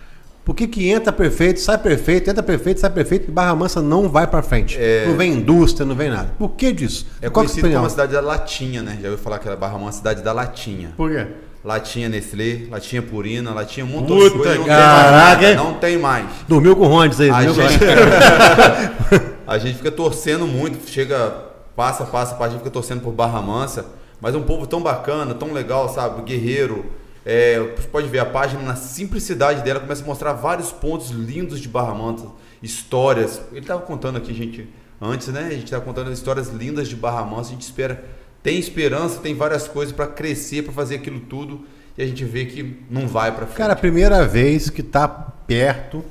Por 0.43 0.53
que, 0.53 0.67
que 0.67 0.89
entra 0.89 1.13
perfeito, 1.13 1.61
sai 1.61 1.77
perfeito, 1.77 2.29
entra 2.29 2.43
perfeito, 2.43 2.81
sai 2.81 2.89
perfeito 2.89 3.29
e 3.29 3.31
Barra 3.31 3.55
Mansa 3.55 3.81
não 3.81 4.09
vai 4.09 4.27
pra 4.27 4.41
frente? 4.41 4.77
Não 5.07 5.15
vem 5.15 5.35
indústria, 5.35 5.85
não 5.85 5.95
vem 5.95 6.09
nada. 6.09 6.33
Por 6.37 6.49
que 6.49 6.73
disso? 6.73 7.07
É 7.21 7.29
Qual 7.29 7.45
é 7.45 7.47
conhecido 7.47 7.73
como 7.73 7.85
a 7.85 7.89
cidade 7.89 8.11
da 8.11 8.19
Latinha, 8.19 8.83
né? 8.83 8.99
Já 9.01 9.09
ouviu 9.09 9.23
falar 9.23 9.39
que 9.39 9.47
era 9.47 9.55
Barra 9.55 9.77
Mansa, 9.77 9.99
cidade 9.99 10.21
da 10.21 10.33
Latinha. 10.33 10.91
Por 10.97 11.09
quê? 11.09 11.27
Latinha 11.63 12.09
Nestlé, 12.09 12.67
latinha 12.69 13.01
Purina, 13.01 13.51
latinha 13.53 13.85
um 13.85 13.89
montão 13.89 14.17
de 14.17 14.29
Puta 14.31 14.43
coisa. 14.43 14.55
Não 14.55 14.63
que- 14.63 14.69
tem 14.69 14.77
mais 14.77 15.03
Caraca? 15.05 15.55
Não 15.55 15.73
tem 15.75 15.97
mais. 15.97 16.25
Dormiu 16.47 16.75
com 16.75 16.83
o 16.83 16.87
Rondes 16.87 17.21
aí, 17.21 17.29
A 17.29 17.41
gente, 17.43 17.59
a 19.47 19.57
gente 19.57 19.77
fica 19.77 19.91
torcendo 19.91 20.45
muito, 20.45 20.89
chega, 20.89 21.33
passa, 21.75 22.03
passa, 22.05 22.35
passa, 22.35 22.45
a 22.45 22.49
gente 22.49 22.59
fica 22.59 22.69
torcendo 22.71 23.01
por 23.01 23.11
Barra 23.13 23.41
Mansa, 23.41 23.85
mas 24.19 24.35
é 24.35 24.37
um 24.37 24.43
povo 24.43 24.67
tão 24.67 24.81
bacana, 24.81 25.33
tão 25.33 25.53
legal, 25.53 25.87
sabe? 25.89 26.21
Guerreiro. 26.23 26.85
É, 27.25 27.57
você 27.77 27.87
pode 27.87 28.07
ver 28.09 28.19
a 28.19 28.25
página 28.25 28.61
na 28.61 28.75
simplicidade 28.75 29.61
dela, 29.61 29.79
começa 29.79 30.03
a 30.03 30.05
mostrar 30.05 30.33
vários 30.33 30.71
pontos 30.73 31.09
lindos 31.11 31.61
de 31.61 31.69
Barra 31.69 31.93
Mansa, 31.93 32.27
histórias. 32.61 33.41
Ele 33.51 33.61
estava 33.61 33.81
contando 33.81 34.17
aqui, 34.17 34.33
gente, 34.33 34.67
antes, 35.01 35.29
né? 35.29 35.45
A 35.47 35.51
gente 35.51 35.63
estava 35.63 35.83
contando 35.85 36.11
histórias 36.11 36.49
lindas 36.49 36.89
de 36.89 36.95
Barra 36.97 37.23
Mansa, 37.23 37.49
a 37.49 37.53
gente 37.53 37.61
espera, 37.61 38.03
tem 38.43 38.59
esperança, 38.59 39.19
tem 39.19 39.33
várias 39.33 39.67
coisas 39.67 39.95
para 39.95 40.05
crescer, 40.05 40.63
para 40.63 40.73
fazer 40.73 40.95
aquilo 40.95 41.19
tudo, 41.21 41.61
e 41.97 42.03
a 42.03 42.05
gente 42.05 42.23
vê 42.25 42.45
que 42.45 42.75
não 42.89 43.07
vai 43.07 43.31
para 43.31 43.45
frente. 43.45 43.57
Cara, 43.57 43.73
a 43.73 43.75
primeira 43.75 44.27
vez 44.27 44.69
que 44.69 44.83
tá 44.83 45.07
perto, 45.07 46.03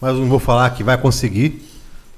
mas 0.00 0.14
não 0.14 0.26
vou 0.26 0.38
falar 0.38 0.68
que 0.70 0.82
vai 0.84 0.98
conseguir, 0.98 1.62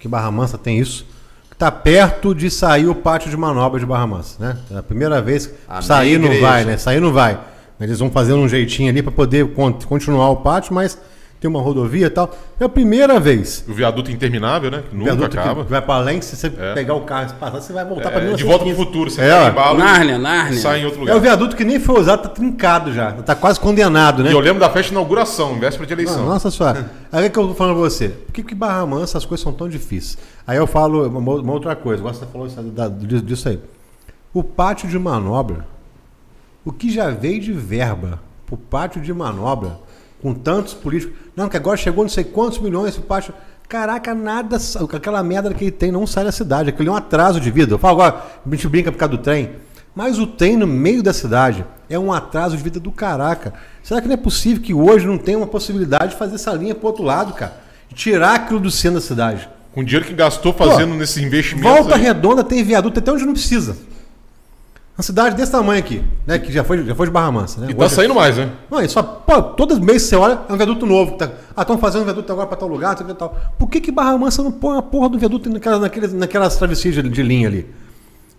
que 0.01 0.09
Barra 0.09 0.30
Mansa 0.30 0.59
tem 0.59 0.78
isso, 0.78 1.07
que 1.51 1.57
tá 1.57 1.70
perto 1.70 2.34
de 2.34 2.51
sair 2.51 2.89
o 2.89 2.95
pátio 2.95 3.30
de 3.30 3.36
manobra 3.36 3.78
de 3.78 3.86
Barra 3.86 4.07
Mansa, 4.07 4.36
né? 4.41 4.59
É 4.70 4.78
a 4.78 4.82
primeira 4.82 5.22
vez 5.22 5.47
que 5.47 5.55
Amém, 5.68 5.82
sair 5.82 6.18
não 6.18 6.26
igreja. 6.26 6.47
vai, 6.47 6.64
né? 6.64 6.76
Sair 6.76 7.01
não 7.01 7.12
vai. 7.12 7.39
Eles 7.80 8.01
vão 8.01 8.11
fazendo 8.11 8.39
um 8.39 8.49
jeitinho 8.49 8.89
ali 8.91 9.03
para 9.03 9.12
poder 9.12 9.53
con- 9.55 9.72
continuar 9.72 10.30
o 10.30 10.36
pátio, 10.39 10.74
mas 10.74 10.99
tem 11.41 11.49
uma 11.49 11.61
rodovia 11.61 12.07
e 12.07 12.11
tal. 12.11 12.34
É 12.59 12.64
a 12.64 12.68
primeira 12.68 13.20
vez. 13.20 13.64
O 13.68 13.72
viaduto 13.72 14.11
interminável, 14.11 14.70
né? 14.70 14.82
Que 14.91 14.97
nunca 14.97 15.14
Viaduto 15.14 15.39
acaba. 15.39 15.64
que 15.64 15.70
vai 15.70 15.80
pra 15.80 15.95
além, 15.95 16.20
se 16.20 16.34
você 16.36 16.49
É. 16.59 16.74
pegar 16.74 16.95
o 16.95 17.03
carro 17.03 17.30
e 17.30 17.32
passar, 17.34 17.61
você 17.61 17.72
vai 17.72 17.84
voltar 17.84 18.11
pra 18.11 18.20
É, 18.20 18.24
de 18.34 18.43
1915. 18.45 18.45
volta 18.45 18.64
pro 18.64 18.74
futuro. 18.84 19.11
Você 19.11 19.20
É, 19.20 19.39
pega 19.39 19.51
embalo, 19.51 19.78
Nárnia, 19.78 20.18
Nárnia. 20.18 20.59
sai 20.61 20.80
em 20.80 20.84
outro 20.84 20.99
É 20.99 21.01
lugar. 21.03 21.16
o 21.16 21.20
viaduto 21.20 21.55
que 21.57 21.64
nem 21.64 21.78
foi 21.78 22.01
usado, 22.01 22.22
tá 22.22 22.28
trincado 22.28 22.93
já. 22.93 23.12
Tá 23.12 23.34
quase 23.34 23.61
condenado, 23.61 24.22
né? 24.24 24.30
E 24.30 24.32
eu 24.32 24.41
lembro 24.41 24.59
da 24.61 24.68
festa 24.68 24.89
de 24.89 24.95
inauguração, 24.95 25.59
véspera 25.61 25.86
de 25.86 25.93
eleição. 25.93 26.26
Nossa 26.26 26.51
senhora. 26.51 26.91
Aí 27.12 27.26
é 27.26 27.28
que 27.28 27.39
eu 27.39 27.47
tô 27.49 27.55
falando 27.55 27.74
pra 27.74 27.82
você. 27.89 28.09
Por 28.09 28.32
que, 28.32 28.43
que 28.43 28.55
Barra 28.55 28.84
Mansa 28.84 29.16
as 29.18 29.24
coisas 29.24 29.43
são 29.45 29.53
tão 29.53 29.68
difíceis? 29.68 30.18
Aí 30.47 30.57
eu 30.57 30.66
falo 30.66 31.07
uma, 31.07 31.20
uma 31.36 31.53
outra 31.53 31.76
coisa. 31.76 32.01
Agora 32.03 32.14
você 32.14 32.26
falou 32.26 32.47
isso, 32.47 32.61
da- 32.62 32.89
disso 32.89 33.22
disso 33.22 33.49
aí. 33.49 33.61
O 34.34 34.43
pátio 34.43 34.89
de 34.89 34.99
manobra, 34.99 35.66
o 36.64 36.72
que 36.72 36.91
já 36.91 37.11
veio 37.11 37.41
de 37.41 37.53
verba 37.53 38.20
pro 38.47 38.57
pátio 38.57 39.01
de 39.01 39.12
manobra, 39.12 39.78
com 40.23 40.35
tantos 40.35 40.75
políticos. 40.75 41.16
Não, 41.37 41.49
que 41.49 41.57
agora 41.57 41.77
chegou 41.77 42.05
não 42.05 42.09
sei 42.09 42.25
quantos 42.25 42.59
milhões 42.59 42.97
o 42.99 43.03
pátio. 43.03 43.33
Caraca, 43.69 44.14
nada. 44.14 44.57
Aquela 44.95 45.23
merda 45.23 45.53
que 45.53 45.64
ele 45.64 45.71
tem 45.71 45.93
não 45.93 46.07
sai 46.07 46.25
da 46.25 46.33
cidade. 46.33 46.71
Aquele 46.71 46.89
é 46.89 46.93
um 46.93 46.97
atraso 46.97 47.41
de 47.41 47.51
vida. 47.51 47.75
Eu 47.75 47.79
falo 47.79 48.01
agora, 48.01 48.25
a 48.45 48.51
gente 48.51 48.69
brinca 48.69 48.91
por 48.91 48.99
causa 48.99 49.16
do 49.16 49.23
trem. 49.23 49.51
Mas 49.95 50.19
o 50.19 50.27
trem 50.27 50.57
no 50.57 50.66
meio 50.66 51.03
da 51.03 51.12
cidade 51.12 51.64
é 51.91 51.99
um 51.99 52.12
atraso 52.12 52.57
de 52.57 52.62
vida 52.62 52.81
do 52.81 52.91
caraca. 52.91 53.53
Será 53.83 54.01
que 54.01 54.07
não 54.07 54.14
é 54.14 54.19
possível 54.19 54.62
que 54.62 54.73
hoje 54.73 55.07
não 55.07 55.19
tenha 55.19 55.37
uma 55.37 55.47
possibilidade 55.47 56.12
de 56.12 56.16
fazer 56.16 56.37
essa 56.37 56.53
linha 56.53 56.75
pro 56.75 56.87
outro 56.87 57.03
lado, 57.03 57.35
cara? 57.35 57.57
Tirar 57.95 58.35
aquilo 58.35 58.61
do 58.61 58.71
centro 58.71 59.01
da 59.01 59.07
cidade. 59.07 59.49
Com 59.73 59.81
o 59.81 59.85
dinheiro 59.85 60.07
que 60.07 60.14
gastou 60.14 60.53
fazendo 60.53 60.95
nesses 60.95 61.23
investimentos. 61.23 61.71
Volta 61.71 61.95
aí. 61.95 62.03
Redonda 62.03 62.45
tem 62.45 62.62
viaduto 62.62 62.99
até 62.99 63.12
onde 63.12 63.25
não 63.25 63.33
precisa. 63.33 63.77
Uma 64.99 65.03
cidade 65.05 65.36
desse 65.36 65.53
tamanho 65.53 65.78
aqui, 65.78 66.03
né? 66.26 66.40
Que 66.40 66.51
já 66.51 66.64
foi, 66.64 66.84
já 66.84 66.92
foi 66.92 67.07
de 67.07 67.12
Barra 67.12 67.30
Mansa, 67.30 67.61
né? 67.61 67.68
E 67.70 67.74
tá 67.74 67.84
Hoje- 67.84 67.94
saindo 67.94 68.16
mais, 68.16 68.36
né? 68.36 68.51
Não, 68.68 68.80
é 68.80 68.88
só, 68.88 69.01
pô, 69.01 69.40
todos 69.40 69.78
os 69.78 69.82
meses 69.84 70.03
você 70.09 70.16
olha, 70.16 70.40
é 70.49 70.53
um 70.53 70.57
viaduto 70.57 70.84
novo. 70.84 71.12
Tá, 71.12 71.30
ah, 71.57 71.62
estão 71.62 71.78
fazendo 71.78 72.03
um 72.03 72.05
viaduto 72.05 72.32
agora 72.32 72.49
para 72.49 72.57
tal 72.57 72.68
lugar, 72.68 72.96
tal, 72.96 73.07
tal, 73.07 73.14
tal. 73.14 73.36
Por 73.57 73.68
que, 73.70 73.80
que 73.80 73.92
Barra 73.92 74.18
Mansa 74.18 74.42
não 74.42 74.51
põe 74.51 74.76
a 74.76 74.82
porra 74.82 75.09
do 75.09 75.16
viaduto 75.16 75.49
naquelas, 75.51 75.80
naqueles, 75.80 76.12
naquelas 76.12 76.57
travessias 76.57 76.96
de, 76.96 77.03
de 77.09 77.22
linha 77.22 77.46
ali? 77.46 77.66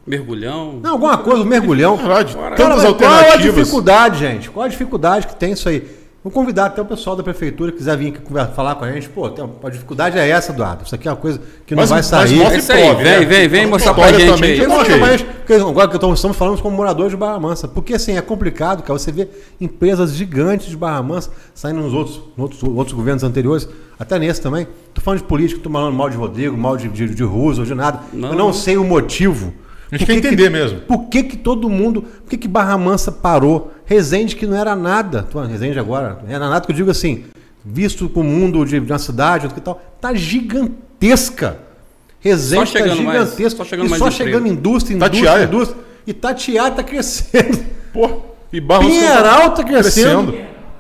Mergulhão. 0.05 0.80
Não, 0.82 0.91
alguma 0.91 1.18
coisa, 1.20 1.43
um 1.43 1.45
mergulhão. 1.45 1.95
Verdade. 1.95 2.36
Cara, 2.36 2.55
Tantas 2.57 2.84
mas 2.84 2.93
qual 2.93 3.03
é 3.03 3.14
a 3.14 3.18
alternativas. 3.20 3.55
dificuldade, 3.55 4.20
gente? 4.20 4.49
Qual 4.49 4.66
a 4.66 4.68
dificuldade 4.70 5.28
que 5.28 5.36
tem 5.36 5.53
isso 5.53 5.70
aí? 5.70 5.88
Vou 6.22 6.34
convidar 6.34 6.66
até 6.66 6.82
o 6.82 6.86
pessoal 6.86 7.16
da 7.16 7.24
prefeitura 7.24 7.72
que 7.72 7.78
quiser 7.78 7.96
vir 7.96 8.10
aqui 8.10 8.20
falar 8.54 8.76
com 8.76 8.84
a 8.84 8.92
gente. 8.92 9.08
Pô, 9.08 9.30
tem 9.30 9.42
uma- 9.44 9.54
a 9.64 9.70
dificuldade 9.70 10.18
é 10.20 10.28
essa, 10.28 10.52
Eduardo. 10.52 10.84
Isso 10.84 10.94
aqui 10.94 11.08
é 11.08 11.12
uma 11.12 11.16
coisa 11.18 11.40
que 11.66 11.74
não 11.74 11.82
Mas- 11.82 11.90
vai 11.90 12.00
mas 12.00 12.06
sair. 12.08 12.36
mostra 12.36 12.78
É 12.78 12.88
prove, 12.90 13.04
vem, 13.04 13.20
né? 13.22 13.26
vem, 13.26 13.48
vem 13.48 13.66
mostrar 13.68 13.94
pra 13.94 14.12
gente 14.12 14.30
também 14.34 14.52
aí. 14.52 14.62
Ok. 14.62 14.68
mostro 14.68 15.00
pra 15.00 15.12
gente, 15.12 15.24
porque 15.24 15.54
agora 15.54 15.88
que 15.88 15.96
estamos 15.96 16.36
falando 16.38 16.62
como 16.62 16.76
moradores 16.76 17.12
de 17.12 17.18
Barra 17.18 17.40
Mansa. 17.40 17.70
Porque 17.70 17.94
assim, 17.94 18.18
é 18.18 18.22
complicado, 18.22 18.84
cara. 18.84 19.00
Você 19.00 19.14
vê 19.14 19.30
empresas 19.62 20.12
gigantes 20.14 20.68
de 20.68 20.76
Barra 20.76 21.02
Mansa 21.02 21.32
saindo 21.56 21.80
nos 21.80 21.94
outros, 21.94 22.22
outros, 22.38 22.62
outros 22.64 22.92
governos 22.94 23.24
anteriores, 23.24 23.70
até 23.98 24.20
nesse 24.20 24.42
também. 24.42 24.68
Tô 24.94 25.00
falando 25.00 25.20
de 25.22 25.26
político, 25.26 25.62
tô 25.62 25.70
falando 25.70 25.96
mal 25.96 26.10
de 26.10 26.18
Rodrigo, 26.18 26.58
mal 26.58 26.76
de, 26.76 26.90
de, 26.90 27.16
de 27.16 27.24
Roosevelt, 27.24 27.70
de 27.70 27.76
nada. 27.76 28.00
Não. 28.12 28.30
Eu 28.32 28.36
não 28.36 28.52
sei 28.52 28.76
o 28.76 28.84
motivo. 28.84 29.54
A 29.92 29.98
gente 29.98 30.06
Por 30.06 30.14
quer 30.14 30.22
que 30.22 30.28
entender 30.28 30.44
que- 30.44 30.50
mesmo. 30.50 30.80
Por 30.82 31.06
que, 31.10 31.24
que 31.24 31.38
todo 31.38 31.68
mundo. 31.70 32.02
Por 32.04 32.30
que, 32.30 32.38
que 32.38 32.48
Barra 32.48 32.78
Mansa 32.78 33.12
parou? 33.12 33.74
Resende 33.86 34.36
que 34.36 34.46
não 34.46 34.56
era 34.56 34.76
nada. 34.76 35.24
Tô 35.24 35.42
Resende 35.42 35.80
agora. 35.80 36.20
Não 36.24 36.30
era 36.34 36.48
nada 36.48 36.64
que 36.66 36.72
eu 36.72 36.76
digo 36.76 36.92
assim, 36.92 37.24
visto 37.66 38.08
com 38.08 38.22
o 38.22 38.24
mundo 38.24 38.64
de, 38.66 38.80
de 38.80 38.92
uma 38.92 39.00
cidade, 39.00 39.46
outro 39.46 39.60
que 39.60 39.66
tal, 39.66 39.82
tá 40.00 40.14
gigantesca. 40.14 41.58
Resende 42.20 42.66
Só 42.68 42.78
chegando 42.78 42.98
tá 42.98 43.04
mais- 43.04 43.20
gigantesca. 43.30 43.58
só 43.58 43.64
chegando 43.66 43.86
e 43.88 43.90
mais 43.90 44.00
só 44.02 44.10
emprego. 44.10 44.30
chegando 44.32 44.48
indústria, 44.48 44.96
indústria, 44.96 45.24
Tatiaia. 45.24 45.46
indústria. 45.46 45.82
E 46.06 46.14
Tatiá 46.14 46.72
tá 46.72 46.84
crescendo. 46.84 47.60
Pô, 47.94 48.10
e 48.52 48.60
Barros 48.60 48.88
Pinheiral 48.88 49.54
tá 49.54 49.64
crescendo. 49.64 50.36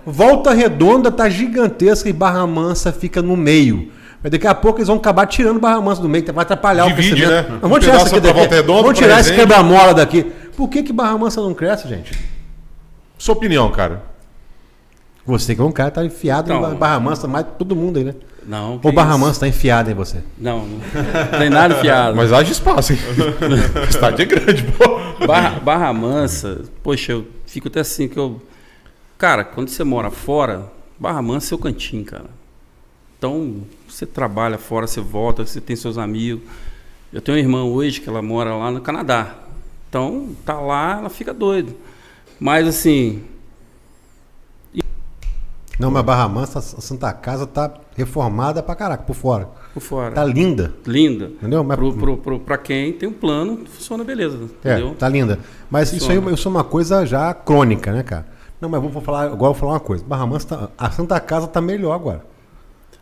Volta 0.05 0.53
Redonda 0.53 1.11
tá 1.11 1.29
gigantesca 1.29 2.09
e 2.09 2.13
Barra 2.13 2.45
Mansa 2.45 2.91
fica 2.91 3.21
no 3.21 3.37
meio. 3.37 3.89
Mas 4.21 4.31
daqui 4.31 4.45
a 4.47 4.53
pouco 4.55 4.79
eles 4.79 4.87
vão 4.87 4.97
acabar 4.97 5.25
tirando 5.27 5.59
Barra 5.59 5.79
Mansa 5.81 6.01
do 6.01 6.09
meio, 6.09 6.25
vai 6.33 6.43
atrapalhar 6.43 6.85
Divide, 6.87 7.13
o 7.13 7.15
crescimento. 7.15 7.43
né? 7.43 7.49
Não, 7.49 7.55
Um 7.57 7.69
vamos 7.69 7.85
tirar 7.85 8.01
aqui 8.01 8.09
pra 8.09 8.19
daqui. 8.19 8.33
Volta 8.39 8.55
Redonda, 8.55 8.81
vamos 8.81 8.97
tirar 8.99 9.19
esse 9.21 9.33
quebra-mola 9.33 9.93
daqui. 9.93 10.23
Por 10.57 10.67
que, 10.67 10.83
que 10.83 10.91
Barra 10.91 11.17
Mansa 11.17 11.41
não 11.41 11.53
cresce, 11.53 11.87
gente? 11.87 12.11
Sua 13.17 13.33
opinião, 13.33 13.71
cara. 13.71 14.03
Você 15.25 15.53
que 15.55 15.61
é 15.61 15.63
um 15.63 15.71
cara 15.71 15.91
tá 15.91 16.03
enfiado 16.03 16.51
Então. 16.51 16.73
em 16.73 16.75
Barra 16.75 16.99
Mansa, 16.99 17.27
mais 17.27 17.45
todo 17.57 17.75
mundo 17.75 17.97
aí, 17.97 18.03
né? 18.03 18.15
Não. 18.45 18.79
Ou 18.83 18.91
Barra. 18.91 19.17
Mansa 19.17 19.41
tá 19.41 19.47
enfiado 19.47 19.91
em 19.91 19.93
você. 19.93 20.23
Não, 20.37 20.65
não 20.65 21.39
tem 21.39 21.49
nada 21.49 21.75
fiado. 21.75 22.15
Mas 22.17 22.33
haja 22.33 22.51
espaço, 22.51 22.93
hein? 22.93 22.99
o 23.85 23.89
estádio 23.89 24.23
é 24.23 24.25
grande, 24.25 24.63
pô. 24.63 25.25
Barra, 25.27 25.59
Barra 25.59 25.93
Mansa, 25.93 26.61
poxa, 26.81 27.11
eu 27.11 27.27
fico 27.45 27.67
até 27.67 27.81
assim 27.81 28.07
que 28.07 28.17
eu. 28.17 28.41
Cara, 29.17 29.43
quando 29.43 29.69
você 29.69 29.83
mora 29.83 30.09
fora, 30.09 30.71
Barra 30.99 31.21
Mansa 31.21 31.45
é 31.45 31.49
seu 31.49 31.57
cantinho, 31.59 32.03
cara. 32.05 32.25
Então, 33.17 33.57
você 33.89 34.05
trabalha 34.05 34.57
fora, 34.57 34.87
você 34.87 35.01
volta, 35.01 35.45
você 35.45 35.59
tem 35.59 35.75
seus 35.75 35.97
amigos. 35.97 36.43
Eu 37.11 37.21
tenho 37.21 37.37
uma 37.37 37.43
irmã 37.43 37.63
hoje 37.63 37.99
que 38.01 38.07
ela 38.09 38.21
mora 38.21 38.53
lá 38.55 38.69
no 38.71 38.81
Canadá. 38.81 39.35
Então, 39.89 40.29
tá 40.45 40.59
lá, 40.59 40.99
ela 40.99 41.09
fica 41.09 41.33
doida. 41.33 41.71
Mas 42.39 42.67
assim, 42.67 43.23
Não, 45.79 45.89
mas 45.89 46.03
Barra 46.03 46.27
Mansa, 46.27 46.59
a 46.59 46.61
Santa 46.61 47.11
Casa 47.13 47.47
tá 47.47 47.71
reformada 47.95 48.61
pra 48.61 48.75
caraca, 48.75 49.03
por 49.03 49.15
fora. 49.15 49.47
por 49.73 49.79
fora. 49.81 50.13
Tá 50.13 50.25
linda. 50.25 50.73
linda. 50.85 51.25
Entendeu? 51.27 51.63
Mas- 51.63 51.77
Pro, 51.77 51.93
pro, 51.93 52.17
pro, 52.17 52.39
pra 52.39 52.57
quem 52.57 52.91
tem 52.91 53.07
um 53.07 53.13
plano, 53.13 53.65
funciona 53.65 54.03
beleza. 54.03 54.37
É, 54.63 54.73
Entendeu? 54.73 54.95
tá 54.95 55.07
linda. 55.07 55.39
Mas 55.71 55.93
isso 55.93 56.11
aí 56.11 56.17
Funciona. 56.17 56.35
isso 56.35 56.47
é 56.47 56.51
uma 56.51 56.63
coisa 56.65 57.05
já 57.05 57.33
crônica, 57.33 57.93
né, 57.93 58.03
cara? 58.03 58.27
Não, 58.59 58.67
mas 58.67 58.81
vou 58.81 59.01
falar, 59.01 59.23
agora 59.23 59.35
eu 59.35 59.37
vou 59.37 59.53
falar 59.53 59.71
uma 59.73 59.79
coisa. 59.79 60.03
Barra 60.03 60.25
Mansa, 60.27 60.47
tá- 60.47 60.69
a 60.77 60.91
Santa 60.91 61.17
Casa 61.21 61.47
tá 61.47 61.61
melhor 61.61 61.93
agora. 61.93 62.25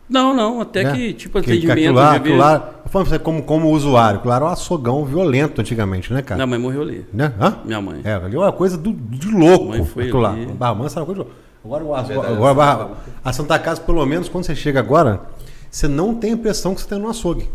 Não, 0.08 0.34
não, 0.34 0.60
até 0.60 0.84
né? 0.84 0.92
que, 0.94 1.12
tipo, 1.12 1.38
Que- 1.40 1.44
que 1.44 1.50
atendimento. 1.52 1.78
aquilo 1.78 1.94
lá, 1.94 2.10
já 2.10 2.16
aquilo 2.16 2.34
vi- 2.34 2.40
lá, 2.40 2.70
eu 2.84 2.90
falo 2.90 3.04
pra 3.04 3.14
você 3.14 3.18
como, 3.18 3.42
como 3.42 3.70
usuário, 3.70 4.18
aquilo 4.18 4.30
lá 4.30 4.36
era 4.36 4.44
um 4.46 4.48
açogão 4.48 5.04
violento 5.04 5.60
antigamente, 5.60 6.12
né, 6.12 6.22
cara? 6.22 6.36
Minha 6.36 6.46
mãe 6.46 6.58
morreu 6.58 6.82
ali. 6.82 7.04
Né? 7.12 7.32
Hã? 7.40 7.56
Minha 7.64 7.80
mãe. 7.82 8.00
É, 8.04 8.14
ali 8.14 8.34
é 8.34 8.38
uma 8.38 8.52
coisa 8.52 8.78
do, 8.78 8.92
de 8.92 9.28
louco. 9.30 9.66
Mãe 9.66 9.84
foi 9.84 10.04
aquilo 10.04 10.20
lá. 10.20 10.32
ali. 10.32 10.46
Barra 10.46 10.74
Mansa 10.74 10.98
era 10.98 11.00
uma 11.02 11.06
coisa 11.14 11.22
de 11.22 11.28
louco. 11.28 11.48
Agora, 11.64 11.84
o- 11.84 11.94
agora, 11.94 12.28
agora 12.32 12.54
Barra- 12.54 12.88
a 13.24 13.32
Santa 13.32 13.58
Casa, 13.58 13.80
pelo 13.82 14.04
menos, 14.06 14.28
quando 14.28 14.44
você 14.44 14.54
chega 14.54 14.80
agora, 14.80 15.20
você 15.70 15.86
não 15.86 16.14
tem 16.14 16.30
a 16.30 16.34
impressão 16.34 16.74
que 16.74 16.80
você 16.80 16.88
tem 16.88 16.98
no 16.98 17.08
açougue. 17.10 17.46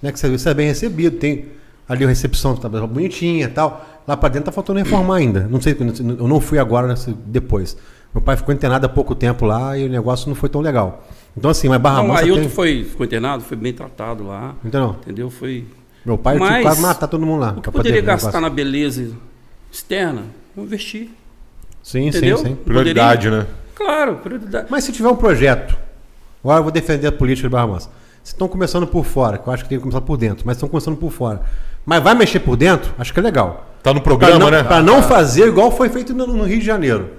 Né? 0.00 0.10
Que 0.12 0.18
você, 0.18 0.30
você 0.30 0.48
é 0.48 0.54
bem 0.54 0.66
recebido, 0.68 1.16
tem 1.18 1.46
ali 1.86 2.02
a 2.04 2.08
recepção 2.08 2.56
tá 2.56 2.66
bonitinha 2.68 3.44
e 3.44 3.48
tal. 3.48 3.84
Lá 4.08 4.16
pra 4.16 4.28
dentro 4.30 4.46
tá 4.46 4.52
faltando 4.52 4.78
reformar 4.78 5.16
ainda. 5.16 5.46
Não 5.50 5.60
sei, 5.60 5.76
eu 6.18 6.28
não 6.28 6.40
fui 6.40 6.58
agora, 6.58 6.94
depois. 7.26 7.76
Meu 8.14 8.22
pai 8.22 8.36
ficou 8.36 8.54
internado 8.54 8.86
há 8.86 8.88
pouco 8.88 9.14
tempo 9.14 9.44
lá 9.44 9.76
e 9.76 9.86
o 9.86 9.90
negócio 9.90 10.28
não 10.28 10.34
foi 10.36 10.48
tão 10.48 10.60
legal. 10.60 11.04
Então, 11.36 11.50
assim, 11.50 11.68
mas 11.68 11.80
Barra 11.80 11.96
Não, 11.98 12.04
o 12.04 12.08
Mansa 12.08 12.22
Ailton 12.22 12.40
tem... 12.40 12.48
foi, 12.48 12.84
ficou 12.84 13.04
internado, 13.04 13.42
foi 13.42 13.56
bem 13.56 13.72
tratado 13.72 14.26
lá. 14.26 14.54
Entendeu? 14.64 14.96
Entendeu? 15.02 15.30
Foi. 15.30 15.64
Meu 16.04 16.16
pai 16.18 16.36
tinha 16.36 16.48
Mas 16.48 16.62
quase 16.62 16.80
matar 16.80 17.08
todo 17.08 17.26
mundo 17.26 17.40
lá. 17.40 17.50
O 17.52 17.54
que 17.56 17.62
pra 17.62 17.72
poderia 17.72 18.00
poder 18.00 18.06
gastar 18.12 18.28
negócio. 18.28 18.40
na 18.42 18.50
beleza 18.50 19.10
externa, 19.72 20.22
vamos 20.54 20.70
investir. 20.70 21.10
Sim, 21.82 22.08
Entendeu? 22.08 22.38
sim, 22.38 22.44
sim. 22.44 22.54
Prioridade, 22.54 23.30
né? 23.30 23.46
Claro, 23.74 24.16
prioridade. 24.16 24.66
Mas 24.70 24.84
se 24.84 24.92
tiver 24.92 25.08
um 25.08 25.16
projeto, 25.16 25.76
agora 26.42 26.60
eu 26.60 26.62
vou 26.62 26.72
defender 26.72 27.08
a 27.08 27.12
política 27.12 27.48
de 27.48 27.52
Barra 27.52 27.66
Mansa. 27.66 27.90
Se 28.22 28.32
estão 28.32 28.48
começando 28.48 28.86
por 28.86 29.04
fora, 29.04 29.36
que 29.36 29.46
eu 29.46 29.52
acho 29.52 29.64
que 29.64 29.68
tem 29.68 29.78
que 29.78 29.82
começar 29.82 30.00
por 30.00 30.16
dentro, 30.16 30.44
mas 30.46 30.56
estão 30.56 30.68
começando 30.68 30.96
por 30.96 31.10
fora. 31.10 31.42
Mas 31.84 32.02
vai 32.02 32.14
mexer 32.14 32.40
por 32.40 32.56
dentro, 32.56 32.94
acho 32.98 33.12
que 33.12 33.20
é 33.20 33.22
legal. 33.22 33.66
Tá 33.82 33.92
no 33.92 34.00
Para 34.00 34.10
programa, 34.16 34.38
não, 34.38 34.50
né? 34.50 34.62
pra 34.62 34.80
não 34.80 35.02
fazer 35.02 35.48
igual 35.48 35.70
foi 35.70 35.90
feito 35.90 36.14
no, 36.14 36.26
no 36.26 36.44
Rio 36.44 36.58
de 36.58 36.64
Janeiro. 36.64 37.10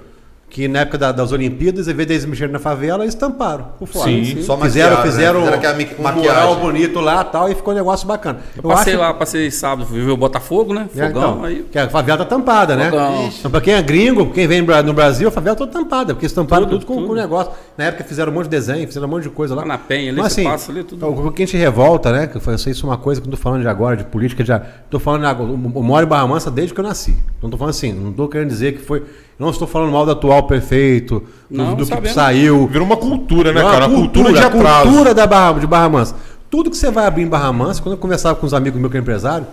Que 0.56 0.66
na 0.68 0.78
época 0.80 0.96
da- 0.96 1.12
das 1.12 1.32
Olimpíadas, 1.32 1.86
em 1.86 1.92
vez 1.92 2.08
deles 2.08 2.24
mexerem 2.24 2.50
na 2.50 2.58
favela, 2.58 3.04
eles 3.04 3.14
tamparam 3.14 3.72
por 3.78 3.86
fora. 3.86 4.06
Sim. 4.10 4.40
Só 4.42 4.56
fizeram, 4.56 4.96
maquiaram, 4.96 4.96
né? 4.96 5.02
fizeram, 5.02 5.40
Fizeram 5.40 5.58
um 5.98 6.02
maquiagem. 6.02 6.30
mural 6.30 6.56
bonito 6.56 6.98
lá 7.00 7.22
tal, 7.24 7.50
e 7.50 7.54
ficou 7.54 7.74
um 7.74 7.76
negócio 7.76 8.08
bacana. 8.08 8.38
Eu 8.56 8.62
passei 8.62 8.96
lá, 8.96 9.12
passei 9.12 9.50
sábado, 9.50 9.84
ver 9.86 10.08
o 10.08 10.16
Botafogo, 10.16 10.72
né? 10.72 10.88
É, 10.96 11.06
Fogão, 11.08 11.32
então, 11.34 11.44
aí. 11.44 11.66
que 11.70 11.78
a 11.78 11.90
favela 11.90 12.16
tá 12.16 12.24
tampada, 12.24 12.74
né? 12.74 12.88
Fogão. 12.88 13.30
Então, 13.38 13.50
pra 13.50 13.60
quem 13.60 13.74
é 13.74 13.82
gringo, 13.82 14.30
quem 14.32 14.46
vem 14.46 14.62
no 14.62 14.94
Brasil, 14.94 15.28
a 15.28 15.30
favela 15.30 15.54
tá 15.54 15.66
tampada, 15.66 16.14
porque 16.14 16.24
eles 16.24 16.32
tamparam 16.32 16.64
tudo, 16.64 16.78
Tudo, 16.78 16.86
com, 16.86 16.94
tudo. 16.94 17.06
com 17.08 17.12
o 17.12 17.16
negócio. 17.16 17.52
Na 17.76 17.84
época 17.84 18.04
fizeram 18.04 18.32
um 18.32 18.34
monte 18.34 18.44
de 18.44 18.50
desenho, 18.52 18.86
fizeram 18.86 19.06
um 19.06 19.10
monte 19.10 19.24
de 19.24 19.28
coisa 19.28 19.54
lá. 19.54 19.60
Lá 19.60 19.68
na 19.68 19.76
Penha, 19.76 20.08
ali 20.10 20.18
Então, 20.18 20.30
você 20.30 20.40
assim, 20.40 20.48
passa 20.50 20.72
ali, 20.72 20.84
tudo. 20.84 21.06
O 21.06 21.32
que 21.32 21.42
a 21.42 21.46
gente 21.46 21.58
revolta, 21.58 22.10
né? 22.10 22.28
Que 22.28 22.36
eu 22.38 22.58
sei 22.58 22.72
isso 22.72 22.86
é 22.86 22.88
uma 22.88 22.96
coisa 22.96 23.20
que 23.20 23.26
eu 23.26 23.30
tô 23.30 23.36
falando 23.36 23.60
de 23.60 23.68
agora, 23.68 23.94
de 23.94 24.04
política, 24.04 24.42
já. 24.42 24.58
Tô 24.88 24.98
falando 24.98 25.26
agora, 25.26 25.50
eu 25.50 25.56
moro 25.58 26.06
em 26.06 26.08
Barra 26.08 26.26
Mansa 26.26 26.50
desde 26.50 26.72
que 26.72 26.80
eu 26.80 26.84
nasci. 26.84 27.14
Não 27.42 27.50
tô 27.50 27.58
falando 27.58 27.74
assim, 27.74 27.92
não 27.92 28.10
tô 28.10 28.26
querendo 28.26 28.48
dizer 28.48 28.72
que 28.72 28.78
foi. 28.80 29.02
Não 29.38 29.50
estou 29.50 29.68
falando 29.68 29.92
mal 29.92 30.04
do 30.06 30.12
atual 30.12 30.44
prefeito, 30.44 31.20
do, 31.50 31.56
Não, 31.56 31.74
do 31.74 31.84
que 31.86 32.08
saiu. 32.08 32.66
Virou 32.66 32.86
uma 32.86 32.96
cultura, 32.96 33.52
né, 33.52 33.60
cara? 33.60 33.84
a 33.84 33.88
A 33.88 33.90
cultura, 33.90 34.32
de 34.32 34.38
a 34.38 34.46
atraso. 34.46 34.88
cultura 34.88 35.14
da 35.14 35.26
Barra, 35.26 35.58
de 35.60 35.66
Barra 35.66 35.88
Mansa. 35.90 36.14
Tudo 36.50 36.70
que 36.70 36.76
você 36.76 36.90
vai 36.90 37.06
abrir 37.06 37.22
em 37.24 37.28
Barra 37.28 37.52
Mansa, 37.52 37.82
quando 37.82 37.92
eu 37.94 37.98
conversava 37.98 38.34
com 38.36 38.46
os 38.46 38.54
amigos 38.54 38.80
meus 38.80 38.90
que 38.90 38.96
é 38.96 39.00
empresário, 39.00 39.46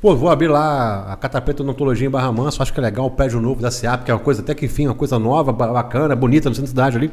pô, 0.00 0.14
vou 0.14 0.30
abrir 0.30 0.46
lá 0.46 1.12
a 1.12 1.16
Catapeta 1.16 1.62
Odontologia 1.64 2.06
em 2.06 2.10
Barra 2.10 2.30
Mansa, 2.30 2.62
acho 2.62 2.72
que 2.72 2.78
é 2.78 2.82
legal, 2.82 3.06
o 3.06 3.10
prédio 3.10 3.40
novo 3.40 3.60
da 3.60 3.70
SEAP, 3.72 4.04
que 4.04 4.10
é 4.10 4.14
uma 4.14 4.20
coisa 4.20 4.40
até 4.40 4.54
que 4.54 4.66
enfim, 4.66 4.86
uma 4.86 4.94
coisa 4.94 5.18
nova, 5.18 5.52
ba- 5.52 5.66
bacana, 5.72 6.14
bonita 6.14 6.48
no 6.48 6.54
centro 6.54 6.66
da 6.70 6.70
cidade 6.70 6.96
ali. 6.96 7.10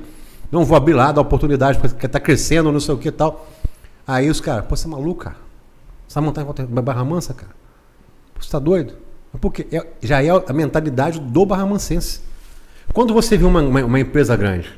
Não 0.51 0.63
vou 0.63 0.77
abrir 0.77 0.93
lá, 0.93 1.11
dar 1.11 1.21
oportunidade, 1.21 1.79
porque 1.79 2.07
tá 2.07 2.19
crescendo, 2.19 2.71
não 2.71 2.79
sei 2.79 2.93
o 2.93 2.97
que 2.97 3.07
e 3.07 3.11
tal. 3.11 3.47
Aí 4.05 4.29
os 4.29 4.39
caras, 4.41 4.65
pô, 4.65 4.75
você 4.75 4.85
é 4.85 4.91
maluco, 4.91 5.23
cara? 5.23 5.37
Você 6.07 6.15
vai 6.19 6.23
montar 6.25 6.41
em 6.41 6.65
Barra 6.83 7.03
Mansa, 7.05 7.33
cara? 7.33 7.53
Pô, 8.35 8.41
Você 8.43 8.51
tá 8.51 8.59
doido? 8.59 8.93
Porque 9.39 9.65
é- 9.71 9.85
já 10.01 10.21
é 10.23 10.29
a 10.29 10.53
mentalidade 10.53 11.19
do 11.19 11.45
barramansense. 11.45 12.21
Quando 12.93 13.13
você 13.13 13.37
vê 13.37 13.45
uma, 13.45 13.61
uma, 13.61 13.83
uma 13.85 13.99
empresa 13.99 14.35
grande, 14.35 14.69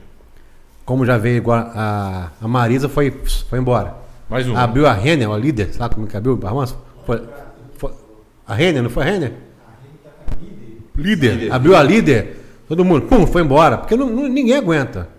como 0.86 1.06
já 1.06 1.18
veio 1.18 1.38
igual 1.38 1.58
a, 1.74 2.30
a 2.42 2.48
Marisa, 2.48 2.88
foi, 2.88 3.12
foi 3.50 3.58
embora. 3.60 3.96
Mais 4.30 4.48
um. 4.48 4.56
Abriu 4.56 4.86
a 4.88 4.94
Renner, 4.94 5.30
a 5.30 5.38
líder, 5.38 5.74
sabe 5.74 5.96
como 5.96 6.08
que 6.08 6.16
abriu 6.16 6.34
o 6.34 6.38
Barra 6.38 6.56
Mansa? 6.56 6.76
Foi, 7.06 7.22
foi- 7.78 7.92
a 8.48 8.54
Renner, 8.54 8.84
não 8.84 8.90
foi 8.90 9.04
a 9.04 9.06
Renner? 9.08 9.34
Líder. 10.96 11.52
Abriu 11.52 11.76
a 11.76 11.82
líder, 11.82 12.38
todo 12.68 12.86
mundo, 12.86 13.08
pum, 13.08 13.26
foi 13.26 13.42
embora. 13.42 13.78
Porque 13.80 13.96
não- 13.96 14.10
não- 14.10 14.28
ninguém 14.28 14.56
aguenta. 14.56 15.10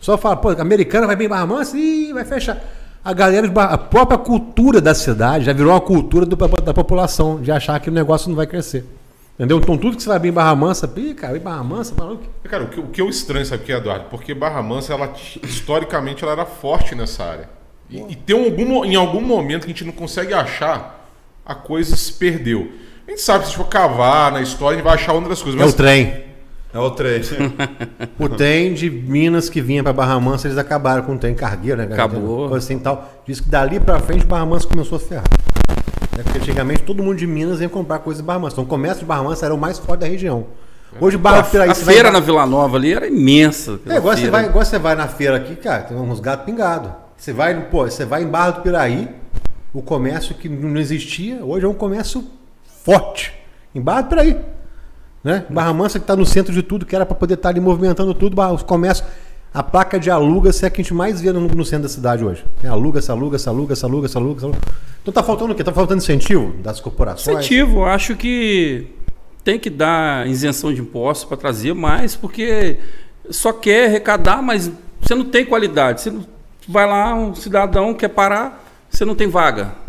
Só 0.00 0.18
fala, 0.18 0.36
pô, 0.36 0.48
a 0.50 0.60
americana 0.60 1.06
vai 1.06 1.14
bem 1.14 1.26
em 1.26 1.30
Barra 1.30 1.46
Mansa 1.46 1.76
e 1.78 2.12
vai 2.12 2.24
fechar. 2.24 2.60
A 3.04 3.12
galera, 3.12 3.46
a 3.64 3.78
própria 3.78 4.16
cultura 4.18 4.80
da 4.80 4.94
cidade 4.94 5.44
já 5.46 5.52
virou 5.52 5.72
uma 5.72 5.80
cultura 5.80 6.24
do- 6.24 6.36
da 6.36 6.72
população, 6.74 7.40
de 7.40 7.50
achar 7.50 7.78
que 7.80 7.90
o 7.90 7.92
negócio 7.92 8.28
não 8.28 8.36
vai 8.36 8.46
crescer. 8.46 8.84
Entendeu? 9.34 9.58
Então 9.58 9.76
tudo 9.76 9.96
que 9.96 10.02
você 10.02 10.08
vai 10.08 10.18
bem 10.18 10.30
em 10.30 10.34
Barra 10.34 10.54
Mansa, 10.54 10.92
ih, 10.96 11.14
cara, 11.14 11.36
em 11.36 11.40
Barra 11.40 11.64
Mansa. 11.64 11.94
Cara, 12.44 12.64
o 12.64 12.68
que, 12.68 12.78
o 12.78 12.86
que 12.88 13.00
eu 13.00 13.08
estranho, 13.08 13.44
sabe 13.44 13.62
o 13.62 13.66
que, 13.66 13.72
Eduardo? 13.72 14.04
Porque 14.10 14.34
Barra 14.34 14.62
Mansa, 14.62 14.92
ela, 14.92 15.12
historicamente, 15.42 16.22
ela 16.22 16.32
era 16.32 16.46
forte 16.46 16.94
nessa 16.94 17.24
área. 17.24 17.48
E, 17.90 17.98
e 18.12 18.14
tem 18.14 18.36
algum, 18.44 18.84
em 18.84 18.94
algum 18.94 19.20
momento 19.20 19.62
que 19.62 19.72
a 19.72 19.74
gente 19.74 19.84
não 19.84 19.92
consegue 19.92 20.32
achar, 20.32 21.08
a 21.44 21.54
coisa 21.54 21.96
se 21.96 22.12
perdeu. 22.12 22.70
A 23.06 23.10
gente 23.10 23.22
sabe 23.22 23.44
que 23.44 23.50
se 23.50 23.56
for 23.56 23.66
cavar 23.66 24.30
na 24.30 24.40
história, 24.42 24.74
a 24.74 24.78
gente 24.78 24.84
vai 24.84 24.94
achar 24.94 25.12
outras 25.12 25.42
coisas. 25.42 25.60
É 25.60 25.64
o 25.64 25.66
Mas 25.66 25.74
trem. 25.74 26.24
É 26.74 26.78
o 26.78 26.90
trem. 26.90 27.20
O 28.18 28.28
trem 28.28 28.72
de 28.72 28.88
Minas 28.90 29.48
que 29.50 29.60
vinha 29.60 29.82
para 29.82 29.92
Barra 29.92 30.18
Mansa, 30.18 30.46
eles 30.46 30.56
acabaram 30.56 31.02
com 31.02 31.14
o 31.14 31.18
trem 31.18 31.34
cargueiro, 31.34 31.76
né? 31.82 31.92
Acabou. 31.92 32.48
Coisa 32.48 32.64
assim 32.64 32.76
e 32.76 32.80
tal. 32.80 33.12
Diz 33.26 33.40
que 33.40 33.48
dali 33.48 33.78
pra 33.78 34.00
frente 34.00 34.24
Barra 34.24 34.46
Mansa 34.46 34.66
começou 34.66 34.96
a 34.96 35.00
ferrar. 35.00 35.24
Né? 36.16 36.22
Porque 36.24 36.38
antigamente 36.38 36.82
todo 36.82 37.02
mundo 37.02 37.16
de 37.16 37.26
Minas 37.26 37.60
ia 37.60 37.68
comprar 37.68 37.98
coisa 37.98 38.22
em 38.22 38.24
Barra 38.24 38.38
Mansa. 38.38 38.54
Então 38.54 38.64
o 38.64 38.66
comércio 38.66 39.00
de 39.00 39.04
Barra 39.04 39.22
Mansa 39.22 39.44
era 39.44 39.54
o 39.54 39.58
mais 39.58 39.78
forte 39.78 40.00
da 40.00 40.06
região. 40.06 40.46
Hoje 41.00 41.16
Barra 41.16 41.40
a, 41.40 41.42
Piraí, 41.42 41.70
a 41.70 41.74
você 41.74 41.84
vai- 41.84 41.94
feira 41.94 42.10
na 42.10 42.20
Vila 42.20 42.46
Nova 42.46 42.76
ali 42.76 42.92
era 42.92 43.06
imensa. 43.06 43.78
É, 43.86 43.96
igual 43.96 44.14
você, 44.14 44.22
feira. 44.22 44.30
vai, 44.32 44.46
igual 44.46 44.64
você 44.64 44.78
vai 44.78 44.94
na 44.94 45.08
feira 45.08 45.36
aqui, 45.36 45.56
cara, 45.56 45.82
tem 45.84 45.96
uns 45.96 46.20
gatos 46.20 46.44
pingados. 46.46 46.90
Você 47.16 47.32
vai, 47.32 47.58
pô, 47.70 47.84
você 47.84 48.04
vai 48.04 48.22
em 48.22 48.26
Barra 48.26 48.50
do 48.50 48.60
Piraí, 48.62 49.08
o 49.72 49.80
comércio 49.80 50.34
que 50.34 50.48
não 50.48 50.78
existia, 50.78 51.42
hoje 51.44 51.64
é 51.64 51.68
um 51.68 51.72
comércio 51.74 52.24
forte. 52.84 53.32
Em 53.74 53.80
Barra 53.80 54.02
do 54.02 54.08
Piraí. 54.08 54.36
Né? 55.22 55.44
Barra 55.48 55.72
Mansa 55.72 55.98
que 55.98 56.04
está 56.04 56.16
no 56.16 56.26
centro 56.26 56.52
de 56.52 56.62
tudo, 56.62 56.84
que 56.84 56.94
era 56.94 57.06
para 57.06 57.14
poder 57.14 57.34
estar 57.34 57.50
ali 57.50 57.60
movimentando 57.60 58.12
tudo, 58.14 58.40
os 58.40 58.62
comércios. 58.62 59.06
A 59.54 59.62
placa 59.62 60.00
de 60.00 60.10
aluga-se 60.10 60.64
é 60.64 60.68
a 60.68 60.70
que 60.70 60.80
a 60.80 60.84
gente 60.84 60.94
mais 60.94 61.20
vê 61.20 61.30
no, 61.30 61.42
no 61.42 61.64
centro 61.64 61.82
da 61.82 61.88
cidade 61.88 62.24
hoje. 62.24 62.42
É 62.64 62.68
aluga-se, 62.68 63.10
aluga-se, 63.10 63.48
aluga-se, 63.48 63.84
aluga-se, 63.84 64.16
aluga-se. 64.16 64.46
aluga 64.46 64.60
Então 65.02 65.12
tá 65.12 65.22
faltando 65.22 65.52
o 65.52 65.54
quê? 65.54 65.62
Tá 65.62 65.72
faltando 65.72 65.98
incentivo 65.98 66.54
das 66.62 66.80
corporações? 66.80 67.36
Incentivo, 67.36 67.84
acho 67.84 68.16
que 68.16 68.86
tem 69.44 69.58
que 69.58 69.68
dar 69.68 70.26
isenção 70.26 70.72
de 70.72 70.80
impostos 70.80 71.26
para 71.26 71.36
trazer 71.36 71.74
mais, 71.74 72.16
porque 72.16 72.78
só 73.28 73.52
quer 73.52 73.88
arrecadar, 73.88 74.40
mas 74.40 74.70
você 75.00 75.14
não 75.14 75.24
tem 75.24 75.44
qualidade. 75.44 76.00
Você 76.00 76.14
vai 76.66 76.86
lá, 76.86 77.14
um 77.14 77.34
cidadão 77.34 77.92
quer 77.92 78.08
parar, 78.08 78.64
você 78.88 79.04
não 79.04 79.14
tem 79.14 79.28
vaga. 79.28 79.81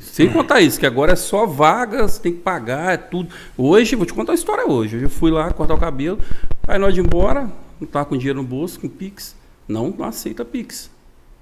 Sem 0.00 0.30
contar 0.32 0.60
isso, 0.60 0.78
que 0.80 0.86
agora 0.86 1.12
é 1.12 1.16
só 1.16 1.46
vaga, 1.46 2.06
você 2.08 2.20
tem 2.20 2.32
que 2.32 2.40
pagar, 2.40 2.94
é 2.94 2.96
tudo. 2.96 3.32
Hoje, 3.56 3.94
vou 3.96 4.06
te 4.06 4.14
contar 4.14 4.32
a 4.32 4.34
história 4.34 4.66
hoje. 4.66 4.96
Hoje 4.96 5.04
eu 5.06 5.10
fui 5.10 5.30
lá 5.30 5.50
cortar 5.52 5.74
o 5.74 5.78
cabelo, 5.78 6.18
aí 6.66 6.78
nós 6.78 6.94
de 6.94 7.00
embora, 7.00 7.50
não 7.80 7.86
tava 7.86 8.06
com 8.06 8.16
dinheiro 8.16 8.40
no 8.42 8.46
bolso, 8.48 8.80
com 8.80 8.88
Pix. 8.88 9.34
Não, 9.68 9.90
não 9.90 10.04
aceita 10.06 10.44
Pix. 10.44 10.90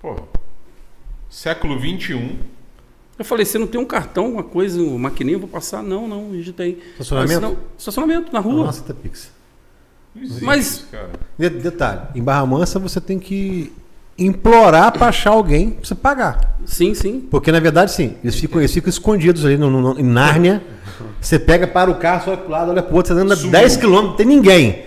Pô, 0.01 0.17
século 1.29 1.79
XXI. 1.79 2.39
Eu 3.19 3.25
falei, 3.25 3.45
você 3.45 3.59
não 3.59 3.67
tem 3.67 3.79
um 3.81 3.85
cartão, 3.85 4.33
uma 4.33 4.43
coisa, 4.43 4.81
uma 4.81 4.99
maquininha, 4.99 5.37
eu 5.37 5.41
vou 5.41 5.49
passar? 5.49 5.83
Não, 5.83 6.09
não, 6.09 6.31
a 6.33 6.35
gente 6.37 6.53
tem. 6.53 6.79
Estacionamento? 6.93 7.41
Mas 7.41 7.51
não- 7.51 7.57
estacionamento, 7.79 8.33
na 8.33 8.41
rua. 8.41 8.65
Nossa, 8.67 8.83
tá 8.83 8.95
Pix. 8.95 9.31
Não 10.15 10.23
existe 10.23 10.45
Mas- 10.45 10.87
cara. 10.91 11.11
De- 11.39 11.51
Detalhe, 11.51 12.01
em 12.15 12.23
Barra 12.23 12.45
Mansa 12.47 12.79
você 12.79 13.01
tem 13.01 13.19
que 13.19 13.73
implorar 14.21 14.93
para 14.93 15.07
achar 15.09 15.31
alguém 15.31 15.71
pra 15.71 15.85
você 15.85 15.95
pagar. 15.95 16.57
Sim, 16.67 16.95
sim. 16.95 17.27
Porque 17.31 17.51
na 17.51 17.59
verdade, 17.59 17.91
sim, 17.91 18.15
eles 18.23 18.37
ficam, 18.39 18.61
eles 18.61 18.73
ficam 18.73 18.89
escondidos 18.91 19.45
ali 19.45 19.57
no, 19.57 19.71
no- 19.71 19.99
em 19.99 20.03
Nárnia. 20.05 20.63
Você 21.21 21.39
pega 21.39 21.67
para 21.67 21.91
o 21.91 21.95
carro, 21.97 22.25
olha 22.29 22.37
pro 22.37 22.51
lado, 22.51 22.71
olha 22.71 22.83
pro 22.83 22.97
outro, 22.97 23.15
você 23.15 23.21
anda 23.21 23.35
Sumiu. 23.35 23.53
10 23.53 23.77
km, 23.79 23.89
não 23.91 24.13
tem 24.13 24.27
ninguém. 24.27 24.83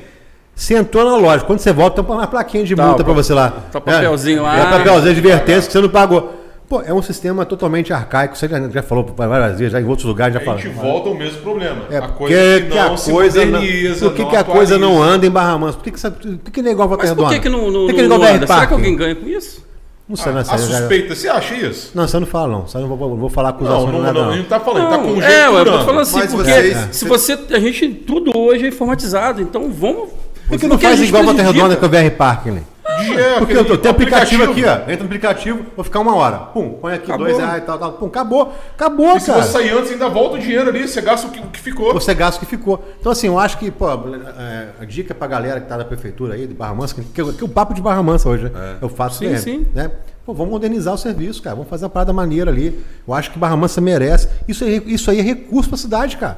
Você 0.55 0.75
entrou 0.75 1.03
na 1.09 1.17
loja, 1.17 1.43
quando 1.43 1.59
você 1.59 1.73
volta, 1.73 2.03
tem 2.03 2.13
uma 2.15 2.27
plaquinha 2.27 2.63
de 2.63 2.75
Tá, 2.75 2.85
multa 2.85 3.01
o 3.01 3.05
para 3.05 3.13
pa- 3.15 3.23
você 3.23 3.33
lá. 3.33 3.49
tá 3.71 3.79
o 3.79 3.81
papelzinho 3.81 4.43
lá. 4.43 4.57
É, 4.59 4.65
papelzinho 4.77 5.13
de 5.15 5.19
advertência 5.19 5.65
que 5.67 5.71
você 5.73 5.81
não 5.81 5.89
pagou. 5.89 6.42
Pô, 6.73 6.81
é 6.81 6.91
um 6.91 7.03
sistema 7.03 7.45
totalmente 7.45 7.93
arcaico, 7.93 8.35
você 8.35 8.47
já, 8.47 8.59
já 8.67 8.81
falou 8.81 9.05
várias 9.15 9.59
vezes, 9.59 9.73
já 9.73 9.79
em 9.79 9.85
outros 9.85 10.07
lugares 10.07 10.33
já 10.33 10.39
A 10.39 10.43
falou. 10.43 10.59
gente 10.59 10.73
volta 10.73 11.09
ao 11.09 11.13
mesmo 11.15 11.39
problema. 11.41 11.83
É 11.91 11.97
a 11.97 12.01
porque 12.01 12.17
coisa 12.17 12.35
que 12.35 12.61
que 12.67 12.75
não 12.75 12.81
a 12.81 12.97
coisa 12.97 13.45
não, 13.45 13.51
moderniza, 13.51 14.05
por 14.09 14.15
que, 14.15 14.21
não 14.23 14.29
que 14.31 14.35
a 14.35 14.43
coisa 14.43 14.77
não 14.79 15.03
anda 15.03 15.27
em 15.27 15.29
Barra 15.29 15.55
Mansa? 15.59 15.77
Por 15.77 15.83
que, 15.83 15.91
que, 15.91 15.97
essa- 15.97 16.09
por 16.09 16.21
que, 16.39 16.49
que 16.51 16.61
não 16.63 16.69
é 16.69 16.71
igual 16.71 16.87
Volta 16.87 17.03
Mas 17.05 17.13
por 17.15 17.29
que, 17.29 17.39
que 17.41 17.49
não, 17.49 17.69
não, 17.69 17.85
que, 17.87 18.01
não 18.01 18.17
não 18.17 18.25
é 18.25 18.29
igual 18.29 18.33
anda? 18.33 18.39
BR 18.39 18.47
Será 18.53 18.65
que 18.65 18.73
alguém 18.73 18.95
ganha 18.95 19.15
com 19.15 19.27
isso? 19.27 19.63
Não 20.09 20.15
sei, 20.15 20.31
não 20.31 20.39
A 20.39 20.43
sei. 20.45 20.57
já- 20.57 20.65
já- 20.65 20.77
suspeita, 20.79 21.15
você 21.15 21.29
acha 21.29 21.53
isso? 21.55 21.91
Não, 21.93 22.07
você 22.07 22.19
não 22.19 22.25
fala, 22.25 22.51
não. 22.53 22.61
Você 22.67 22.77
não 22.79 22.87
vou, 22.87 23.15
vou 23.17 23.29
falar 23.29 23.49
Não, 23.49 23.55
acusação 23.55 23.85
não, 23.85 23.91
de 23.93 23.97
nada, 24.01 24.13
não, 24.13 24.25
não. 24.25 24.31
a 24.33 24.35
gente 24.37 24.49
tá 24.49 24.59
falando, 24.59 24.89
tá 24.89 24.97
Não, 24.97 25.13
com 25.15 25.21
é, 25.21 25.49
ué, 25.51 25.59
eu 25.61 25.65
tô 25.65 25.79
falando 25.85 25.99
assim, 25.99 26.17
Mas 26.17 26.31
porque 26.33 26.51
vocês- 26.51 26.87
se 26.91 27.05
você. 27.05 27.39
A 27.51 27.59
gente. 27.59 27.87
Tudo 27.89 28.31
hoje 28.35 28.65
é 28.65 28.69
informatizado, 28.69 29.39
então 29.43 29.71
vamos. 29.71 30.09
Por 30.49 30.59
que 30.59 30.65
não 30.67 30.75
a 30.75 30.79
faz 30.79 30.99
igual 30.99 31.21
Volta 31.23 31.37
prejudica. 31.37 31.63
Redonda 31.67 31.79
com 31.79 31.85
o 31.85 31.89
VR 31.89 32.09
Park, 32.17 32.45
né? 32.47 32.63
É, 32.85 33.39
Porque 33.39 33.53
eu 33.55 33.77
tenho 33.77 33.91
aplicativo, 33.93 34.43
aqui, 34.43 34.51
aplicativo. 34.65 34.83
ó. 34.87 34.91
Entra 34.91 34.97
no 34.97 35.05
aplicativo, 35.05 35.65
vou 35.75 35.83
ficar 35.85 35.99
uma 36.01 36.15
hora. 36.15 36.37
Pum, 36.37 36.73
põe 36.81 36.93
aqui 36.95 37.05
Acabou. 37.05 37.25
dois 37.27 37.37
reais 37.37 37.63
e 37.63 37.65
tal, 37.65 37.79
tal. 37.79 37.93
Pum, 37.93 38.07
acabou. 38.07 38.53
Acabou, 38.75 39.15
E 39.15 39.19
se 39.21 39.27
cara. 39.27 39.41
você 39.43 39.51
sair 39.51 39.71
antes, 39.71 39.91
ainda 39.91 40.09
volta 40.09 40.35
o 40.35 40.39
dinheiro 40.39 40.69
ali, 40.69 40.87
você 40.87 41.01
gasta 41.01 41.27
o 41.27 41.31
que, 41.31 41.39
o 41.39 41.47
que 41.47 41.59
ficou. 41.59 41.93
Você 41.93 42.13
gasta 42.13 42.37
o 42.37 42.39
que 42.41 42.45
ficou. 42.45 42.83
Então, 42.99 43.11
assim, 43.11 43.27
eu 43.27 43.39
acho 43.39 43.57
que, 43.57 43.71
pô, 43.71 43.87
é, 43.89 44.67
a 44.81 44.85
dica 44.85 45.15
pra 45.15 45.27
galera 45.27 45.61
que 45.61 45.67
tá 45.67 45.77
na 45.77 45.85
prefeitura 45.85 46.33
aí, 46.33 46.45
de 46.45 46.53
Barra 46.53 46.73
Mansa, 46.75 46.95
que, 46.95 47.01
que, 47.03 47.33
que 47.33 47.43
o 47.43 47.47
papo 47.49 47.73
de 47.73 47.81
Barra 47.81 48.03
Mansa 48.03 48.27
hoje, 48.27 48.43
né? 48.49 48.75
Eu 48.81 48.89
faço 48.89 49.19
Sim, 49.19 49.27
mesmo, 49.29 49.43
sim. 49.43 49.67
Né? 49.73 49.89
Pô, 50.25 50.33
vamos 50.33 50.51
modernizar 50.51 50.93
o 50.93 50.97
serviço, 50.97 51.41
cara. 51.41 51.55
Vamos 51.55 51.69
fazer 51.69 51.85
uma 51.85 51.89
parada 51.89 52.11
maneira 52.13 52.51
ali. 52.51 52.83
Eu 53.07 53.13
acho 53.13 53.31
que 53.31 53.39
Barra 53.39 53.55
Mansa 53.57 53.79
merece. 53.81 54.27
Isso 54.47 54.63
aí, 54.65 54.81
isso 54.87 55.09
aí 55.09 55.19
é 55.19 55.23
recurso 55.23 55.69
pra 55.69 55.77
cidade, 55.77 56.17
cara. 56.17 56.37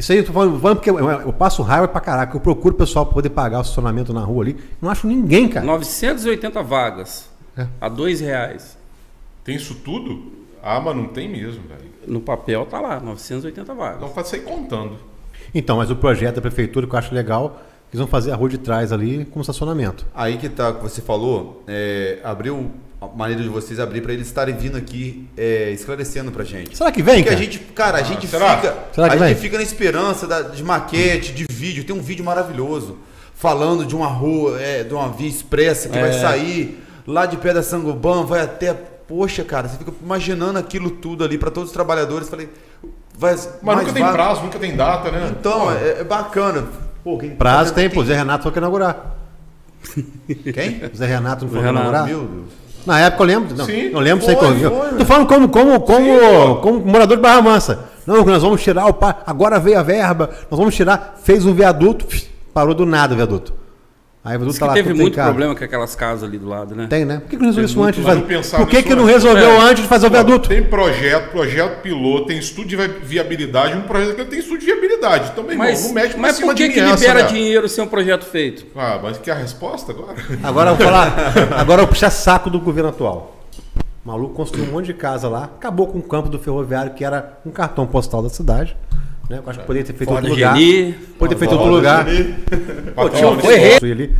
Isso 0.00 0.12
aí, 0.12 0.18
eu 0.18 0.24
tô 0.24 0.32
falando, 0.32 0.58
falando 0.58 0.76
porque 0.78 0.88
eu, 0.88 0.98
eu 0.98 1.32
passo 1.34 1.60
raiva 1.60 1.86
pra 1.86 2.00
caraca. 2.00 2.34
Eu 2.34 2.40
procuro 2.40 2.74
o 2.74 2.78
pessoal 2.78 3.04
pra 3.04 3.12
poder 3.12 3.28
pagar 3.28 3.58
o 3.58 3.60
estacionamento 3.60 4.14
na 4.14 4.22
rua 4.22 4.44
ali. 4.44 4.56
Não 4.80 4.88
acho 4.88 5.06
ninguém, 5.06 5.46
cara. 5.46 5.66
980 5.66 6.62
vagas. 6.62 7.28
É. 7.54 7.66
A 7.78 7.86
dois 7.86 8.18
reais. 8.18 8.78
Tem 9.44 9.56
isso 9.56 9.74
tudo? 9.74 10.32
Ah, 10.62 10.80
mas 10.80 10.96
não 10.96 11.08
tem 11.08 11.28
mesmo, 11.28 11.62
velho. 11.68 11.90
No 12.06 12.18
papel 12.18 12.64
tá 12.64 12.80
lá, 12.80 12.98
980 12.98 13.74
vagas. 13.74 14.00
Não 14.00 14.08
faz 14.08 14.28
sair 14.28 14.40
contando. 14.40 14.96
Então, 15.54 15.76
mas 15.76 15.90
o 15.90 15.96
projeto 15.96 16.36
da 16.36 16.40
prefeitura 16.40 16.86
que 16.86 16.94
eu 16.94 16.98
acho 16.98 17.14
legal, 17.14 17.60
eles 17.90 17.98
vão 17.98 18.06
fazer 18.06 18.32
a 18.32 18.36
rua 18.36 18.48
de 18.48 18.56
trás 18.56 18.92
ali 18.92 19.26
como 19.26 19.42
estacionamento. 19.42 20.06
Aí 20.14 20.38
que 20.38 20.48
tá, 20.48 20.72
que 20.72 20.82
você 20.82 21.02
falou, 21.02 21.62
é, 21.68 22.20
abriu 22.24 22.70
maneira 23.08 23.42
de 23.42 23.48
vocês 23.48 23.80
abrir 23.80 24.00
para 24.02 24.12
eles 24.12 24.26
estarem 24.26 24.54
vindo 24.56 24.76
aqui 24.76 25.26
é, 25.36 25.70
esclarecendo 25.70 26.30
pra 26.30 26.44
gente. 26.44 26.76
Será 26.76 26.92
que 26.92 27.02
vem, 27.02 27.16
Porque 27.22 27.28
a 27.28 27.32
cara? 27.32 27.44
gente, 27.44 27.58
cara, 27.74 27.98
a 27.98 28.02
gente 28.02 28.26
será? 28.26 28.56
fica, 28.56 28.74
Será 28.92 29.08
que 29.08 29.14
a 29.14 29.18
gente 29.18 29.26
vem? 29.34 29.42
fica 29.42 29.56
na 29.56 29.62
esperança 29.62 30.26
da- 30.26 30.42
de 30.42 30.62
maquete, 30.62 31.32
de 31.32 31.46
vídeo. 31.50 31.84
Tem 31.84 31.94
um 31.96 32.02
vídeo 32.02 32.24
maravilhoso 32.24 32.98
falando 33.34 33.86
de 33.86 33.96
uma 33.96 34.06
rua, 34.08 34.60
é, 34.60 34.84
de 34.84 34.92
uma 34.92 35.08
via 35.08 35.28
expressa 35.28 35.88
que 35.88 35.98
vai 35.98 36.12
sair 36.12 36.82
lá 37.06 37.24
de 37.26 37.36
pé 37.38 37.54
da 37.54 37.62
Sangoban, 37.62 38.24
vai 38.24 38.42
até, 38.42 38.74
poxa, 38.74 39.42
cara, 39.44 39.66
você 39.66 39.78
fica 39.78 39.92
imaginando 40.02 40.58
aquilo 40.58 40.90
tudo 40.90 41.24
ali 41.24 41.38
para 41.38 41.50
todos 41.50 41.70
os 41.70 41.74
trabalhadores. 41.74 42.28
Falei, 42.28 42.50
vai, 43.18 43.34
Mas 43.62 43.78
nunca 43.78 43.92
tem 43.94 44.02
vaga. 44.02 44.14
prazo, 44.14 44.42
nunca 44.42 44.58
tem 44.58 44.76
data, 44.76 45.10
né? 45.10 45.32
Então, 45.40 45.72
é, 45.72 46.00
é 46.00 46.04
bacana. 46.04 46.66
Pô, 47.02 47.16
quem- 47.18 47.30
Prazo 47.30 47.72
tem, 47.72 47.88
pô. 47.88 48.04
Zé 48.04 48.14
Renato 48.14 48.42
falou 48.42 48.52
que 48.52 48.58
inaugurar. 48.58 49.16
Quem? 50.52 50.82
Zé 50.94 51.06
Renato 51.06 51.46
não 51.46 51.52
Renato, 51.54 51.70
inaugurar? 51.78 52.06
Meu 52.06 52.20
Deus. 52.24 52.50
Na 52.86 52.98
época 53.00 53.22
eu 53.22 53.26
lembro. 53.26 53.56
Não, 53.56 53.64
Sim. 53.66 53.90
eu 53.92 54.00
lembro 54.00 54.24
Foi, 54.24 54.34
que 54.34 54.44
eu 54.44 54.70
foi, 54.70 54.98
Tô 54.98 55.04
falando 55.04 55.26
como, 55.26 55.48
como, 55.48 55.80
como, 55.80 56.56
como 56.60 56.80
morador 56.80 57.16
de 57.16 57.22
Barra 57.22 57.42
Mansa. 57.42 57.80
Não, 58.06 58.24
nós 58.24 58.42
vamos 58.42 58.62
tirar 58.62 58.86
o. 58.86 58.94
pa- 58.94 59.16
Agora 59.26 59.58
veio 59.60 59.78
a 59.78 59.82
verba, 59.82 60.30
nós 60.50 60.58
vamos 60.58 60.74
tirar. 60.74 61.16
Fez 61.22 61.44
um 61.46 61.52
viaduto, 61.52 62.06
parou 62.54 62.74
do 62.74 62.86
nada 62.86 63.12
o 63.14 63.16
viaduto. 63.16 63.52
Aí 64.22 64.36
o 64.36 64.46
tá 64.46 64.52
que 64.52 64.64
lá. 64.64 64.74
teve 64.74 64.92
muito 64.92 65.14
carro. 65.14 65.28
problema 65.30 65.54
com 65.54 65.64
aquelas 65.64 65.94
casas 65.96 66.24
ali 66.28 66.36
do 66.36 66.46
lado, 66.46 66.74
né? 66.74 66.86
Tem, 66.90 67.06
né? 67.06 67.20
Por 67.20 67.30
que, 67.30 67.36
que 67.38 67.42
não 67.42 67.46
resolveu 67.48 67.64
isso 67.64 67.82
antes 67.82 68.04
fazer? 68.04 68.56
Por 68.58 68.68
que, 68.68 68.82
que 68.82 68.94
não 68.94 69.04
resolveu 69.06 69.50
É. 69.50 69.60
antes 69.62 69.82
de 69.82 69.88
fazer 69.88 70.08
o 70.08 70.10
viaduto? 70.10 70.48
Tem 70.50 70.62
projeto, 70.62 71.30
projeto 71.30 71.80
piloto, 71.80 72.26
tem 72.26 72.36
estudo 72.38 72.68
de 72.68 72.76
viabilidade, 72.76 73.74
um 73.78 73.82
projeto 73.82 74.16
que 74.16 74.24
tem 74.26 74.38
estudo 74.38 74.58
de 74.58 74.66
viabilidade. 74.66 75.30
Então, 75.32 75.42
meu 75.42 75.52
irmão, 75.52 75.66
Mas, 75.66 75.84
não 75.86 75.94
mexe 75.94 76.16
mas 76.18 76.38
por 76.38 76.54
que, 76.54 76.68
que 76.68 76.80
libera 76.80 77.22
né? 77.22 77.28
dinheiro 77.28 77.66
sem 77.66 77.82
um 77.82 77.86
projeto 77.86 78.26
feito? 78.26 78.66
Ah, 78.76 79.00
mas 79.02 79.16
quer 79.16 79.30
a 79.32 79.36
resposta 79.36 79.92
agora? 79.92 80.14
Agora 80.44 80.70
eu 80.70 80.76
vou 80.76 80.84
falar. 80.86 81.32
Agora 81.58 81.80
eu 81.80 81.86
vou 81.86 81.94
puxar 81.94 82.10
saco 82.10 82.50
do 82.50 82.60
governo 82.60 82.90
atual. 82.90 83.36
O 84.04 84.08
maluco 84.08 84.34
construiu 84.34 84.66
um 84.68 84.72
monte 84.72 84.86
de 84.86 84.94
casa 84.94 85.28
lá, 85.28 85.44
acabou 85.44 85.86
com 85.86 85.98
o 85.98 86.02
campo 86.02 86.28
do 86.28 86.38
ferroviário, 86.38 86.92
que 86.92 87.04
era 87.04 87.38
um 87.44 87.50
cartão 87.50 87.86
postal 87.86 88.22
da 88.22 88.28
cidade. 88.28 88.76
Né? 89.30 89.38
Eu 89.38 89.48
acho 89.48 89.60
que 89.60 89.64
poderia 89.66 89.86
ter 89.86 89.92
feito 89.96 90.12
outro 90.12 90.28
lugar. 90.28 90.56
Geni. 90.56 90.92
Poderia 91.16 91.28
ter 91.28 91.36
feito 91.38 91.52
outro 91.54 91.70
lugar. 91.70 92.04
Pô, 92.96 93.08
tinha 93.08 93.28
um 93.28 93.38
ali. 93.92 94.14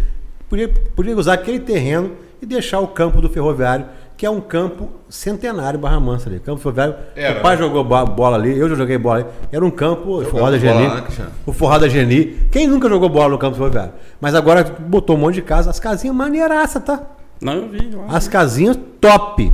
Podia, 0.48 0.68
podia 0.94 1.16
usar 1.16 1.32
aquele 1.34 1.58
terreno 1.58 2.12
e 2.40 2.46
deixar 2.46 2.78
o 2.78 2.86
campo 2.86 3.20
do 3.20 3.28
ferroviário, 3.28 3.86
que 4.16 4.24
é 4.24 4.30
um 4.30 4.40
campo 4.40 4.88
centenário 5.08 5.78
Barra 5.80 5.98
Mansa 5.98 6.28
ali. 6.28 6.38
Campo 6.38 6.60
Ferroviário. 6.60 6.94
Era, 7.16 7.38
o 7.38 7.42
pai 7.42 7.56
né? 7.56 7.62
jogou 7.62 7.82
bo- 7.82 8.06
bola 8.06 8.36
ali, 8.36 8.56
eu 8.56 8.68
já 8.68 8.74
joguei 8.76 8.98
bola 8.98 9.20
ali. 9.20 9.26
Era 9.50 9.64
um 9.64 9.70
campo, 9.70 10.20
o 10.20 10.24
Forró 10.24 10.50
da 10.50 10.56
bola 10.56 10.58
Geni. 10.58 10.86
lá. 10.86 11.04
O 11.44 11.52
Forró 11.52 11.78
da 11.78 11.88
Geni. 11.88 12.36
Quem 12.52 12.68
nunca 12.68 12.88
jogou 12.88 13.08
bola 13.08 13.30
no 13.30 13.38
campo 13.38 13.56
ferroviário? 13.56 13.92
Mas 14.20 14.34
agora 14.36 14.62
botou 14.64 15.16
um 15.16 15.18
monte 15.18 15.34
de 15.36 15.42
casa, 15.42 15.70
as 15.70 15.80
casinhas 15.80 16.14
maneiraça, 16.14 16.78
tá? 16.80 17.02
Não, 17.40 17.54
eu 17.54 17.68
vi. 17.68 17.90
As 18.08 18.28
casinhas 18.28 18.78
top. 19.00 19.50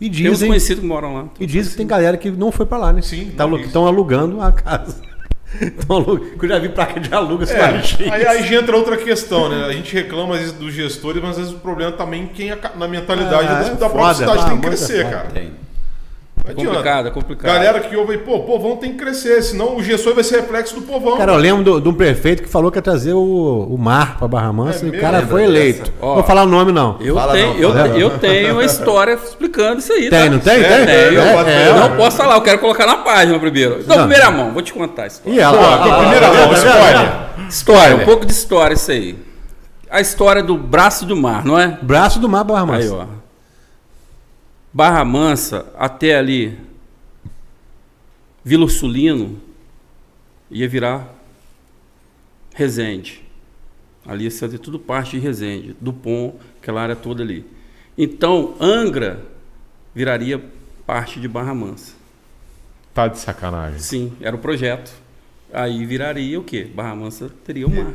E 0.00 0.08
dizem, 0.08 0.48
conhecidos 0.48 0.80
que 0.80 0.86
moram 0.86 1.14
lá. 1.14 1.24
e 1.40 1.46
dizem 1.46 1.70
que 1.72 1.76
tem 1.76 1.86
galera 1.86 2.16
que 2.16 2.30
não 2.30 2.52
foi 2.52 2.66
pra 2.66 2.78
lá, 2.78 2.92
né? 2.92 3.02
Sim, 3.02 3.32
Tá. 3.36 3.46
Estão 3.48 3.86
alugando 3.86 4.40
a 4.40 4.52
casa. 4.52 4.96
Eu 5.88 6.48
já 6.48 6.58
vi 6.58 6.68
placa 6.68 7.00
de 7.00 7.12
aluga 7.12 7.46
É, 7.50 8.12
aí, 8.12 8.26
aí 8.26 8.46
já 8.46 8.60
entra 8.60 8.76
outra 8.76 8.96
questão, 8.98 9.48
né? 9.48 9.64
A 9.64 9.72
gente 9.72 9.92
reclama 9.94 10.34
às 10.34 10.40
vezes 10.40 10.54
dos 10.54 10.74
gestores, 10.74 11.20
mas 11.22 11.32
às 11.32 11.36
vezes 11.38 11.52
o 11.52 11.58
problema 11.58 11.90
também 11.92 12.24
é 12.24 12.26
quem 12.34 12.50
na 12.76 12.86
mentalidade 12.86 13.48
Ah, 13.48 13.62
da, 13.62 13.66
é 13.68 13.74
da 13.74 13.88
própria 13.88 14.14
cidade 14.14 14.36
pá, 14.38 14.44
tem 14.44 14.60
que 14.60 14.66
muito 14.66 14.66
crescer, 14.66 15.04
foda. 15.04 15.16
cara. 15.16 15.28
Tem. 15.30 15.50
Não 16.44 16.50
É 16.50 16.52
adianta. 16.52 16.68
complicado, 16.70 17.08
é 17.08 17.10
complicado. 17.10 17.52
Galera 17.52 17.80
que 17.80 17.94
ouve 17.96 18.12
aí, 18.12 18.18
pô, 18.18 18.36
o 18.36 18.44
povão 18.44 18.76
tem 18.76 18.92
que 18.92 18.96
crescer, 18.98 19.42
senão 19.42 19.76
o 19.76 19.82
gestor 19.82 20.14
vai 20.14 20.24
ser 20.24 20.36
reflexo 20.40 20.74
do 20.74 20.82
povão. 20.82 21.16
Cara, 21.18 21.32
eu 21.32 21.36
lembro 21.38 21.62
do- 21.62 21.80
de 21.80 21.88
um 21.88 21.92
prefeito 21.92 22.42
que 22.42 22.48
falou 22.48 22.70
que 22.70 22.78
ia 22.78 22.82
trazer 22.82 23.12
o, 23.12 23.66
o 23.70 23.76
mar 23.76 24.16
pra 24.18 24.26
Barra 24.28 24.52
Mansa 24.52 24.84
É 24.86 24.88
e 24.88 24.96
o 24.96 25.00
cara 25.00 25.26
foi 25.26 25.44
eleito. 25.44 25.92
Não 26.00 26.14
Vou 26.14 26.22
falar 26.24 26.44
o 26.44 26.46
nome, 26.46 26.72
não. 26.72 26.96
Eu, 27.00 27.14
Fala 27.14 27.32
tenho, 27.32 27.48
não, 27.54 27.60
eu, 27.60 27.72
fala 27.72 27.88
eu 27.98 28.10
tenho 28.18 28.52
uma 28.54 28.64
história 28.64 29.12
explicando 29.22 29.78
isso 29.80 29.92
aí. 29.92 30.08
Tem, 30.08 30.24
tá? 30.24 30.30
não 30.30 30.38
tem? 30.38 30.54
É, 30.62 30.68
tem? 30.78 30.86
Tenho. 30.86 31.20
É, 31.20 31.68
é, 31.68 31.72
não 31.74 31.96
posso 31.96 32.16
falar, 32.16 32.36
eu 32.36 32.40
quero 32.42 32.58
colocar 32.60 32.86
na 32.86 32.96
página 32.96 33.38
primeiro. 33.38 33.80
Então, 33.80 33.96
Não. 33.96 34.06
primeira 34.06 34.30
mão, 34.30 34.52
vou 34.52 34.62
te 34.62 34.72
contar 34.72 35.02
a 35.02 35.06
história. 35.08 35.36
E 35.36 35.40
ela? 35.40 35.56
Pô, 35.58 35.64
ó, 35.64 35.94
ó, 35.94 35.98
primeira 36.00 36.30
ó, 36.30 36.34
mão, 36.34 36.52
spoiler. 36.54 37.48
História, 37.48 37.96
um 37.96 38.04
pouco 38.04 38.24
de 38.26 38.32
história 38.32 38.74
isso 38.74 38.90
aí. 38.90 39.16
A 39.90 40.00
história 40.00 40.42
do 40.42 40.56
braço 40.56 41.04
do 41.06 41.16
mar, 41.16 41.44
não 41.44 41.58
é? 41.58 41.78
Braço 41.82 42.18
do 42.18 42.28
mar 42.28 42.44
Barra 42.44 42.66
Mansa. 42.66 42.94
Aí, 42.94 43.00
ó. 43.00 43.04
Barra 44.72 45.04
Mansa 45.04 45.66
até 45.76 46.16
ali, 46.16 46.58
Vila 48.44 48.64
Ursulino, 48.64 49.40
ia 50.50 50.68
virar 50.68 51.14
Resende. 52.54 53.22
Ali 54.06 54.24
ia 54.24 54.30
ser 54.30 54.58
tudo 54.58 54.78
parte 54.78 55.12
de 55.12 55.18
Resende, 55.18 55.76
Dupont, 55.80 56.34
aquela 56.60 56.82
área 56.82 56.96
toda 56.96 57.22
ali. 57.22 57.44
Então, 57.96 58.54
Angra 58.60 59.22
viraria 59.94 60.42
parte 60.86 61.20
de 61.20 61.28
Barra 61.28 61.54
Mansa. 61.54 61.92
Tá 62.94 63.06
de 63.08 63.18
sacanagem. 63.18 63.78
Sim, 63.80 64.12
era 64.20 64.34
o 64.34 64.38
projeto. 64.38 64.90
Aí 65.52 65.84
viraria 65.86 66.38
o 66.38 66.44
quê? 66.44 66.66
Barra 66.74 66.94
Mansa 66.94 67.30
teria 67.44 67.66
o 67.66 67.70
mar. 67.70 67.92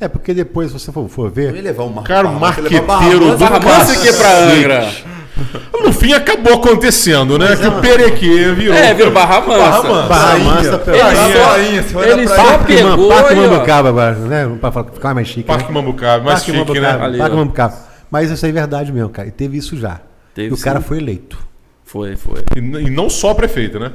É 0.00 0.08
porque 0.08 0.32
depois, 0.32 0.68
se 0.70 0.78
você 0.78 0.90
for, 0.90 1.08
for 1.08 1.32
Eu 1.36 1.44
ia 1.44 1.52
ver. 1.52 1.62
levar 1.62 2.02
Cara, 2.02 2.28
o 2.28 2.38
Barra 2.38 2.40
Mansa, 2.40 2.60
levar 2.60 2.86
marqueteiro 2.86 2.86
Barra 2.86 3.10
do 3.18 3.26
Mansa. 3.26 3.38
Barra 3.38 3.78
Mansa 3.78 4.00
que 4.00 4.08
é 4.08 4.12
pra 4.12 4.38
Angra. 4.38 5.19
No 5.82 5.92
fim 5.94 6.12
acabou 6.12 6.54
acontecendo, 6.54 7.38
né? 7.38 7.56
Que 7.56 7.66
o 7.66 7.80
Perequê 7.80 8.52
virou. 8.52 8.76
É, 8.76 8.92
virou 8.92 9.10
Barra 9.12 9.40
Mansa. 9.40 9.58
Barra 9.58 9.82
Mansa. 9.82 10.08
Barra. 10.08 10.38
Mansa, 10.38 10.82
Ele 10.86 11.82
só- 11.82 12.04
ele. 12.04 12.28
Parque, 12.28 12.76
pegou 12.76 13.08
Parque. 13.08 13.34
Mambucaba, 13.34 13.88
agora, 13.88 14.14
né? 14.14 14.58
Pra 14.60 14.70
ficar 14.70 15.14
mais 15.14 15.26
chique. 15.26 15.44
Parque 15.44 15.68
né? 15.68 15.74
Mambucaba, 15.74 16.24
mais 16.24 16.40
Parque 16.40 16.44
chique, 16.46 16.58
Mambucaba, 16.58 16.98
né? 16.98 17.04
Ali, 17.04 17.18
Parque 17.18 17.34
ó. 17.34 17.38
Mambucaba. 17.38 17.74
Mas 18.10 18.30
isso 18.30 18.44
aí 18.44 18.50
é 18.50 18.54
verdade 18.54 18.92
mesmo, 18.92 19.08
cara. 19.08 19.28
E 19.28 19.30
teve 19.30 19.56
isso 19.56 19.76
já. 19.76 20.00
Teve 20.34 20.50
e 20.50 20.52
o 20.52 20.58
cara 20.58 20.80
sim. 20.80 20.86
foi 20.86 20.98
eleito. 20.98 21.38
Foi, 21.84 22.14
foi. 22.16 22.42
E, 22.54 22.58
e 22.58 22.90
não 22.90 23.08
só 23.08 23.32
prefeito, 23.34 23.80
né? 23.80 23.92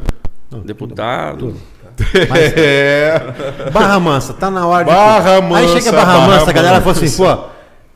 Deputado. 0.64 1.56
É. 2.36 3.22
Barra 3.72 3.98
Mansa, 4.02 4.34
tá 4.34 4.52
na 4.52 4.68
hora 4.68 4.84
de. 4.84 4.92
Barra 4.92 5.36
Aí 5.36 5.42
Mansa, 5.42 5.80
chega 5.80 5.92
Barra, 5.94 6.14
Barra 6.14 6.28
Mansa, 6.28 6.50
a 6.50 6.54
galera 6.54 6.82
falou 6.82 6.92
assim, 6.92 7.16
pô. 7.16 7.55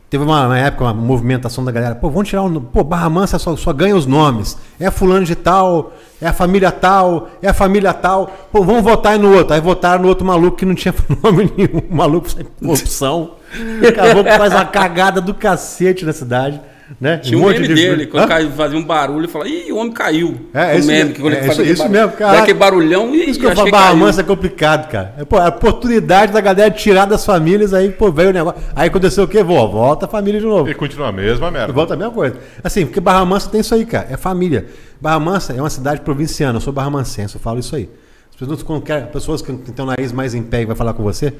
Teve 0.09 0.23
uma, 0.23 0.47
uma 0.47 0.57
época, 0.57 0.85
uma 0.85 0.93
movimentação 0.93 1.63
da 1.63 1.71
galera, 1.71 1.93
pô, 1.93 2.09
vamos 2.09 2.27
tirar 2.27 2.41
o. 2.41 2.61
Pô, 2.61 2.83
Barra 2.83 3.09
Mansa 3.09 3.37
só, 3.37 3.55
só 3.55 3.71
ganha 3.71 3.95
os 3.95 4.07
nomes. 4.07 4.57
É 4.79 4.89
fulano 4.89 5.23
de 5.23 5.35
tal, 5.35 5.93
é 6.19 6.27
a 6.27 6.33
família 6.33 6.71
tal, 6.71 7.29
é 7.43 7.47
a 7.47 7.53
família 7.53 7.93
tal. 7.93 8.31
Pô, 8.51 8.63
vamos 8.63 8.83
votar 8.83 9.13
aí 9.13 9.19
no 9.19 9.31
outro. 9.31 9.53
Aí 9.53 9.61
votaram 9.61 10.01
no 10.01 10.07
outro 10.07 10.25
maluco 10.25 10.57
que 10.57 10.65
não 10.65 10.73
tinha 10.73 10.95
nome 11.23 11.53
nenhum. 11.55 11.83
Um 11.91 11.95
maluco 11.95 12.27
sem 12.27 12.43
corrupção. 12.59 13.35
E 13.81 13.85
acabou 13.85 14.23
que 14.23 14.35
faz 14.35 14.51
uma 14.51 14.65
cagada 14.65 15.21
do 15.21 15.33
cacete 15.33 16.03
na 16.03 16.13
cidade. 16.13 16.59
Né? 16.99 17.17
Tinha 17.17 17.37
um 17.37 17.41
monte 17.41 17.59
meme 17.59 17.67
de- 17.67 17.73
dele, 17.75 18.07
quando 18.07 18.27
caiu, 18.27 18.49
fazia 18.51 18.77
um 18.77 18.83
barulho 18.83 19.25
e 19.25 19.27
falava, 19.27 19.49
ih, 19.49 19.71
o 19.71 19.77
homem 19.77 19.91
caiu. 19.93 20.39
É, 20.53 20.73
o 20.75 20.79
isso 20.79 20.87
meme, 20.87 20.99
mesmo, 20.99 21.13
que 21.13 21.21
quando 21.21 21.33
ele 21.33 21.41
é, 21.41 21.47
fazia 21.47 21.65
isso- 21.71 21.89
mesmo, 21.89 22.11
cara. 22.13 22.39
aquele 22.39 22.57
barulhão 22.57 23.13
e 23.15 23.29
Isso 23.29 23.39
que 23.39 23.45
eu 23.45 23.51
falo, 23.55 23.65
que 23.65 23.71
Barra. 23.71 23.93
Mansa 23.95 24.21
é 24.21 24.23
complicado, 24.23 24.89
cara. 24.89 25.13
É, 25.17 25.23
pô, 25.23 25.37
a 25.37 25.49
oportunidade 25.49 26.33
da 26.33 26.41
galera 26.41 26.71
tirar 26.71 27.05
das 27.05 27.25
famílias, 27.25 27.73
aí, 27.73 27.89
pô, 27.91 28.11
veio 28.11 28.29
o 28.29 28.33
negócio. 28.33 28.59
Aí 28.75 28.87
aconteceu 28.87 29.25
o 29.25 29.27
quê? 29.27 29.43
Vó, 29.43 29.67
volta 29.67 30.05
a 30.05 30.09
família 30.09 30.39
de 30.39 30.45
novo. 30.47 30.67
E 30.69 30.73
continua 30.73 31.09
a 31.09 31.11
mesma 31.11 31.51
merda. 31.51 31.71
Volta 31.71 31.93
a 31.93 31.97
mesma 31.97 32.11
coisa. 32.13 32.37
Assim, 32.63 32.85
porque 32.85 32.99
Barra 32.99 33.23
Mansa 33.23 33.49
tem 33.49 33.61
isso 33.61 33.75
aí, 33.75 33.85
cara. 33.85 34.07
É 34.09 34.17
família. 34.17 34.65
Barra 34.99 35.19
Mansa 35.19 35.53
é 35.53 35.61
uma 35.61 35.69
cidade 35.69 36.01
provinciana. 36.01 36.57
Eu 36.57 36.61
sou 36.61 36.73
barra 36.73 36.89
mansense, 36.89 37.35
eu 37.35 37.39
falo 37.41 37.59
isso 37.59 37.75
aí. 37.75 37.89
As 38.31 38.35
pessoas, 38.35 38.63
quando 38.63 38.81
quer, 38.81 39.07
pessoas 39.11 39.41
que 39.41 39.53
têm 39.53 39.83
o 39.83 39.87
nariz 39.87 40.11
mais 40.11 40.33
em 40.33 40.41
pé 40.41 40.61
e 40.63 40.65
vai 40.65 40.75
falar 40.75 40.93
com 40.93 41.03
você, 41.03 41.33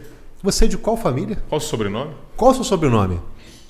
você 0.44 0.66
é 0.66 0.68
de 0.68 0.78
qual 0.78 0.96
família? 0.96 1.38
Qual 1.50 1.58
o 1.58 1.62
seu 1.62 1.70
sobrenome? 1.72 2.12
Qual 2.38 2.52
o 2.52 2.54
seu 2.54 2.64
sobrenome? 2.64 3.20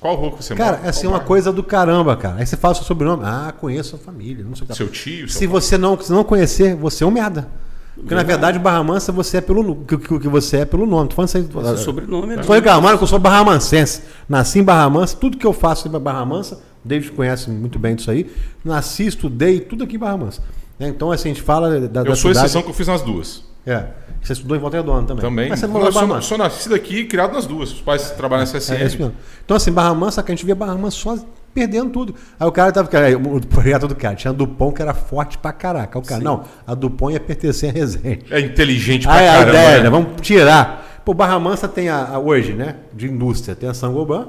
Qual 0.00 0.14
rua 0.16 0.30
que 0.32 0.42
você 0.42 0.54
Cara, 0.54 0.76
mora? 0.78 0.86
é 0.86 0.88
assim 0.90 1.02
Qual 1.02 1.12
uma 1.12 1.18
bairro? 1.18 1.28
coisa 1.28 1.52
do 1.52 1.62
caramba, 1.62 2.16
cara. 2.16 2.36
Aí 2.38 2.46
você 2.46 2.56
fala 2.56 2.72
o 2.72 2.76
seu 2.76 2.84
sobrenome. 2.84 3.22
Ah, 3.24 3.52
conheço 3.58 3.96
a 3.96 3.98
família. 3.98 4.44
Não 4.44 4.54
sei 4.56 4.64
o 4.64 4.68
que. 4.68 4.74
Seu 4.76 4.88
tio? 4.88 5.28
Seu 5.28 5.28
Se 5.28 5.38
pai? 5.40 5.46
você 5.48 5.76
não, 5.78 6.00
se 6.00 6.10
não 6.10 6.24
conhecer, 6.24 6.74
você 6.74 7.04
é 7.04 7.06
um 7.06 7.10
merda. 7.10 7.48
Porque 7.94 8.14
na 8.14 8.22
verdade, 8.22 8.58
Barra 8.58 8.82
Mansa, 8.82 9.12
você 9.12 9.36
é 9.36 9.40
pelo 9.42 9.84
que, 9.84 9.98
que, 9.98 10.18
que 10.20 10.28
você 10.28 10.58
é 10.58 10.64
pelo 10.64 10.86
nome. 10.86 11.10
Tô 11.10 11.16
falando 11.16 11.28
isso 11.28 11.36
aí. 11.36 11.44
Seu 11.44 11.76
sobrenome 11.76 12.34
é 12.34 12.40
Estou 12.40 12.54
reclamando 12.54 12.96
que 12.96 13.04
eu 13.04 13.08
sou 13.08 13.18
Barra 13.18 13.44
Mansense. 13.44 14.02
Nasci 14.26 14.60
em 14.60 14.62
Barra 14.64 14.88
Mansa, 14.88 15.16
tudo 15.16 15.36
que 15.36 15.46
eu 15.46 15.52
faço 15.52 15.86
é 15.94 15.98
Barra 15.98 16.24
Mansa. 16.24 16.54
O 16.82 16.88
David 16.88 17.12
conhece 17.12 17.50
muito 17.50 17.78
bem 17.78 17.94
disso 17.94 18.10
aí. 18.10 18.30
Nasci, 18.64 19.06
estudei, 19.06 19.60
tudo 19.60 19.84
aqui 19.84 19.96
em 19.96 19.98
Barra 19.98 20.16
Mansa. 20.16 20.40
Né? 20.78 20.88
Então, 20.88 21.12
assim, 21.12 21.30
a 21.30 21.34
gente 21.34 21.42
fala 21.42 21.78
da, 21.78 22.02
da 22.02 22.10
Eu 22.10 22.16
sou 22.16 22.30
cidade. 22.30 22.46
exceção 22.46 22.62
que 22.62 22.70
eu 22.70 22.74
fiz 22.74 22.86
nas 22.88 23.02
duas. 23.02 23.44
É. 23.66 23.88
Você 24.22 24.34
estudou 24.34 24.56
em 24.56 24.60
Volta 24.60 24.76
Redonda 24.76 25.06
também. 25.06 25.22
Também. 25.22 25.48
Mas 25.48 25.60
você 25.60 25.64
eu 25.66 25.70
morou 25.70 25.88
em 25.88 25.92
Barra 25.92 26.06
sou, 26.06 26.14
Mansa. 26.16 26.28
sou 26.28 26.38
nascido 26.38 26.74
aqui 26.74 26.98
e 27.00 27.04
criado 27.06 27.32
nas 27.32 27.46
duas. 27.46 27.72
Os 27.72 27.80
pais 27.80 28.10
trabalham 28.10 28.44
na 28.44 28.50
É, 28.50 28.52
CSN. 28.60 28.74
é 28.76 28.84
isso 28.86 28.98
mesmo. 28.98 29.14
Então, 29.44 29.56
assim, 29.56 29.72
Barra 29.72 29.94
Mansa, 29.94 30.22
que 30.22 30.30
a 30.30 30.34
gente 30.34 30.44
via 30.44 30.54
Barra 30.54 30.74
Mansa 30.76 30.96
só 30.98 31.18
perdendo 31.54 31.90
tudo. 31.90 32.14
Aí 32.38 32.46
o 32.46 32.52
cara 32.52 32.70
tava. 32.70 32.86
cara, 32.88 33.16
O 33.16 33.44
projeto 33.46 33.88
do 33.88 33.94
cara 33.96 34.14
tinha 34.14 34.30
a 34.30 34.34
Dupont 34.34 34.74
que 34.76 34.82
era 34.82 34.92
forte 34.94 35.38
pra 35.38 35.52
caraca. 35.52 35.98
O 35.98 36.02
cara, 36.02 36.22
não, 36.22 36.44
a 36.66 36.74
Dupont 36.74 37.12
ia 37.14 37.18
pertencer 37.20 37.70
a 37.70 37.72
Resende. 37.72 38.24
É 38.30 38.38
inteligente 38.40 39.04
pra 39.06 39.14
Aí 39.14 39.26
a 39.28 39.32
caramba. 39.32 39.50
ideia, 39.50 39.76
né? 39.78 39.82
né? 39.84 39.90
vamos 39.90 40.20
tirar. 40.20 41.00
Pô, 41.04 41.14
Barra 41.14 41.38
Mansa 41.40 41.66
tem 41.66 41.88
a, 41.88 42.04
a- 42.14 42.18
hoje, 42.18 42.52
né? 42.52 42.76
De 42.92 43.06
indústria, 43.08 43.56
tem 43.56 43.68
a 43.70 43.74
Sangoban, 43.74 44.28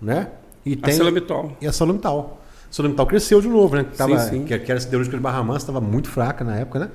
né? 0.00 0.28
E 0.64 0.74
A 0.80 0.86
tem 0.86 0.94
Celamital. 0.94 1.52
e 1.60 1.66
a 1.66 1.72
Salumital. 1.72 2.40
A 2.70 2.72
Salumital 2.74 3.06
cresceu 3.06 3.40
de 3.40 3.48
novo, 3.48 3.76
né? 3.76 3.84
Que, 3.84 3.96
tava, 3.96 4.18
Sim, 4.18 4.30
sim. 4.30 4.44
que, 4.44 4.58
que 4.58 4.70
era 4.70 4.80
siderúrgica 4.80 5.16
de 5.16 5.22
Barra 5.22 5.42
Mansa, 5.42 5.58
estava 5.58 5.80
muito 5.80 6.08
fraca 6.08 6.42
na 6.44 6.56
época, 6.56 6.78
né? 6.78 6.88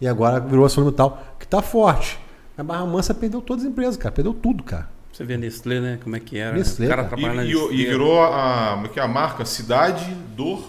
E 0.00 0.06
agora 0.06 0.38
virou 0.40 0.64
a 0.64 0.68
Salumital, 0.68 1.22
que 1.38 1.46
tá 1.46 1.60
forte. 1.60 2.18
A 2.56 2.62
Barra 2.62 2.84
Mansa 2.86 3.14
perdeu 3.14 3.40
todas 3.40 3.64
as 3.64 3.70
empresas, 3.70 3.96
cara. 3.96 4.12
Perdeu 4.12 4.32
tudo, 4.34 4.62
cara. 4.62 4.88
Você 5.12 5.24
vê 5.24 5.34
a 5.34 5.38
Nestlé, 5.38 5.80
né? 5.80 5.98
Como 6.02 6.14
é 6.14 6.20
que 6.20 6.38
era. 6.38 6.56
Nestlé, 6.56 6.86
o 6.86 6.88
cara 6.88 7.04
cara. 7.04 7.16
E, 7.16 7.20
trabalha 7.22 7.42
na 7.42 7.48
e- 7.48 7.54
Nestlé. 7.54 7.74
e 7.74 7.86
virou 7.86 8.22
a, 8.22 8.82
é 8.84 8.88
que 8.88 9.00
é 9.00 9.02
a 9.02 9.08
marca 9.08 9.44
Cidade 9.44 10.14
Dor. 10.36 10.62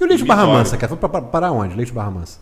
E 0.00 0.04
o 0.04 0.06
Leite 0.06 0.24
Barra. 0.24 0.46
Mansa, 0.46 0.76
cara? 0.76 0.94
Foi 0.96 1.08
para 1.08 1.52
onde? 1.52 1.74
Leite 1.74 1.92
Barra 1.92 2.10
Mansa. 2.10 2.38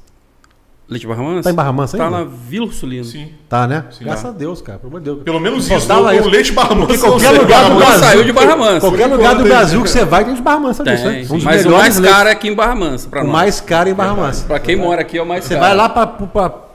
Leite 0.91 1.07
Barra 1.07 1.23
Mansa? 1.23 1.43
Tá 1.45 1.51
em 1.51 1.55
Barra 1.55 1.73
Mansa 1.73 1.97
Tá 1.97 2.05
ainda? 2.07 2.19
na 2.19 2.25
Vila 2.25 2.67
Ursulino. 2.67 3.05
Sim. 3.05 3.29
Tá, 3.49 3.67
né? 3.67 3.85
Sim. 3.93 4.05
Graças 4.05 4.23
Tá. 4.25 4.29
a 4.29 4.33
Deus, 4.33 4.61
cara. 4.61 4.79
Pelo 4.81 4.89
amor 4.91 4.99
de 5.01 5.05
Deus. 5.05 5.23
Pelo 5.23 5.39
menos 5.41 5.71
isso. 5.71 5.87
dava 5.89 6.09
O, 6.11 6.13
isso. 6.13 6.27
o 6.27 6.31
leite 6.31 6.53
Barra 6.53 6.75
Mansa. 6.75 6.99
Qualquer 7.07 7.31
lugar 7.31 7.71
do. 7.71 7.77
Brasil- 7.77 7.99
saiu 8.01 8.25
de 8.25 8.33
Barra 8.33 8.57
Mansa. 8.57 8.81
Qualquer 8.81 9.07
lugar 9.07 9.35
do 9.37 9.45
Brasil 9.45 9.83
que 9.85 9.89
você 9.91 10.05
vai 10.05 10.25
tem 10.25 10.35
de 10.35 10.43
Barra 10.43 10.59
Mansa 10.61 10.83
disso, 10.83 11.05
né? 11.07 11.25
Tem. 11.27 11.37
Um 11.39 11.43
Mas 11.43 11.65
o 11.65 11.71
mais 11.71 12.01
caro 12.01 12.29
é 12.29 12.33
aqui 12.33 12.49
em 12.49 12.55
Barra 12.55 12.75
Mansa. 12.75 13.09
Pra 13.09 13.21
O 13.21 13.25
nós. 13.25 13.33
mais 13.33 13.61
caro 13.61 13.89
é 13.89 13.93
em 13.93 13.95
Barra 13.95 14.15
Mansa. 14.15 14.45
Pra 14.47 14.59
quem 14.59 14.75
mora 14.77 15.01
aqui 15.03 15.17
é 15.17 15.23
o 15.23 15.27
mais 15.27 15.45
Você 15.45 15.55
caro. 15.55 15.67
vai 15.67 15.75
lá 15.77 15.89
para 15.89 16.07
pro 16.09 16.29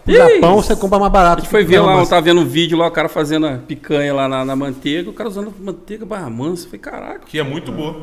Ih! 0.07 0.13
Japão, 0.15 0.55
você 0.61 0.75
compra 0.75 0.99
mais 0.99 1.11
barato. 1.11 1.37
A 1.37 1.41
gente 1.41 1.49
foi 1.49 1.63
ver 1.65 1.79
lá, 1.79 1.97
eu 1.97 2.05
tava 2.07 2.21
vendo 2.21 2.39
um 2.39 2.45
vídeo 2.45 2.77
lá, 2.77 2.87
o 2.87 2.91
cara 2.91 3.09
fazendo 3.09 3.47
a 3.47 3.53
picanha 3.57 4.13
lá 4.13 4.27
na, 4.29 4.45
na 4.45 4.55
manteiga, 4.55 5.09
o 5.09 5.13
cara 5.13 5.27
usando 5.27 5.51
manteiga 5.59 6.05
Barra 6.05 6.29
Mansa. 6.29 6.63
Eu 6.65 6.69
falei, 6.69 6.79
caraca. 6.79 7.21
Que 7.25 7.39
é 7.39 7.43
muito 7.43 7.71
boa. 7.71 7.95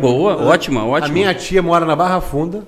Boa, 0.00 0.36
ótima, 0.44 0.84
ótima. 0.84 1.06
A 1.06 1.12
minha 1.12 1.32
tia 1.34 1.62
mora 1.62 1.86
na 1.86 1.94
Barra 1.96 2.20
Funda 2.20 2.64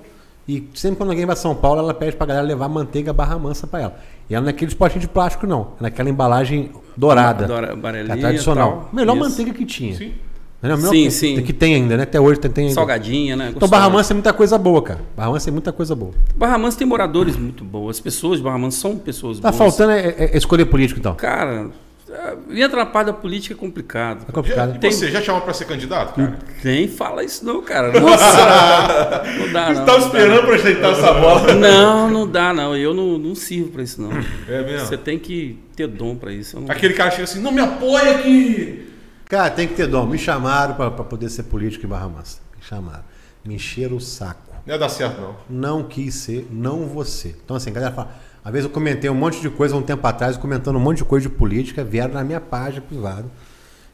e 0.47 0.67
sempre 0.73 0.97
quando 0.97 1.09
alguém 1.11 1.25
vai 1.25 1.33
a 1.33 1.35
São 1.37 1.53
Paulo, 1.55 1.79
ela 1.79 1.93
pede 1.93 2.15
pra 2.15 2.25
galera 2.25 2.45
levar 2.45 2.67
manteiga 2.67 3.13
Barra 3.13 3.37
Mansa 3.37 3.67
pra 3.67 3.79
ela. 3.81 3.95
E 4.29 4.33
ela 4.35 4.41
não 4.43 4.49
é 4.49 4.51
aquele 4.53 4.73
potinho 4.75 5.01
de 5.01 5.07
plástico, 5.07 5.45
não. 5.45 5.73
É 5.79 5.83
naquela 5.83 6.09
embalagem 6.09 6.71
dourada. 6.95 7.45
Dora- 7.45 7.75
que 7.75 8.11
é 8.11 8.15
e 8.15 8.19
tradicional. 8.19 8.71
tal. 8.71 8.89
Melhor 8.93 9.15
Isso. 9.17 9.29
manteiga 9.29 9.53
que 9.53 9.65
tinha. 9.65 9.95
Sim. 9.95 10.13
Não 10.61 10.69
é? 10.71 10.75
Melhor 10.77 10.89
Sim, 10.91 11.03
que, 11.05 11.11
sim. 11.11 11.41
Que 11.41 11.53
tem 11.53 11.73
ainda, 11.75 11.97
né? 11.97 12.03
Até 12.03 12.19
hoje 12.19 12.39
tem, 12.39 12.51
tem 12.51 12.63
ainda. 12.65 12.75
Salgadinha, 12.75 13.35
né? 13.35 13.51
Então. 13.55 13.67
Barra 13.67 13.89
Mansa 13.89 14.13
é 14.13 14.15
muita 14.15 14.31
coisa 14.31 14.57
boa, 14.57 14.81
cara. 14.81 14.99
Barra 15.17 15.31
Mansa 15.31 15.49
é 15.49 15.51
muita 15.51 15.71
coisa 15.73 15.95
boa. 15.95 16.11
Barra 16.35 16.57
Mansa 16.57 16.77
tem 16.77 16.85
moradores 16.87 17.35
muito 17.35 17.63
boas. 17.63 17.97
As 17.97 17.99
pessoas 17.99 18.37
de 18.37 18.43
Barra 18.43 18.57
Mansa 18.59 18.79
são 18.79 18.95
pessoas 18.95 19.39
Tá 19.39 19.49
boas. 19.49 19.57
faltando 19.57 19.91
é, 19.91 20.07
é- 20.09 20.29
é 20.33 20.37
escolher 20.37 20.65
político, 20.65 20.99
então. 20.99 21.15
Cara, 21.15 21.69
é, 22.13 22.63
entra 22.63 22.77
na 22.77 22.85
parte 22.85 23.07
da 23.07 23.13
política 23.13 23.53
é 23.53 23.57
complicado. 23.57 24.25
É 24.27 24.31
complicado. 24.31 24.75
e 24.75 24.79
Tem- 24.79 24.91
você 24.91 25.09
já 25.09 25.21
chamou 25.21 25.41
pra 25.41 25.53
ser 25.53 25.65
candidato, 25.65 26.13
cara? 26.15 26.37
Nem 26.63 26.87
fala 26.87 27.23
isso 27.23 27.45
não, 27.45 27.61
cara. 27.61 27.99
Nossa, 27.99 29.23
não 29.39 29.51
dá 29.53 29.73
não. 29.73 29.85
Tava 29.85 29.99
não 29.99 30.09
dá, 30.09 30.19
esperando 30.19 30.45
pra 30.45 30.55
ajeitar 30.55 30.91
essa 30.91 31.13
bola. 31.13 31.53
Não, 31.53 32.09
não 32.09 32.27
dá 32.27 32.53
não. 32.53 32.75
Eu 32.75 32.93
não, 32.93 33.17
não 33.17 33.33
sirvo 33.35 33.69
pra 33.71 33.83
isso 33.83 34.01
não. 34.01 34.11
É 34.47 34.61
mesmo? 34.63 34.87
Você 34.87 34.97
tem 34.97 35.17
que 35.17 35.57
ter 35.75 35.87
dom 35.87 36.15
pra 36.15 36.31
isso. 36.31 36.59
Não- 36.59 36.69
Aquele 36.71 36.93
cara 36.93 37.11
chega 37.11 37.23
assim, 37.23 37.39
não 37.39 37.51
me 37.51 37.61
apoia 37.61 38.17
aqui. 38.17 38.87
Cara, 39.25 39.49
tem 39.49 39.67
que 39.67 39.75
ter 39.75 39.87
dom. 39.87 40.05
Me 40.05 40.17
chamaram 40.17 40.75
pra 40.75 40.91
pra 40.91 41.05
poder 41.05 41.29
ser 41.29 41.43
político 41.43 41.85
em 41.85 41.89
Barra 41.89 42.09
Mansa. 42.09 42.39
Me 42.57 42.63
chamaram. 42.63 43.03
Me 43.45 43.55
encheram 43.55 43.95
o 43.95 44.01
saco. 44.01 44.51
Não 44.65 44.73
ia 44.73 44.79
dar 44.79 44.89
certo, 44.89 45.19
não. 45.19 45.35
Não 45.49 45.83
quis 45.87 46.13
ser, 46.13 46.47
não 46.51 46.85
você. 46.85 47.35
Então, 47.43 47.55
assim, 47.57 47.69
a 47.71 47.73
galera 47.73 47.93
fala. 47.93 48.11
Às 48.43 48.51
vezes 48.51 48.65
eu 48.67 48.71
comentei 48.73 49.09
um 49.09 49.15
monte 49.15 49.39
de 49.39 49.49
coisa 49.49 49.75
um 49.75 49.81
tempo 49.81 50.05
atrás, 50.07 50.35
comentando 50.37 50.75
um 50.75 50.79
monte 50.79 50.97
de 50.97 51.05
coisa 51.05 51.29
de 51.29 51.33
política, 51.35 51.83
vieram 51.83 52.13
na 52.13 52.23
minha 52.23 52.41
página 52.41 52.81
privada 52.81 53.25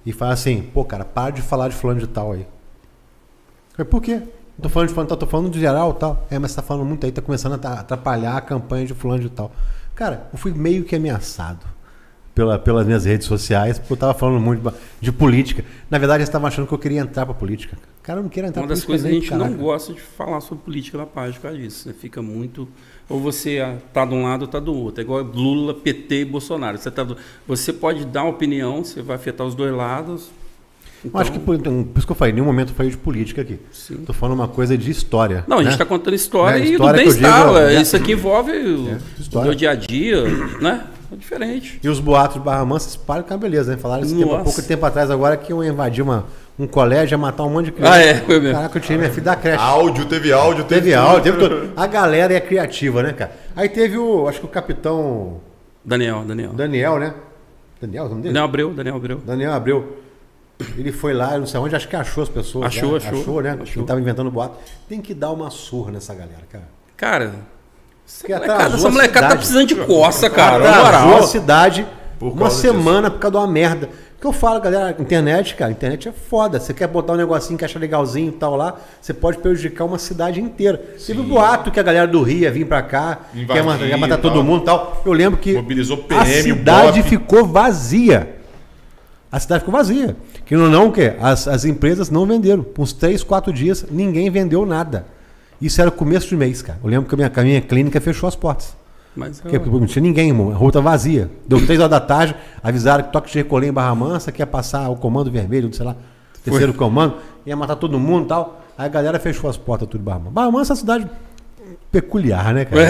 e 0.06 0.14
falaram 0.14 0.34
assim: 0.34 0.62
pô, 0.74 0.86
cara, 0.86 1.04
para 1.04 1.32
de 1.32 1.42
falar 1.42 1.68
de 1.68 1.76
fulano 1.76 2.00
de 2.00 2.08
tal 2.08 2.32
aí. 2.32 2.42
Eu 2.42 2.48
falei, 3.76 3.92
por 3.92 4.02
quê? 4.02 4.16
Não 4.58 4.64
tô 4.64 4.70
falando 4.70 4.88
de 4.88 4.94
fulano 4.94 5.08
de 5.08 5.10
tal, 5.10 5.18
tô 5.18 5.28
falando 5.28 5.50
de 5.52 5.60
geral 5.60 5.92
e 5.92 6.00
tal. 6.00 6.28
É, 6.32 6.40
mas 6.40 6.52
você 6.52 6.56
tá 6.58 6.62
falando 6.64 6.86
muito 6.86 7.06
aí, 7.06 7.12
tá 7.12 7.22
começando 7.22 7.64
a 7.64 7.74
atrapalhar 7.80 8.38
a 8.38 8.42
campanha 8.42 8.88
de 8.88 8.94
fulano 8.94 9.22
de 9.22 9.30
tal. 9.30 9.52
Cara, 9.94 10.28
eu 10.32 10.38
fui 10.38 10.52
meio 10.54 10.84
que 10.84 10.96
ameaçado 10.96 11.66
pela, 12.34 12.60
pelas 12.60 12.86
minhas 12.86 13.04
redes 13.06 13.26
sociais, 13.26 13.80
porque 13.80 13.94
eu 13.94 13.98
tava 13.98 14.14
falando 14.14 14.40
muito 14.40 14.74
de, 15.02 15.12
política. 15.12 15.66
Na 15.90 15.98
verdade, 15.98 16.20
eles 16.20 16.30
estavam 16.30 16.48
achando 16.48 16.68
que 16.68 16.74
eu 16.74 16.78
queria 16.78 17.02
entrar 17.02 17.26
pra 17.26 17.34
política. 17.34 17.78
Cara, 18.04 18.20
eu 18.20 18.24
não 18.24 18.30
quero 18.30 18.48
entrar 18.48 18.62
Uma 18.62 18.68
pra 18.68 18.76
das 18.76 18.86
política 18.86 19.10
coisas 19.10 19.28
que 19.28 19.34
a 19.34 19.38
gente 19.38 19.40
não 19.40 19.48
caraca. 19.48 19.64
gosta 19.64 19.94
de 19.94 20.02
falar 20.02 20.40
sobre 20.42 20.64
política 20.64 20.98
na 21.00 21.06
página 21.08 21.34
por 21.34 21.42
causa 21.42 21.58
disso. 21.58 21.84
Você 21.84 21.94
fica 21.94 22.22
muito. 22.22 22.68
Ou 23.10 23.20
você 23.20 23.60
ah, 23.60 23.78
tá 23.94 24.04
de 24.06 24.14
um 24.14 24.24
lado 24.24 24.42
ou 24.44 24.48
tá 24.48 24.60
do 24.60 24.74
outro. 24.76 25.02
É 25.02 25.04
igual 25.04 25.22
Lula, 25.24 25.74
PT 25.74 26.22
e 26.22 26.26
Bolsonaro. 26.26 26.78
Você, 26.78 26.92
tá 26.92 27.04
do- 27.04 27.16
você 27.48 27.72
pode 27.72 28.06
dar 28.06 28.24
uma 28.24 28.32
opinião, 28.32 28.84
você 28.84 29.02
vai 29.02 29.16
afetar 29.16 29.48
os 29.48 29.56
dois 29.56 29.74
lados. 29.74 30.30
Eu 31.06 31.12
acho 31.14 31.32
que 31.32 31.40
por, 31.40 31.56
então, 31.56 31.84
por 31.84 32.00
isso 32.00 32.08
que 32.08 32.12
eu 32.12 32.16
falei, 32.16 32.32
em 32.32 32.36
nenhum 32.36 32.48
momento 32.48 32.70
eu 32.70 32.76
falei 32.76 32.92
de 32.92 32.98
política 32.98 33.42
aqui. 33.44 33.60
Tô 34.06 34.12
falando 34.14 34.36
uma 34.40 34.48
coisa 34.48 34.78
de 34.78 34.90
história. 34.92 35.46
Não, 35.48 35.58
a 35.58 35.60
gente 35.60 35.68
né? 35.70 35.74
está 35.76 35.86
contando 35.86 36.16
história 36.16 36.58
É, 36.60 36.66
e 36.66 36.72
história 36.74 36.94
do 37.04 37.10
eu 37.10 37.14
bem-estar. 37.14 37.42
digo, 37.44 37.54
ué. 37.54 37.76
é. 37.76 37.82
Isso 37.82 37.96
aqui 37.96 38.12
envolve 38.14 38.52
o 38.52 38.98
história. 39.20 39.48
meu 39.48 39.56
dia 39.56 39.72
a 39.72 39.76
dia, 39.76 40.24
né? 40.60 40.86
É 41.14 41.16
diferente. 41.16 41.80
E 41.82 41.88
os 41.88 42.00
boatos 42.02 42.38
de 42.38 42.44
Barra 42.44 42.66
Mansa 42.66 42.90
se 42.90 42.98
param 43.00 43.24
com 43.24 43.34
a 43.34 43.38
beleza, 43.38 43.72
né? 43.72 43.78
Falaram 43.78 44.06
tempo, 44.06 44.34
há 44.36 44.40
pouco 44.44 44.62
tempo 44.62 44.86
atrás 44.86 45.10
agora 45.10 45.38
que 45.38 45.52
iam 45.54 45.64
invadir 45.64 46.02
uma, 46.02 46.26
um 46.60 46.66
colégio, 46.66 47.14
ia 47.14 47.18
matar 47.18 47.44
um 47.44 47.50
monte 47.50 47.66
de 47.66 47.72
criança. 47.74 47.94
Ah, 47.94 48.02
é, 48.02 48.16
foi 48.16 48.40
mesmo. 48.40 48.56
Caraca, 48.56 48.78
eu 48.78 48.82
tirei 48.82 48.98
minha 48.98 49.10
filha 49.10 49.24
da 49.24 49.36
creche. 49.36 49.62
Áudio, 49.62 50.06
teve 50.06 50.34
áudio, 50.34 50.64
teve, 50.64 50.82
teve 50.82 50.94
aula, 50.96 51.22
teve 51.22 51.38
tudo. 51.38 51.74
A 51.76 51.86
galera 51.88 52.34
é 52.34 52.40
criativa, 52.40 53.04
né, 53.04 53.14
cara? 53.14 53.32
Aí 53.56 53.70
teve 53.70 53.98
o, 53.98 54.28
acho 54.28 54.40
que 54.40 54.46
o 54.46 54.50
capitão 54.50 55.40
Daniel, 55.86 56.24
Daniel. 56.26 56.54
Daniel, 56.54 57.00
né? 57.00 57.14
Daniel, 57.80 58.06
o 58.06 58.10
nome 58.10 58.22
dele? 58.24 58.34
Daniel 58.34 58.46
Abreu, 58.46 58.74
Daniel 58.74 58.96
Abreu. 58.96 59.22
Daniel 59.26 59.54
Abreu. 59.54 59.98
Ele 60.76 60.92
foi 60.92 61.14
lá, 61.14 61.34
eu 61.34 61.40
não 61.40 61.46
sei 61.46 61.60
onde, 61.60 61.76
acho 61.76 61.88
que 61.88 61.96
achou 61.96 62.24
as 62.24 62.30
pessoas. 62.30 62.66
Achou, 62.66 62.92
né? 62.94 62.98
achou, 62.98 63.20
Achou, 63.22 63.42
né? 63.42 63.52
achou. 63.52 63.74
Quem 63.76 63.86
tava 63.86 64.02
inventando 64.02 64.32
boato. 64.32 64.58
Tem 64.90 65.00
que 65.00 65.14
dar 65.14 65.30
uma 65.32 65.52
surra 65.52 65.92
nessa 65.92 66.14
galera, 66.16 66.42
cara. 66.52 66.68
Cara, 66.98 67.34
essa 68.08 68.28
molecada, 68.28 68.76
essa 68.76 68.90
molecada 68.90 69.28
tá 69.30 69.36
precisando 69.36 69.68
de 69.68 69.76
coça, 69.76 70.30
cara. 70.30 70.58
Atrasou 70.58 71.18
a 71.18 71.24
cidade 71.24 71.88
Por 72.18 72.34
uma 72.34 72.50
semana 72.50 73.12
por 73.12 73.20
causa 73.20 73.38
de 73.38 73.44
uma 73.44 73.48
merda. 73.48 73.90
O 74.18 74.20
que 74.20 74.26
eu 74.26 74.34
falo, 74.34 74.60
galera, 74.60 74.96
internet, 75.00 75.54
cara, 75.56 75.72
internet 75.72 76.10
é 76.10 76.12
foda. 76.12 76.60
Você 76.60 76.74
quer 76.74 76.88
botar 76.88 77.14
um 77.14 77.18
negocinho 77.18 77.58
que 77.58 77.64
acha 77.64 77.78
legalzinho 77.78 78.30
e 78.30 78.32
tal 78.32 78.56
lá, 78.56 78.76
você 79.00 79.14
pode 79.14 79.38
prejudicar 79.38 79.86
uma 79.86 80.00
cidade 80.00 80.42
inteira. 80.42 80.78
Teve 81.06 81.22
um 81.22 81.24
boato 81.24 81.70
que 81.70 81.80
a 81.80 81.84
galera 81.84 82.08
do 82.08 82.24
Rio 82.24 82.40
ia 82.40 82.52
vir 82.52 82.66
pra 82.66 82.82
cá, 82.82 83.20
Invadir 83.32 83.48
quer 83.54 83.64
matar, 83.64 83.88
quer 83.88 83.98
matar 83.98 84.18
todo 84.18 84.34
tal. 84.34 84.44
mundo 84.44 84.64
e 84.64 84.66
tal. 84.66 85.04
Eu 85.06 85.14
lembro 85.14 85.38
que 85.40 85.54
Mobilizou 85.54 86.04
a 86.10 86.24
PM, 86.24 86.42
cidade 86.42 87.00
BOP. 87.02 87.10
ficou 87.10 87.46
vazia. 87.46 88.36
A 89.32 89.40
cidade 89.40 89.60
ficou 89.64 89.74
vazia. 89.78 90.16
Que 90.48 90.56
não, 90.56 90.68
não 90.68 90.88
o 90.88 90.92
quê? 90.92 91.14
As, 91.22 91.48
as 91.48 91.64
empresas 91.64 92.10
não 92.10 92.26
venderam. 92.26 92.64
Por 92.64 92.82
uns 92.82 92.94
três, 92.94 93.22
quatro 93.22 93.54
dias, 93.54 93.86
ninguém 93.92 94.32
vendeu 94.32 94.66
nada. 94.66 95.06
Isso 95.62 95.80
era 95.80 95.92
começo 95.92 96.28
de 96.28 96.36
mês, 96.36 96.64
cara. 96.64 96.80
Eu 96.84 96.90
lembro 96.90 97.08
que 97.08 97.14
a 97.14 97.18
minha, 97.18 97.30
que 97.30 97.40
a 97.40 97.44
minha 97.44 97.62
clínica 97.62 98.02
fechou 98.02 98.28
as 98.28 98.36
portas. 98.36 98.76
Mas, 99.18 99.42
Porque 99.42 99.58
não 99.58 99.86
tinha 99.86 100.02
ninguém, 100.02 100.30
irmão. 100.30 100.52
A 100.52 100.56
rua 100.56 100.72
tá 100.72 100.80
vazia. 100.80 101.30
Deu 101.48 101.66
três 101.66 101.80
horas 101.80 101.92
da 101.92 102.00
tarde, 102.00 102.36
avisaram 102.62 103.04
que 103.04 103.12
toque 103.12 103.32
de 103.32 103.38
recolher 103.40 103.68
em 103.68 103.74
Barra 103.74 103.96
Mansa, 103.96 104.32
que 104.32 104.42
ia 104.42 104.48
passar 104.48 104.90
o 104.90 104.96
comando 104.96 105.32
vermelho, 105.32 105.74
sei 105.74 105.86
lá, 105.86 105.96
terceiro 106.44 106.74
comando, 106.74 107.16
ia 107.46 107.56
matar 107.56 107.76
todo 107.76 108.00
mundo 108.00 108.26
e 108.26 108.28
tal. 108.28 108.62
Aí 108.78 108.86
a 108.86 108.90
galera 108.90 109.20
fechou 109.20 109.50
as 109.50 109.58
portas 109.58 109.88
tudo 109.88 110.00
de 110.00 110.06
Barra 110.06 110.20
Mansa. 110.20 110.32
Barra 110.32 110.52
Mansa 110.52 110.72
é 110.72 110.74
uma 110.74 110.80
cidade 110.80 111.10
peculiar, 111.92 112.54
né, 112.54 112.66
cara? 112.66 112.82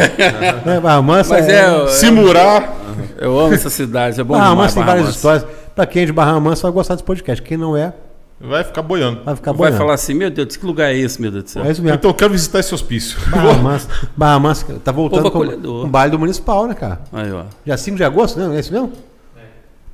É, 0.70 0.80
Barra 0.80 1.02
Mansa 1.02 1.34
Mas 1.34 1.48
é, 1.48 1.68
eu, 1.68 1.88
Se 1.88 2.12
murar, 2.12 2.76
eu 3.18 3.40
amo 3.40 3.54
essa 3.54 3.70
cidade, 3.70 4.20
é 4.20 4.24
bom 4.24 4.34
Barra 4.34 4.50
demais. 4.50 4.58
Mansa 4.66 4.76
tem 4.76 4.84
Barra 4.84 4.92
várias 4.92 5.06
Mansa. 5.08 5.18
histórias. 5.18 5.46
Pra 5.74 5.86
quem 5.86 6.04
é 6.04 6.06
de 6.06 6.14
Barra 6.14 6.40
Mansa 6.40 6.64
vai 6.64 6.72
gostar 6.72 6.96
desse 6.96 7.04
podcast. 7.04 7.42
Quem 7.42 7.56
não 7.58 7.78
é, 7.78 7.94
vai 8.40 8.64
ficar 8.64 8.82
boiando. 8.82 9.24
vai 9.24 9.36
ficar 9.36 9.52
Vai 9.52 9.58
boiando. 9.58 9.78
falar 9.78 9.94
assim, 9.94 10.14
meu 10.14 10.30
Deus, 10.30 10.56
que 10.56 10.66
lugar 10.66 10.92
é 10.92 10.98
esse, 10.98 11.22
meu 11.22 11.32
Deus 11.32 11.44
do 11.46 11.50
céu? 11.50 11.66
É 11.66 11.72
isso 11.72 11.82
mesmo. 11.82 11.96
Então 11.96 12.12
eu 12.12 12.16
quero 12.16 12.32
visitar 12.32 12.60
esse 12.60 12.74
hospício. 12.74 13.18
Barra 13.30 13.54
Mansa, 13.62 13.88
Barra 14.16 14.40
Mansa 14.40 14.82
tá 14.84 14.92
voltando 14.92 15.30
com 15.32 15.40
um 15.40 15.90
baile 15.90 16.12
do 16.12 16.20
Municipal, 16.20 16.68
né, 16.68 16.74
cara? 16.74 17.02
Aí, 17.12 17.32
ó. 17.32 17.44
Dia 17.66 17.78
5 17.78 17.98
de 17.98 18.04
agosto, 18.04 18.40
né? 18.40 18.56
É 18.56 18.60
isso 18.60 18.72
mesmo? 18.72 18.92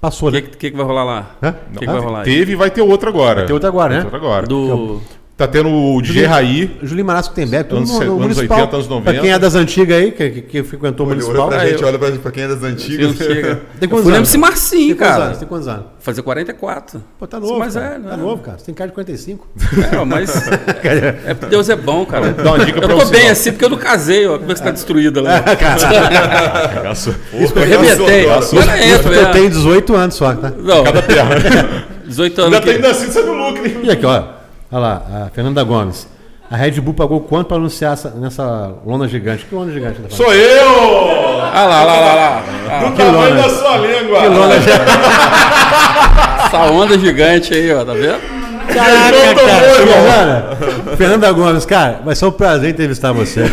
Passou, 0.02 0.28
O 0.28 0.32
né? 0.34 0.42
que, 0.42 0.58
que, 0.58 0.72
que 0.72 0.76
vai 0.78 0.86
rolar 0.86 1.06
lá? 1.06 1.32
Hã? 1.42 1.56
O 1.70 1.74
que, 1.74 1.80
que 1.80 1.86
vai 1.86 2.00
rolar 2.02 2.20
aí? 2.20 2.26
Teve 2.26 2.52
e 2.52 2.56
vai 2.56 2.70
ter 2.70 2.82
outro 2.82 3.08
agora. 3.08 3.46
Tem 3.46 3.54
outro 3.54 3.70
agora, 3.70 3.88
Vai 3.90 3.98
né? 3.98 4.02
ter 4.02 4.14
outro 4.14 4.28
agora. 4.28 4.46
Do... 4.48 5.02
Tá 5.44 5.48
tendo 5.48 5.70
o 5.70 6.02
DJ 6.02 6.26
Raí. 6.26 6.78
Julinho 6.82 7.06
Marasco 7.06 7.34
Gutenberg, 7.36 7.68
tudo 7.68 7.78
Anos 7.80 7.90
no, 7.90 7.96
no 7.96 8.00
se- 8.02 8.08
anos 8.08 8.22
municipal. 8.22 8.58
80, 8.60 8.76
anos 8.78 8.88
90. 8.88 9.12
Pra 9.12 9.22
quem 9.22 9.32
é 9.34 9.38
das 9.40 9.56
antigas 9.56 9.98
aí, 9.98 10.12
que, 10.14 10.30
que, 10.30 10.42
que 10.42 10.64
frequentou 10.64 11.06
o 11.06 11.10
Olha, 11.10 11.16
municipal. 11.20 11.48
olha 11.50 11.58
pra 11.58 11.68
gente, 11.70 11.82
eu- 11.82 11.88
olha 11.90 12.00
pra, 12.00 12.12
pra 12.12 12.32
quem 12.32 12.44
é 12.44 12.48
das 12.48 12.64
antigas. 12.64 13.18
Tem 13.20 13.28
Eu 13.28 13.90
quantos 13.90 14.04
fui 14.06 14.16
anos? 14.16 14.30
MC 14.34 14.38
Marcinho, 14.38 14.96
Tem 14.96 15.06
cara. 15.08 15.24
anos? 15.26 15.38
Tem 15.40 15.48
quantos 15.48 15.68
anos? 15.68 15.86
Fazer 16.00 16.22
44. 16.22 17.04
Pô, 17.20 17.28
tá 17.28 17.40
novo, 17.42 17.60
cara. 17.60 17.70
velho, 17.72 18.04
Tá 18.04 18.10
né? 18.12 18.24
novo, 18.24 18.42
cara. 18.42 18.58
Você 18.58 18.66
tem 18.66 18.74
cara 18.76 18.88
de 18.90 18.94
45. 18.94 19.48
É, 19.92 20.06
mas. 20.06 20.34
é 21.28 21.34
porque 21.34 21.48
Deus 21.50 21.68
é 21.68 21.76
bom, 21.76 22.06
cara. 22.06 22.32
Dá 22.32 22.54
uma 22.54 22.66
dica 22.66 22.78
eu 22.78 22.82
pra 22.88 22.96
tô 22.98 23.06
você, 23.06 23.12
bem 23.12 23.28
ó. 23.28 23.32
assim 23.34 23.52
porque 23.52 23.66
eu 23.66 23.70
não 23.70 23.78
casei, 23.78 24.26
ó. 24.28 24.38
Como 24.38 24.50
é 24.50 24.54
que 24.54 24.60
você 24.60 24.64
tá 24.66 24.72
destruída 24.72 25.22
lá? 25.22 25.44
Nossa, 26.86 27.16
Eu 27.34 27.62
arrebentei. 27.62 28.26
Eu 28.26 29.22
é. 29.22 29.32
tenho 29.32 29.50
18 29.50 29.96
anos 29.96 30.16
só, 30.16 30.34
tá? 30.34 30.52
Não. 30.58 30.84
18 32.06 32.42
anos. 32.42 32.54
Ainda 32.54 32.66
tem 32.66 32.80
nascido 32.82 33.12
sendo 33.12 33.34
lucro, 33.34 33.66
hein? 33.66 33.78
E 33.84 33.92
aqui, 33.92 34.06
ó. 34.06 34.24
Olha 34.74 34.80
lá, 34.82 35.26
a 35.28 35.30
Fernanda 35.30 35.64
Gomes. 35.64 36.08
A 36.50 36.56
Red 36.58 36.72
Bull 36.82 36.94
pagou 36.96 37.22
quanto 37.22 37.48
pra 37.48 37.58
anunciar 37.58 37.94
essa, 37.94 38.10
nessa 38.12 38.74
lona 38.86 39.08
gigante? 39.08 39.46
Que 39.46 39.54
lona 39.56 39.72
gigante? 39.72 40.00
tá? 40.02 40.10
Sou 40.10 40.34
eu! 40.34 41.42
Ah 41.54 41.64
lá, 41.66 41.84
lá, 41.84 42.00
lá, 42.00 42.14
lá. 42.16 42.44
Ah, 42.70 42.80
Do 42.90 42.96
tamanho 42.98 43.36
lona? 43.36 43.42
da 43.44 43.50
sua 43.50 43.78
língua! 43.78 44.20
Que 44.22 44.28
lona 44.28 44.60
gigante. 44.60 44.82
essa 46.46 46.58
onda 46.72 46.98
gigante 47.00 47.54
aí, 47.54 47.72
ó. 47.74 47.86
Tá 47.86 47.94
vendo? 47.94 48.20
Caraca, 48.68 49.46
cara. 49.46 49.76
Fernanda, 49.76 50.58
Fernanda 50.98 51.32
Gomes, 51.32 51.66
cara, 51.66 52.02
vai 52.04 52.16
ser 52.16 52.26
um 52.26 52.32
prazer 52.32 52.70
entrevistar 52.72 53.12
você. 53.12 53.44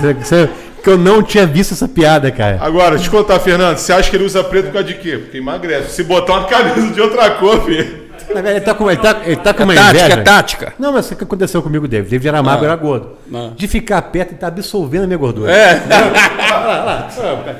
Você- 0.00 0.14
você- 0.14 0.50
Que 0.82 0.90
eu 0.90 0.96
não 0.98 1.20
tinha 1.20 1.44
visto 1.46 1.72
essa 1.74 1.88
piada, 1.88 2.30
cara. 2.30 2.58
Agora, 2.62 2.90
deixa 2.90 3.06
eu 3.06 3.10
te 3.10 3.10
contar, 3.10 3.40
Fernando. 3.40 3.76
Você 3.76 3.92
acha 3.92 4.08
que 4.08 4.14
ele 4.16 4.24
usa 4.24 4.44
preto 4.44 4.66
por 4.66 4.72
causa 4.74 4.86
de 4.86 4.94
quê? 4.94 5.18
Porque 5.18 5.38
emagrece. 5.38 5.90
Se 5.90 6.04
botar 6.04 6.34
uma 6.34 6.44
camisa 6.44 6.92
de 6.92 7.00
outra 7.00 7.28
cor, 7.30 7.64
filho. 7.64 8.05
Na 8.28 8.34
verdade, 8.34 8.56
Ele 8.56 8.60
tá 8.64 8.74
com, 8.74 8.90
ele 8.90 9.00
tá, 9.00 9.16
ele 9.24 9.36
tá 9.36 9.54
com 9.54 9.62
uma 9.62 9.74
Tática, 9.74 9.98
inveja. 10.04 10.20
é 10.20 10.22
tática. 10.22 10.72
Não, 10.78 10.92
mas 10.92 11.10
o 11.10 11.16
que 11.16 11.24
aconteceu 11.24 11.62
comigo, 11.62 11.86
David? 11.88 12.10
David 12.10 12.28
era 12.28 12.42
magro, 12.42 12.64
Ah. 12.64 12.68
era 12.68 12.76
gordo. 12.76 13.10
Ah. 13.34 13.50
De 13.56 13.68
ficar 13.68 14.02
perto 14.02 14.32
e 14.32 14.36
tá 14.36 14.48
absorvendo 14.48 15.04
a 15.04 15.06
minha 15.06 15.18
gordura. 15.18 15.50
É. 15.52 15.82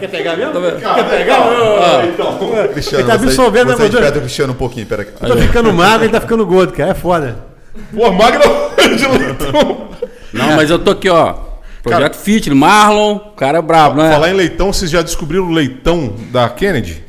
Quer 0.01 0.09
pegar 0.09 0.37
mesmo? 0.37 0.53
Tá? 0.81 0.95
Quer 0.95 1.09
pegar? 1.09 2.05
Então. 2.07 2.39
Cristiano, 2.73 3.05
Ele 3.05 3.11
tá 3.13 3.17
você- 3.19 3.25
absorvendo 3.27 3.73
a 3.73 3.77
você 3.77 3.83
gordura. 3.83 4.03
espera 4.05 4.19
o 4.19 4.21
Cristiano 4.23 4.53
um 4.53 4.57
pouquinho, 4.57 4.87
pera 4.87 5.03
aqui. 5.03 5.13
Eu 5.23 5.29
tô 5.29 5.37
ficando 5.37 5.73
magro 5.73 6.03
e 6.03 6.07
ele 6.07 6.13
tá 6.13 6.21
ficando 6.21 6.45
gordo, 6.47 6.73
cara. 6.73 6.91
É 6.91 6.95
foda. 6.95 7.37
Pô, 7.95 8.11
magro 8.13 8.43
de 8.77 9.07
leitão. 9.19 9.89
Não, 10.33 10.57
mas 10.57 10.71
eu 10.71 10.79
tô 10.79 10.91
aqui, 10.93 11.09
ó. 11.09 11.35
Projeto 11.83 12.17
Fit, 12.17 12.51
Marlon, 12.53 13.15
o 13.17 13.21
cara 13.37 13.59
é 13.59 13.63
brabo, 13.63 14.03
né? 14.03 14.11
Falar 14.11 14.31
em 14.31 14.35
leitão, 14.35 14.73
vocês 14.73 14.91
já 14.91 15.03
descobriram 15.03 15.45
o 15.45 15.53
leitão 15.53 16.15
da 16.33 16.49
Kennedy? 16.49 17.05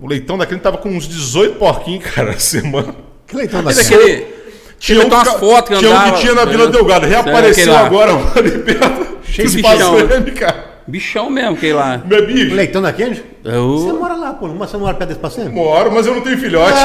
O 0.00 0.08
leitão 0.08 0.38
da 0.38 0.46
Kennedy 0.46 0.62
tava 0.62 0.78
com 0.78 0.88
uns 0.88 1.06
18 1.06 1.56
porquinhos, 1.56 2.04
cara, 2.04 2.36
semana. 2.40 2.94
Que 3.26 3.36
leitão 3.36 3.62
da 3.62 3.70
Esse 3.70 3.84
cena. 3.84 4.00
aquele. 4.02 4.40
Tinha 4.78 5.00
um, 5.02 5.08
umas 5.08 5.28
fotos 5.34 5.68
que 5.68 5.78
tinha 5.78 5.90
um 5.90 5.94
andava, 5.94 6.12
que 6.12 6.20
tinha 6.22 6.34
na 6.34 6.44
Vila 6.46 6.66
né? 6.66 6.72
Delgado. 6.72 7.06
Reapareceu 7.06 7.76
agora, 7.76 8.14
mano, 8.14 8.32
ali 8.34 8.58
perto. 8.60 9.18
Cheio 9.24 9.48
de 9.50 9.56
Espaço 9.56 9.76
bichão. 9.76 10.16
M, 10.16 10.30
cara. 10.32 10.69
Bichão 10.90 11.30
mesmo, 11.30 11.52
aquele 11.54 11.72
lá. 11.74 12.00
Meu 12.04 12.26
bicho. 12.26 12.54
Leitão 12.54 12.82
da 12.82 12.92
Kennedy? 12.92 13.22
Você 13.42 13.50
Eu... 13.90 13.98
mora 13.98 14.14
lá, 14.16 14.32
pô. 14.34 14.48
Mas 14.48 14.70
Você 14.70 14.76
não 14.76 14.84
mora 14.84 14.94
perto 14.96 15.08
desse 15.08 15.20
passeio? 15.20 15.50
Moro, 15.50 15.90
mas 15.92 16.06
eu 16.06 16.14
não 16.14 16.20
tenho 16.22 16.36
filhote. 16.36 16.76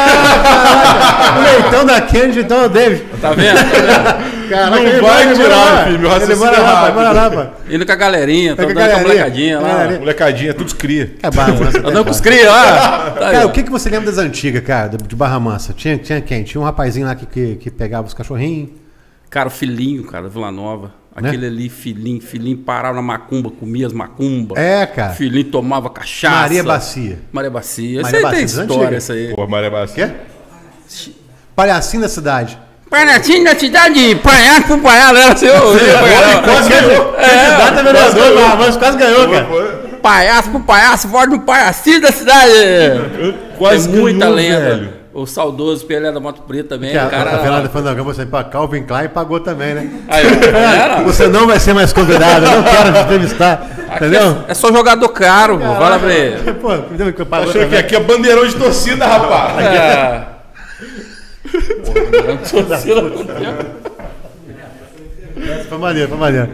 O 1.38 1.42
leitão 1.42 1.86
da 1.86 2.02
Kennedy, 2.02 2.40
então 2.40 2.62
é 2.62 2.66
o 2.66 2.70
David. 2.70 3.04
Tá 3.22 3.32
vendo? 3.34 3.56
Tá 3.58 3.64
vendo? 3.64 4.36
Caraca, 4.50 4.84
Não 4.84 5.02
vai 5.02 5.34
tirar, 5.34 5.50
lá. 5.50 5.86
filho, 5.86 6.00
meu 6.00 6.12
Ele 6.16 6.36
mora 6.36 6.56
é 6.58 6.60
lá, 6.60 6.92
mora 6.94 7.12
lá, 7.12 7.32
pai. 7.32 7.52
Indo 7.70 7.84
com 7.86 7.92
a 7.92 7.96
galerinha, 7.96 8.56
tô 8.56 8.62
com 8.64 8.70
a 8.70 8.72
andando 8.72 8.76
com 8.76 8.80
a 8.80 8.88
galerinha. 8.88 9.08
molecadinha 9.08 9.60
lá. 9.60 9.68
Galerinha. 9.70 10.00
Molecadinha, 10.00 10.54
tudo 10.54 10.76
cria. 10.76 11.16
É 11.24 11.32
Barra 11.32 11.54
Mansa. 11.54 11.80
Andando 11.80 12.06
com 12.06 12.12
os 12.12 12.22
cria 12.22 12.52
lá. 12.52 13.12
Tá 13.12 13.28
aí, 13.28 13.34
Cara, 13.34 13.46
ó. 13.48 13.50
o 13.50 13.52
que, 13.52 13.64
que 13.64 13.72
você 13.72 13.90
lembra 13.90 14.06
das 14.06 14.20
antigas, 14.20 14.64
cara, 14.64 14.90
de 14.90 14.98
de 14.98 15.16
Barra 15.16 15.40
Mansa? 15.40 15.74
Tinha, 15.74 15.98
tinha 15.98 16.22
quem? 16.22 16.44
Tinha 16.44 16.62
um 16.62 16.64
rapazinho 16.64 17.08
lá 17.08 17.16
que, 17.16 17.26
que, 17.26 17.56
que 17.56 17.72
pegava 17.72 18.06
os 18.08 18.14
cachorrinhos. 18.14 18.70
Cara, 19.32 19.48
o 19.48 19.52
filhinho, 19.52 20.04
cara, 20.04 20.30
Vila 20.30 20.52
Nova. 20.52 20.92
Né? 21.16 21.30
Aquele 21.30 21.46
ali, 21.46 21.70
filhinho, 21.70 22.20
filhinho 22.22 22.58
parava 22.58 22.96
na 22.96 23.02
macumba, 23.02 23.50
comia 23.50 23.88
as 23.88 23.94
macumbas. 23.94 24.58
É, 24.62 24.86
cara. 24.86 25.14
Filhinho 25.14 25.46
tomava 25.46 25.90
cachaça. 25.90 26.42
Maria 26.42 26.64
Bacia. 26.64 27.20
Maria 27.32 27.50
Bacia. 27.50 28.02
Maria 28.02 28.18
Isso 28.20 28.28
aí 28.28 28.34
tem 28.34 28.42
Bacia, 28.46 28.62
história, 28.62 28.82
antiga. 28.84 28.98
isso 28.98 29.12
aí. 29.14 29.34
Pô, 29.34 29.48
Maria 29.48 29.72
Bassi. 29.72 29.94
Quê? 29.96 30.12
Palhacinho 31.56 32.02
da 32.04 32.10
cidade. 32.10 32.60
Palhacinho 32.90 33.44
da 33.46 33.58
cidade, 33.58 34.16
palhaço 34.18 34.64
pro 34.64 34.78
palhaço, 34.80 35.16
era 35.16 35.36
seu. 35.38 35.54
Quase 36.44 36.70
ganhou. 36.70 37.14
Candidato 37.14 37.80
a 37.80 37.82
vereador, 37.82 38.58
Mansa 38.58 38.80
quase 38.80 38.98
ganhou, 38.98 39.30
cara. 39.30 39.48
Palhaço 40.02 40.50
pro 40.52 40.60
palhaço, 40.60 41.08
voz 41.08 41.30
do 41.30 41.40
palhacinho 41.40 42.02
da 42.02 42.12
cidade. 42.12 42.52
Quase 43.58 43.90
Tem 43.90 44.00
muita 44.00 44.20
ganhou, 44.20 44.36
lenda. 44.36 44.60
velho. 44.60 44.90
O 45.16 45.26
saudoso 45.26 45.86
Pelé 45.86 46.12
da 46.12 46.20
Moto 46.20 46.42
Preta 46.42 46.76
também. 46.76 46.92
Que 46.92 46.98
a, 46.98 47.08
o 47.08 47.10
cara, 47.10 47.36
a 47.38 47.40
Fernanda 47.40 47.70
Fandangão, 47.70 48.04
você 48.04 48.26
para 48.26 48.44
Calvin 48.44 48.84
Klein 48.84 49.08
pagou 49.08 49.40
também, 49.40 49.74
né? 49.74 49.90
Aí, 50.10 50.26
era. 50.54 51.02
Você 51.04 51.30
não 51.30 51.48
vai 51.48 51.58
ser 51.58 51.74
mais 51.74 51.94
convidado, 51.94 52.46
eu 52.46 52.52
não 52.52 52.64
quero 52.64 52.92
te 52.94 53.00
entrevistar. 53.00 53.66
Entendeu? 53.96 54.44
É, 54.46 54.52
é 54.52 54.54
só 54.54 54.68
jogador 54.74 55.08
caro, 55.08 55.58
pô. 55.58 55.64
Fala 55.64 56.00
pra 56.00 56.14
ele. 56.14 56.54
Pô, 56.60 56.74
entendeu 56.76 57.14
que 57.14 57.22
eu 57.22 57.26
pago 57.26 57.50
Achou 57.50 57.66
que 57.66 57.78
aqui 57.78 57.96
é 57.96 58.00
bandeirão 58.02 58.46
de 58.46 58.56
torcida, 58.56 59.06
rapaz. 59.08 59.66
É. 59.66 60.26
Foi 65.70 65.78
maneiro, 65.78 66.10
foi 66.10 66.18
maneiro. 66.18 66.50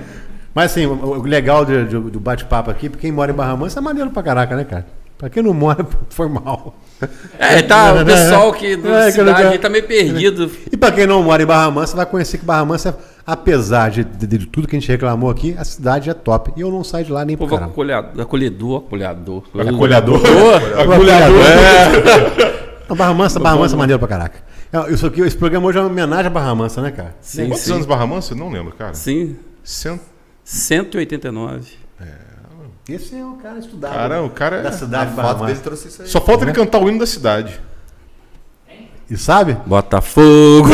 Mas 0.53 0.71
assim, 0.71 0.85
o 0.85 1.21
legal 1.23 1.63
do, 1.65 1.85
do- 1.85 2.09
do 2.11 2.19
bate-papo 2.19 2.69
aqui, 2.69 2.89
porque 2.89 3.07
quem 3.07 3.11
mora 3.11 3.31
em 3.31 3.35
Barra 3.35 3.55
Mansa 3.55 3.79
é 3.79 3.81
maneiro 3.81 4.11
pra 4.11 4.21
caraca, 4.21 4.55
né, 4.55 4.65
cara? 4.65 4.85
Pra 5.21 5.29
quem 5.29 5.43
não 5.43 5.53
mora, 5.53 5.85
foi 6.09 6.27
mal. 6.27 6.75
É, 7.37 7.61
tá, 7.61 7.93
o 7.93 8.03
pessoal 8.05 8.51
que 8.53 8.75
da 8.75 9.05
É, 9.05 9.11
cidade 9.11 9.43
aí 9.43 9.59
tá 9.59 9.69
meio 9.69 9.85
perdido. 9.85 10.49
E 10.71 10.75
pra 10.75 10.91
quem 10.91 11.05
não 11.05 11.21
mora 11.21 11.43
em 11.43 11.45
Barra 11.45 11.69
Mansa, 11.69 11.95
vai 11.95 12.07
conhecer 12.07 12.39
que 12.39 12.43
Barra 12.45 12.65
Mansa, 12.65 12.97
apesar 13.23 13.91
de, 13.91 14.03
de- 14.03 14.25
de 14.25 14.47
tudo 14.47 14.67
que 14.67 14.75
a 14.75 14.79
gente 14.79 14.89
reclamou 14.91 15.29
aqui, 15.29 15.53
a 15.59 15.63
cidade 15.63 16.09
é 16.09 16.13
top. 16.15 16.51
E 16.57 16.61
eu 16.61 16.71
não 16.71 16.83
saio 16.83 17.05
de 17.05 17.11
lá 17.11 17.23
nem 17.23 17.35
O 17.35 17.37
por 17.37 17.43
povo 17.49 17.55
caramba. 17.59 17.71
acolhedor, 17.71 18.21
acolhedor, 18.23 18.77
acolhedor. 18.87 19.43
Acolhedor. 19.53 20.21
Acolhedor. 20.79 21.45
É. 21.45 22.71
A 22.89 22.95
Barra 22.95 23.13
Mansa, 23.13 23.39
Barra 23.39 23.57
Mansa 23.57 23.75
é 23.75 23.77
maneiro 23.77 23.99
pra 23.99 24.07
caraca. 24.07 24.39
É, 24.73 24.91
Isso 24.91 25.05
aqui, 25.05 25.21
esse 25.21 25.37
programa 25.37 25.67
hoje 25.67 25.77
é 25.77 25.81
uma 25.81 25.87
homenagem 25.89 26.25
à 26.25 26.29
Barra 26.31 26.55
Mansa, 26.55 26.81
né, 26.81 26.89
cara? 26.89 27.13
Sim, 27.21 27.45
Quantos 27.45 27.59
sim. 27.61 27.73
anos 27.73 27.85
Barra 27.85 28.07
Mansa? 28.07 28.33
Não 28.33 28.49
lembro, 28.49 28.73
cara. 28.73 28.95
Sim, 28.95 29.35
Cento... 29.63 30.01
189. 30.43 31.79
Esse 32.89 33.15
é 33.15 33.23
o 33.23 33.33
cara 33.33 33.59
estudado. 33.59 33.93
Cara, 33.93 34.23
o 34.23 34.29
cara 34.29 34.57
é- 34.57 34.61
da 34.63 34.69
A 34.69 34.71
cidade 34.71 35.11
de 35.11 35.15
Barra 35.15 35.29
foto 35.35 35.45
dele 35.45 35.59
trouxe 35.59 35.87
isso 35.87 36.01
aí. 36.01 36.07
Só 36.07 36.19
falta 36.19 36.43
ele 36.43 36.51
cantar 36.51 36.79
o 36.79 36.89
hino 36.89 36.99
da 36.99 37.05
cidade. 37.05 37.59
E 39.09 39.17
sabe? 39.17 39.57
Botafogo! 39.65 40.69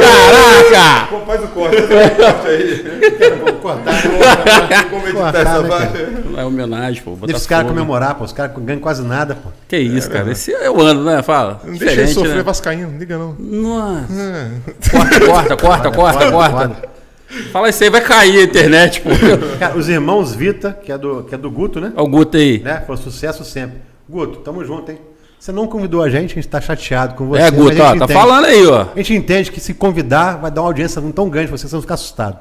Caraca! 0.00 1.06
Pô, 1.10 1.20
faz 1.20 1.44
o 1.44 1.48
corte. 1.48 1.76
corte 1.82 2.46
aí. 2.46 3.38
Vou 3.44 3.52
cortar. 3.54 4.02
Como 4.90 5.06
editar 5.06 5.36
essa 5.36 5.62
né, 5.62 5.68
parte? 5.68 5.98
É 6.38 6.44
homenagem, 6.44 7.02
pô. 7.02 7.10
Deixa 7.10 7.24
os 7.24 7.26
Botafogo. 7.32 7.48
caras 7.48 7.66
comemorar, 7.68 8.14
pô. 8.14 8.24
Os 8.24 8.32
caras 8.32 8.52
ganham 8.58 8.80
quase 8.80 9.02
nada, 9.02 9.34
pô. 9.34 9.50
Que 9.68 9.76
isso, 9.76 10.10
cara. 10.10 10.30
Esse 10.32 10.52
é 10.52 10.70
o 10.70 10.80
ano, 10.80 11.04
né? 11.04 11.22
Fala. 11.22 11.60
Não 11.64 11.76
deixa 11.76 12.00
ele 12.00 12.06
sofrer 12.08 12.36
né? 12.36 12.42
vascaíno, 12.42 12.90
não 12.90 12.98
liga 12.98 13.18
não. 13.18 13.36
Nossa. 13.38 14.50
Corta, 14.90 15.20
corta, 15.20 15.56
corta, 15.56 15.90
corta, 15.90 16.30
corta. 16.32 16.93
Fala 17.50 17.68
isso 17.68 17.82
aí, 17.82 17.90
vai 17.90 18.00
cair 18.00 18.38
a 18.40 18.42
internet, 18.44 19.00
pô. 19.00 19.10
Cara, 19.58 19.76
os 19.76 19.88
irmãos 19.88 20.34
Vita, 20.34 20.72
que 20.72 20.92
é 20.92 20.98
do, 20.98 21.24
que 21.24 21.34
é 21.34 21.38
do 21.38 21.50
Guto, 21.50 21.80
né? 21.80 21.92
Olha 21.96 22.04
o 22.04 22.08
Guto 22.08 22.36
aí. 22.36 22.60
né? 22.60 22.82
Foi 22.86 22.96
sucesso 22.96 23.44
sempre. 23.44 23.78
Guto, 24.08 24.38
tamo 24.40 24.64
junto, 24.64 24.90
hein? 24.90 24.98
Você 25.38 25.52
não 25.52 25.66
convidou 25.66 26.02
a 26.02 26.08
gente, 26.08 26.32
a 26.32 26.34
gente 26.36 26.48
tá 26.48 26.60
chateado 26.60 27.14
com 27.14 27.26
você. 27.26 27.42
É, 27.42 27.50
Guto, 27.50 27.82
ó, 27.82 27.96
tá 27.96 28.08
falando 28.08 28.46
aí, 28.46 28.66
ó. 28.66 28.86
A 28.94 28.96
gente 28.96 29.14
entende 29.14 29.50
que 29.50 29.60
se 29.60 29.74
convidar 29.74 30.38
vai 30.38 30.50
dar 30.50 30.62
uma 30.62 30.68
audiência 30.68 31.02
tão 31.14 31.28
grande 31.28 31.48
pra 31.48 31.58
vocês, 31.58 31.62
vocês 31.70 31.72
vão 31.72 31.82
ficar 31.82 31.94
assustados. 31.94 32.38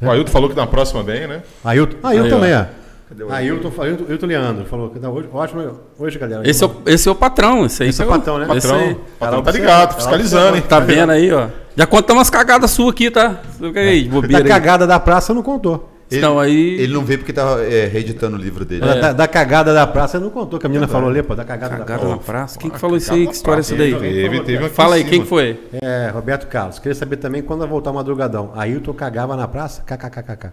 O 0.00 0.10
Ailton 0.10 0.32
falou 0.32 0.48
que 0.50 0.56
na 0.56 0.66
próxima 0.66 1.02
vem, 1.02 1.28
né? 1.28 1.42
Ailton, 1.64 1.96
Ailton 2.02 2.24
Aí, 2.24 2.30
também, 2.30 2.54
ó. 2.54 2.62
ó. 2.62 2.81
Ailton, 3.30 3.72
Ailton, 3.82 4.04
Ailton 4.08 4.26
Leandro 4.26 4.64
falou 4.66 4.90
que 4.90 4.98
tá 4.98 5.10
hoje, 5.10 5.28
ótimo 5.32 5.80
hoje, 5.98 6.18
galera. 6.18 6.48
Esse 6.48 6.64
é, 6.64 6.66
o, 6.66 6.72
esse 6.86 7.08
é 7.08 7.12
o 7.12 7.14
patrão, 7.14 7.66
esse 7.66 7.82
aí. 7.82 7.88
Esse 7.90 8.02
é 8.02 8.04
o- 8.04 8.08
o 8.08 8.10
patrão, 8.12 8.38
né? 8.38 8.44
Esse 8.56 8.66
Patrão. 8.68 8.80
aí. 8.86 8.96
Patrão 9.18 9.42
tá 9.42 9.50
Ela 9.50 9.58
ligado, 9.58 9.94
fiscalizando, 9.96 10.56
hein? 10.56 10.62
Tá 10.68 10.80
vendo 10.80 11.10
aí, 11.10 11.32
ó. 11.32 11.48
Já 11.76 11.86
contamos 11.86 12.18
umas 12.20 12.30
cagadas 12.30 12.70
suas 12.70 12.90
aqui, 12.90 13.10
tá? 13.10 13.40
Fica 13.58 13.80
aí, 13.80 14.04
Da 14.04 14.10
bobeira 14.10 14.38
aí. 14.44 14.48
cagada 14.48 14.86
da 14.86 14.98
praça 15.00 15.32
não 15.34 15.42
contou. 15.42 15.88
Então 16.14 16.38
aí. 16.38 16.78
Ele 16.78 16.92
não 16.92 17.02
veio 17.02 17.20
porque 17.20 17.32
tava 17.32 17.62
é, 17.64 17.86
reeditando 17.86 18.36
o 18.36 18.38
livro 18.38 18.66
dele. 18.66 18.82
Da, 18.82 18.94
da- 19.00 19.12
da 19.14 19.26
cagada 19.26 19.72
da 19.72 19.86
praça 19.86 20.20
não 20.20 20.28
contou, 20.28 20.58
que 20.58 20.66
a 20.66 20.68
menina 20.68 20.86
falou 20.86 21.08
ali, 21.08 21.22
pô, 21.22 21.34
da 21.34 21.42
cagada, 21.42 21.74
Cagada 21.78 22.02
da 22.02 22.08
na 22.10 22.16
praça. 22.18 22.24
praça. 22.26 22.58
Quem 22.58 22.68
que 22.70 22.78
falou 22.78 22.98
isso 22.98 23.14
aí? 23.14 23.26
Que 23.26 23.32
história 23.32 23.60
é 23.60 23.62
essa 23.62 23.74
daí? 23.74 23.94
Teve, 23.94 24.40
teve 24.40 24.68
Fala 24.68 24.96
aí, 24.96 25.02
em 25.02 25.06
quem 25.06 25.24
foi? 25.24 25.58
É, 25.82 26.10
Roberto 26.12 26.46
Carlos. 26.48 26.78
Queria 26.78 26.94
saber 26.94 27.16
também 27.16 27.40
quando 27.40 27.60
vai 27.60 27.68
voltar 27.68 27.90
o 27.90 27.94
madrugadão. 27.94 28.52
Ailton 28.54 28.92
cagava 28.92 29.34
na 29.36 29.48
praça? 29.48 29.82
KKKKK. 29.86 30.52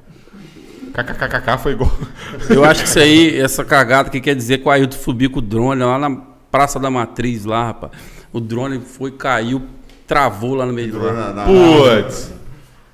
KKKK 0.90 1.58
foi 1.58 1.72
igual. 1.74 1.92
Eu 2.50 2.64
acho 2.64 2.84
que 2.84 2.90
isso 2.90 3.00
aí, 3.00 3.40
essa 3.40 3.64
cagada 3.64 4.10
que 4.10 4.20
quer 4.20 4.36
dizer 4.36 4.60
que 4.60 4.68
o 4.68 4.72
Ailton 4.72 4.98
subiu 4.98 5.30
com 5.30 5.40
o 5.40 5.42
drone 5.42 5.84
lá 5.84 5.98
na 5.98 6.18
Praça 6.52 6.80
da 6.80 6.90
Matriz, 6.90 7.46
lá, 7.46 7.68
rapaz. 7.68 7.92
O 8.32 8.40
drone 8.40 8.80
foi, 8.80 9.12
caiu, 9.12 9.62
travou 10.08 10.56
lá 10.56 10.66
no 10.66 10.74
meio 10.74 10.92
do 10.92 11.00
Putz. 11.00 12.34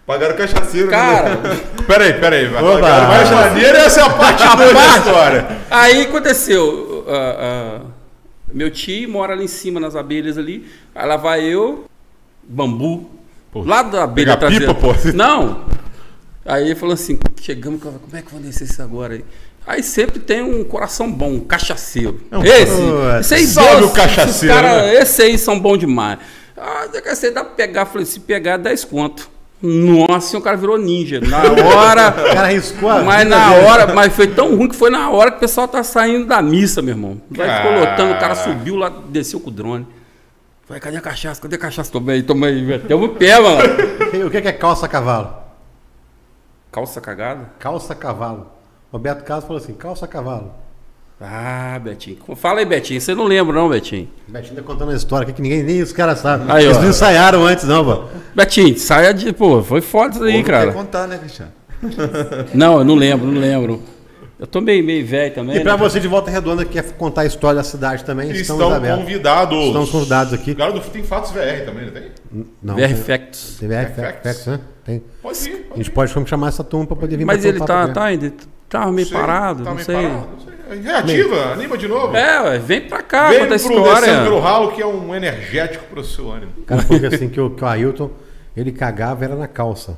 Pagaram 0.05 0.35
cachaceiro, 0.35 0.87
Cara, 0.89 1.35
né? 1.37 1.59
Peraí, 1.87 2.13
peraí. 2.13 2.47
Vai, 2.47 2.63
Oba. 2.63 3.07
vai 3.07 3.25
janeiro, 3.25 3.75
essa 3.77 4.01
é 4.01 4.03
a 4.03 4.09
parte 4.11 4.43
2 4.55 4.73
da 4.73 4.97
história. 4.97 5.47
aí 5.71 6.01
aconteceu. 6.03 7.05
ah, 7.07 7.37
ah, 7.39 7.81
meu 8.53 8.69
tio 8.69 9.09
mora 9.09 9.33
ali 9.33 9.45
em 9.45 9.47
cima 9.47 9.79
nas 9.79 9.95
abelhas 9.95 10.37
ali. 10.37 10.69
Aí 10.93 11.07
lá 11.07 11.17
vai 11.17 11.43
eu, 11.43 11.85
bambu, 12.47 13.09
lá 13.55 13.81
da 13.81 14.03
abelha 14.03 14.37
pegar 14.37 14.51
pipa, 14.51 14.73
traseira. 14.73 15.11
pô. 15.11 15.17
Não. 15.17 15.65
Aí 16.45 16.65
ele 16.65 16.75
falou 16.75 16.93
assim: 16.93 17.17
chegamos, 17.45 17.81
como 17.81 17.95
é 18.13 18.21
que 18.21 18.27
eu 18.27 18.31
vou 18.31 18.39
descer 18.41 18.65
isso 18.65 18.81
agora 18.81 19.13
aí? 19.13 19.25
Aí 19.67 19.81
sempre 19.81 20.19
tem 20.19 20.41
um 20.43 20.63
coração 20.63 21.11
bom, 21.11 21.31
um 21.33 21.39
cachaceiro. 21.39 22.19
esse, 22.43 22.71
Putz. 22.75 23.19
esse 23.21 23.33
aí, 23.35 23.47
Salve 23.47 23.75
Deus, 23.77 23.91
o 23.91 23.93
cachaceiro, 23.93 24.53
cara- 24.55 24.81
né? 24.83 24.95
Esse 24.95 25.21
aí 25.23 25.37
são 25.37 25.59
bons 25.59 25.77
demais. 25.79 26.19
Ah, 26.57 26.87
você 27.03 27.31
dá 27.31 27.43
pra 27.43 27.53
pegar, 27.55 27.85
falei, 27.85 28.05
se 28.05 28.19
pegar, 28.19 28.57
10 28.57 28.83
conto. 28.85 29.29
Nossa, 29.61 30.37
o 30.37 30.41
cara 30.41 30.55
virou 30.57 30.77
ninja. 30.77 31.19
Na 31.21 31.39
hora. 31.65 32.09
O 32.09 32.33
cara 32.35 32.47
riscou 32.49 32.89
a 32.89 33.01
Mas 33.01 33.27
na 33.27 33.49
dele. 33.49 33.65
hora, 33.65 33.93
mas 33.93 34.13
foi 34.13 34.27
tão 34.27 34.55
ruim 34.55 34.67
que 34.67 34.75
foi 34.75 34.89
na 34.91 35.09
hora 35.09 35.31
que 35.31 35.37
o 35.37 35.39
pessoal 35.39 35.67
tá 35.67 35.81
saindo 35.83 36.27
da 36.27 36.41
missa, 36.41 36.81
meu 36.81 36.93
irmão. 36.93 37.19
Vai 37.31 37.57
ficou 37.57 37.79
lotando, 37.79 38.13
o 38.13 38.19
cara 38.19 38.35
subiu 38.35 38.75
lá, 38.75 38.91
desceu 39.09 39.39
com 39.39 39.49
o 39.49 39.53
drone. 39.53 39.87
Falei, 40.67 40.79
cadê 40.81 40.97
a 40.97 41.01
cachaça? 41.01 41.41
Cadê 41.41 41.55
a 41.55 41.59
cachaça? 41.59 41.91
Tomei, 41.91 42.21
tomei, 42.21 42.61
meteu 42.61 43.01
o 43.01 43.09
pé, 43.09 43.39
mano. 43.39 43.59
O 44.27 44.29
que 44.29 44.41
que 44.41 44.47
é 44.47 44.51
calça 44.53 44.87
cavalo? 44.87 45.44
Calça 46.75 46.99
cagada? 46.99 47.51
Calça 47.57 47.95
cavalo. 47.95 48.47
Roberto 48.91 49.23
Carlos 49.23 49.45
falou 49.47 49.63
assim, 49.63 49.73
calça 49.73 50.05
cavalo. 50.05 50.51
Ah, 51.21 51.79
Betinho. 51.81 52.17
Fala 52.35 52.59
aí, 52.59 52.65
Betinho. 52.65 52.99
Você 52.99 53.15
não 53.15 53.23
lembra, 53.23 53.55
não, 53.55 53.69
Betinho? 53.69 54.09
Betinho 54.27 54.57
tá 54.57 54.61
contando 54.61 54.91
a 54.91 54.93
história 54.93 55.23
aqui 55.23 55.31
que 55.31 55.41
ninguém, 55.41 55.63
nem 55.63 55.81
os 55.81 55.93
caras 55.93 56.19
sabem. 56.19 56.47
Aí, 56.53 56.65
Eles 56.65 56.75
ó. 56.75 56.81
não 56.81 56.89
ensaiaram 56.89 57.45
antes, 57.45 57.63
não, 57.63 57.85
pô. 57.85 58.03
Betinho, 58.35 58.77
saia 58.77 59.13
de. 59.13 59.31
Pô, 59.31 59.63
foi 59.63 59.79
foda 59.79 60.15
isso 60.15 60.19
Ou 60.23 60.27
aí, 60.27 60.35
não 60.35 60.43
cara. 60.43 60.73
contar, 60.73 61.07
né, 61.07 61.17
Cristiano? 61.17 61.53
Não, 62.53 62.79
eu 62.79 62.83
não 62.83 62.95
lembro, 62.95 63.25
não 63.25 63.39
lembro. 63.39 63.81
Eu 64.37 64.45
tô 64.45 64.59
meio, 64.59 64.83
meio 64.83 65.05
velho 65.05 65.33
também. 65.33 65.55
E 65.57 65.59
pra 65.61 65.73
né? 65.73 65.77
você 65.79 65.97
de 65.99 66.07
Volta 66.09 66.29
Redonda 66.29 66.65
que 66.65 66.73
quer 66.73 66.83
contar 66.93 67.21
a 67.21 67.25
história 67.25 67.55
da 67.55 67.63
cidade 67.63 68.03
também, 68.03 68.31
estão 68.31 68.73
abertos. 68.73 68.99
convidados. 68.99 69.57
Estão 69.67 69.87
convidados 69.87 70.33
aqui. 70.33 70.51
O 70.51 70.55
cara 70.57 70.71
do 70.73 70.79
tem 70.81 71.03
Fatos 71.03 71.31
VR 71.31 71.65
também, 71.65 71.85
não 71.85 71.93
tem? 71.93 72.03
Não, 72.61 72.75
VR 72.75 72.95
Facts. 72.95 73.57
tem 73.59 73.69
VR 73.69 73.93
Facts. 73.95 74.23
Facts, 74.23 74.47
né? 74.47 74.59
Tem. 74.83 75.03
Pode 75.21 75.37
ir. 75.39 75.53
A 75.53 75.55
Pode 75.55 75.77
gente 75.77 75.87
ir. 75.87 75.91
pode 75.91 76.13
vamos 76.13 76.29
chamar 76.29 76.47
essa 76.49 76.63
turma 76.65 76.85
pra 76.85 76.95
poder 76.97 77.15
vir 77.17 77.25
Mas 77.25 77.45
ele 77.45 77.59
tá, 77.59 77.87
tá 77.87 78.03
ainda. 78.05 78.33
Tava 78.67 78.91
meio 78.91 79.07
Sei, 79.07 79.17
parado, 79.17 79.63
tá 79.63 79.69
não 79.69 79.75
meio 79.75 79.85
sei. 79.85 79.95
parado, 79.95 80.27
não 80.31 80.39
sei. 80.39 80.81
Reativa, 80.81 81.53
anima 81.53 81.77
de 81.77 81.87
novo. 81.87 82.15
É, 82.17 82.41
ué, 82.41 82.59
vem 82.59 82.81
pra 82.81 83.01
cá, 83.03 83.29
Vem 83.29 83.39
conta 83.39 83.53
a 83.53 83.55
história. 83.55 84.23
pelo 84.23 84.39
Ralo, 84.39 84.71
que 84.73 84.81
é 84.81 84.85
um 84.85 85.13
energético 85.15 85.85
pro 85.85 86.03
seu 86.03 86.31
ânimo. 86.31 86.51
O 86.57 86.63
cara 86.63 86.81
falou 86.81 86.99
que 86.99 87.05
assim, 87.05 87.29
que 87.29 87.39
o, 87.39 87.51
que 87.51 87.63
o 87.63 87.67
Ailton, 87.67 88.09
ele 88.57 88.71
cagava 88.71 89.23
era 89.23 89.35
na 89.35 89.47
calça. 89.47 89.95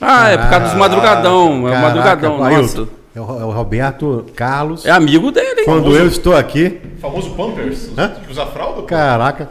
Ah, 0.00 0.28
é 0.30 0.36
por 0.36 0.50
causa 0.50 0.66
dos 0.66 0.74
madrugadão. 0.74 1.68
É 1.68 1.70
o 1.70 1.72
Caraca, 1.72 1.80
madrugadão, 1.86 2.44
Ailton. 2.44 2.60
nossa. 2.80 2.99
É 3.14 3.20
o, 3.20 3.24
é 3.24 3.44
o 3.44 3.50
Roberto 3.50 4.24
Carlos. 4.36 4.86
É 4.86 4.90
amigo 4.90 5.30
dele, 5.32 5.60
hein? 5.60 5.64
Quando 5.64 5.96
eu 5.96 6.06
estou 6.06 6.36
aqui, 6.36 6.80
O 6.96 7.00
famoso 7.00 7.30
Pampers, 7.30 7.90
Hã? 7.98 8.08
que 8.24 8.30
usa 8.30 8.46
fralda. 8.46 8.82
pô. 8.82 8.86
caraca. 8.86 9.48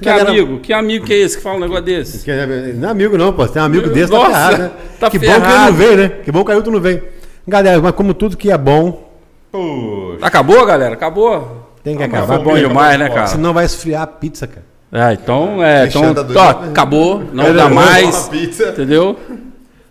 Que 0.00 0.08
amigo? 0.08 0.58
Que 0.60 0.72
amigo 0.72 1.06
que 1.06 1.12
é 1.12 1.16
esse 1.18 1.36
que 1.36 1.42
fala 1.42 1.56
um 1.56 1.60
negócio 1.60 1.84
desse? 1.84 2.24
Que 2.24 2.30
é- 2.30 2.46
Não 2.74 2.88
é 2.88 2.90
amigo 2.90 3.16
não, 3.16 3.32
pô. 3.32 3.46
Tem 3.46 3.62
um 3.62 3.64
amigo 3.64 3.88
desse, 3.88 4.10
Nossa, 4.12 4.24
tá 4.26 4.32
ferrado, 4.34 4.58
né? 4.62 4.70
tá 4.98 5.10
que 5.10 5.18
bom 5.18 5.24
que 5.26 5.30
ele 5.32 5.40
ferrado. 5.40 5.70
não 5.70 5.72
veio, 5.78 5.96
né? 5.96 6.08
Que 6.24 6.32
bom 6.32 6.44
que 6.44 6.50
o 6.50 6.54
Ailton 6.54 6.70
não 6.70 6.80
veio. 6.80 7.02
Galera, 7.46 7.80
mas 7.80 7.92
como 7.92 8.12
tudo 8.14 8.36
que 8.36 8.50
é 8.50 8.58
bom, 8.58 9.10
Poxa. 9.52 10.18
Acabou, 10.22 10.64
galera? 10.66 10.94
Acabou? 10.94 11.68
tem 11.84 11.96
que 11.96 12.02
Ah, 12.02 12.06
acabar. 12.06 12.26
Foi 12.26 12.36
bom 12.38 12.50
Acabou, 12.52 12.68
demais, 12.68 12.98
né, 12.98 13.08
cara? 13.10 13.26
Senão 13.26 13.52
vai 13.52 13.64
esfriar 13.64 14.02
a 14.02 14.06
pizza, 14.06 14.46
cara. 14.46 14.64
É, 15.10 15.12
então, 15.14 15.62
é, 15.64 15.86
então, 15.86 16.02
ó, 16.36 16.48
acabou, 16.68 17.22
não 17.32 17.44
É, 17.44 17.52
dá 17.52 17.68
não, 17.68 17.74
mais, 17.74 18.28
pizza. 18.28 18.68
entendeu? 18.70 19.16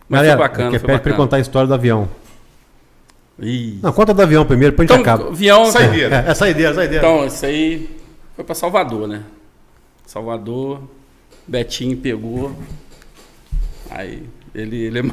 Mas 0.09 0.21
Galera, 0.21 0.37
foi 0.37 0.47
bacana, 0.47 0.69
que 0.71 0.79
foi 0.79 0.87
pede 0.87 0.99
pra 1.01 1.09
ele 1.11 1.17
contar 1.17 1.37
a 1.37 1.39
história 1.39 1.67
do 1.67 1.73
avião. 1.73 2.07
Ih. 3.41 3.79
Não, 3.81 3.91
conta 3.91 4.13
do 4.13 4.21
avião 4.21 4.45
primeiro, 4.45 4.71
depois 4.71 4.89
a 4.89 4.93
gente 4.93 5.01
Então, 5.01 5.13
acaba. 5.15 5.29
avião... 5.31 5.65
Saideira. 5.65 6.23
É, 6.27 6.31
é 6.31 6.33
saideira, 6.35 6.73
saideira. 6.73 7.05
Então, 7.07 7.25
isso 7.25 7.45
aí 7.45 7.89
foi 8.35 8.45
pra 8.45 8.53
Salvador, 8.55 9.07
né? 9.07 9.23
Salvador, 10.05 10.81
Betinho 11.47 11.97
pegou. 11.97 12.55
Aí 13.89 14.23
ele, 14.53 14.77
ele 14.77 14.99
é 14.99 15.03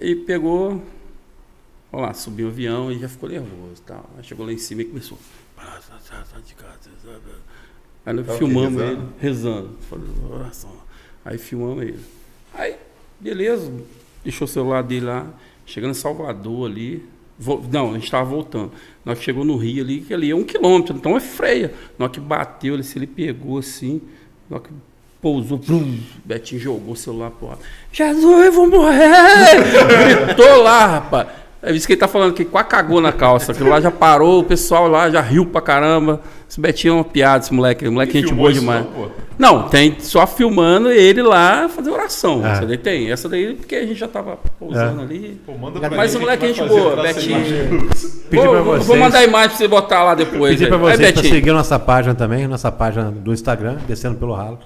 e 0.00 0.16
pegou, 0.16 0.82
vamos 1.90 2.06
lá, 2.06 2.12
subiu 2.14 2.48
o 2.48 2.50
avião 2.50 2.90
e 2.90 2.98
já 2.98 3.08
ficou 3.08 3.28
nervoso, 3.28 3.80
tal. 3.86 4.08
Aí 4.16 4.24
chegou 4.24 4.44
lá 4.44 4.52
em 4.52 4.58
cima 4.58 4.82
e 4.82 4.84
começou. 4.86 5.18
Aí 8.04 8.14
nós 8.14 8.26
Tava 8.26 8.38
filmamos 8.38 8.80
rezando? 8.80 9.00
ele, 9.00 9.08
rezando, 9.20 9.70
fazendo 9.88 10.32
oração. 10.32 10.70
Aí 11.24 11.38
filmamos 11.38 11.82
ele. 11.82 12.00
Aí, 12.54 12.76
beleza, 13.18 13.72
deixou 14.22 14.44
o 14.44 14.48
celular 14.48 14.82
dele 14.82 15.06
lá, 15.06 15.26
chegando 15.66 15.90
em 15.90 15.94
Salvador 15.94 16.70
ali, 16.70 17.04
Não, 17.70 17.90
a 17.90 17.94
gente 17.94 18.04
estava 18.04 18.24
voltando. 18.24 18.72
Na 19.04 19.10
hora 19.10 19.18
que 19.18 19.24
chegou 19.24 19.44
no 19.44 19.56
Rio 19.56 19.84
ali, 19.84 20.00
que 20.00 20.14
ali 20.14 20.30
é 20.30 20.34
um 20.34 20.44
quilômetro, 20.44 20.96
então 20.96 21.16
é 21.16 21.20
freia. 21.20 21.74
Na 21.98 22.06
hora 22.06 22.12
que 22.12 22.20
bateu, 22.20 22.74
ele, 22.74 22.82
se 22.82 22.98
ele 22.98 23.06
pegou 23.06 23.58
assim, 23.58 24.00
na 24.48 24.56
hora 24.56 24.64
que 24.64 24.72
pousou, 25.20 25.58
blum, 25.58 25.98
Betinho 26.24 26.60
jogou 26.60 26.94
o 26.94 26.96
celular 26.96 27.30
pro 27.30 27.50
ar. 27.50 27.58
Jesus, 27.92 28.46
eu 28.46 28.52
vou 28.52 28.70
morrer! 28.70 30.24
Gritou 30.24 30.62
lá, 30.62 30.86
rapaz. 30.86 31.28
É 31.62 31.72
isso 31.72 31.86
que 31.86 31.94
ele 31.94 32.00
tá 32.00 32.06
falando 32.06 32.32
que 32.32 32.44
quase 32.44 32.68
cagou 32.68 33.00
na 33.00 33.12
calça. 33.12 33.50
Aquilo 33.50 33.70
lá 33.70 33.80
já 33.80 33.90
parou, 33.90 34.40
o 34.40 34.44
pessoal 34.44 34.86
lá 34.86 35.10
já 35.10 35.20
riu 35.20 35.44
pra 35.46 35.60
caramba. 35.60 36.22
Esse 36.48 36.60
Betinho 36.60 36.92
é 36.92 36.94
uma 36.98 37.04
piada, 37.04 37.44
esse 37.44 37.52
moleque. 37.52 37.84
esse 37.84 37.92
Moleque, 37.92 38.12
Quem 38.12 38.22
gente 38.22 38.32
boa 38.34 38.50
isso 38.50 38.60
demais. 38.60 38.84
não? 38.84 39.10
Não, 39.38 39.68
tem 39.68 39.96
só 39.98 40.26
filmando 40.26 40.90
ele 40.90 41.20
lá 41.22 41.68
fazer 41.68 41.90
oração. 41.90 42.40
Ah. 42.44 42.52
Essa 42.52 42.66
daí 42.66 42.78
tem. 42.78 43.10
Essa 43.10 43.28
daí 43.28 43.54
porque 43.54 43.74
a 43.74 43.84
gente 43.84 43.96
já 43.98 44.06
tava 44.08 44.38
pousando 44.58 45.00
É. 45.00 45.04
ali. 45.04 45.40
Pô, 45.44 45.52
manda 45.58 45.78
pra 45.80 45.90
Mas 45.90 46.14
o 46.14 46.20
moleque 46.20 46.44
é 46.44 46.48
gente 46.54 46.62
boa, 46.68 46.92
pra 46.92 47.02
Betinho. 47.02 47.40
Pedir 48.30 48.44
Vou, 48.44 48.48
pra 48.54 48.62
vou- 48.62 48.74
vocês- 48.74 48.86
vou 48.86 48.96
mandar 48.96 49.18
a 49.18 49.24
imagem 49.24 49.48
pra 49.50 49.58
você 49.58 49.68
botar 49.68 50.04
lá 50.04 50.14
depois. 50.14 50.54
Pedir 50.54 50.68
pra 50.68 50.76
vocês 50.78 50.98
pra 50.98 51.06
Betinho. 51.22 51.34
seguir 51.34 51.52
nossa 51.52 51.78
página 51.78 52.14
também, 52.14 52.46
nossa 52.46 52.70
página 52.70 53.10
do 53.10 53.32
Instagram, 53.32 53.76
Descendo 53.86 54.14
pelo 54.16 54.32
Ralo. 54.32 54.58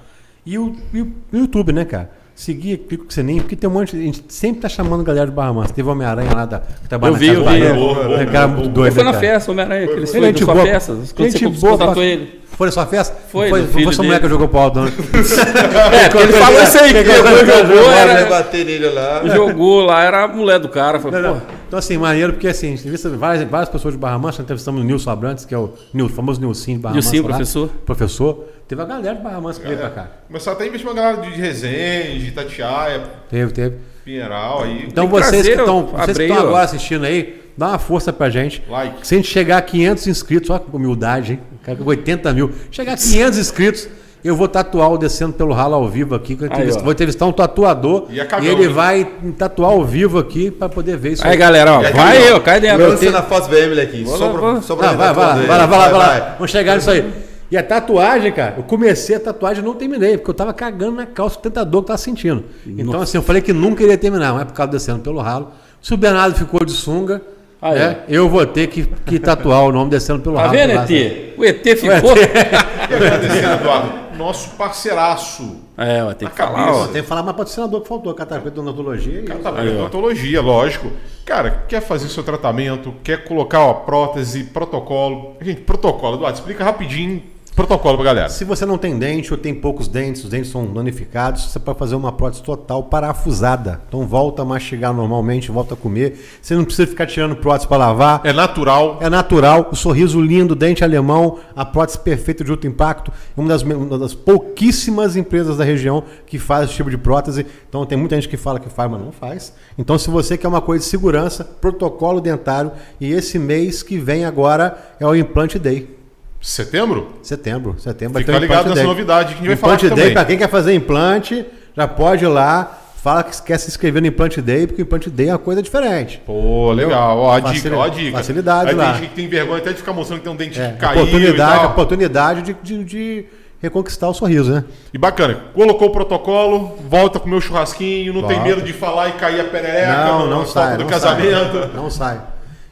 E 0.44 0.59
o, 0.59 0.77
e 0.94 1.01
o 1.02 1.12
YouTube, 1.32 1.73
né, 1.73 1.85
cara? 1.85 2.11
Seguir, 2.35 2.78
clica 2.78 3.05
com 3.05 3.11
o 3.11 3.12
sininho, 3.12 3.43
porque 3.43 3.55
tem 3.55 3.69
um 3.69 3.73
monte 3.74 3.94
de. 3.94 4.01
A 4.02 4.05
gente 4.07 4.24
sempre 4.28 4.62
tá 4.62 4.69
chamando 4.69 5.05
galera 5.05 5.27
de 5.27 5.32
Barra 5.32 5.52
Mansa. 5.52 5.74
Teve 5.74 5.86
o 5.89 5.93
Homem-Aranha 5.93 6.31
lá 6.35 6.47
da, 6.47 6.61
que 6.61 6.89
trabalha 6.89 7.11
Eu 7.11 7.12
na 7.12 7.19
vi, 7.19 7.27
Casa 7.28 7.39
eu 7.40 7.44
vi. 7.74 7.81
Boa, 7.81 7.94
boa, 7.94 8.20
É 8.20 8.23
um 8.23 8.27
cara 8.27 8.47
boa, 8.48 8.59
muito 8.61 8.73
doido. 8.73 8.89
Eu 8.89 8.93
fui 8.94 9.02
na 9.05 9.12
cara? 9.12 9.20
festa, 9.27 9.51
Homem-Aranha, 9.52 9.86
que 9.86 9.93
eles 9.93 10.15
Ele 10.15 10.19
é 10.19 10.20
foram 10.20 10.27
gente 10.32 10.40
na 10.40 10.44
sua 10.47 10.55
boa, 10.55 10.66
festa. 10.66 10.93
Quando 11.15 11.31
gente 11.31 11.44
você 11.44 11.61
boa 11.61 11.77
pra- 11.77 11.86
contratou 11.86 12.02
ele. 12.02 12.40
Foi 12.57 12.66
na 12.66 12.73
sua 12.73 12.86
festa? 12.86 13.16
Foi, 13.31 13.48
foi, 13.48 13.62
foi 13.66 13.81
filho 13.81 13.93
sua 13.93 14.05
mulher 14.05 14.20
que 14.20 14.28
jogou 14.28 14.48
pro 14.48 14.59
alto. 14.59 14.81
né? 14.81 14.93
É, 15.93 16.09
porque 16.09 16.23
ele 16.24 16.32
falou 16.32 16.62
isso 16.62 16.78
aí, 16.78 16.93
que 16.93 17.05
quando 17.05 17.47
jogou, 17.47 17.85
Vai 17.85 17.98
era, 18.09 18.28
bater 18.28 18.65
nele 18.66 18.89
lá. 18.90 19.23
jogou 19.27 19.81
lá, 19.82 20.05
era 20.05 20.24
a 20.24 20.28
mulher 20.28 20.59
do 20.59 20.69
cara. 20.69 20.98
Falei, 21.01 21.20
Não, 21.23 21.35
pô. 21.40 21.47
Então, 21.70 21.78
assim, 21.78 21.97
maneiro, 21.97 22.32
porque 22.32 22.48
assim, 22.48 22.66
a 22.66 22.70
gente 22.70 22.80
entrevista 22.80 23.09
várias, 23.10 23.48
várias 23.48 23.68
pessoas 23.68 23.94
de 23.94 24.01
Barra 24.01 24.18
Mansa, 24.18 24.42
entrevistamos 24.42 24.80
o 24.80 24.84
Nilson 24.84 25.09
Abrantes, 25.09 25.44
que 25.44 25.55
é 25.55 25.56
o, 25.59 25.72
Nil- 25.94 26.09
famoso 26.09 26.40
Nilson 26.40 26.72
de 26.72 26.78
Barra 26.78 26.94
Nilcinho, 26.97 27.22
Mansa. 27.22 27.30
lá. 27.30 27.36
professor. 27.36 27.68
Professor. 27.86 28.44
Teve 28.66 28.82
a 28.82 28.84
galera 28.84 29.14
de 29.14 29.22
Barra 29.22 29.40
Mansa 29.40 29.60
que 29.60 29.68
veio 29.68 29.78
pra 29.78 29.90
cá. 29.90 30.09
Começou 30.26 30.52
até 30.52 30.64
a 30.64 30.66
investir 30.66 30.88
uma 30.90 30.97
galera 30.97 31.22
de 31.22 31.30
Resende, 31.30 32.26
Itatiaia, 32.26 33.02
Teve, 33.28 33.52
teve. 33.52 33.76
Pinheiral 34.05 34.64
aí. 34.64 34.86
Então 34.88 35.06
Tem 35.09 35.14
que 35.20 35.24
vocês 35.24 35.47
vocês 35.47 36.16
que 36.18 36.22
estão 36.24 36.38
agora 36.48 36.64
assistindo 36.64 37.05
aí, 37.05 37.40
dá 37.56 37.68
uma 37.68 37.78
força 37.78 38.12
pra 38.12 38.28
gente. 38.30 38.60
Like. 38.68 39.06
Se 39.06 39.14
a 39.14 39.18
gente 39.18 39.28
chegar 39.28 39.59
a 39.59 39.62
500 39.62 40.06
inscritos, 40.09 40.51
olha 40.51 40.59
que 40.59 40.74
humildade, 40.74 41.34
hein? 41.34 41.40
Cara, 41.62 41.78
com 41.78 41.84
80 41.84 42.32
mil. 42.32 42.51
Chegar 42.72 42.94
a 42.94 42.97
500 42.97 43.38
inscritos, 43.38 43.88
eu 44.24 44.36
vou 44.36 44.47
tatuar 44.48 44.90
o 44.92 44.98
Descendo 44.98 45.32
pelo 45.32 45.52
Ralo 45.52 45.74
ao 45.74 45.88
vivo 45.88 46.14
aqui. 46.14 46.36
que 46.36 46.44
eu 46.44 46.48
Aí, 46.52 46.70
vou 46.70 46.92
entrevistar 46.92 47.26
um 47.26 47.32
tatuador 47.32 48.06
E 48.10 48.20
é 48.20 48.24
cagão, 48.24 48.47
ele 48.47 48.64
hein? 48.64 48.68
vai 48.68 49.05
tatuar 49.38 49.70
ao 49.72 49.84
vivo 49.84 50.18
aqui 50.18 50.51
pra 50.51 50.68
poder 50.68 50.97
ver 50.97 51.12
isso 51.12 51.26
Aí, 51.26 51.36
galera, 51.36 51.74
ó, 51.78 51.82
E 51.82 51.86
aqui, 51.86 51.97
vai 51.97 52.16
aí, 52.18 52.32
ó, 52.32 52.36
ó, 52.36 52.40
cai 52.40 52.60
dentro. 52.60 52.86
Lança 52.88 53.10
na 53.10 53.22
Foz 53.22 53.47
BM 53.48 53.80
aqui. 53.80 54.05
Vou 54.05 54.18
vou- 54.18 54.76
pra 54.76 54.90
Ah, 54.90 54.92
vai, 54.92 54.97
vai, 54.97 54.97
lá, 54.97 55.14
tatuando 55.14 55.47
vai 55.47 55.59
lá, 55.59 55.66
vai 55.66 55.78
lá, 55.78 55.88
vai 55.88 55.98
lá. 55.98 56.34
Vamos 56.38 56.51
chegar 56.51 56.76
nisso 56.76 56.90
aí. 56.90 57.10
E 57.51 57.56
a 57.56 57.62
tatuagem, 57.64 58.30
cara, 58.30 58.55
eu 58.59 58.62
comecei 58.62 59.16
a 59.16 59.20
tatuagem 59.20 59.60
e 59.60 59.66
não 59.66 59.74
terminei, 59.74 60.16
porque 60.16 60.30
eu 60.30 60.34
tava 60.34 60.52
cagando 60.52 60.92
na 60.92 61.06
calça, 61.06 61.36
tanta 61.42 61.64
dor 61.64 61.80
que 61.80 61.84
eu 61.84 61.86
tava 61.88 61.98
sentindo. 61.98 62.44
Então, 62.64 63.01
assim, 63.01 63.18
eu 63.18 63.22
falei 63.22 63.42
que 63.42 63.52
nunca 63.52 63.82
iria 63.82 63.98
terminar, 63.98 64.32
mas 64.34 64.44
por 64.44 64.52
causa 64.52 64.70
descendo 64.70 65.01
pelo 65.01 65.18
ralo. 65.20 65.48
Se 65.82 65.92
o 65.92 65.97
Bernardo 65.97 66.36
ficou 66.36 66.64
de 66.64 66.70
sunga, 66.72 67.20
Aí. 67.60 67.76
né, 67.76 67.97
eu 68.09 68.28
vou 68.28 68.47
ter 68.47 68.68
que, 68.68 68.84
que 69.05 69.18
tatuar 69.18 69.64
o 69.64 69.72
nome 69.72 69.90
descendo 69.90 70.20
pelo 70.20 70.36
Tá 70.36 70.42
ralo. 70.42 70.52
vendo, 70.52 70.74
lá. 70.76 70.84
ET? 70.88 71.34
O 71.36 71.44
ET 71.44 71.64
ficou. 71.76 72.16
E 72.16 72.94
agradecendo, 72.94 73.52
Eduardo, 73.55 73.92
nosso 74.20 74.51
parceiraço. 74.51 75.56
É, 75.76 76.02
ó, 76.05 76.12
tem 76.14 76.28
que 76.28 76.36
falar, 76.36 76.52
cabeça. 76.66 76.78
ó. 76.78 76.86
Tem 76.88 77.02
que 77.02 77.09
falar 77.09 77.22
mais 77.22 77.36
patrocinador 77.36 77.80
que 77.80 77.88
faltou, 77.88 78.14
Catapeta 78.14 78.51
de 78.51 78.60
Odontologia. 78.60 79.20
e- 79.20 79.24
Tá 79.24 79.51
vendo? 79.51 79.80
Odontologia, 79.80 80.40
lógico. 80.40 80.90
Cara, 81.24 81.64
quer 81.68 81.80
fazer 81.80 82.09
seu 82.09 82.22
tratamento, 82.22 82.94
quer 83.05 83.24
colocar 83.24 83.60
ó, 83.60 83.74
prótese, 83.74 84.44
protocolo. 84.44 85.36
Gente, 85.40 85.60
protocolo, 85.62 86.16
Eduardo, 86.16 86.38
explica 86.38 86.64
rapidinho 86.64 87.22
protocolo 87.60 87.96
pra 87.98 88.06
galera. 88.06 88.28
Se 88.30 88.42
você 88.44 88.64
não 88.64 88.78
tem 88.78 88.98
dente 88.98 89.32
ou 89.32 89.38
tem 89.38 89.54
poucos 89.54 89.86
dentes, 89.86 90.24
os 90.24 90.30
dentes 90.30 90.50
são 90.50 90.64
danificados, 90.72 91.44
você 91.44 91.58
pode 91.58 91.78
fazer 91.78 91.94
uma 91.94 92.10
prótese 92.10 92.42
total 92.42 92.84
parafusada. 92.84 93.82
Então 93.86 94.06
volta 94.06 94.40
a 94.40 94.44
mastigar 94.46 94.94
normalmente, 94.94 95.50
volta 95.50 95.74
a 95.74 95.76
comer. 95.76 96.18
Você 96.40 96.54
não 96.54 96.64
precisa 96.64 96.88
ficar 96.88 97.06
tirando 97.06 97.36
prótese 97.36 97.68
para 97.68 97.76
lavar. 97.76 98.22
É 98.24 98.32
natural. 98.32 98.98
É 99.00 99.10
natural, 99.10 99.68
o 99.70 99.76
sorriso 99.76 100.20
lindo, 100.20 100.54
dente 100.54 100.82
alemão, 100.82 101.38
a 101.54 101.64
prótese 101.64 101.98
perfeita 101.98 102.42
de 102.42 102.50
alto 102.50 102.66
impacto. 102.66 103.12
É 103.36 103.40
uma 103.40 103.48
das, 103.50 103.62
uma 103.62 103.98
das 103.98 104.14
pouquíssimas 104.14 105.14
empresas 105.14 105.58
da 105.58 105.64
região 105.64 106.02
que 106.26 106.38
faz 106.38 106.64
esse 106.64 106.74
tipo 106.76 106.88
de 106.88 106.96
prótese. 106.96 107.44
Então 107.68 107.84
tem 107.84 107.98
muita 107.98 108.14
gente 108.14 108.28
que 108.28 108.38
fala 108.38 108.58
que 108.58 108.70
faz, 108.70 108.90
mas 108.90 109.00
não 109.00 109.12
faz. 109.12 109.52
Então 109.76 109.98
se 109.98 110.08
você 110.08 110.38
quer 110.38 110.48
uma 110.48 110.62
coisa 110.62 110.82
de 110.82 110.90
segurança, 110.90 111.44
protocolo 111.44 112.22
dentário. 112.22 112.72
E 112.98 113.12
esse 113.12 113.38
mês 113.38 113.82
que 113.82 113.98
vem 113.98 114.24
agora 114.24 114.94
é 114.98 115.06
o 115.06 115.14
Implante 115.14 115.58
Day. 115.58 115.99
Setembro? 116.40 117.16
Setembro, 117.22 117.76
setembro. 117.78 118.18
Fica 118.18 118.38
ligado 118.38 118.64
nessa 118.64 118.76
Day. 118.76 118.84
novidade 118.84 119.28
que 119.28 119.34
a 119.34 119.36
gente 119.38 119.46
vai 119.48 119.56
falar 119.56 119.74
Implante 119.74 119.94
Day, 119.94 120.12
para 120.12 120.24
quem 120.24 120.38
quer 120.38 120.48
fazer 120.48 120.74
implante, 120.74 121.44
já 121.76 121.86
pode 121.86 122.24
ir 122.24 122.28
lá. 122.28 122.78
Fala 123.02 123.22
que 123.22 123.42
quer 123.42 123.58
se 123.58 123.68
inscrever 123.68 124.02
no 124.02 124.08
Implante 124.08 124.42
Day, 124.42 124.66
porque 124.66 124.82
o 124.82 124.84
Implante 124.84 125.08
Day 125.08 125.28
é 125.28 125.32
uma 125.32 125.38
coisa 125.38 125.62
diferente. 125.62 126.20
Pô, 126.26 126.70
legal. 126.72 127.16
Ó, 127.18 127.30
a 127.36 127.40
Facili- 127.40 127.60
dica, 127.62 127.76
ó 127.76 127.82
a 127.82 127.88
dica. 127.88 128.16
facilidade 128.18 128.70
Aí 128.70 128.74
lá. 128.76 128.84
tem 128.92 129.00
gente 129.00 129.08
que 129.10 129.16
tem 129.16 129.28
vergonha 129.28 129.58
até 129.58 129.70
de 129.70 129.76
ficar 129.78 129.92
mostrando 129.94 130.18
que 130.18 130.24
tem 130.24 130.32
um 130.32 130.36
dente 130.36 130.60
É, 130.60 130.72
que 130.72 130.78
caiu 130.78 131.02
oportunidade, 131.02 131.64
oportunidade 131.66 132.42
de, 132.42 132.52
de- 132.62 132.84
de 132.84 133.24
reconquistar 133.62 134.08
o 134.08 134.12
sorriso, 134.14 134.52
né? 134.52 134.64
E 134.92 134.98
bacana, 134.98 135.34
colocou 135.54 135.88
o 135.88 135.92
protocolo, 135.92 136.76
volta 136.90 137.18
com 137.18 137.26
o 137.26 137.30
meu 137.30 137.40
churrasquinho, 137.40 138.12
não 138.12 138.22
tem 138.22 138.36
Volta. 138.36 138.50
medo 138.56 138.62
de 138.62 138.72
falar 138.74 139.08
e 139.08 139.12
cair 139.12 139.40
a 139.40 139.44
perereca 139.44 140.04
não, 140.04 140.26
não 140.26 140.46
sai. 140.46 140.76
do 140.76 140.82
não 140.84 140.90
casamento. 140.90 141.58
Sai, 141.58 141.70
não 141.74 141.90
sai. 141.90 142.20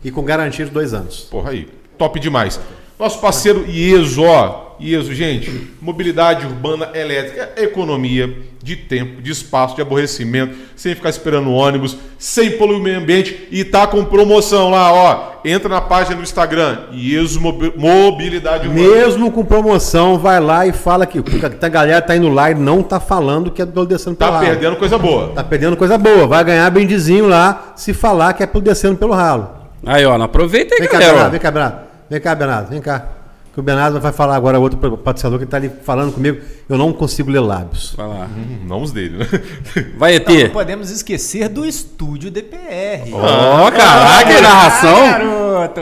E 0.05 0.11
com 0.11 0.23
garantia 0.23 0.65
de 0.67 0.71
dois 0.71 0.93
anos. 0.93 1.21
Porra 1.31 1.51
aí, 1.53 1.69
top 1.97 2.21
demais. 2.21 2.61
Nosso 2.99 3.21
parceiro 3.21 3.65
IESO, 3.69 4.23
ó. 4.25 4.67
IESO, 4.81 5.13
gente, 5.13 5.73
mobilidade 5.83 6.47
urbana 6.47 6.91
elétrica, 6.95 7.51
economia 7.57 8.33
de 8.63 8.77
tempo, 8.77 9.21
de 9.21 9.33
espaço, 9.33 9.75
de 9.75 9.83
aborrecimento, 9.83 10.55
sem 10.77 10.95
ficar 10.95 11.09
esperando 11.09 11.51
ônibus, 11.51 11.97
sem 12.17 12.53
poluir 12.53 12.79
o 12.79 12.83
meio 12.83 12.99
ambiente 12.99 13.49
e 13.51 13.65
tá 13.65 13.89
com 13.89 14.05
promoção 14.05 14.71
lá, 14.71 14.93
ó. 14.93 15.33
Entra 15.45 15.69
na 15.69 15.81
página 15.81 16.15
do 16.17 16.23
Instagram, 16.23 16.79
IESO 16.93 17.41
Mobi- 17.41 17.73
Mobilidade 17.77 18.69
Urbana. 18.69 18.89
Mesmo 18.89 19.33
com 19.33 19.45
promoção, 19.45 20.17
vai 20.17 20.39
lá 20.39 20.65
e 20.65 20.73
fala 20.73 21.07
que 21.07 21.21
porque 21.23 21.45
a 21.65 21.69
galera 21.69 22.01
tá 22.03 22.17
indo 22.17 22.29
lá 22.29 22.51
e 22.51 22.55
não 22.55 22.81
tá 22.81 23.01
falando 23.01 23.51
que 23.51 23.61
é 23.63 23.67
do 23.67 23.85
descendo 23.85 24.15
pelo 24.17 24.31
Tá 24.31 24.37
ralo. 24.39 24.49
perdendo 24.49 24.77
coisa 24.77 24.97
boa. 24.99 25.29
Tá 25.35 25.43
perdendo 25.43 25.77
coisa 25.77 25.99
boa. 25.99 26.27
Vai 26.29 26.45
ganhar 26.45 26.71
bendizinho 26.71 27.27
lá 27.27 27.73
se 27.75 27.93
falar 27.93 28.33
que 28.33 28.45
é 28.45 28.47
pelo 28.47 28.63
descendo 28.63 28.97
pelo 28.97 29.13
ralo. 29.13 29.49
Aí, 29.85 30.05
ó, 30.05 30.21
aproveita 30.23 30.75
aí, 30.75 30.81
Vem 30.81 30.89
cá, 30.89 30.99
galera. 31.01 31.27
Ó. 31.27 31.31
vem 31.31 31.41
cá. 31.41 31.88
Vem 32.11 32.21
cá, 32.21 32.35
Bernardo, 32.35 32.71
vem 32.71 32.81
cá. 32.81 33.07
Que 33.53 33.61
o 33.61 33.63
Bernardo 33.63 34.01
vai 34.01 34.13
falar 34.13 34.37
agora, 34.37 34.59
outro 34.59 34.79
patrocinador 34.99 35.41
que 35.41 35.47
tá 35.47 35.57
ali 35.57 35.69
falando 35.69 36.13
comigo. 36.13 36.41
Eu 36.69 36.79
não 36.79 36.93
consigo 36.93 37.31
ler 37.31 37.41
lábios. 37.41 37.95
Vai 37.97 38.07
lá. 38.07 38.27
Hum, 38.27 38.65
Não 38.67 38.83
os 38.83 38.93
dele, 38.93 39.19
né? 39.19 39.27
Vai, 39.99 40.15
ET. 40.15 40.29
Não 40.29 40.51
podemos 40.51 40.91
esquecer 40.91 41.49
do 41.49 41.67
estúdio 41.67 42.31
DPR. 42.31 43.13
Ó, 43.13 43.71
caraca, 43.71 44.33
que 44.33 44.41
narração. 44.41 45.11
Garoto, 45.11 45.81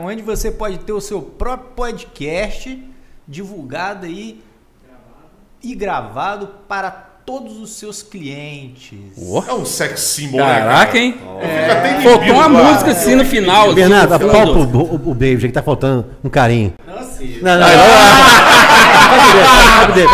onde 0.00 0.22
você 0.22 0.50
pode 0.50 0.78
ter 0.78 0.92
o 0.92 1.00
seu 1.00 1.20
próprio 1.20 1.70
podcast 1.76 2.82
divulgado 3.26 4.06
aí 4.06 4.40
e 5.62 5.74
gravado 5.74 6.48
para 6.68 7.07
todos 7.28 7.58
os 7.60 7.72
seus 7.72 8.00
clientes. 8.02 8.96
É 9.46 9.52
um 9.52 9.66
sex 9.66 10.00
symbol, 10.00 10.40
né, 10.40 10.46
Caraca, 10.60 10.86
cara? 10.86 10.98
hein? 10.98 11.14
Até 11.70 12.00
Faltou 12.00 12.32
uma 12.32 12.46
lá. 12.46 12.48
música 12.48 12.90
assim 12.92 13.14
no 13.16 13.24
final. 13.26 13.66
assim, 13.66 13.74
Bernardo, 13.74 14.14
apalpa 14.14 14.58
o, 14.58 14.62
o, 14.64 15.10
o 15.10 15.14
David, 15.14 15.48
que 15.48 15.52
tá 15.52 15.62
faltando 15.62 16.06
um 16.24 16.30
carinho. 16.30 16.72
Não, 17.42 17.52
não, 17.52 17.60
não. 17.60 17.68
Pode 19.80 19.92
ver. 19.92 20.06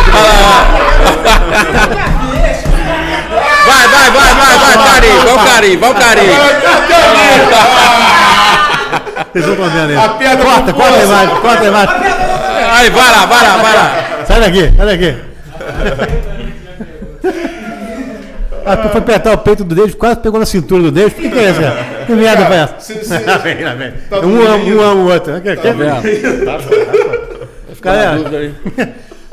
Vai, 3.64 3.88
vai, 3.88 4.10
vai, 4.10 4.34
vai, 4.34 4.58
vai, 4.58 4.74
carinho, 4.84 5.20
vai 5.20 5.34
o 5.34 5.38
carinho, 5.46 5.78
vai 5.78 5.90
o 5.90 5.94
carinho. 5.94 6.32
Vocês 9.32 9.46
não 9.46 9.52
estão 9.52 9.70
vendo 9.70 9.90
aí. 9.90 9.96
A 9.96 10.08
piada 10.08 10.44
Corta, 10.44 10.72
corta 10.72 10.96
a 10.98 11.04
imagem, 11.04 11.36
corta 11.36 11.62
a 11.62 11.66
imagem. 11.68 11.94
Aí, 12.72 12.90
vai 12.90 13.10
lá, 13.12 13.26
vai 13.26 13.42
lá, 13.44 13.56
vai 13.58 13.72
lá. 13.76 14.24
Sai 14.26 14.40
daqui, 14.40 14.72
sai 14.76 14.86
daqui. 14.86 16.43
Ah, 18.66 18.78
tu 18.78 18.88
foi 18.88 18.98
apertar 19.00 19.34
o 19.34 19.38
peito 19.38 19.62
do 19.62 19.74
David, 19.74 19.94
quase 19.96 20.20
pegou 20.20 20.40
na 20.40 20.46
cintura 20.46 20.84
do 20.84 20.90
David. 20.90 21.18
O 21.18 21.22
que, 21.22 21.28
que 21.30 21.38
é 21.38 21.50
isso, 21.50 21.60
cara? 21.60 21.84
Que 22.06 22.12
merda 22.14 22.46
foi 22.46 22.56
essa? 22.56 23.20
Lá 23.26 23.36
vem, 23.38 23.62
lá 23.62 23.74
vem. 23.74 23.92
Tá 24.08 24.20
um, 24.20 24.40
ama, 24.40 24.56
um 24.64 24.80
ama 24.80 25.02
o 25.02 25.12
outro. 25.12 25.38
Quer, 25.42 25.58
quer? 25.58 25.74
Ficou 25.74 25.84
na 25.84 26.00
Galera, 27.82 28.16
dúvida 28.16 28.38
aí. 28.38 28.54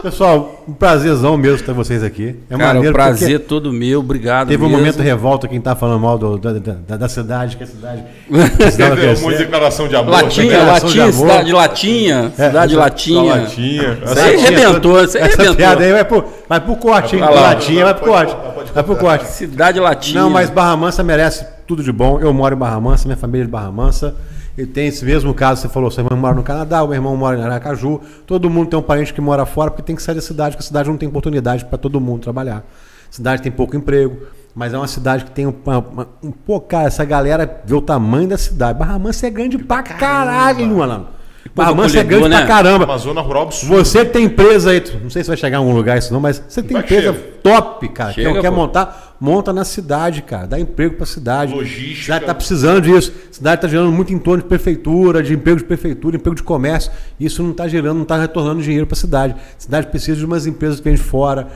Pessoal, 0.02 0.64
um 0.68 0.74
prazerzão 0.74 1.38
mesmo 1.38 1.66
ter 1.66 1.74
vocês 1.74 2.04
aqui. 2.04 2.36
É 2.50 2.58
Cara, 2.58 2.74
maneiro 2.74 2.94
prazer 2.94 3.40
todo 3.42 3.72
meu, 3.72 4.00
obrigado 4.00 4.48
Teve 4.48 4.64
um 4.64 4.68
mesmo. 4.68 4.80
momento 4.80 4.98
de 4.98 5.04
revolta 5.04 5.48
quem 5.48 5.62
tá 5.62 5.76
falando 5.76 6.00
mal 6.00 6.18
do- 6.18 6.38
da, 6.38 6.54
da- 6.54 6.98
da 6.98 7.10
cidade, 7.10 7.56
que 7.58 7.64
a 7.64 7.68
cidade. 7.68 8.04
Teve 8.28 9.22
uma 9.24 9.34
declaração 9.34 9.88
de 9.88 9.96
amor. 9.96 10.12
Latinha, 10.12 10.60
de 10.60 10.66
Latinha, 10.66 11.04
amor. 11.04 11.14
cidade 11.14 11.46
de 11.46 11.54
Latinha, 11.54 12.32
É, 12.38 12.48
cidade 12.48 12.68
de 12.70 12.74
essa- 12.74 12.84
Latinha. 12.84 13.36
Latinha. 13.36 13.98
Você 14.06 14.20
arrebentou, 14.20 14.92
você 14.94 15.18
Essa 15.18 15.28
arrebentou. 15.28 15.56
piada 15.56 15.84
aí 15.84 15.92
vai 15.94 16.06
pro, 16.06 16.26
vai 16.50 16.60
pro 16.60 16.76
corte, 16.76 17.16
hein? 17.16 17.22
Vai 17.22 17.34
lá. 17.36 17.42
Latinha 17.42 17.84
vai 17.86 17.94
pro 17.94 18.06
corte. 18.06 18.36
Vai 18.74 18.84
pro 18.84 18.96
corte. 18.96 19.26
Cidade 19.28 19.80
Latina. 19.80 20.22
Não, 20.22 20.30
mas 20.30 20.50
Barra 20.50 20.76
Mansa 20.78 21.04
merece 21.04 21.46
tudo 21.68 21.84
de 21.84 21.92
bom. 21.92 22.20
Eu 22.20 22.34
moro 22.34 22.56
em 22.56 22.58
Barra 22.58 22.80
Mansa, 22.80 23.06
minha 23.08 23.18
família 23.18 23.44
é 23.44 23.46
de 23.46 23.52
Barra 23.52 23.72
Mansa. 23.72 24.16
E 24.62 24.66
tem 24.68 24.88
esse 24.88 25.04
mesmo 25.04 25.34
caso, 25.34 25.62
você 25.62 25.70
falou, 25.70 25.90
seu 25.90 26.04
irmão 26.04 26.20
mora 26.20 26.36
no 26.36 26.44
Canadá, 26.44 26.84
o 26.84 26.88
meu 26.88 26.96
irmão 26.96 27.18
mora 27.18 27.36
em 27.38 27.42
Aracaju. 27.42 28.00
Todo 28.28 28.48
mundo 28.48 28.70
tem 28.70 28.78
um 28.78 28.82
parente 28.84 29.12
que 29.12 29.20
mora 29.20 29.44
fora 29.46 29.72
porque 29.72 29.82
tem 29.82 29.96
que 29.96 30.04
sair 30.04 30.14
da 30.14 30.22
cidade, 30.22 30.56
porque 30.56 30.64
a 30.64 30.68
cidade 30.68 30.88
não 30.90 30.98
tem 30.98 31.10
oportunidade 31.10 31.66
para 31.66 31.78
todo 31.80 32.00
mundo 32.00 32.22
trabalhar. 32.22 32.58
A 32.58 33.12
cidade 33.14 33.42
tem 33.42 33.52
pouco 33.52 33.76
emprego, 33.76 34.18
mas 34.54 34.72
é 34.74 34.78
uma 34.78 34.88
cidade 34.88 35.26
que 35.26 35.32
tem 35.32 35.48
um, 35.48 35.54
uma- 35.66 36.08
um- 36.24 36.32
Pô, 36.32 36.60
cara, 36.62 36.88
essa 36.88 37.04
galera 37.04 37.62
vê 37.66 37.74
o 37.74 37.82
tamanho 37.82 38.28
da 38.28 38.38
cidade. 38.38 38.78
Barra 38.78 39.00
Mansa 39.00 39.26
é 39.26 39.30
grande 39.32 39.58
pra 39.58 39.82
caralho, 39.82 40.60
mano. 40.78 41.08
Barra 41.56 41.74
Mansa 41.74 42.00
é 42.00 42.04
grande 42.04 42.26
acolhedor, 42.26 42.30
pra 42.30 42.40
né? 42.40 42.46
caramba. 42.48 42.86
Uma 42.86 42.98
zona 42.98 43.22
rural 43.22 43.44
absurda. 43.44 43.84
Você 43.84 44.06
tem 44.06 44.26
empresa 44.26 44.72
aí, 44.72 44.84
não 45.02 45.10
sei 45.10 45.24
se 45.24 45.28
vai 45.28 45.38
chegar 45.38 45.58
em 45.58 45.60
algum 45.60 45.74
lugar 45.74 45.98
isso 45.98 46.14
não, 46.14 46.20
mas 46.20 46.42
você 46.48 46.62
tem 46.62 46.74
Vai 46.74 46.84
empresa 46.84 47.14
top, 47.44 47.90
cara. 47.90 48.14
Chega, 48.14 48.34
que 48.34 48.42
quer 48.42 48.50
pô. 48.50 48.56
montar, 48.56 49.16
monta 49.20 49.52
na 49.52 49.66
cidade, 49.66 50.22
cara. 50.22 50.48
Dá 50.48 50.60
emprego 50.60 50.96
pra 50.96 51.06
cidade. 51.06 51.54
Logística. 51.54 52.00
A 52.00 52.04
cidade 52.04 52.26
tá 52.26 52.34
precisando 52.36 52.82
disso. 52.82 53.12
A 53.30 53.34
cidade 53.34 53.62
tá 53.62 53.68
gerando 53.68 53.92
muito 53.92 54.14
em 54.14 54.20
torno 54.20 54.44
de 54.44 54.48
prefeitura, 54.50 55.22
de 55.24 55.34
emprego 55.34 55.58
de 55.58 55.66
prefeitura, 55.66 56.16
emprego 56.16 56.36
de 56.36 56.44
comércio. 56.44 56.92
Isso 57.20 57.42
não 57.42 57.54
tá 57.54 57.68
gerando, 57.68 57.98
não 57.98 58.06
tá 58.06 58.18
retornando 58.18 58.62
dinheiro 58.62 58.86
pra 58.86 58.96
cidade. 58.96 59.34
A 59.34 59.60
cidade 59.60 59.88
precisa 59.88 60.18
de 60.18 60.26
umas 60.26 60.46
empresas 60.46 60.78
que 60.78 60.84
vêm 60.84 60.96
de 60.96 61.02
fora. 61.02 61.48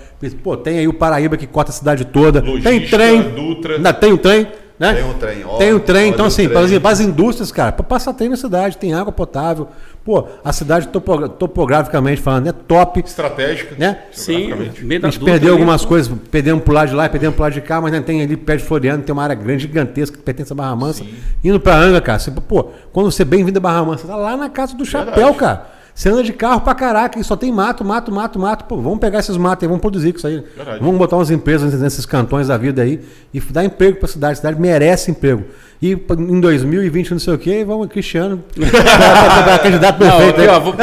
Pô, 0.44 0.57
tem 0.57 0.80
aí 0.80 0.88
o 0.88 0.94
Paraíba 0.94 1.38
que 1.38 1.45
corta 1.45 1.72
a 1.72 1.74
cidade 1.74 2.06
toda. 2.06 2.41
tem 2.41 2.52
Logística, 2.52 2.98
trem. 2.98 3.22
Dutra. 3.22 3.76
Ainda 3.76 3.94
tem 3.94 4.12
o 4.12 4.18
trem. 4.18 4.48
Né? 4.78 4.94
Tem 4.94 5.04
um 5.06 5.14
trem, 5.14 5.46
ó, 5.46 5.58
Tem 5.58 5.74
o 5.74 5.80
trem, 5.80 6.02
olha 6.04 6.10
então 6.10 6.26
o 6.26 6.28
assim, 6.28 6.44
trem. 6.44 6.50
para 6.50 6.62
as, 6.66 6.80
para 6.80 6.90
as 6.92 7.00
indústrias, 7.00 7.50
cara, 7.52 7.72
para 7.72 7.84
passar 7.86 8.12
trem 8.14 8.28
na 8.28 8.36
cidade, 8.36 8.78
tem 8.78 8.94
água 8.94 9.12
potável. 9.12 9.70
Pô, 10.04 10.28
a 10.44 10.52
cidade 10.52 10.88
topo- 10.90 11.30
topograficamente 11.30 12.22
falando 12.22 12.48
é 12.48 12.52
top, 12.52 13.00
Estratégica. 13.00 13.74
né? 13.80 14.00
Sim, 14.12 14.52
A 14.52 15.10
gente 15.10 15.20
perdeu 15.22 15.54
algumas 15.54 15.82
pô. 15.84 15.88
coisas, 15.88 16.14
perdemos 16.30 16.62
pro 16.64 16.74
lado 16.74 16.90
de 16.90 16.96
lá, 16.96 17.08
perdemos 17.08 17.36
pro 17.36 17.44
lado 17.44 17.54
de 17.54 17.62
cá, 17.62 17.80
mas 17.80 17.94
ainda 17.94 18.06
tem 18.06 18.22
ali 18.22 18.36
perto 18.36 18.60
de 18.62 18.68
Floriano, 18.68 19.02
tem 19.02 19.14
uma 19.14 19.24
área 19.24 19.34
grande, 19.36 19.62
gigantesca, 19.64 20.18
que 20.18 20.24
pertence 20.24 20.52
a 20.52 20.56
Barra 20.56 20.76
Mansa. 20.76 21.04
Indo 21.44 21.60
pra 21.60 21.76
Anga, 21.76 22.02
cara, 22.02 22.20
você, 22.20 22.30
pô, 22.30 22.66
quando 22.92 23.10
você 23.12 23.24
bem-vindo 23.26 23.58
a 23.58 23.62
Barra 23.62 23.84
Mansa, 23.84 24.06
tá 24.08 24.16
lá 24.16 24.36
na 24.36 24.50
casa 24.50 24.76
do 24.76 24.86
chapéu, 24.86 25.34
cara. 25.34 25.74
Você 25.96 26.10
anda 26.10 26.22
de 26.22 26.34
carro 26.34 26.60
pra 26.60 26.76
caraca 26.76 27.18
e 27.18 27.24
só 27.24 27.38
tem 27.38 27.54
mato, 27.54 27.86
mato, 27.86 28.12
mato, 28.12 28.38
mato. 28.38 28.66
Pô, 28.66 28.76
vamos 28.82 29.00
pegar 29.00 29.20
esses 29.20 29.38
matos 29.38 29.64
aí, 29.64 29.68
vamos 29.70 29.80
produzir 29.80 30.12
com 30.12 30.18
isso 30.18 30.28
aí. 30.28 30.44
Verdade. 30.54 30.80
Vamos 30.80 30.98
botar 30.98 31.16
umas 31.16 31.32
empresas 31.32 31.74
nesses 31.80 32.06
cantões 32.06 32.50
da 32.50 32.58
vida 32.58 32.82
aí 32.82 33.00
e 33.34 33.40
dar 33.40 33.64
emprego 33.64 33.98
pra 33.98 34.08
cidade. 34.10 34.34
A 34.34 34.36
cidade 34.36 34.60
merece 34.60 35.10
emprego. 35.10 35.46
E 35.86 35.91
em 36.18 36.40
2020, 36.40 37.12
não 37.12 37.20
sei 37.20 37.34
o 37.34 37.38
quê, 37.38 37.64
vamos, 37.64 37.86
Cristiano, 37.88 38.44
candidato 39.62 40.03
Não, 40.03 40.10
perfeito 40.12 40.41
aqui, 40.41 40.49
aí. 40.49 40.56
ó, 40.56 40.60
vou, 40.60 40.74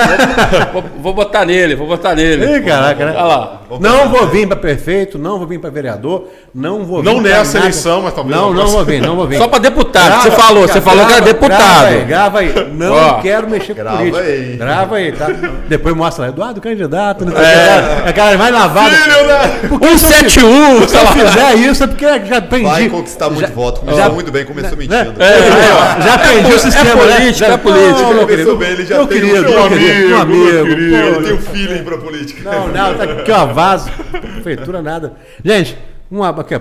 vou- 0.73 0.85
vou 1.01 1.15
botar 1.15 1.45
nele, 1.45 1.75
vou 1.75 1.89
botar 1.89 2.15
nele. 2.15 2.59
Ih, 2.59 2.61
caraca, 2.63 3.05
né? 3.07 3.13
Olha 3.17 3.23
lá. 3.25 3.63
Não 3.81 4.09
vou 4.11 4.27
vir 4.29 4.47
para 4.47 4.57
prefeito, 4.57 5.19
não 5.19 5.39
vou 5.39 5.47
vir 5.49 5.59
para 5.59 5.71
vereador, 5.71 6.29
não 6.55 6.85
vou 6.85 7.03
Não 7.03 7.17
vir 7.17 7.23
pra 7.31 7.39
nessa 7.39 7.55
nada. 7.55 7.67
eleição, 7.67 8.03
mas 8.03 8.15
talvez 8.15 8.37
Não, 8.37 8.53
não 8.53 8.67
vou 8.69 8.85
vir, 8.85 9.01
não 9.03 9.17
vou 9.17 9.27
vir. 9.27 9.39
Só 9.39 9.49
pra 9.49 9.59
deputado, 9.59 10.07
Grava, 10.07 10.23
você 10.23 10.31
falou, 10.31 10.63
você 10.69 10.81
grava, 10.81 10.91
falou 10.91 11.07
que 11.07 11.13
era 11.15 11.21
deputado. 11.23 11.57
Grava 11.57 11.89
aí, 11.89 12.05
grava 12.05 12.39
aí. 12.41 12.71
Não 12.75 12.93
Ó. 12.95 13.15
quero 13.21 13.49
mexer 13.51 13.75
com 13.75 13.81
Grava 13.83 13.97
política. 13.99 14.23
aí. 14.23 14.57
Grava 14.57 14.97
aí, 14.97 15.13
tá? 15.13 15.27
Depois 15.69 15.97
mostra 15.97 16.25
lá, 16.27 16.29
Eduardo, 16.31 16.61
candidato, 16.61 17.25
não 17.25 17.33
sei 17.33 17.41
o 17.43 18.03
que. 18.03 18.09
É 18.09 18.13
cara 18.13 18.39
mais 18.39 18.53
lavado. 18.55 18.95
Porque 19.69 19.99
se 19.99 20.05
eu 20.05 20.31
171, 20.31 20.89
Se 20.89 20.97
eu 20.97 21.07
fizer 21.09 21.55
isso 21.57 21.83
é 21.83 21.87
porque 21.87 22.05
já 22.27 22.37
aprendi. 22.39 22.67
Vai 22.67 22.89
conquistar 22.89 23.31
muito 23.31 23.53
voto. 23.53 23.81
Começou 23.81 24.01
já- 24.03 24.09
muito 24.11 24.31
bem, 24.31 24.45
começou 24.45 24.77
Né? 24.93 25.05
mentindo. 25.05 25.23
É, 25.23 26.03
já 26.03 26.15
aprendi 26.15 26.53
o 26.53 26.59
sistema, 26.59 27.05
né? 27.05 27.17
política, 27.17 27.47
Já- 27.47 27.53
é 27.55 27.57
política. 27.57 28.03
Não, 28.03 28.15
meu 28.15 28.27
querido, 28.27 28.57
bem, 28.57 28.71
ele 28.71 28.85
já 28.87 28.97
meu 28.99 29.07
tem 29.07 29.19
um 29.19 29.21
querido, 29.21 29.49
seu 29.49 29.61
meu 29.61 29.69
querido, 29.69 30.09
meu 30.09 30.19
amigo, 30.19 30.43
amigo, 30.43 30.53
meu 30.53 30.67
querido. 30.67 30.97
Ele 30.97 31.25
tem 31.25 31.33
um 31.33 31.39
feeling 31.41 31.83
pra 31.85 31.99
política. 31.99 32.51
Não, 32.51 32.69
não, 32.69 32.95
tá 32.95 33.05
aqui, 33.05 33.31
ó, 33.31 33.47
vaso. 33.47 33.91
Prefeitura, 34.43 34.83
nada. 34.83 35.15
Gente, 35.45 35.77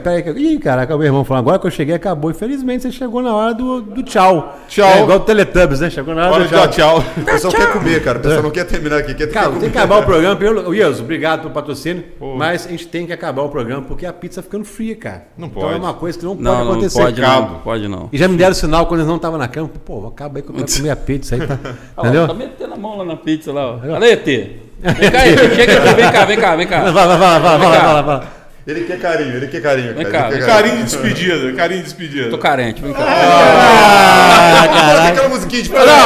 aí. 0.09 0.23
que- 0.23 0.29
Ih, 0.31 0.59
caraca, 0.59 0.95
o 0.95 0.97
meu 0.97 1.07
irmão 1.07 1.23
falou, 1.23 1.39
agora 1.39 1.59
que 1.59 1.67
eu 1.67 1.71
cheguei, 1.71 1.95
acabou. 1.95 2.31
Infelizmente, 2.31 2.83
você 2.83 2.91
chegou 2.91 3.21
na 3.21 3.35
hora 3.35 3.53
do, 3.53 3.81
do 3.81 4.03
tchau. 4.03 4.57
Tchau. 4.67 4.87
É 4.89 5.01
igual 5.01 5.17
o 5.17 5.21
Teletubbies, 5.21 5.79
né? 5.81 5.89
Chegou 5.89 6.15
na 6.15 6.21
hora 6.23 6.31
Hora 6.33 6.43
do 6.43 6.49
de 6.49 6.55
dar 6.55 6.67
tchau. 6.69 7.03
O 7.17 7.21
pessoal 7.25 7.53
quer 7.53 7.71
comer, 7.73 8.03
cara. 8.03 8.17
O 8.19 8.21
pessoal 8.21 8.43
não 8.43 8.51
quer 8.51 8.65
terminar 8.65 8.97
aqui, 8.97 9.13
quer 9.13 9.27
Cara, 9.31 9.47
ficar 9.47 9.59
tem 9.59 9.69
que 9.69 9.77
acabar 9.77 9.99
o 9.99 10.03
programa. 10.03 10.35
Pelo... 10.35 10.73
Ias, 10.73 10.99
obrigado 10.99 11.41
pelo 11.41 11.53
patrocínio. 11.53 12.03
Mas 12.37 12.65
a 12.65 12.69
gente 12.69 12.87
tem 12.87 13.05
que 13.05 13.13
acabar 13.13 13.41
o 13.41 13.49
programa 13.49 13.83
porque 13.83 14.05
a 14.05 14.13
pizza 14.13 14.41
tá 14.41 14.45
ficando 14.45 14.63
fria, 14.65 14.95
cara. 14.95 15.23
Não 15.37 15.47
Então 15.47 15.61
pode. 15.63 15.73
é 15.75 15.77
uma 15.77 15.93
coisa 15.93 16.17
que 16.17 16.25
não, 16.25 16.35
Não, 16.35 16.51
pode 16.51 16.63
não 16.65 16.71
acontecer. 16.73 16.99
pode 17.01 17.21
Cabo. 17.21 17.51
não, 17.53 17.59
pode 17.59 17.87
não. 17.87 18.09
E 18.13 18.17
já 18.17 18.27
me 18.27 18.37
deram 18.37 18.53
sinal 18.53 18.85
quando 18.85 19.01
eles 19.01 19.07
não 19.09 19.17
estavam 19.17 19.37
na 19.37 19.47
cama. 19.47 19.69
Pô, 19.85 20.07
acaba 20.07 20.39
aí 20.39 20.43
que 20.43 20.49
eu 20.49 20.55
quero 20.55 20.67
comer 20.71 20.89
a 20.91 20.95
pizza 20.95 21.35
aí, 21.35 21.45
tá? 21.45 21.57
Olha 21.63 21.73
lá, 21.97 22.03
Entendeu? 22.09 22.27
tá 22.27 22.33
metendo 22.33 22.73
a 22.73 22.77
mão 22.77 22.97
lá 22.97 23.05
na 23.05 23.15
pizza 23.17 23.51
lá, 23.51 23.71
ó. 23.71 23.79
Olha 23.83 24.05
aí. 24.07 24.61
Vem 24.81 25.11
cá, 25.11 25.27
ET. 25.27 25.55
Chega 25.55 25.77
aqui, 25.77 25.93
vem 25.95 26.11
cá, 26.11 26.25
vem 26.25 26.39
cá, 26.39 26.55
vem 26.55 26.67
cá. 26.67 26.81
Vai, 26.89 26.91
vai, 26.93 27.17
vai, 27.17 27.39
vai, 27.39 27.57
vai, 27.59 27.81
vai, 27.93 28.03
vai. 28.03 28.21
Ele 28.67 28.81
quer 28.81 28.99
carinho, 28.99 29.35
ele 29.37 29.47
quer 29.47 29.59
carinho. 29.59 29.95
Vem 29.95 30.05
cara, 30.05 30.25
cá, 30.25 30.29
quer 30.29 30.37
vem 30.37 30.45
Carinho 30.47 30.77
de 30.77 30.83
despedida, 30.83 31.51
carinho 31.53 31.79
de 31.79 31.85
despedida. 31.85 32.29
Tô 32.29 32.37
carente, 32.37 32.79
vem 32.79 32.93
cá. 32.93 32.99
Ah, 33.03 34.67
caralho. 34.67 35.07
aquela 35.11 35.29
musiquinha 35.29 35.63
de 35.63 35.69
Coração, 35.69 35.97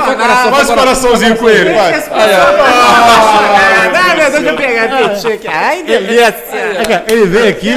foi 0.00 0.14
coração, 0.14 0.52
Faz 0.52 0.66
coração. 0.68 0.76
coraçãozinho 0.76 1.36
com 1.36 1.48
ele, 1.50 1.74
vai. 1.74 1.94
Ah, 2.12 4.14
meu 4.14 4.16
Deus, 4.16 4.32
deixa 4.32 4.48
eu 4.50 4.56
pegar 4.56 4.84
a 4.84 5.08
pizza 5.08 5.28
aqui. 5.28 5.48
Ai, 5.48 5.82
delícia. 5.82 6.34
É, 6.52 6.84
cara, 6.84 7.04
Ele 7.08 7.26
veio 7.26 7.48
aqui, 7.48 7.72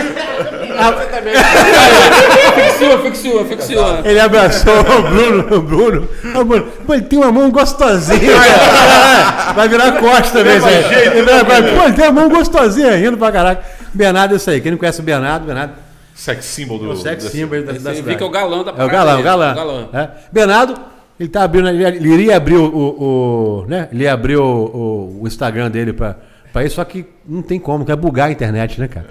Ele 4.06 4.20
abraçou 4.20 4.80
o 4.80 5.02
Bruno, 5.04 5.56
o 5.58 5.62
Bruno. 5.62 6.10
O 6.36 6.46
Bruno, 6.46 6.68
pô, 6.86 6.94
ele 6.94 7.04
tem 7.04 7.20
uma 7.20 7.32
mão 7.32 7.50
gostosinha. 7.52 8.20
cara. 8.20 9.54
Vai 9.54 9.68
virar 9.68 9.92
costa. 9.94 10.40
Ele 10.40 10.60
vai- 11.24 11.44
vai- 11.44 11.62
Pô, 11.76 11.84
ele 11.84 11.94
tem 11.94 12.06
uma 12.06 12.12
mão 12.22 12.30
gostosinha, 12.30 12.96
rindo 12.96 13.18
pra 13.18 13.32
caraca. 13.32 13.64
Bernardo 13.94 14.34
é 14.34 14.38
isso 14.38 14.50
aí. 14.50 14.62
Quem 14.62 14.72
não 14.72 14.78
conhece 14.78 15.00
o 15.00 15.04
Bernardo, 15.04 15.46
Bernardo 15.46 15.74
Sex 16.16 16.46
symbol 16.46 16.80
do. 16.80 16.90
é 16.90 16.94
o 16.94 16.96
sex 16.96 17.24
symbol 17.26 17.60
da, 17.62 17.68
da 17.68 17.72
vê 17.74 17.80
cidade. 17.96 18.16
que 18.16 18.24
é 18.24 18.26
o 18.26 18.30
galão 18.30 18.64
da 18.64 18.72
É 18.72 18.86
o 18.86 18.88
galão, 18.90 19.20
o 19.20 19.24
galã. 19.24 19.54
É. 19.94 20.08
Bernardo, 20.32 20.76
ele 21.20 21.30
tá 21.30 21.44
abrindo, 21.44 21.70
ele, 21.70 21.84
ele 21.86 22.10
iria 22.10 22.38
abrir 22.38 22.56
o, 22.56 22.66
o- 22.66 23.04
o- 23.64 23.66
né? 23.68 23.88
Ele 23.92 24.04
ia 24.04 24.14
abrir 24.14 24.36
o, 24.38 24.44
o- 24.44 25.20
o 25.22 25.28
Instagram 25.28 25.70
dele 25.70 25.94
pra, 25.94 26.16
isso, 26.66 26.76
só 26.76 26.84
que 26.84 27.06
não 27.28 27.42
tem 27.42 27.60
como, 27.60 27.86
que 27.86 27.92
é 27.92 27.96
bugar 27.96 28.30
a 28.30 28.32
internet, 28.32 28.80
né, 28.80 28.88
cara? 28.88 29.08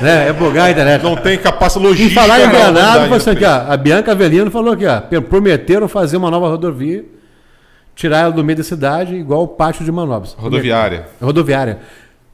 né? 0.00 0.28
É 0.28 0.32
bugar 0.32 0.66
a 0.66 0.70
internet. 0.70 1.02
Não 1.02 1.16
tem 1.16 1.38
capacidade 1.38 1.86
E 1.86 1.88
logística. 1.88 2.20
falar 2.20 2.40
em 2.40 2.44
humanidade, 2.44 2.98
falou 3.04 3.16
assim, 3.16 3.30
aqui, 3.30 3.44
ó, 3.44 3.72
a 3.72 3.76
Bianca 3.76 4.12
Avelino 4.12 4.50
falou 4.50 4.72
aqui, 4.74 4.84
ó, 4.86 5.20
prometeram 5.22 5.88
fazer 5.88 6.16
uma 6.16 6.30
nova 6.30 6.48
rodovia, 6.48 7.04
tirar 7.94 8.18
ela 8.20 8.32
do 8.32 8.44
meio 8.44 8.58
da 8.58 8.64
cidade, 8.64 9.14
igual 9.14 9.42
o 9.42 9.48
pátio 9.48 9.84
de 9.84 9.92
manobras. 9.92 10.34
Rodoviária. 10.38 11.06
Rodoviária. 11.20 11.78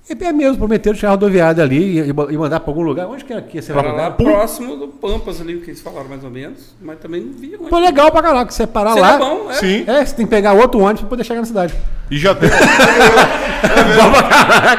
É 0.08 0.24
é 0.24 0.32
mesmo, 0.32 0.56
prometeram 0.58 0.96
tirar 0.96 1.10
a 1.10 1.12
rodoviária 1.12 1.62
ali 1.62 2.00
e, 2.00 2.08
e 2.08 2.12
mandar 2.38 2.60
pra 2.60 2.70
algum 2.70 2.82
lugar. 2.82 3.06
Onde 3.06 3.24
que 3.24 3.32
era 3.32 3.42
que 3.42 3.60
Pra 3.62 3.92
lá 3.92 4.10
próximo 4.10 4.76
do 4.76 4.88
Pampas 4.88 5.40
ali, 5.40 5.54
o 5.54 5.60
que 5.60 5.70
eles 5.70 5.80
falaram 5.80 6.08
mais 6.08 6.24
ou 6.24 6.30
menos, 6.30 6.74
mas 6.80 6.98
também 6.98 7.20
não 7.20 7.32
vi 7.32 7.56
Pô, 7.56 7.78
legal 7.78 8.10
pra 8.10 8.22
caraca, 8.22 8.50
você 8.50 8.66
parar 8.66 8.94
Seria 8.94 9.08
lá. 9.08 9.18
bom, 9.18 9.50
é. 9.50 9.54
Sim. 9.54 9.84
É, 9.86 10.04
você 10.04 10.16
tem 10.16 10.26
que 10.26 10.30
pegar 10.30 10.54
outro 10.54 10.80
ônibus 10.80 11.00
pra 11.02 11.10
poder 11.10 11.24
chegar 11.24 11.40
na 11.40 11.46
cidade. 11.46 11.74
E 12.10 12.18
já 12.18 12.34
tem. 12.34 12.50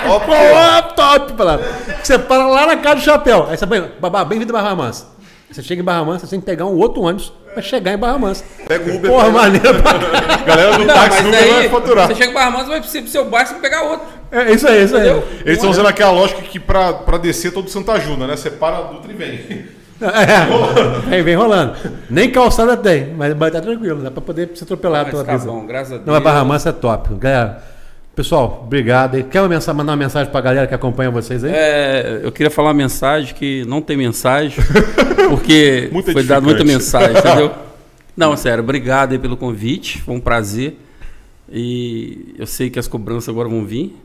Ó, 0.10 0.20
Pô, 0.20 0.94
top, 0.96 1.34
pra 1.34 1.46
lá. 1.46 1.60
Você 2.04 2.20
para 2.20 2.48
lá 2.48 2.66
na 2.66 2.78
casa 2.78 2.96
do 2.96 3.02
chapéu. 3.02 3.48
Aí 3.50 3.58
você 3.58 3.66
vai, 3.66 3.90
babá, 4.00 4.26
bem-vindo 4.26 4.56
a 4.56 4.62
Barra 4.62 4.76
Mansa. 4.76 5.06
Você 5.52 5.62
chega 5.62 5.82
em 5.82 5.86
Barra 5.86 6.06
Mansa, 6.06 6.26
você 6.26 6.32
tem 6.32 6.40
que 6.40 6.46
pegar 6.46 6.66
um 6.66 6.78
outro 6.78 7.02
ônibus 7.02 7.34
pra 7.54 7.62
chegar 7.62 7.94
em 7.94 7.98
Barra 7.98 8.18
Mansa. 8.18 8.44
Pega 8.68 8.90
o 8.92 8.96
Uber. 8.96 9.12
Porra, 9.12 9.26
pega- 9.26 9.38
maneiro 9.38 9.82
pra 9.82 9.94
Galera 10.46 10.78
do 10.78 10.86
Não, 10.86 10.94
táxi 10.94 11.10
mas 11.10 11.24
nunca 11.26 11.38
vai 11.38 11.50
aí, 11.62 11.70
faturar. 11.70 12.08
você 12.08 12.16
chega 12.16 12.32
para 12.32 12.42
Barra 12.46 12.52
Mansa, 12.58 12.70
vai 12.70 12.82
pro 12.82 13.08
seu 13.10 13.26
bairro, 13.30 13.48
você 13.48 13.54
vai 13.54 13.62
pegar 13.62 13.82
outro. 13.84 14.08
É 14.32 14.52
isso 14.54 14.68
aí, 14.68 14.84
isso 14.84 14.96
aí. 14.96 15.10
Entendeu? 15.10 15.28
Eles 15.42 15.58
estão 15.58 15.70
usando 15.70 15.88
aquela 15.88 16.12
lógica 16.12 16.42
que 16.42 16.60
pra, 16.60 16.94
pra 16.94 17.18
descer 17.18 17.52
todo 17.52 17.70
Santa 17.70 18.00
Juna, 18.00 18.28
né? 18.28 18.38
Você 18.38 18.50
para 18.50 18.78
a 18.78 18.82
Dutra 18.84 19.12
e 19.12 19.16
vem. 19.16 19.66
É, 20.02 21.10
vem, 21.10 21.22
vem 21.22 21.36
rolando. 21.36 21.76
Nem 22.10 22.32
calçada 22.32 22.76
tem, 22.76 23.14
mas 23.14 23.36
mas 23.38 23.52
tá 23.54 23.62
tranquilo, 23.62 24.02
dá 24.02 24.10
pra 24.10 24.22
poder 24.22 24.50
ser 24.56 24.64
atropelado 24.64 25.04
Mas 25.06 25.12
pela 25.12 25.24
tá 25.26 25.34
pista. 25.34 25.48
bom, 25.48 25.68
graças 25.68 25.92
a 25.94 25.96
Deus. 25.98 26.08
Não, 26.08 26.16
a 26.16 26.20
Barra 26.20 26.44
Mansa 26.44 26.70
é 26.70 26.72
top. 26.72 27.14
Galera, 27.16 27.62
pessoal, 28.22 28.62
obrigado. 28.64 29.16
aí. 29.16 29.24
Quer 29.24 29.42
uma 29.42 29.50
mensagem, 29.50 29.76
mandar 29.78 29.94
uma 29.94 29.98
mensagem 29.98 30.32
pra 30.32 30.42
galera 30.42 30.68
que 30.68 30.76
acompanha 30.76 31.10
vocês 31.10 31.44
aí? 31.44 31.52
É, 31.54 32.20
eu 32.24 32.32
queria 32.32 32.52
falar 32.52 32.68
uma 32.70 32.76
mensagem 32.76 33.34
que 33.34 33.66
não 33.66 33.82
tem 33.82 33.98
mensagem, 33.98 34.64
porque 35.30 35.90
foi 36.14 36.24
dada 36.24 36.42
muita 36.42 36.64
mensagem, 36.64 37.18
entendeu? 37.18 37.52
Não, 38.16 38.36
sério, 38.36 38.62
obrigado 38.62 39.14
aí 39.14 39.18
pelo 39.18 39.38
convite, 39.38 40.02
foi 40.02 40.14
um 40.14 40.20
prazer. 40.20 40.78
E 41.50 42.36
eu 42.38 42.46
sei 42.46 42.70
que 42.70 42.78
as 42.78 42.86
cobranças 42.88 43.30
agora 43.30 43.48
vão 43.48 43.66
vir. 43.66 43.96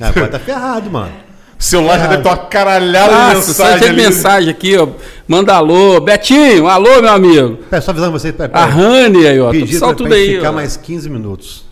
Ah, 0.00 0.08
agora 0.08 0.28
tá 0.28 0.38
ferrado, 0.38 0.90
mano. 0.90 1.12
O 1.60 1.62
celular 1.62 1.98
já 1.98 2.06
deve 2.06 2.22
ter 2.22 2.28
uma 2.30 2.36
caralhada 2.38 3.12
de 3.30 3.34
Nossa, 3.36 3.52
só 3.52 3.62
mensagem. 3.64 3.80
tem 3.80 3.88
ali. 3.90 4.02
mensagem 4.02 4.50
aqui, 4.50 4.76
ó. 4.78 4.88
Manda 5.28 5.54
alô. 5.54 6.00
Betinho, 6.00 6.66
alô, 6.66 7.00
meu 7.02 7.12
amigo. 7.12 7.58
Pera, 7.70 7.82
só 7.82 7.90
avisando 7.92 8.12
vocês, 8.12 8.34
pera, 8.34 8.50
A 8.54 8.66
pera. 8.66 8.72
Rani 8.72 9.26
aí, 9.26 9.38
ó. 9.38 9.50
Pediram 9.50 9.78
Só 9.78 9.86
pra, 9.88 9.94
tudo 9.96 10.08
pra 10.08 10.16
aí. 10.16 10.36
ficar 10.36 10.50
ó. 10.50 10.52
mais 10.54 10.76
15 10.76 11.10
minutos. 11.10 11.71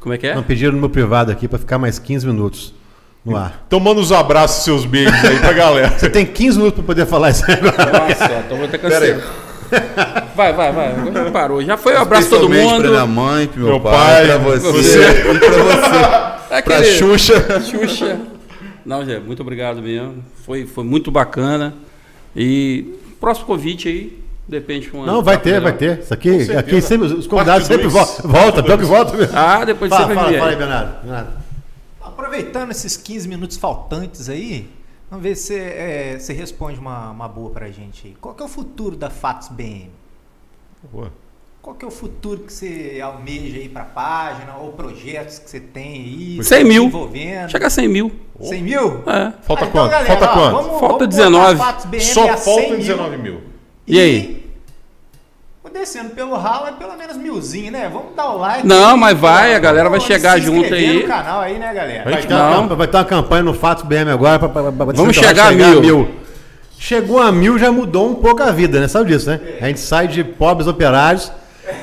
Como 0.00 0.14
é 0.14 0.18
que 0.18 0.26
é? 0.26 0.34
Não, 0.34 0.42
pediram 0.42 0.72
no 0.72 0.78
meu 0.80 0.88
privado 0.90 1.30
aqui 1.30 1.46
pra 1.46 1.58
ficar 1.58 1.78
mais 1.78 1.98
15 1.98 2.26
minutos 2.26 2.74
no 3.24 3.36
ar. 3.36 3.62
Então 3.66 3.78
manda 3.78 4.00
os 4.00 4.10
abraços 4.12 4.62
e 4.62 4.64
seus 4.64 4.84
beijos 4.86 5.12
aí 5.24 5.38
pra 5.38 5.52
galera. 5.52 5.90
Você 5.98 6.08
tem 6.08 6.24
15 6.24 6.56
minutos 6.58 6.76
pra 6.78 6.86
poder 6.86 7.06
falar 7.06 7.30
isso 7.30 7.44
agora. 7.50 7.92
Nossa, 8.08 8.42
então 8.46 8.56
vou 8.56 8.66
até 8.66 8.78
cancelar. 8.78 9.20
Vai, 10.34 10.52
vai, 10.52 10.72
vai. 10.72 10.92
Agora 10.92 11.30
parou. 11.30 11.62
Já 11.62 11.76
foi 11.76 11.94
um 11.94 11.98
abraço 12.00 12.28
todo 12.30 12.44
Especialmente 12.52 12.80
Pra 12.80 12.90
minha 12.90 13.06
mundo. 13.06 13.14
mãe, 13.14 13.46
pro 13.46 13.60
meu, 13.60 13.68
Meu 13.68 13.80
pai, 13.80 13.92
pai, 13.92 14.26
pra 14.26 14.38
você, 14.38 14.72
você. 14.72 15.00
e 15.00 15.38
pra 15.38 15.50
você. 15.50 16.30
É 16.50 16.60
Pra 16.62 16.78
aquele- 16.78 16.98
Xuxa. 16.98 17.60
Xuxa. 17.60 18.20
Não, 18.84 19.04
Zé, 19.04 19.20
muito 19.20 19.40
obrigado 19.40 19.80
mesmo. 19.80 20.16
Foi, 20.44 20.66
foi 20.66 20.82
muito 20.82 21.08
bacana. 21.08 21.74
E 22.34 22.94
próximo 23.20 23.46
convite 23.46 23.86
aí, 23.88 24.18
depende 24.50 24.90
de 24.90 24.96
um 24.96 25.06
Não, 25.06 25.22
vai 25.22 25.38
ter, 25.40 25.60
vai 25.60 25.72
ter. 25.72 26.00
Isso 26.00 26.12
aqui, 26.12 26.30
certeza. 26.38 26.58
aqui 26.60 26.80
sempre, 26.82 27.06
os 27.06 27.26
convidados 27.26 27.66
sempre 27.66 27.86
voltam. 27.86 28.30
Volta, 28.30 28.62
pior 28.62 28.78
que 28.78 28.84
volta 28.84 29.16
mesmo. 29.16 29.36
Ah, 29.36 29.64
depois 29.64 29.88
Fala, 29.90 30.06
você 30.08 30.14
vai 30.14 30.24
fala, 30.24 30.38
fala 30.38 30.50
aí, 30.50 30.56
Bernardo. 30.56 31.02
Bernardo. 31.02 31.32
Aproveitando 32.02 32.70
esses 32.70 32.96
15 32.96 33.28
minutos 33.28 33.56
faltantes 33.56 34.28
aí, 34.28 34.68
vamos 35.10 35.22
ver 35.22 35.34
se 35.36 35.54
é, 35.56 36.16
você 36.18 36.32
responde 36.32 36.78
uma, 36.78 37.10
uma 37.10 37.28
boa 37.28 37.50
pra 37.50 37.70
gente 37.70 38.08
aí. 38.08 38.16
Qual 38.20 38.34
que 38.34 38.42
é 38.42 38.46
o 38.46 38.48
futuro 38.48 38.96
da 38.96 39.08
Fatos 39.10 39.48
BM? 39.48 39.90
Boa. 40.92 41.12
Qual 41.62 41.76
que 41.76 41.84
é 41.84 41.88
o 41.88 41.90
futuro 41.90 42.40
que 42.40 42.52
você 42.52 43.00
almeja 43.02 43.58
aí 43.58 43.68
pra 43.68 43.84
página 43.84 44.56
ou 44.56 44.72
projetos 44.72 45.38
que 45.38 45.50
você 45.50 45.60
tem 45.60 45.92
aí? 45.92 46.42
100 46.42 46.64
mil. 46.64 46.84
Envolvendo? 46.84 47.50
Chega 47.50 47.66
a 47.66 47.70
100 47.70 47.86
mil. 47.88 48.12
100 48.40 48.62
mil? 48.62 49.02
É. 49.06 49.32
Falta 49.42 49.64
Ah, 49.64 49.68
então, 49.68 49.70
quanto? 49.70 49.90
galera, 49.90 50.06
Falta 50.06 50.24
ó, 50.24 50.32
quanto? 50.32 50.52
vamos- 50.52 50.66
Falta 50.66 50.80
vamos 50.80 50.92
botar 50.92 51.06
19. 51.06 51.58
Fatos 51.58 51.84
BM 51.84 52.00
Só 52.00 52.30
a 52.30 52.36
100 52.38 52.54
falta 52.54 52.68
mil. 52.70 52.76
19 52.78 53.16
mil. 53.18 53.40
E 53.86 54.00
aí? 54.00 54.39
Descendo 55.72 56.10
pelo 56.10 56.36
ralo 56.36 56.66
é 56.68 56.72
pelo 56.72 56.96
menos 56.96 57.16
milzinho, 57.16 57.70
né? 57.72 57.88
Vamos 57.92 58.14
dar 58.16 58.30
o 58.30 58.38
like. 58.38 58.66
Não, 58.66 58.90
aí, 58.94 58.98
mas 58.98 59.18
vai, 59.18 59.54
a 59.54 59.58
galera 59.58 59.88
vai 59.88 60.00
chegar 60.00 60.34
se 60.38 60.42
junto 60.46 60.72
aí. 60.74 61.02
no 61.02 61.08
canal 61.08 61.40
aí, 61.40 61.58
né, 61.58 61.72
galera? 61.72 62.04
Vai 62.10 62.20
ter, 62.22 62.28
Não. 62.34 62.64
uma, 62.64 62.76
vai 62.76 62.86
ter 62.88 62.96
uma 62.96 63.04
campanha 63.04 63.42
no 63.42 63.54
Fatos 63.54 63.84
BM 63.84 64.10
agora. 64.10 64.38
Pra, 64.38 64.48
pra, 64.48 64.62
pra- 64.72 64.84
Vamos 64.86 65.16
pra 65.18 65.28
chegar 65.28 65.48
a 65.48 65.50
mil. 65.52 66.08
Chegou 66.78 67.20
a 67.20 67.30
mil, 67.30 67.58
já 67.58 67.70
mudou 67.70 68.08
um 68.10 68.14
pouco 68.14 68.42
a 68.42 68.50
vida, 68.50 68.80
né? 68.80 68.88
Sabe 68.88 69.10
disso, 69.12 69.28
né? 69.30 69.38
A 69.60 69.66
gente 69.66 69.80
sai 69.80 70.08
de 70.08 70.24
pobres 70.24 70.66
operários. 70.66 71.30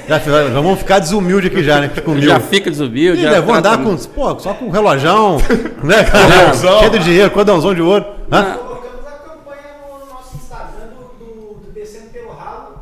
Já, 0.07 0.19
já 0.19 0.43
vamos 0.49 0.79
ficar 0.79 0.99
desumilde 0.99 1.47
aqui 1.47 1.63
já, 1.63 1.79
né? 1.79 1.89
Com 2.03 2.11
mil. 2.11 2.23
Já 2.23 2.39
fica 2.39 2.69
desumilde. 2.69 3.21
Ih, 3.21 3.23
já 3.23 3.39
vou 3.41 3.53
trata- 3.53 3.75
andar 3.75 3.83
com, 3.83 3.95
pô, 3.95 4.37
só 4.39 4.53
com 4.53 4.69
relojão, 4.69 5.37
né, 5.83 6.03
cara? 6.03 6.53
Cheio 6.79 6.91
de 6.91 6.99
dinheiro, 6.99 7.31
cordãozão 7.31 7.73
de 7.73 7.81
ouro. 7.81 8.05
Hã? 8.31 8.43
Colocamos 8.57 9.07
a 9.07 9.11
campanha 9.11 9.61
no 9.81 10.13
nosso 10.13 10.35
Instagram 10.35 10.87
do, 10.89 11.25
do, 11.25 11.53
do 11.67 11.71
Descendo 11.71 12.07
pelo 12.11 12.31
Ralo. 12.31 12.79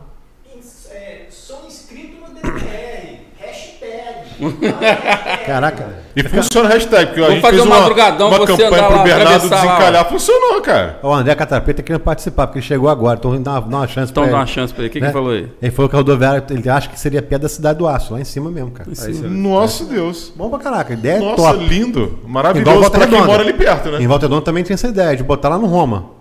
Ins- 0.57 0.88
é, 0.91 1.26
sou 1.30 1.64
inscrito 1.68 2.15
no 2.22 2.34
DPR. 2.34 3.19
Hashtag. 3.40 4.24
Caraca. 5.45 6.06
E 6.16 6.24
funciona 6.24 6.70
a 6.70 6.72
hashtag, 6.72 7.07
porque 7.07 7.20
a 7.20 7.24
Vamos 7.24 7.34
gente 7.36 7.41
fazer 7.41 7.56
fez 7.57 7.68
um 7.68 7.72
uma, 7.72 7.80
madrugadão, 7.82 8.28
uma 8.30 8.38
você 8.38 8.45
campanha 8.64 8.84
pro 8.84 8.95
lá, 8.98 9.03
Bernardo 9.03 9.28
atravessar 9.28 9.56
lá, 9.56 9.62
desencalhar. 9.62 10.10
Funcionou, 10.10 10.62
cara. 10.62 10.99
O 11.03 11.14
André 11.14 11.36
Catapeta 11.36 11.84
querendo 11.84 12.02
participar, 12.02 12.48
porque 12.48 12.60
ele 12.60 12.66
chegou 12.66 12.90
agora. 12.90 13.18
Então, 13.20 13.41
dá 13.41 13.52
uma, 13.52 13.62
dá 13.62 13.78
uma 13.78 13.88
chance 13.88 14.12
Então 14.12 14.24
pra 14.24 14.32
dá 14.32 14.38
ele. 14.38 14.41
uma 14.41 14.45
chance 14.48 14.74
pra 14.74 14.84
ele. 14.84 14.90
O 14.90 14.94
que, 14.94 14.99
né? 15.02 15.07
que 15.07 15.14
falou 15.14 15.32
aí? 15.32 15.49
Ele 15.62 15.72
falou 15.72 15.90
que 15.90 15.95
a 15.95 15.99
rodoviária, 15.99 16.44
ele 16.49 16.70
acha 16.70 16.90
que 16.90 16.99
seria 16.99 17.22
pé 17.22 17.38
da 17.38 17.49
cidade 17.49 17.80
do 17.80 17.88
Aço, 17.88 18.14
lá 18.14 18.22
em 18.22 18.24
cima 18.24 18.49
mesmo, 18.49 18.72
cara. 18.72 18.90
Nossa 19.28 19.86
Deus. 19.86 20.32
Bom 20.36 20.49
pra 20.49 20.60
caraca, 20.60 20.94
a 20.94 20.98
ideia 20.98 21.18
é 21.18 21.20
Nossa, 21.20 21.36
top. 21.36 21.66
lindo. 21.66 21.99
Igual 22.03 22.28
Maravilhoso 22.28 22.80
Volta 22.80 22.98
pra 22.98 23.07
quem 23.07 23.22
mora 23.22 23.44
ali 23.44 23.53
perto, 23.53 23.90
né? 23.91 24.02
Em 24.02 24.07
Volta 24.07 24.26
Redonda 24.26 24.41
também 24.41 24.64
tem 24.64 24.74
essa 24.74 24.88
ideia, 24.88 25.16
de 25.18 25.24
botar 25.24 25.49
lá 25.49 25.57
no 25.57 25.68
Roma. 25.68 26.14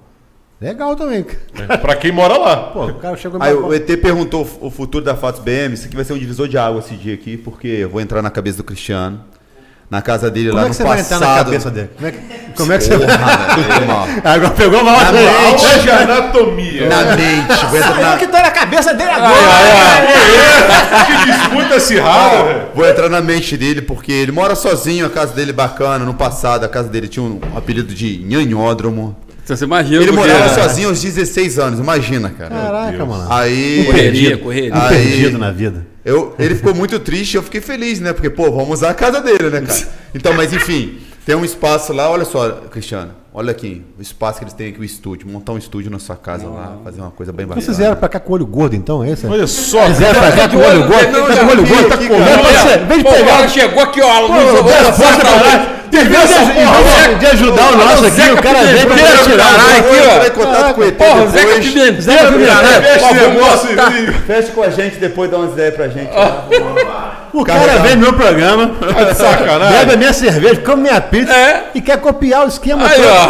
Legal 0.64 0.96
também. 0.96 1.22
cara. 1.24 1.76
pra 1.78 1.94
quem 1.94 2.10
mora 2.10 2.38
lá. 2.38 2.56
Pô, 2.56 2.86
o 2.86 2.94
cara 2.94 3.16
chegou 3.18 3.40
Aí 3.42 3.52
o 3.52 3.74
ET 3.74 3.86
perguntou 4.00 4.48
o 4.62 4.70
futuro 4.70 5.04
da 5.04 5.14
Fatos 5.14 5.42
BM. 5.42 5.74
Isso 5.74 5.86
aqui 5.86 5.94
vai 5.94 6.06
ser 6.06 6.14
um 6.14 6.18
divisor 6.18 6.48
de 6.48 6.56
água 6.56 6.80
esse 6.80 6.94
dia 6.94 7.12
aqui, 7.12 7.36
porque 7.36 7.68
eu 7.68 7.90
vou 7.90 8.00
entrar 8.00 8.22
na 8.22 8.30
cabeça 8.30 8.56
do 8.56 8.64
Cristiano. 8.64 9.20
Na 9.90 10.00
casa 10.00 10.30
dele 10.30 10.48
Como 10.48 10.56
lá 10.56 10.62
é 10.62 10.68
no 10.68 10.70
que 10.70 10.76
você 10.76 10.82
vai 10.82 11.00
entrar 11.00 11.18
passado. 11.18 11.36
na 11.36 11.44
cabeça 11.44 11.70
dele? 11.70 11.90
Como 11.94 12.08
é 12.08 12.12
que, 12.12 12.18
como 12.56 12.72
é 12.72 12.78
que 12.78 12.84
você 12.84 12.96
vai. 12.96 13.08
Irmão. 13.82 14.06
Agora 14.24 14.50
pegou 14.52 14.82
mal 14.82 14.98
Na 14.98 15.12
mente. 15.12 15.28
Aula 15.28 15.78
de 15.82 15.90
anatomia. 15.90 16.88
Na 16.88 17.16
mente. 17.16 17.66
Vou 17.66 17.76
entrar 17.78 18.00
na, 18.00 18.16
que 18.16 18.26
tô 18.26 18.32
na 18.38 18.50
cabeça 18.50 18.94
dele 18.94 19.10
agora. 19.10 19.34
que 21.06 21.26
disputa 21.30 21.74
acirrada, 21.76 22.44
velho. 22.44 22.60
vou 22.74 22.88
entrar 22.88 23.10
na 23.10 23.20
mente 23.20 23.54
dele, 23.58 23.82
porque 23.82 24.10
ele 24.10 24.32
mora 24.32 24.54
sozinho, 24.54 25.04
a 25.04 25.10
casa 25.10 25.34
dele 25.34 25.52
bacana. 25.52 26.06
No 26.06 26.14
passado, 26.14 26.64
a 26.64 26.68
casa 26.68 26.88
dele 26.88 27.06
tinha 27.06 27.22
um 27.22 27.38
apelido 27.54 27.94
de 27.94 28.16
Nhanhódromo. 28.24 29.14
Você 29.44 29.64
imagina 29.64 30.02
Ele 30.02 30.12
morava 30.12 30.46
é. 30.46 30.48
sozinho 30.48 30.88
aos 30.88 31.02
16 31.02 31.58
anos, 31.58 31.78
imagina, 31.78 32.30
cara. 32.30 32.50
Caraca, 32.54 33.04
mano. 33.04 33.26
Aí. 33.30 33.84
Correria, 33.86 34.38
correria. 34.38 34.74
Aí- 34.74 34.88
Perdido 34.88 35.38
na 35.38 35.50
vida. 35.50 35.86
Eu, 36.04 36.34
ele 36.38 36.54
ficou 36.54 36.74
muito 36.74 36.98
triste 36.98 37.34
e 37.34 37.36
eu 37.36 37.42
fiquei 37.42 37.60
feliz, 37.60 38.00
né? 38.00 38.12
Porque, 38.12 38.28
pô, 38.30 38.50
vamos 38.50 38.70
usar 38.78 38.90
a 38.90 38.94
casa 38.94 39.20
dele, 39.20 39.50
né, 39.50 39.60
cara? 39.62 39.88
Então, 40.14 40.32
mas 40.34 40.52
enfim, 40.52 40.98
tem 41.26 41.34
um 41.34 41.44
espaço 41.44 41.92
lá, 41.92 42.10
olha 42.10 42.24
só, 42.26 42.50
Cristiano, 42.70 43.12
olha 43.32 43.50
aqui, 43.50 43.82
o 43.98 44.02
espaço 44.02 44.38
que 44.38 44.44
eles 44.44 44.52
têm 44.52 44.68
aqui, 44.68 44.78
o 44.80 44.84
estúdio, 44.84 45.26
montar 45.26 45.52
um 45.52 45.58
estúdio 45.58 45.90
na 45.90 45.98
sua 45.98 46.14
casa 46.16 46.46
lá, 46.46 46.76
fazer 46.84 47.00
uma 47.00 47.10
coisa 47.10 47.32
bem 47.32 47.46
bacana. 47.46 47.64
Vocês 47.64 47.78
vieram 47.78 47.96
pra 47.96 48.08
cá 48.08 48.20
com 48.20 48.32
o 48.32 48.34
olho 48.34 48.46
gordo, 48.46 48.76
então, 48.76 49.02
é 49.02 49.10
isso? 49.12 49.26
Olha 49.26 49.46
só. 49.46 49.88
Vieram 49.90 50.20
pra 50.20 50.32
cá 50.32 50.48
com 50.48 50.56
o 50.56 50.60
olho 50.62 50.86
gordo? 50.86 51.10
Não, 51.12 51.26
Tá 51.26 51.36
com 51.36 51.46
o 51.46 51.50
olho 51.50 51.66
gordo? 51.66 51.88
Tá 51.88 51.96
comendo? 51.96 52.86
Vem 52.88 52.98
de- 52.98 53.04
pegar. 53.04 53.48
chegou 53.48 53.82
aqui, 53.82 54.00
ó. 54.02 54.26
Pô, 54.26 54.32
olha 54.34 54.62
dessa 54.62 54.92
só, 54.92 55.04
tá- 55.90 55.98
caralho. 55.98 57.12
Em 57.12 57.18
vez 57.18 57.18
de- 57.18 57.26
ajudar 57.26 57.72
o 57.72 57.76
nosso 57.76 58.06
aqui, 58.06 58.30
o 58.30 58.42
cara 58.42 58.64
vem 58.64 58.86
pra 58.86 58.96
tirar 58.96 59.14
o 59.14 59.78
aqui, 59.78 59.96
ó. 60.00 60.14
Entrar 60.14 60.26
em 60.26 60.30
contato 60.30 60.74
com 60.74 60.80
o 60.80 60.84
ET 60.84 60.94
Porra, 60.96 61.26
Zeca 61.28 61.54
Pimenteiro, 61.60 62.46
caralho. 62.46 64.14
Fecha 64.26 64.52
com 64.52 64.62
a 64.62 64.70
gente, 64.70 64.96
depois 64.96 65.30
dá 65.30 65.36
umas 65.38 65.52
ideias 65.52 65.74
pra 65.74 65.88
gente. 65.88 66.10
O 67.32 67.44
cara 67.44 67.78
vem 67.78 67.96
no 67.96 68.02
meu 68.02 68.12
programa, 68.12 68.70
Tá 68.94 69.02
de 69.04 69.16
sacanagem. 69.16 69.78
bebe 69.78 69.94
a 69.94 69.96
minha 69.96 70.12
cerveja, 70.12 70.60
come 70.64 70.82
minha 70.82 71.00
pizza 71.00 71.32
É. 71.32 71.64
e 71.74 71.80
quer 71.80 71.98
copiar 72.00 72.44
o 72.44 72.48
esquema 72.48 72.86
Aí, 72.86 72.94
todo. 72.94 73.08
ó. 73.08 73.28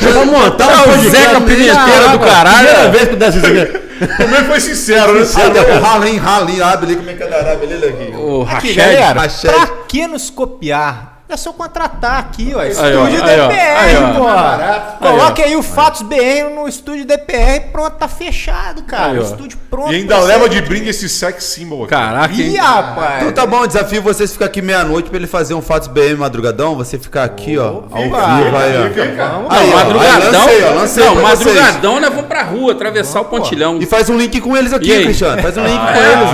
Já 0.00 0.10
vai 0.10 0.24
montar 0.24 0.66
um 0.88 0.90
o. 0.94 1.10
Zeca 1.10 1.40
Pimenteiro 1.42 2.04
Ah, 2.08 2.12
do 2.12 2.18
pô, 2.18 2.24
caralho. 2.24 2.66
Primeira 2.68 2.90
vez 2.90 3.04
que 3.08 3.14
eu 3.14 3.18
desse 3.18 3.38
isso 3.38 3.46
aqui. 3.46 3.82
Também 4.16 4.44
foi 4.44 4.58
sincero, 4.60 5.12
né? 5.14 5.26
Deu 5.52 5.80
rala, 5.80 6.08
hein? 6.08 6.16
Rala, 6.16 6.50
hein? 6.50 6.60
Abre 6.62 6.86
ali 6.86 6.96
como 6.96 7.10
é 7.10 7.12
que 7.12 7.22
é 7.22 7.26
da 7.28 7.36
Arábia, 7.36 7.66
ele 7.70 7.86
aqui. 7.86 8.12
O 8.16 8.42
Rachel. 8.42 9.52
pra 9.52 9.66
que 9.86 10.06
nos 10.06 10.30
copiar? 10.30 11.11
É 11.32 11.36
só 11.38 11.50
contratar 11.50 12.18
aqui, 12.18 12.52
ó. 12.54 12.60
Aí, 12.60 12.68
ó, 12.68 12.70
Estúdio 12.70 13.24
aí, 13.24 13.40
ó, 13.40 13.48
DPR, 13.48 13.78
aí, 13.78 13.96
ó. 13.96 14.18
porra. 14.18 14.96
Coloque 15.00 15.42
aí 15.42 15.56
o 15.56 15.62
Fatos 15.62 16.02
BR 16.02 16.54
no 16.54 16.68
estúdio 16.68 17.06
DPR, 17.06 17.70
pronto, 17.72 17.92
tá 17.92 18.06
fechado, 18.06 18.82
cara. 18.82 19.12
Aí, 19.12 19.18
ó. 19.18 19.22
estúdio 19.22 19.58
pronto. 19.70 19.90
E 19.90 19.96
ainda 19.96 20.18
leva 20.20 20.46
de 20.46 20.60
brinde 20.60 20.90
esse 20.90 21.08
sex 21.08 21.44
symbol 21.44 21.84
aqui. 21.84 21.94
Caraca, 21.94 22.34
hein? 22.34 22.52
Ih, 22.52 22.56
rapaz. 22.58 23.22
Então 23.22 23.32
tá 23.32 23.46
bom, 23.46 23.66
desafio 23.66 24.02
vocês 24.02 24.30
ficar 24.30 24.44
aqui 24.44 24.60
meia-noite 24.60 25.08
pra 25.08 25.16
ele 25.16 25.26
fazer 25.26 25.54
um 25.54 25.62
Fatos 25.62 25.88
BM 25.88 26.16
madrugadão. 26.16 26.76
Você 26.76 26.98
ficar 26.98 27.24
aqui, 27.24 27.56
ó, 27.56 27.84
ao 27.90 28.02
vivo, 28.02 28.14
aí, 28.14 28.76
ó. 28.76 29.32
Vamos 29.32 29.52
Aí, 29.56 29.70
madrugadão. 29.72 30.02
aí 30.02 30.34
lancei, 30.34 30.62
ó, 30.64 30.74
lancei 30.74 31.04
não, 31.04 31.14
madrugadão 31.14 31.98
nós 31.98 32.10
vamos 32.10 32.26
pra 32.26 32.42
rua, 32.42 32.72
atravessar 32.72 33.22
o 33.22 33.24
pontilhão. 33.24 33.78
E 33.80 33.86
faz 33.86 34.10
um 34.10 34.18
link 34.18 34.38
com 34.38 34.54
eles 34.54 34.72
E 34.72 34.74
aqui? 34.74 35.04
Cristiano. 35.04 35.40
Faz 35.40 35.56
um 35.56 35.64
link 35.64 35.80
com 35.80 35.98
é, 35.98 36.12
eles, 36.12 36.28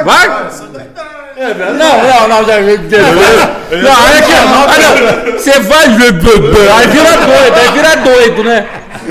ó. 0.00 0.04
Vai? 0.04 1.13
Não, 1.36 2.02
não, 2.04 2.28
não, 2.28 2.44
já 2.46 2.60
vi. 2.60 2.76
Não, 2.78 3.90
olha 3.90 4.18
aqui, 4.18 4.32
ó. 4.32 4.44
Olha, 4.70 5.32
você 5.38 5.58
vai. 5.60 5.84
Aí 5.86 6.86
vira 6.88 7.16
doido, 7.16 7.56
aí 7.56 7.68
vira 7.72 7.96
doido, 7.96 8.44
né? 8.44 8.66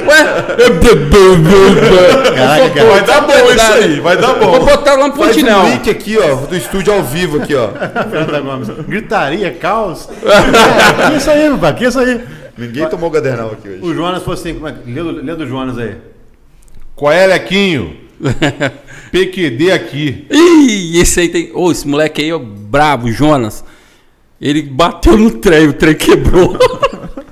Ué? 0.08 0.24
Caraca, 2.36 2.84
Vai 2.86 3.02
dar 3.04 3.22
bom 3.22 3.52
isso 3.52 3.74
aí, 3.74 4.00
vai 4.00 4.18
dar 4.18 4.34
Vou 4.34 4.60
bom. 4.60 4.66
botar 4.66 4.96
lá 4.96 5.08
no 5.08 5.16
Faz 5.16 5.38
um 5.38 5.66
link 5.70 5.90
aqui, 5.90 6.18
ó, 6.18 6.36
do 6.48 6.56
estúdio 6.56 6.94
ao 6.94 7.04
vivo 7.04 7.42
aqui, 7.42 7.54
ó. 7.56 7.70
Fernanda 8.10 8.40
Gomes. 8.40 8.70
Gritaria, 8.88 9.52
caos. 9.52 10.10
É, 10.24 11.10
que 11.12 11.18
isso 11.18 11.30
aí, 11.30 11.48
rapaz, 11.50 11.76
que 11.78 11.86
isso 11.86 12.00
aí. 12.00 12.22
Ninguém 12.58 12.88
tomou 12.88 13.10
gadernal 13.10 13.52
aqui 13.52 13.68
hoje. 13.70 13.80
O 13.84 13.94
Jonas 13.94 14.24
falou 14.24 14.34
assim, 14.40 14.54
como 14.56 14.68
é 14.68 14.72
que- 14.72 14.92
lê, 14.92 15.02
do- 15.04 15.24
lê 15.26 15.36
do 15.36 15.48
Jonas 15.48 15.78
aí. 15.78 15.96
Qual 16.96 17.12
é, 17.12 17.26
Lequinho? 17.28 17.98
PQD 19.14 19.72
aqui. 19.72 20.26
Ih, 20.32 21.00
esse 21.00 21.20
aí 21.20 21.30
tem. 21.30 21.52
Ô, 21.54 21.72
esse 21.72 21.88
moleque 21.88 22.24
aí 22.24 22.32
é 22.32 22.40
brabo, 22.40 23.12
Jonas. 23.12 23.64
Ele 24.42 24.64
bateu 24.64 25.16
no 25.16 25.30
trem, 25.30 25.68
o 25.68 25.74
trem 25.74 25.94
quebrou. 25.94 26.58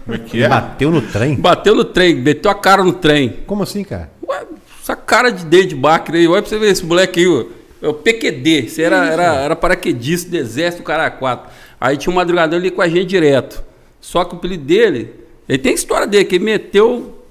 Como 0.05 0.15
é 0.15 0.17
que 0.19 0.43
é? 0.43 0.47
Bateu 0.47 0.91
no 0.91 1.01
trem? 1.01 1.35
bateu 1.35 1.73
no 1.73 1.83
trem, 1.83 2.13
meteu 2.13 2.51
a 2.51 2.53
cara 2.53 2.83
no 2.83 2.93
trem. 2.93 3.39
Como 3.47 3.63
assim, 3.63 3.83
cara? 3.83 4.11
Ué, 4.27 4.45
essa 4.79 4.95
cara 4.95 5.31
de 5.31 5.43
dedo 5.43 5.69
de 5.69 5.75
Bacre 5.75 6.19
aí, 6.19 6.27
olha 6.27 6.43
pra 6.43 6.49
você 6.49 6.59
ver 6.59 6.67
esse 6.69 6.85
moleque 6.85 7.19
aí, 7.19 7.27
ó. 7.27 7.45
É 7.81 7.87
o 7.87 7.95
PQD, 7.95 8.69
você 8.69 8.83
era, 8.83 9.03
era, 9.07 9.35
era 9.37 9.55
paraquedista 9.55 10.29
do 10.29 10.37
exército, 10.37 10.83
cara 10.83 11.09
4. 11.09 11.49
Aí 11.79 11.97
tinha 11.97 12.13
um 12.13 12.15
madrugadão 12.15 12.59
ali 12.59 12.69
com 12.69 12.83
a 12.83 12.87
gente 12.87 13.07
direto. 13.07 13.63
Só 13.99 14.23
que 14.23 14.35
o 14.35 14.37
apelido 14.37 14.65
dele, 14.65 15.15
ele 15.49 15.57
tem 15.57 15.73
história 15.73 16.05
dele, 16.05 16.25
que 16.25 16.35
ele 16.35 16.45
meteu 16.45 17.23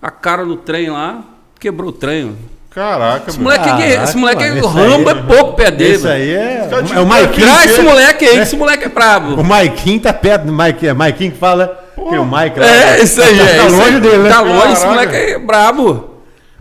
a 0.00 0.12
cara 0.12 0.44
no 0.44 0.56
trem 0.56 0.90
lá, 0.90 1.24
quebrou 1.58 1.90
o 1.90 1.92
trem. 1.92 2.36
Caraca, 2.74 3.30
Esse 3.30 3.38
moleque, 3.38 3.64
Caraca, 3.64 3.86
esse 4.04 4.16
moleque 4.16 4.42
mano, 4.42 4.56
é 4.56 4.58
esse 4.58 4.66
rambo 4.68 5.08
aí- 5.10 5.16
é 5.16 5.22
pouco 5.22 5.52
pé 5.52 5.70
dele. 5.70 5.94
Esse 5.94 6.02
mano. 6.02 6.14
aí 6.16 6.30
é, 6.34 6.68
é 6.96 7.00
o 7.00 7.06
Maiquinho. 7.06 7.46
Traz 7.46 7.64
esse 7.70 7.74
que- 7.80 7.86
moleque 7.86 8.24
aí, 8.24 8.30
que 8.34 8.38
esse 8.40 8.56
moleque 8.56 8.84
é 8.84 8.88
brabo. 8.88 9.40
O 9.40 9.44
Maiquinho 9.44 10.00
tá 10.00 10.12
perto 10.12 10.42
do 10.46 10.52
Mike, 10.52 10.88
é 10.88 10.92
Maiquinho 10.92 11.30
que 11.30 11.38
fala 11.38 11.78
que 11.94 12.18
o 12.18 12.24
Mike 12.24 12.58
lá- 12.58 12.66
É, 12.66 13.00
isso 13.00 13.22
aí, 13.22 13.38
é. 13.40 13.44
Tá 13.58 13.66
isso 13.66 13.76
longe 13.76 13.94
aí. 13.94 14.00
dele, 14.00 14.18
né? 14.24 14.28
Tá 14.28 14.40
longe, 14.40 14.72
esse 14.72 14.82
Caraca. 14.84 15.06
moleque 15.06 15.32
é 15.34 15.38
brabo. 15.38 16.13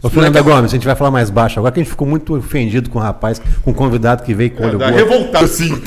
Ô, 0.03 0.09
Fernanda 0.09 0.41
Gomes, 0.41 0.65
a 0.65 0.75
gente 0.75 0.85
vai 0.85 0.97
falar 0.97 1.11
mais 1.11 1.30
baixo 1.30 1.57
agora, 1.59 1.73
que 1.73 1.80
a 1.80 1.84
gente 1.84 1.89
ficou 1.89 2.05
muito 2.05 2.35
ofendido 2.35 2.89
com 2.89 2.99
o 2.99 3.01
rapaz, 3.01 3.41
com 3.63 3.71
o 3.71 3.73
convidado 3.73 4.21
que 4.21 4.34
veio 4.34 4.51
com 4.51 4.61
o 4.61 4.67
olho 4.67 4.77
gordo. 4.77 4.93
revoltado 4.93 5.45
assim. 5.45 5.73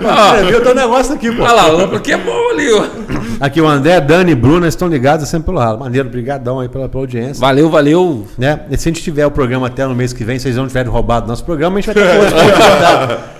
É, 0.00 0.44
viu? 0.44 0.62
Tem 0.62 0.72
um 0.72 0.74
negócio 0.74 1.14
aqui, 1.14 1.30
pô. 1.32 1.42
Olha 1.42 1.52
lá, 1.52 1.66
lâmpada 1.66 2.00
que 2.00 2.12
é 2.12 2.16
bom 2.16 2.50
ali, 2.50 2.72
ó. 2.72 2.84
Aqui 3.40 3.60
o 3.60 3.66
André, 3.66 4.00
Dani 4.00 4.32
e 4.32 4.34
Bruna 4.34 4.68
estão 4.68 4.88
ligados 4.88 5.28
sempre 5.28 5.46
pelo 5.46 5.58
ralo. 5.58 5.80
Maneiro, 5.80 6.08
brigadão 6.08 6.60
aí 6.60 6.68
pela, 6.68 6.88
pela 6.88 7.02
audiência. 7.02 7.40
Valeu, 7.40 7.68
valeu. 7.68 8.26
Né? 8.38 8.60
E 8.70 8.76
se 8.76 8.88
a 8.88 8.92
gente 8.92 9.02
tiver 9.02 9.26
o 9.26 9.30
programa 9.30 9.66
até 9.66 9.84
no 9.86 9.94
mês 9.94 10.12
que 10.12 10.22
vem, 10.22 10.38
vocês 10.38 10.56
não 10.56 10.66
tiverem 10.66 10.90
roubado 10.90 11.26
nosso 11.26 11.44
programa, 11.44 11.78
a 11.78 11.80
gente 11.80 11.92
vai 11.92 12.04
ter 12.04 12.08
que. 12.08 13.39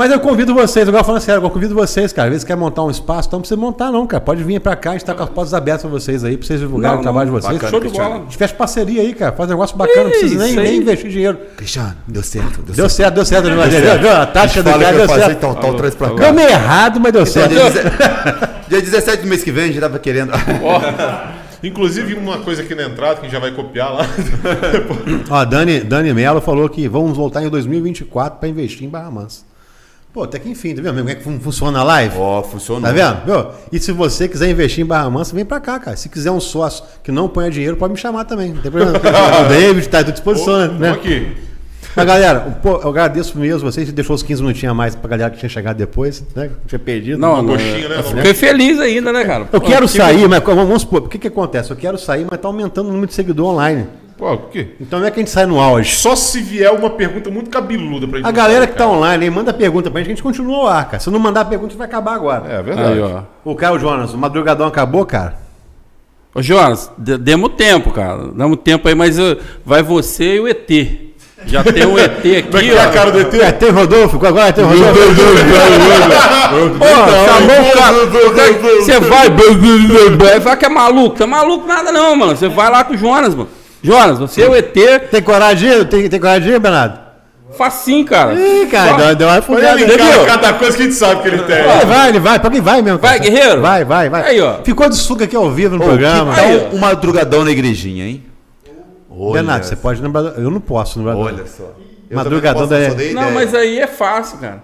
Mas 0.00 0.10
eu 0.10 0.18
convido 0.18 0.54
vocês, 0.54 0.88
agora 0.88 1.04
falando 1.04 1.20
sério, 1.20 1.44
eu 1.44 1.50
convido 1.50 1.74
vocês, 1.74 2.10
cara. 2.10 2.28
Às 2.28 2.32
vezes 2.32 2.44
quer 2.46 2.56
montar 2.56 2.82
um 2.82 2.90
espaço, 2.90 3.28
então 3.28 3.36
não 3.36 3.42
precisa 3.42 3.60
montar, 3.60 3.92
não, 3.92 4.06
cara. 4.06 4.22
Pode 4.22 4.42
vir 4.42 4.58
pra 4.58 4.74
cá, 4.74 4.92
a 4.92 4.92
gente 4.94 5.04
tá 5.04 5.12
com 5.12 5.22
as 5.22 5.28
portas 5.28 5.52
abertas 5.52 5.82
pra 5.82 5.90
vocês 5.90 6.24
aí, 6.24 6.38
pra 6.38 6.46
vocês 6.46 6.58
divulgarem 6.58 6.94
Não, 6.94 7.00
o 7.00 7.02
trabalho 7.02 7.26
de 7.28 7.34
não, 7.34 7.42
vocês. 7.42 7.52
bacana, 7.52 7.70
Show 7.70 7.80
de 7.80 7.88
bola. 7.90 8.14
A 8.14 8.18
gente 8.20 8.36
fecha 8.38 8.54
parceria 8.54 9.02
aí, 9.02 9.12
cara. 9.12 9.32
Faz 9.32 9.50
um 9.50 9.52
negócio 9.52 9.76
bacana, 9.76 10.04
não 10.04 10.10
precisa 10.10 10.42
nem, 10.42 10.56
nem 10.56 10.76
investir 10.78 11.10
dinheiro. 11.10 11.38
Cristiano, 11.54 11.94
deu 12.08 12.22
certo. 12.22 12.62
Deu 12.62 12.88
certo, 12.88 13.14
deu 13.14 13.24
certo, 13.26 13.50
deu 13.50 13.70
certo. 13.70 14.08
A 14.08 14.24
taxa 14.24 14.62
do 14.62 14.70
cara 14.70 14.90
deu 14.90 15.06
fazer, 15.06 15.20
certo. 15.20 15.36
então, 15.36 15.52
então 15.52 15.74
traz 15.74 15.94
pra 15.94 16.08
cá. 16.08 16.14
Deu 16.14 16.32
meio 16.32 16.48
errado, 16.48 16.98
mas 16.98 17.12
deu 17.12 17.20
Então, 17.20 17.32
certo. 17.34 17.50
dia, 18.70 18.80
dia 18.80 18.80
17 18.80 19.22
do 19.24 19.28
mês 19.28 19.44
que 19.44 19.52
vem, 19.52 19.64
a 19.64 19.66
gente 19.66 19.80
tava 19.80 19.98
querendo. 19.98 20.32
Inclusive, 21.62 22.14
uma 22.14 22.38
coisa 22.38 22.62
aqui 22.62 22.74
na 22.74 22.84
entrada 22.84 23.16
que 23.16 23.20
a 23.20 23.24
gente 23.24 23.32
já 23.32 23.38
vai 23.38 23.50
copiar 23.50 23.92
lá. 23.92 24.06
Ó, 25.28 25.44
Dani, 25.44 25.80
Dani 25.80 26.14
Mello 26.14 26.40
falou 26.40 26.66
que 26.70 26.88
vamos 26.88 27.14
voltar 27.14 27.42
em 27.42 27.50
2024 27.50 28.38
para 28.40 28.48
investir 28.48 28.86
em 28.86 28.88
Barra 28.88 29.10
Mansa. 29.10 29.49
Pô, 30.12 30.24
até 30.24 30.38
que 30.40 30.48
enfim, 30.48 30.74
tá 30.74 30.82
vendo 30.82 30.96
como 30.98 31.08
é 31.10 31.14
que 31.14 31.22
fun- 31.22 31.38
funciona 31.38 31.78
a 31.78 31.82
live? 31.84 32.16
Ó, 32.18 32.42
funcionou. 32.42 32.82
Tá 32.82 32.90
vendo? 32.92 33.24
Viu? 33.24 33.46
E 33.70 33.78
se 33.78 33.92
você 33.92 34.26
quiser 34.26 34.50
investir 34.50 34.82
em 34.82 34.86
Barra 34.86 35.08
Mansa, 35.08 35.34
vem 35.34 35.44
pra 35.44 35.60
cá, 35.60 35.78
cara. 35.78 35.96
Se 35.96 36.08
quiser 36.08 36.32
um 36.32 36.40
sócio 36.40 36.82
que 37.04 37.12
não 37.12 37.28
ponha 37.28 37.48
dinheiro, 37.48 37.76
pode 37.76 37.92
me 37.92 37.98
chamar 37.98 38.24
também. 38.24 38.52
Não 38.52 38.60
tem 38.60 38.72
problema. 38.72 38.98
o 39.46 39.48
David 39.48 39.88
tá 39.88 40.00
à 40.00 40.04
tua 40.04 40.12
disposição, 40.12 40.54
Ô, 40.54 40.58
né? 40.58 40.66
vamos 40.78 40.96
aqui. 40.96 41.36
Mas 41.94 42.06
galera, 42.06 42.40
pô, 42.62 42.80
eu 42.80 42.88
agradeço 42.88 43.36
mesmo 43.38 43.70
vocês 43.70 43.86
que 43.88 43.92
deixou 43.94 44.14
os 44.14 44.22
15 44.22 44.42
minutinhos 44.42 44.70
a 44.70 44.74
mais 44.74 44.94
pra 44.94 45.08
galera 45.10 45.30
que 45.30 45.38
tinha 45.38 45.48
chegado 45.48 45.76
depois, 45.76 46.24
né? 46.36 46.50
Tinha 46.66 46.78
perdido. 46.78 47.18
Não, 47.18 47.42
não, 47.42 47.52
coxinha, 47.54 47.88
né? 47.88 47.96
eu 47.98 48.02
fiquei 48.04 48.34
feliz 48.34 48.78
ainda, 48.80 49.12
né, 49.12 49.24
cara? 49.24 49.48
Eu 49.52 49.60
Pô, 49.60 49.66
quero 49.66 49.86
sair, 49.88 50.28
mas 50.28 50.42
vamos 50.42 50.82
supor, 50.82 51.02
o 51.02 51.08
que 51.08 51.18
que 51.18 51.26
acontece? 51.28 51.70
Eu 51.70 51.76
quero 51.76 51.98
sair, 51.98 52.26
mas 52.30 52.40
tá 52.40 52.46
aumentando 52.48 52.86
o 52.88 52.92
número 52.92 53.08
de 53.08 53.14
seguidor 53.14 53.48
online. 53.54 53.86
Pô, 54.20 54.34
o 54.34 54.38
quê? 54.50 54.68
Então 54.78 55.00
não 55.00 55.06
é 55.06 55.10
que 55.10 55.18
a 55.18 55.22
gente 55.22 55.30
sai 55.30 55.46
no 55.46 55.58
auge. 55.58 55.96
Só 55.96 56.14
se 56.14 56.42
vier 56.42 56.70
uma 56.70 56.90
pergunta 56.90 57.30
muito 57.30 57.48
cabeluda 57.48 58.06
pra 58.06 58.18
gente. 58.18 58.28
A 58.28 58.30
galera 58.30 58.66
que 58.66 58.74
tá 58.76 58.86
online 58.86 59.24
aí 59.24 59.30
manda 59.30 59.50
pergunta 59.50 59.90
pra 59.90 60.00
gente, 60.00 60.08
que 60.08 60.12
a 60.12 60.14
gente 60.16 60.22
continua 60.22 60.58
ao 60.58 60.66
ar, 60.66 60.84
cara. 60.84 61.00
Se 61.00 61.08
não 61.08 61.18
mandar 61.18 61.46
pergunta, 61.46 61.68
a 61.68 61.70
gente 61.70 61.78
vai 61.78 61.86
acabar 61.86 62.16
agora. 62.16 62.46
É 62.52 62.62
verdade. 62.62 62.92
Aí, 62.92 63.00
ó. 63.00 63.22
O 63.42 63.54
Caio 63.54 63.78
Jonas, 63.78 64.12
o 64.12 64.18
madrugadão 64.18 64.66
acabou, 64.66 65.06
cara? 65.06 65.38
Ô, 66.34 66.42
Jonas, 66.42 66.92
de- 66.98 67.16
demos 67.16 67.52
tempo, 67.56 67.90
cara. 67.92 68.26
Demos 68.28 68.58
tempo 68.62 68.86
aí, 68.88 68.94
mas 68.94 69.18
uh, 69.18 69.38
vai 69.64 69.82
você 69.82 70.34
e 70.36 70.40
o 70.40 70.46
ET. 70.46 70.70
Já 71.46 71.64
tem 71.64 71.86
o 71.86 71.98
ET 71.98 72.18
aqui, 72.18 72.42
Como 72.42 72.58
é 72.58 72.60
que 72.60 72.70
é 72.72 72.78
a 72.84 72.90
cara 72.90 73.10
do 73.10 73.20
ET? 73.20 73.32
É, 73.32 73.52
tem 73.52 73.70
Rodolfo, 73.70 74.16
agora 74.26 74.52
tem 74.52 74.62
Rodolfo. 74.62 74.92
Pô, 76.78 76.84
chamou 77.24 77.70
o 77.70 77.72
cara. 77.72 78.06
Você 78.82 79.00
vai. 79.00 79.30
Vai 80.40 80.56
que 80.58 80.66
é 80.66 80.68
maluco. 80.68 81.16
Tá 81.16 81.26
maluco 81.26 81.66
nada, 81.66 81.90
não, 81.90 82.14
mano. 82.14 82.36
Você 82.36 82.50
vai 82.50 82.70
lá 82.70 82.84
com 82.84 82.92
o 82.92 82.98
Jonas, 82.98 83.34
mano. 83.34 83.48
Jonas, 83.82 84.18
você 84.18 84.42
e 84.42 84.46
o 84.46 84.54
ET, 84.54 84.72
Tem 85.10 85.22
coragem? 85.22 85.84
Tem, 85.86 86.08
tem 86.08 86.20
coragem, 86.20 86.58
Bernardo? 86.58 87.10
facinho, 87.56 88.04
cara. 88.06 88.32
Ih, 88.34 88.66
cara, 88.66 88.92
deu, 88.92 89.16
deu 89.16 89.28
uma 89.28 89.42
fugada. 89.42 89.78
ele, 89.80 89.98
cara, 89.98 90.24
cada 90.24 90.52
coisa 90.54 90.76
que 90.76 90.82
a 90.82 90.86
gente 90.86 90.94
sabe 90.96 91.20
que 91.22 91.28
ele 91.28 91.42
tem. 91.42 91.56
Ele 91.58 91.84
vai, 91.84 92.08
ele 92.08 92.20
vai, 92.20 92.38
pra 92.38 92.48
quem 92.50 92.60
vai 92.60 92.80
mesmo. 92.80 92.98
Vai, 93.00 93.18
cara. 93.18 93.28
guerreiro? 93.30 93.60
Vai, 93.60 93.84
vai, 93.84 94.08
vai. 94.08 94.22
Aí, 94.22 94.40
ó. 94.40 94.62
Ficou 94.62 94.88
de 94.88 94.96
suco 94.96 95.24
aqui 95.24 95.34
ao 95.34 95.50
vivo 95.50 95.76
no 95.76 95.82
Ô, 95.82 95.88
programa. 95.88 96.32
que 96.34 96.40
tal 96.40 96.74
um 96.74 96.78
madrugadão 96.78 97.44
na 97.44 97.50
igrejinha, 97.50 98.04
hein? 98.06 98.24
Olha 99.10 99.32
Bernardo, 99.34 99.64
você 99.64 99.74
pode 99.76 100.00
lembrar. 100.00 100.22
Eu 100.38 100.50
não 100.50 100.60
posso 100.60 100.98
lembrar. 101.00 101.16
Olha 101.16 101.44
só. 101.46 101.74
Eu 102.08 102.16
Madrugadão 102.16 102.66
da- 102.68 102.78
não 102.78 102.86
posso, 102.86 103.00
ideia. 103.02 103.30
mas 103.32 103.54
aí 103.54 103.78
é 103.80 103.86
fácil, 103.88 104.38
cara. 104.38 104.62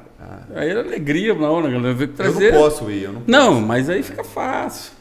Aí 0.54 0.70
é 0.70 0.78
alegria, 0.78 1.34
não, 1.34 1.60
né? 1.60 1.70
galera? 1.70 1.94
Que 1.94 2.02
Eu 2.04 2.08
trazer. 2.08 2.52
não 2.52 2.60
posso 2.60 2.90
ir, 2.90 3.02
eu 3.02 3.12
não 3.12 3.22
Não, 3.26 3.60
mas 3.60 3.90
aí 3.90 4.02
fica 4.02 4.22
fácil. 4.24 4.92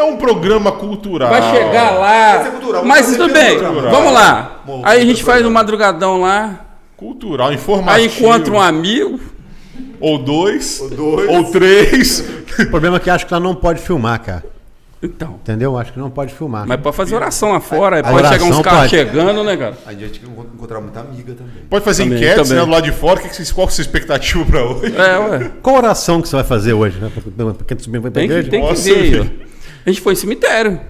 É 0.00 0.04
um 0.04 0.16
programa 0.16 0.72
cultural. 0.72 1.28
Vai 1.28 1.42
chegar 1.54 1.90
lá. 1.92 2.36
Vai 2.36 2.44
ser 2.44 2.50
cultural, 2.52 2.84
Mas 2.84 3.02
vamos 3.06 3.16
tudo 3.18 3.32
bem, 3.34 3.58
cultural. 3.58 3.90
vamos 3.90 4.12
lá. 4.14 4.60
Bom, 4.64 4.82
Aí 4.84 5.02
a 5.02 5.04
gente 5.04 5.22
faz 5.22 5.44
um 5.44 5.50
madrugadão 5.50 6.20
lá. 6.22 6.60
Cultural, 6.96 7.52
informativo. 7.52 7.96
Aí 7.96 8.06
encontra 8.06 8.52
um 8.54 8.60
amigo. 8.60 9.20
Ou 10.00 10.18
dois. 10.18 10.80
Ou 10.80 10.88
dois. 10.90 11.28
Ou 11.30 11.44
três. 11.50 12.24
O 12.58 12.66
problema 12.70 12.96
é 12.96 13.00
que 13.00 13.10
acho 13.10 13.26
que 13.26 13.34
ela 13.34 13.42
não 13.42 13.54
pode 13.54 13.80
filmar, 13.80 14.20
cara. 14.22 14.44
Então. 15.02 15.34
Entendeu? 15.42 15.78
Acho 15.78 15.92
que 15.92 15.98
não 15.98 16.10
pode 16.10 16.32
filmar. 16.34 16.66
Mas 16.66 16.80
pode 16.80 16.96
fazer 16.96 17.14
oração 17.14 17.52
lá 17.52 17.60
fora. 17.60 18.00
A 18.00 18.02
pode 18.02 18.28
chegar 18.28 18.44
uns 18.44 18.60
carros 18.60 18.90
chegando, 18.90 19.42
né, 19.44 19.56
cara? 19.56 19.78
A 19.86 19.92
gente 19.92 20.18
tem 20.20 20.30
que 20.30 20.40
encontrar 20.54 20.80
muita 20.80 21.00
amiga 21.00 21.34
também. 21.34 21.52
Pode 21.70 21.84
fazer 21.84 22.04
Também, 22.04 22.18
enquetes, 22.18 22.36
também. 22.48 22.54
né? 22.58 22.64
Do 22.64 22.70
lado 22.70 22.84
de 22.84 22.92
fora. 22.92 23.20
Que 23.20 23.28
que 23.28 23.52
Qual 23.52 23.66
que 23.66 23.70
é 23.70 23.72
a 23.72 23.74
sua 23.76 23.82
expectativa 23.82 24.44
pra 24.44 24.62
hoje? 24.64 24.94
É, 24.96 25.18
ué. 25.18 25.50
Qual 25.62 25.76
oração 25.76 26.20
que 26.22 26.28
você 26.28 26.36
vai 26.36 26.44
fazer 26.44 26.72
hoje? 26.74 26.98
Né? 26.98 27.10
Pra 27.36 27.52
pra 27.54 27.66
quem 27.66 27.78
subir 27.78 28.00
pra 28.00 28.10
Tem 28.10 28.26
que, 28.28 28.32
igreja? 28.34 28.50
tem 28.50 28.66
que 28.66 28.74
ver 28.80 28.94
aí, 28.94 29.10
velho. 29.10 29.30
ó. 29.46 29.49
A 29.84 29.90
gente 29.90 30.00
foi 30.00 30.12
em 30.12 30.16
cemitério. 30.16 30.80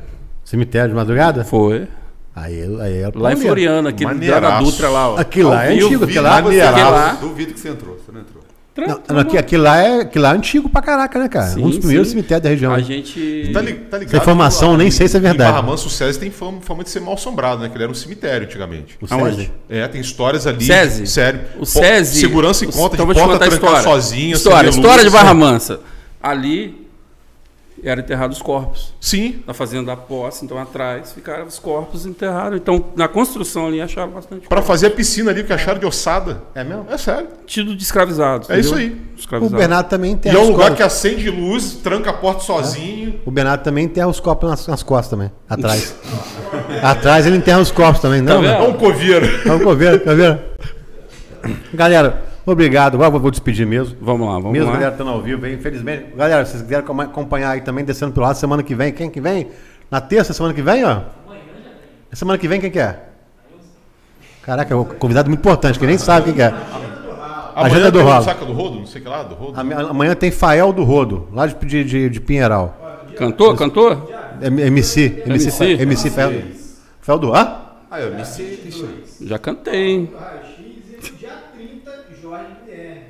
Cemitério 0.45 0.89
de 0.91 0.95
madrugada? 0.95 1.45
Foi. 1.45 1.87
Aí, 2.35 2.63
aí 2.81 2.99
é 3.03 3.11
Lá 3.15 3.33
em. 3.33 3.37
Floriana, 3.37 3.91
aquele 3.91 4.07
Maneiraço. 4.13 4.43
da 4.43 4.61
Dutra 4.61 4.89
lá, 4.89 5.11
ó. 5.11 5.17
Aquilo 5.19 5.51
lá 5.51 5.65
é 5.67 5.73
antigo, 5.75 6.05
aquilo 6.05 6.23
lá. 6.25 6.39
Entrou. 6.41 6.91
lá. 6.91 7.19
Duvido 7.21 7.53
que 7.55 7.61
você 7.61 7.69
entrou, 7.69 7.97
você 7.97 8.13
não 8.13 8.21
entrou. 8.21 8.41
Não, 8.79 9.01
não, 9.17 9.21
aqui, 9.21 9.37
aquilo 9.37 9.65
lá 9.65 9.77
é, 9.79 10.01
aquilo 10.03 10.23
lá 10.23 10.33
é 10.33 10.37
antigo 10.37 10.67
pra 10.69 10.81
caraca, 10.81 11.19
né, 11.19 11.29
cara? 11.29 11.49
Sim, 11.49 11.63
um 11.65 11.69
dos 11.69 11.79
primeiros 11.79 12.07
sim. 12.09 12.13
cemitérios 12.15 12.43
da 12.45 12.49
região. 12.49 12.73
A 12.73 12.81
gente. 12.81 13.51
Tá, 13.53 13.61
li- 13.61 13.75
tá 13.75 13.99
ligado? 13.99 14.15
Essa 14.15 14.17
informação, 14.17 14.77
nem 14.77 14.91
sei 14.91 15.07
se 15.07 15.17
é 15.17 15.19
Em 15.19 15.23
verdade. 15.23 15.53
Barra 15.53 15.63
Mansa, 15.63 15.87
o 15.87 15.91
SESI 15.91 16.19
tem 16.19 16.31
fama, 16.31 16.61
fama 16.63 16.83
de 16.83 16.89
ser 16.89 17.01
mal 17.01 17.15
assombrado, 17.15 17.61
né? 17.61 17.69
Que 17.69 17.75
ele 17.77 17.83
era 17.83 17.91
um 17.93 17.95
cemitério 17.95 18.47
antigamente. 18.47 18.97
O 19.03 19.07
Aonde? 19.13 19.37
César. 19.37 19.51
É, 19.69 19.89
tem 19.89 20.01
histórias 20.01 20.47
ali. 20.47 20.65
SESI? 20.65 21.07
Sério. 21.09 21.41
O 21.59 21.67
SESI. 21.67 22.21
Segurança 22.21 22.65
em 22.65 22.69
o- 22.69 22.73
conta 22.73 22.95
então 22.95 23.07
de 23.07 23.13
vou 23.13 23.15
te 23.15 23.19
porta 23.27 23.33
contar 23.35 23.45
a 23.45 23.49
trancar 23.59 23.79
história. 23.81 23.83
sozinha. 24.01 24.35
História, 24.35 24.71
história 24.71 25.05
de 25.05 25.11
Barra 25.11 25.35
Mansa. 25.35 25.81
Ali 26.23 26.89
era 27.83 28.01
enterrado 28.01 28.33
os 28.33 28.43
corpos. 28.43 28.93
Sim. 29.01 29.43
Na 29.47 29.55
fazenda 29.55 29.87
da 29.87 29.97
posse, 29.97 30.45
então 30.45 30.59
atrás 30.59 31.13
ficaram 31.13 31.47
os 31.47 31.59
corpos 31.59 32.07
enterrados. 32.07 32.59
Então, 32.59 32.85
na 32.97 33.09
construção 33.09 33.67
ali 33.67 33.81
acharam 33.81 34.11
bastante 34.11 34.49
Pra 34.49 34.63
fazer 34.63 34.89
a 34.89 34.91
piscina 34.91 35.31
ali, 35.31 35.45
que 35.45 35.53
acharam 35.53 35.79
de 35.79 35.87
ossada. 35.87 36.43
É 36.55 36.63
mesmo? 36.65 36.87
É 36.91 36.99
sério. 36.99 37.29
tido 37.47 37.75
de 37.75 37.83
escravizados. 37.83 38.49
É 38.51 38.59
isso 38.59 38.75
entendeu? 38.75 38.97
aí. 38.97 39.11
O 39.17 39.21
Escravizados. 39.21 39.59
Bernardo 39.59 39.89
também 39.89 40.11
E 40.11 40.15
enterra 40.15 40.37
é 40.37 40.41
um 40.41 40.47
lugar 40.51 40.65
copos. 40.65 40.77
que 40.77 40.83
acende 40.83 41.31
luz, 41.31 41.75
tranca 41.83 42.11
a 42.11 42.13
porta 42.15 42.41
sozinho. 42.41 43.21
O 43.27 43.31
Bernardo 43.31 43.63
também 43.63 43.85
enterra 43.85 44.09
os 44.09 44.19
copos 44.21 44.49
nas, 44.49 44.67
nas 44.67 44.83
costas 44.83 45.11
também, 45.11 45.31
atrás. 45.49 45.95
atrás 46.83 47.27
ele 47.27 47.37
enterra 47.37 47.61
os 47.61 47.71
copos 47.71 48.01
também, 48.01 48.21
não? 48.21 48.37
Tá 48.37 48.49
né? 48.49 48.65
É 48.65 48.69
um 48.69 48.73
coveiro. 48.75 49.27
Vamos 49.47 49.77
ver, 49.77 50.03
tá 50.03 50.15
vendo? 50.15 50.41
Galera, 51.75 52.23
obrigado. 52.47 52.95
Agora 52.95 53.11
vou 53.11 53.31
despedir 53.31 53.67
mesmo. 53.67 53.97
Vamos 54.01 54.27
lá, 54.27 54.35
vamos 54.35 54.53
mesmo, 54.53 54.67
lá. 54.67 54.73
galera, 54.75 54.93
estando 54.93 55.11
ao 55.11 55.21
vivo 55.23 55.45
aí, 55.47 55.55
infelizmente. 55.55 56.07
Galera, 56.17 56.45
se 56.45 56.53
vocês 56.53 56.63
quiserem 56.63 56.85
acom- 56.85 57.01
acompanhar 57.01 57.51
aí 57.51 57.61
também, 57.61 57.85
descendo 57.85 58.13
pelo 58.13 58.27
lado, 58.27 58.37
semana 58.37 58.63
que 58.63 58.75
vem, 58.75 58.93
quem 58.93 59.11
que 59.11 59.21
vem? 59.21 59.49
Na 59.91 60.01
terça, 60.01 60.33
semana 60.33 60.55
que 60.55 60.63
vem, 60.63 60.85
ó? 60.85 61.01
Semana 62.13 62.39
que 62.39 62.49
vem, 62.49 62.61
quem 62.61 62.71
que 62.71 62.79
é? 62.79 63.05
Caraca, 64.43 64.73
é 64.73 64.77
um 64.77 64.85
convidado 64.85 65.29
muito 65.29 65.41
importante, 65.41 65.79
que 65.79 65.87
nem 65.87 65.99
sabe 65.99 66.27
quem 66.27 66.35
que 66.35 66.43
é. 66.43 66.53
Agenda 67.55 67.91
do 67.91 67.99
tem 67.99 68.07
Ralo. 68.09 68.25
Saca 68.25 68.45
do 68.45 68.53
Rodo? 68.53 68.79
Não 68.81 68.87
sei 68.87 69.01
o 69.01 69.05
que 69.05 69.11
lá, 69.11 69.23
do 69.23 69.35
Rodo. 69.35 69.61
Amanhã 69.61 70.15
tem 70.15 70.31
Fael 70.31 70.73
do 70.73 70.83
Rodo, 70.83 71.29
lá 71.33 71.47
de, 71.47 71.55
de, 71.67 71.85
de, 71.85 72.09
de 72.09 72.21
Pinheiral. 72.21 72.77
Cantor? 73.17 73.57
Cantor? 73.57 74.09
M- 74.41 74.63
MC, 74.63 75.23
MC, 75.27 75.27
MC? 75.27 75.51
Fa- 75.51 75.65
MC 75.83 76.11
Fael. 76.11 76.43
Fael 77.01 77.19
do... 77.19 77.35
Hã? 77.35 77.57
Ah, 77.91 78.01
eu 78.01 78.25
sei, 78.25 78.57
Cristiano. 78.57 78.95
Já 79.21 79.39
cantei, 79.39 79.89
hein? 79.91 80.11
Dia 81.19 81.31
30, 81.55 81.91
Jorge 82.23 82.45
Guilherme. 82.65 83.01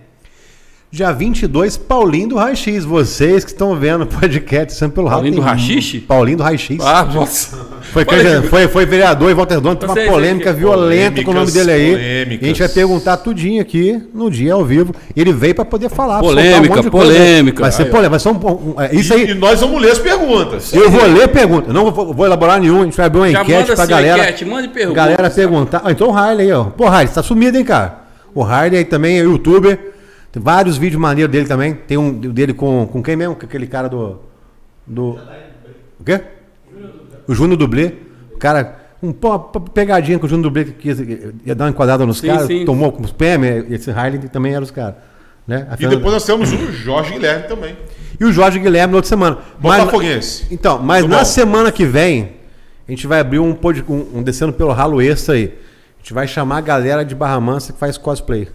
Dia 0.93 1.13
22, 1.13 1.77
Paulinho 1.77 2.31
do 2.31 2.35
Raio-X. 2.37 2.85
Vocês 2.85 3.45
que 3.45 3.53
estão 3.53 3.77
vendo 3.77 4.03
o 4.03 4.07
podcast 4.09 4.75
sempre 4.77 4.97
pelo 4.97 5.09
Paulinho 5.09 5.37
do 5.37 5.41
Rachixe? 5.41 6.01
Paulinho 6.01 6.39
do 6.39 6.43
Raio-X. 6.43 6.85
Ah, 6.85 7.05
nossa. 7.05 7.57
Foi, 7.93 8.05
foi, 8.49 8.67
foi 8.69 8.87
vereador 8.87 9.31
em 9.31 9.35
Volta 9.35 9.55
Redonda, 9.55 9.77
tem 9.77 9.89
uma 9.89 10.11
polêmica 10.13 10.53
violenta 10.53 11.23
com 11.23 11.31
o 11.31 11.35
nome 11.35 11.53
dele 11.53 11.71
aí. 11.71 11.91
polêmicas. 11.93 12.41
E 12.41 12.45
a 12.45 12.49
gente 12.49 12.59
vai 12.59 12.69
perguntar 12.69 13.17
tudinho 13.19 13.63
aqui 13.63 14.03
no 14.13 14.29
dia 14.29 14.53
ao 14.55 14.65
vivo. 14.65 14.93
Ele 15.15 15.33
veio 15.33 15.55
pra 15.55 15.65
poder 15.65 15.91
falar. 15.91 16.19
Polêmica, 16.19 16.75
coisa. 16.75 16.91
polêmica. 16.91 17.63
Vai 17.63 17.71
ser 17.71 17.85
polêmica. 17.85 18.11
Vai 18.11 18.19
ser 18.19 18.29
um, 18.31 18.33
um- 18.33 18.81
é, 18.81 18.93
isso 18.93 19.13
E, 19.13 19.17
aí. 19.17 19.31
e 19.31 19.35
nós 19.35 19.61
vamos 19.61 19.81
ler 19.81 19.93
as 19.93 19.99
perguntas. 20.01 20.73
Eu 20.75 20.91
vou 20.91 21.05
ler 21.07 21.29
pergunta. 21.29 21.73
Não 21.73 21.89
vou, 21.93 22.13
vou 22.13 22.27
elaborar 22.27 22.59
nenhum. 22.61 22.81
A 22.83 22.85
gente 22.85 22.97
vai 22.97 23.07
abrir 23.07 23.21
uma 23.21 23.31
Já 23.31 23.43
enquete 23.43 23.65
pra 23.67 23.75
assim, 23.85 23.87
galera. 23.93 24.23
enquete, 24.25 24.45
mande 24.45 24.67
perguntas. 24.69 24.97
Galera 25.05 25.31
perguntar. 25.31 25.83
Ah, 25.85 25.93
então 25.93 26.09
o 26.09 26.17
Harley 26.17 26.47
aí, 26.49 26.53
ó. 26.53 26.65
Pô, 26.65 26.87
Harley, 26.89 27.07
você 27.07 27.15
tá 27.15 27.23
sumido, 27.23 27.57
hein, 27.57 27.65
cara? 27.65 28.01
O 28.35 28.43
Harley 28.43 28.79
aí 28.79 28.85
também 28.85 29.19
é 29.21 29.23
youtuber. 29.23 29.90
Tem 30.33 30.43
vários 30.43 30.77
vídeos 30.77 31.01
maneiros 31.01 31.31
dele 31.33 31.47
também. 31.49 31.75
Tem 31.75 31.97
um 31.99 32.13
dele 32.13 32.53
com, 32.55 32.87
com 32.87 33.03
quem 33.03 33.17
mesmo? 33.17 33.35
Com 33.35 33.47
aquele 33.47 33.67
cara 33.67 33.89
do. 33.89 34.19
Do. 34.87 35.19
O 35.99 36.05
quê? 36.05 36.21
O 37.27 37.35
Júnior 37.35 37.57
Dublê. 37.59 37.95
O 38.33 38.39
cara. 38.39 38.79
Um, 39.03 39.13
pô, 39.13 39.31
uma 39.31 39.39
pegadinha 39.61 40.19
com 40.19 40.27
o 40.27 40.29
Júnior 40.29 40.45
Dublê 40.51 40.65
que 40.67 40.73
quis, 40.73 40.99
ia 41.47 41.55
dar 41.55 41.65
uma 41.65 41.71
enquadrada 41.71 42.05
nos 42.05 42.19
Sim, 42.19 42.27
caras. 42.29 42.47
sim. 42.47 42.65
Tomou 42.67 42.93
com 42.93 43.03
os 43.03 43.13
PM. 43.13 43.47
Esse 43.71 43.91
Harley 43.91 44.19
também 44.29 44.55
era 44.55 44.63
os 44.63 44.71
caras. 44.71 44.97
Né? 45.47 45.67
E 45.73 45.77
Fernanda- 45.79 45.97
depois 45.97 46.13
nós 46.15 46.25
temos 46.25 46.53
o 46.53 46.71
Jorge 46.73 47.13
Guilherme 47.15 47.49
também. 47.49 47.77
e 48.21 48.25
o 48.25 48.31
Jorge 48.33 48.59
Guilherme 48.59 48.93
na 48.93 48.99
outra 48.99 49.09
semana. 49.09 49.39
Botafoguense. 49.59 50.47
Então, 50.51 50.79
mas 50.79 51.03
Tudo 51.03 51.11
na 51.13 51.19
bom. 51.21 51.25
semana 51.25 51.73
que 51.73 51.85
vem, 51.87 52.33
a 52.87 52.91
gente 52.93 53.07
vai 53.07 53.21
abrir 53.21 53.39
um, 53.39 53.55
pod- 53.55 53.83
um, 53.89 54.19
um 54.19 54.23
descendo 54.23 54.53
pelo 54.53 54.71
ralo 54.73 55.01
extra 55.01 55.35
aí. 55.35 55.47
A 55.97 56.03
gente 56.03 56.13
vai 56.13 56.29
chamar 56.29 56.59
a 56.59 56.61
galera 56.61 57.05
de 57.05 57.15
Barra 57.15 57.41
Mansa 57.41 57.73
que 57.73 57.79
faz 57.79 57.97
cosplay. 57.99 58.49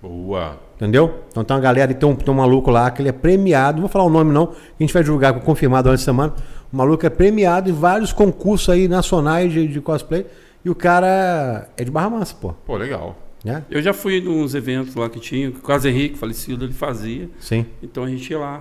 Boa. 0.00 0.58
Entendeu? 0.82 1.20
Então 1.30 1.44
tem 1.44 1.54
uma 1.56 1.62
galera, 1.62 1.94
tem 1.94 2.08
um, 2.08 2.16
tem 2.16 2.34
um 2.34 2.36
maluco 2.36 2.68
lá 2.68 2.90
que 2.90 3.00
ele 3.00 3.08
é 3.08 3.12
premiado, 3.12 3.76
não 3.76 3.82
vou 3.82 3.88
falar 3.88 4.04
o 4.04 4.10
nome 4.10 4.32
não, 4.32 4.48
que 4.48 4.54
a 4.80 4.82
gente 4.82 4.92
vai 4.92 5.04
divulgar 5.04 5.32
confirmado 5.38 5.84
durante 5.84 6.00
a 6.00 6.04
semana. 6.04 6.34
O 6.72 6.76
maluco 6.76 7.06
é 7.06 7.08
premiado 7.08 7.70
em 7.70 7.72
vários 7.72 8.12
concursos 8.12 8.68
aí 8.68 8.88
nacionais 8.88 9.52
de, 9.52 9.68
de 9.68 9.80
cosplay. 9.80 10.26
E 10.64 10.68
o 10.68 10.74
cara 10.74 11.68
é 11.76 11.84
de 11.84 11.90
Barra 11.92 12.10
Mansa, 12.10 12.34
pô. 12.34 12.52
Pô, 12.66 12.76
legal. 12.76 13.16
Né? 13.44 13.62
Eu 13.70 13.80
já 13.80 13.92
fui 13.92 14.20
nos 14.20 14.56
eventos 14.56 14.96
lá 14.96 15.08
que 15.08 15.20
tinha, 15.20 15.52
que 15.52 15.58
o 15.58 15.62
Carlos 15.62 15.84
Henrique, 15.84 16.18
falecido, 16.18 16.64
ele 16.64 16.72
fazia. 16.72 17.30
Sim. 17.38 17.64
Então 17.80 18.02
a 18.02 18.08
gente 18.08 18.28
ia 18.28 18.40
lá. 18.40 18.60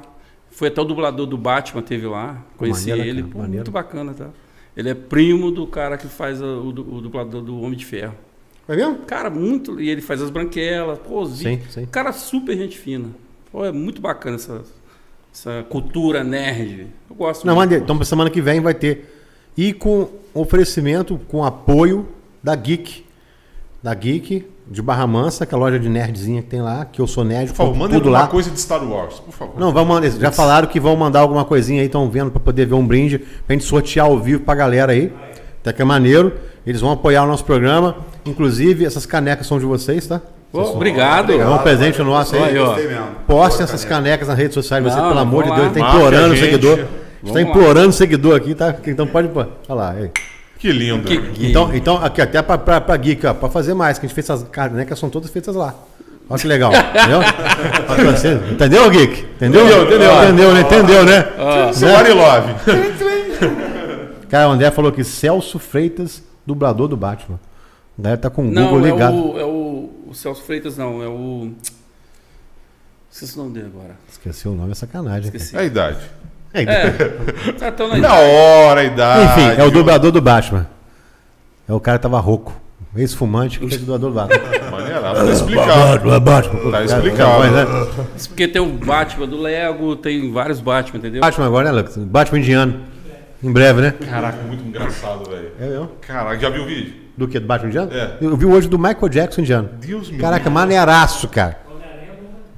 Foi 0.51 0.67
até 0.67 0.79
o 0.79 0.83
dublador 0.85 1.25
do 1.25 1.37
Batman, 1.39 1.81
teve 1.81 2.05
lá. 2.05 2.37
Conheci 2.55 2.89
maneiro, 2.91 3.09
ele. 3.09 3.21
cara, 3.23 3.33
Pô, 3.33 3.51
muito 3.51 3.71
bacana, 3.71 4.13
tá? 4.13 4.27
Ele 4.77 4.89
é 4.89 4.93
primo 4.93 5.49
do 5.49 5.65
cara 5.65 5.97
que 5.97 6.05
faz 6.05 6.39
a- 6.39 6.45
o, 6.45 6.67
o 6.69 7.01
dublador 7.01 7.41
do 7.41 7.59
Homem 7.59 7.77
de 7.79 7.85
Ferro. 7.85 8.13
Vai 8.71 8.77
mesmo? 8.77 8.99
Cara, 8.99 9.29
muito. 9.29 9.81
E 9.81 9.89
ele 9.89 9.99
faz 9.99 10.21
as 10.21 10.29
branquelas. 10.29 10.97
Pô, 10.99 11.25
Sim, 11.25 11.59
sim. 11.69 11.85
Cara, 11.91 12.13
super 12.13 12.55
gente 12.55 12.77
fina. 12.77 13.09
Pô, 13.51 13.65
é 13.65 13.71
muito 13.71 14.01
bacana 14.01 14.37
essa, 14.37 14.61
essa 15.33 15.65
cultura 15.67 16.23
nerd. 16.23 16.87
Eu 17.09 17.15
gosto 17.17 17.45
Não, 17.45 17.55
muito. 17.55 17.73
Então, 17.73 17.97
pra 17.97 18.05
semana 18.05 18.29
que 18.29 18.41
vem 18.41 18.61
vai 18.61 18.73
ter. 18.73 19.13
E 19.57 19.73
com 19.73 20.07
oferecimento, 20.33 21.19
com 21.27 21.43
apoio 21.43 22.07
da 22.41 22.55
Geek. 22.55 23.03
Da 23.83 23.93
Geek, 23.93 24.47
de 24.69 24.81
Barra 24.81 25.05
Mansa, 25.05 25.45
que 25.45 25.53
é 25.53 25.57
a 25.57 25.59
loja 25.59 25.77
de 25.77 25.89
nerdzinha 25.89 26.41
que 26.41 26.47
tem 26.47 26.61
lá, 26.61 26.85
que 26.85 27.01
eu 27.01 27.07
sou 27.07 27.25
nerd, 27.25 27.49
Por 27.49 27.55
favor, 27.57 27.75
manda 27.75 27.95
alguma 27.95 28.19
lá. 28.19 28.27
coisa 28.27 28.49
de 28.49 28.57
Star 28.57 28.89
Wars, 28.89 29.19
por 29.19 29.33
favor. 29.33 29.59
Não, 29.59 29.73
vamos 29.73 29.89
mandar. 29.89 30.09
Já 30.11 30.31
falaram 30.31 30.69
que 30.69 30.79
vão 30.79 30.95
mandar 30.95 31.19
alguma 31.19 31.43
coisinha 31.43 31.81
aí, 31.81 31.87
estão 31.87 32.09
vendo 32.09 32.31
pra 32.31 32.39
poder 32.39 32.67
ver 32.67 32.75
um 32.75 32.87
brinde, 32.87 33.19
pra 33.19 33.53
gente 33.53 33.65
sortear 33.65 34.05
ao 34.05 34.17
vivo 34.17 34.43
pra 34.43 34.55
galera 34.55 34.93
aí. 34.93 35.11
Até 35.59 35.73
que 35.73 35.81
é 35.81 35.85
maneiro. 35.85 36.31
Eles 36.65 36.79
vão 36.79 36.91
apoiar 36.91 37.23
o 37.23 37.27
nosso 37.27 37.43
programa. 37.43 37.97
Inclusive, 38.25 38.85
essas 38.85 39.05
canecas 39.05 39.47
são 39.47 39.57
de 39.59 39.65
vocês, 39.65 40.05
tá? 40.07 40.21
Pô, 40.51 40.61
obrigado. 40.73 41.31
É 41.31 41.47
um 41.47 41.57
presente 41.59 42.01
nosso 42.03 42.35
aí. 42.35 42.55
Postem 43.25 43.63
essas 43.63 43.85
canecas 43.85 44.27
nas 44.27 44.37
redes 44.37 44.53
sociais, 44.53 44.83
você, 44.83 44.95
pelo 44.97 45.17
amor 45.19 45.43
de 45.45 45.49
Deus, 45.55 45.71
tá 45.73 45.79
Marque 45.79 45.95
implorando 45.97 46.33
o 46.33 46.37
seguidor. 46.37 46.79
Está 47.23 47.41
implorando 47.41 47.89
o 47.89 47.93
seguidor 47.93 48.35
aqui, 48.35 48.53
tá? 48.55 48.75
Então 48.85 49.07
pode. 49.07 49.29
Olha 49.33 49.47
lá. 49.69 49.91
aí. 49.91 50.09
Que 50.59 50.71
lindo. 50.71 51.07
Que- 51.07 51.47
Então, 51.47 51.73
então 51.73 51.97
aqui, 52.03 52.21
até 52.21 52.41
pra 52.41 52.97
Geek, 52.97 53.25
ó, 53.25 53.33
pra 53.33 53.49
fazer 53.49 53.73
mais, 53.73 53.97
que 53.97 54.05
a 54.05 54.07
gente 54.07 54.13
fez 54.15 54.29
essas 54.29 54.47
canecas, 54.49 54.99
são 54.99 55.09
todas 55.09 55.29
feitas 55.31 55.55
lá. 55.55 55.73
Olha 56.29 56.39
que 56.39 56.47
legal, 56.47 56.71
entendeu? 56.71 57.19
Entendeu, 58.51 58.89
Geek? 58.89 59.25
Entendeu? 59.35 59.65
Entendeu, 59.65 59.83
entendeu. 59.85 60.23
Entendeu, 60.23 60.53
né? 60.53 60.61
Entendeu, 60.61 61.05
né? 61.05 61.27
Seu 61.73 61.87
Love. 62.15 62.53
Cara, 64.29 64.47
o 64.47 64.51
André 64.51 64.71
falou 64.71 64.91
que 64.91 65.03
Celso 65.03 65.59
Freitas, 65.59 66.23
dublador 66.45 66.87
do 66.87 66.95
Batman. 66.95 67.39
A 67.97 68.01
galera 68.01 68.21
tá 68.21 68.29
com 68.29 68.41
o 68.43 68.51
Não, 68.51 68.69
Google 68.69 68.87
é 68.87 68.91
ligado. 68.91 69.13
o, 69.15 69.39
é 69.39 69.43
o, 69.45 69.89
o 70.09 70.13
Celso 70.13 70.41
Freitas, 70.43 70.77
não. 70.77 71.03
É 71.03 71.07
o. 71.07 71.51
Esqueci 73.11 73.35
o 73.37 73.43
nome 73.43 73.53
dele 73.53 73.71
agora. 73.75 73.95
Esqueci 74.09 74.47
o 74.47 74.53
nome, 74.53 74.71
é 74.71 74.75
sacanagem. 74.75 75.25
Esqueci. 75.25 75.55
É 75.55 75.59
a 75.59 75.63
idade. 75.65 75.99
É, 76.53 76.63
É, 76.63 77.51
tá 77.57 77.71
tão 77.71 77.87
na 77.87 77.97
Na 77.97 78.13
hora, 78.15 78.81
a 78.81 78.83
idade. 78.83 79.41
Enfim, 79.41 79.61
é 79.61 79.63
o 79.65 79.71
dublador 79.71 80.11
do 80.11 80.21
Batman. 80.21 80.67
É 81.67 81.73
o 81.73 81.79
cara 81.79 81.97
que 81.97 82.03
tava 82.03 82.19
rouco. 82.19 82.59
Ex-fumante 82.95 83.57
que 83.57 83.73
é 83.73 83.77
o 83.77 83.79
dublador 83.79 84.09
do 84.09 84.15
Batman. 84.15 84.69
Maneiraço, 84.71 85.25
tá 85.25 85.31
explicado. 85.31 86.19
Batman. 86.19 86.71
Tá 86.71 86.83
explicado. 86.83 87.39
Mas, 87.39 87.51
né? 87.53 87.65
Porque 88.27 88.47
tem 88.47 88.61
o 88.61 88.65
Batman 88.73 89.27
do 89.27 89.39
Lego, 89.41 89.95
tem 89.95 90.31
vários 90.31 90.59
Batman, 90.59 90.99
entendeu? 90.99 91.21
Batman 91.21 91.45
agora, 91.45 91.71
né, 91.71 91.77
Lucas? 91.77 91.95
Batman 91.97 92.39
indiano. 92.39 92.81
Em 93.43 93.51
breve, 93.51 93.81
né? 93.81 93.93
Caraca, 94.07 94.37
muito 94.43 94.63
engraçado, 94.63 95.29
velho. 95.29 95.51
É 95.59 95.67
mesmo? 95.67 95.91
Caraca, 96.05 96.39
já 96.39 96.49
viu 96.49 96.63
o 96.63 96.65
vídeo? 96.65 96.93
Do 97.17 97.27
que? 97.27 97.39
Do 97.39 97.47
Batman 97.47 97.69
indiano? 97.69 97.91
É. 97.91 98.17
Eu 98.21 98.37
vi 98.37 98.45
hoje 98.45 98.67
do 98.67 98.77
Michael 98.77 99.09
Jackson 99.09 99.41
indiano. 99.41 99.69
Deus 99.79 100.11
me 100.11 100.17
Caraca, 100.17 100.49
maneiraço, 100.49 101.27
cara. 101.27 101.57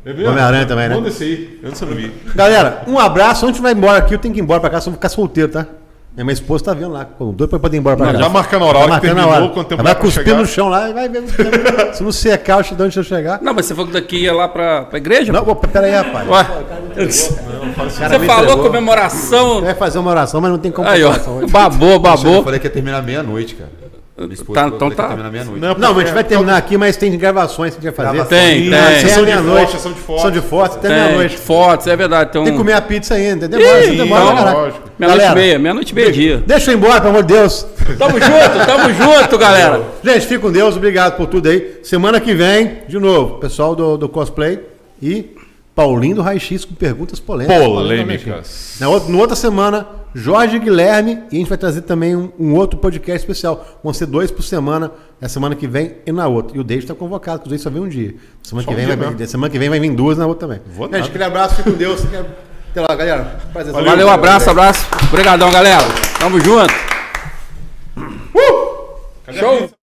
É? 0.05 0.11
Homem-Aranha 0.11 0.65
também, 0.65 0.89
né? 0.89 0.95
Manda 0.95 1.07
esse 1.07 1.23
aí. 1.23 1.59
Eu 1.63 1.71
não 1.71 1.95
vi. 1.95 2.11
Galera, 2.35 2.83
um 2.87 2.99
abraço. 2.99 3.45
Antes 3.45 3.55
de 3.55 3.61
vai 3.61 3.71
embora 3.71 3.99
aqui, 3.99 4.13
eu 4.13 4.19
tenho 4.19 4.33
que 4.33 4.39
ir 4.41 4.43
embora 4.43 4.59
pra 4.59 4.69
casa, 4.69 4.87
eu 4.87 4.91
vou 4.91 4.97
ficar 4.97 5.07
solteiro, 5.09 5.49
tá? 5.49 5.65
Minha 6.15 6.25
minha 6.25 6.33
esposa 6.33 6.63
tá 6.65 6.73
vendo 6.75 6.91
lá. 6.91 7.05
Pô, 7.05 7.25
Doido 7.31 7.47
pra 7.49 7.57
poder 7.57 7.75
ir 7.75 7.79
embora 7.79 7.97
pra 7.97 8.05
Não, 8.05 8.13
casa. 8.13 8.23
já 8.25 8.29
marcando 8.29 8.61
a 8.61 8.65
hora, 8.67 8.73
Tá 8.77 8.79
a 8.79 8.83
hora 8.83 8.99
que 8.99 9.07
marcando 9.07 9.19
a 9.19 9.23
terminou, 9.23 9.43
hora. 9.45 9.53
quanto 9.53 9.67
tempo 9.69 9.83
Vai 9.83 9.93
dá 9.93 9.99
pra 9.99 10.07
cuspir 10.07 10.35
no 10.35 10.45
chão 10.45 10.69
lá 10.69 10.89
e 10.89 10.93
vai 10.93 11.09
ver. 11.09 11.23
Se 11.95 12.03
não 12.03 12.11
secar, 12.11 12.63
dou 12.75 12.85
onde 12.85 12.97
eu 12.99 13.03
chegar. 13.03 13.39
Não, 13.41 13.51
mas 13.53 13.65
você 13.65 13.73
falou 13.73 13.87
que 13.87 13.93
daqui 13.93 14.17
ia 14.17 14.31
lá 14.33 14.47
pra, 14.47 14.83
pra 14.83 14.97
igreja? 14.99 15.33
Não, 15.33 15.41
opa, 15.41 15.67
pera 15.67 15.87
aí, 15.87 15.91
rapaz. 15.93 16.29
Ué, 16.29 16.43
cara 16.43 18.19
você 18.19 18.25
falou 18.27 18.43
entregou. 18.43 18.63
comemoração. 18.63 19.61
Vai 19.61 19.73
fazer 19.73 19.97
uma 19.97 20.11
oração, 20.11 20.39
mas 20.39 20.51
não 20.51 20.59
tem 20.59 20.71
como 20.71 20.87
Aí, 20.87 21.03
ó. 21.03 21.09
hoje. 21.09 21.51
Babou, 21.51 21.93
Eu 21.93 21.99
babou. 21.99 22.43
falei 22.43 22.59
que 22.59 22.67
ia 22.67 22.71
terminar 22.71 23.01
meia-noite, 23.01 23.55
cara. 23.55 23.71
Esposa 24.29 24.61
Tá, 24.61 24.67
então 24.67 24.91
tá. 24.91 25.15
Não, 25.59 25.73
Não, 25.73 25.93
mas 25.93 25.97
a 25.97 26.05
gente 26.05 26.13
vai 26.13 26.23
terminar 26.23 26.55
aqui, 26.57 26.77
mas 26.77 26.95
tem 26.95 27.17
gravações 27.17 27.73
que 27.73 27.79
a 27.79 27.89
gente 27.89 27.97
vai 27.97 28.05
fazer. 28.05 28.25
Tem, 28.25 28.69
tem. 28.69 28.73
Até 28.79 28.99
Sessão 28.99 29.25
de 29.25 29.31
fotos, 29.33 29.71
sessão 29.71 29.91
de 29.91 29.99
fotos. 29.99 30.21
Sessão 30.21 30.31
de 30.31 30.41
fotos, 30.47 30.77
até 30.77 30.87
Tem 30.87 30.97
meia-noite. 30.97 31.37
fotos, 31.37 31.87
é 31.87 31.95
verdade. 31.95 32.29
Então, 32.29 32.43
Tem 32.43 32.53
que 32.53 32.59
comer 32.59 32.73
a 32.73 32.81
pizza 32.81 33.15
ainda. 33.15 33.47
Demora, 33.47 33.85
Ih, 33.85 33.97
demora, 33.97 34.51
lógico. 34.51 34.89
meia-noite 34.99 35.31
e 35.31 35.35
meia, 35.35 35.59
meia-noite 35.59 35.91
e 35.91 35.95
meia-dia. 35.95 36.43
Deixa 36.45 36.69
eu 36.69 36.75
ir 36.75 36.77
embora, 36.77 37.01
pelo 37.01 37.09
amor 37.09 37.23
de 37.23 37.33
Deus. 37.33 37.65
Tamo 37.97 38.19
junto, 38.19 38.65
tamo 38.67 38.93
junto, 38.93 39.37
galera. 39.37 39.81
Gente, 40.03 40.27
fique 40.27 40.39
com 40.39 40.51
Deus, 40.51 40.75
obrigado 40.77 41.17
por 41.17 41.25
tudo 41.25 41.49
aí. 41.49 41.79
Semana 41.83 42.19
que 42.19 42.35
vem, 42.35 42.83
de 42.87 42.99
novo, 42.99 43.39
pessoal 43.39 43.75
do, 43.75 43.97
do 43.97 44.07
cosplay 44.07 44.59
e 45.01 45.35
Paulinho 45.75 46.17
do 46.17 46.21
Raio 46.21 46.39
X 46.39 46.65
com 46.65 46.75
perguntas 46.75 47.19
polêmicas. 47.19 47.63
Polêmicas. 47.63 48.75
Na 48.79 48.89
outra, 48.89 49.11
na 49.11 49.17
outra 49.17 49.35
semana, 49.35 49.87
Jorge 50.13 50.59
Guilherme 50.59 51.23
e 51.31 51.35
a 51.35 51.39
gente 51.39 51.49
vai 51.49 51.57
trazer 51.57 51.81
também 51.81 52.15
um, 52.15 52.31
um 52.39 52.53
outro 52.53 52.77
podcast 52.77 53.21
especial. 53.21 53.79
Vão 53.83 53.91
ser 53.91 54.05
dois 54.05 54.29
por 54.29 54.43
semana, 54.43 54.91
na 55.19 55.27
semana 55.27 55.55
que 55.55 55.67
vem 55.67 55.95
e 56.05 56.11
na 56.11 56.27
outra. 56.27 56.55
E 56.55 56.59
o 56.59 56.63
David 56.63 56.85
está 56.85 56.93
convocado, 56.93 57.39
que 57.39 57.45
os 57.45 57.49
dois 57.49 57.61
só 57.61 57.69
vem 57.71 57.81
um 57.81 57.87
dia. 57.87 58.15
Semana 58.43 58.63
Só 58.63 58.69
que, 58.69 58.73
um 58.73 58.77
vem 58.77 58.85
dia 58.85 58.95
vai, 58.95 59.09
mesmo. 59.09 59.27
semana 59.27 59.51
que 59.51 59.57
vem 59.57 59.69
vai 59.69 59.79
vir 59.79 59.95
duas 59.95 60.17
na 60.17 60.27
outra 60.27 60.47
também. 60.47 60.61
Vou 60.67 60.85
gente, 60.85 60.93
nada. 60.93 61.05
aquele 61.07 61.23
abraço, 61.23 61.55
fique 61.55 61.71
com 61.71 61.77
Deus. 61.77 62.01
Até 62.71 62.81
lá, 62.81 62.95
galera. 62.95 63.39
Prazer. 63.51 63.73
Valeu, 63.73 64.09
abraço, 64.09 64.49
abraço. 64.49 64.87
Obrigadão, 65.07 65.51
galera. 65.51 65.83
Tamo 66.19 66.39
junto. 66.39 66.73
A 69.27 69.33
Show. 69.33 69.82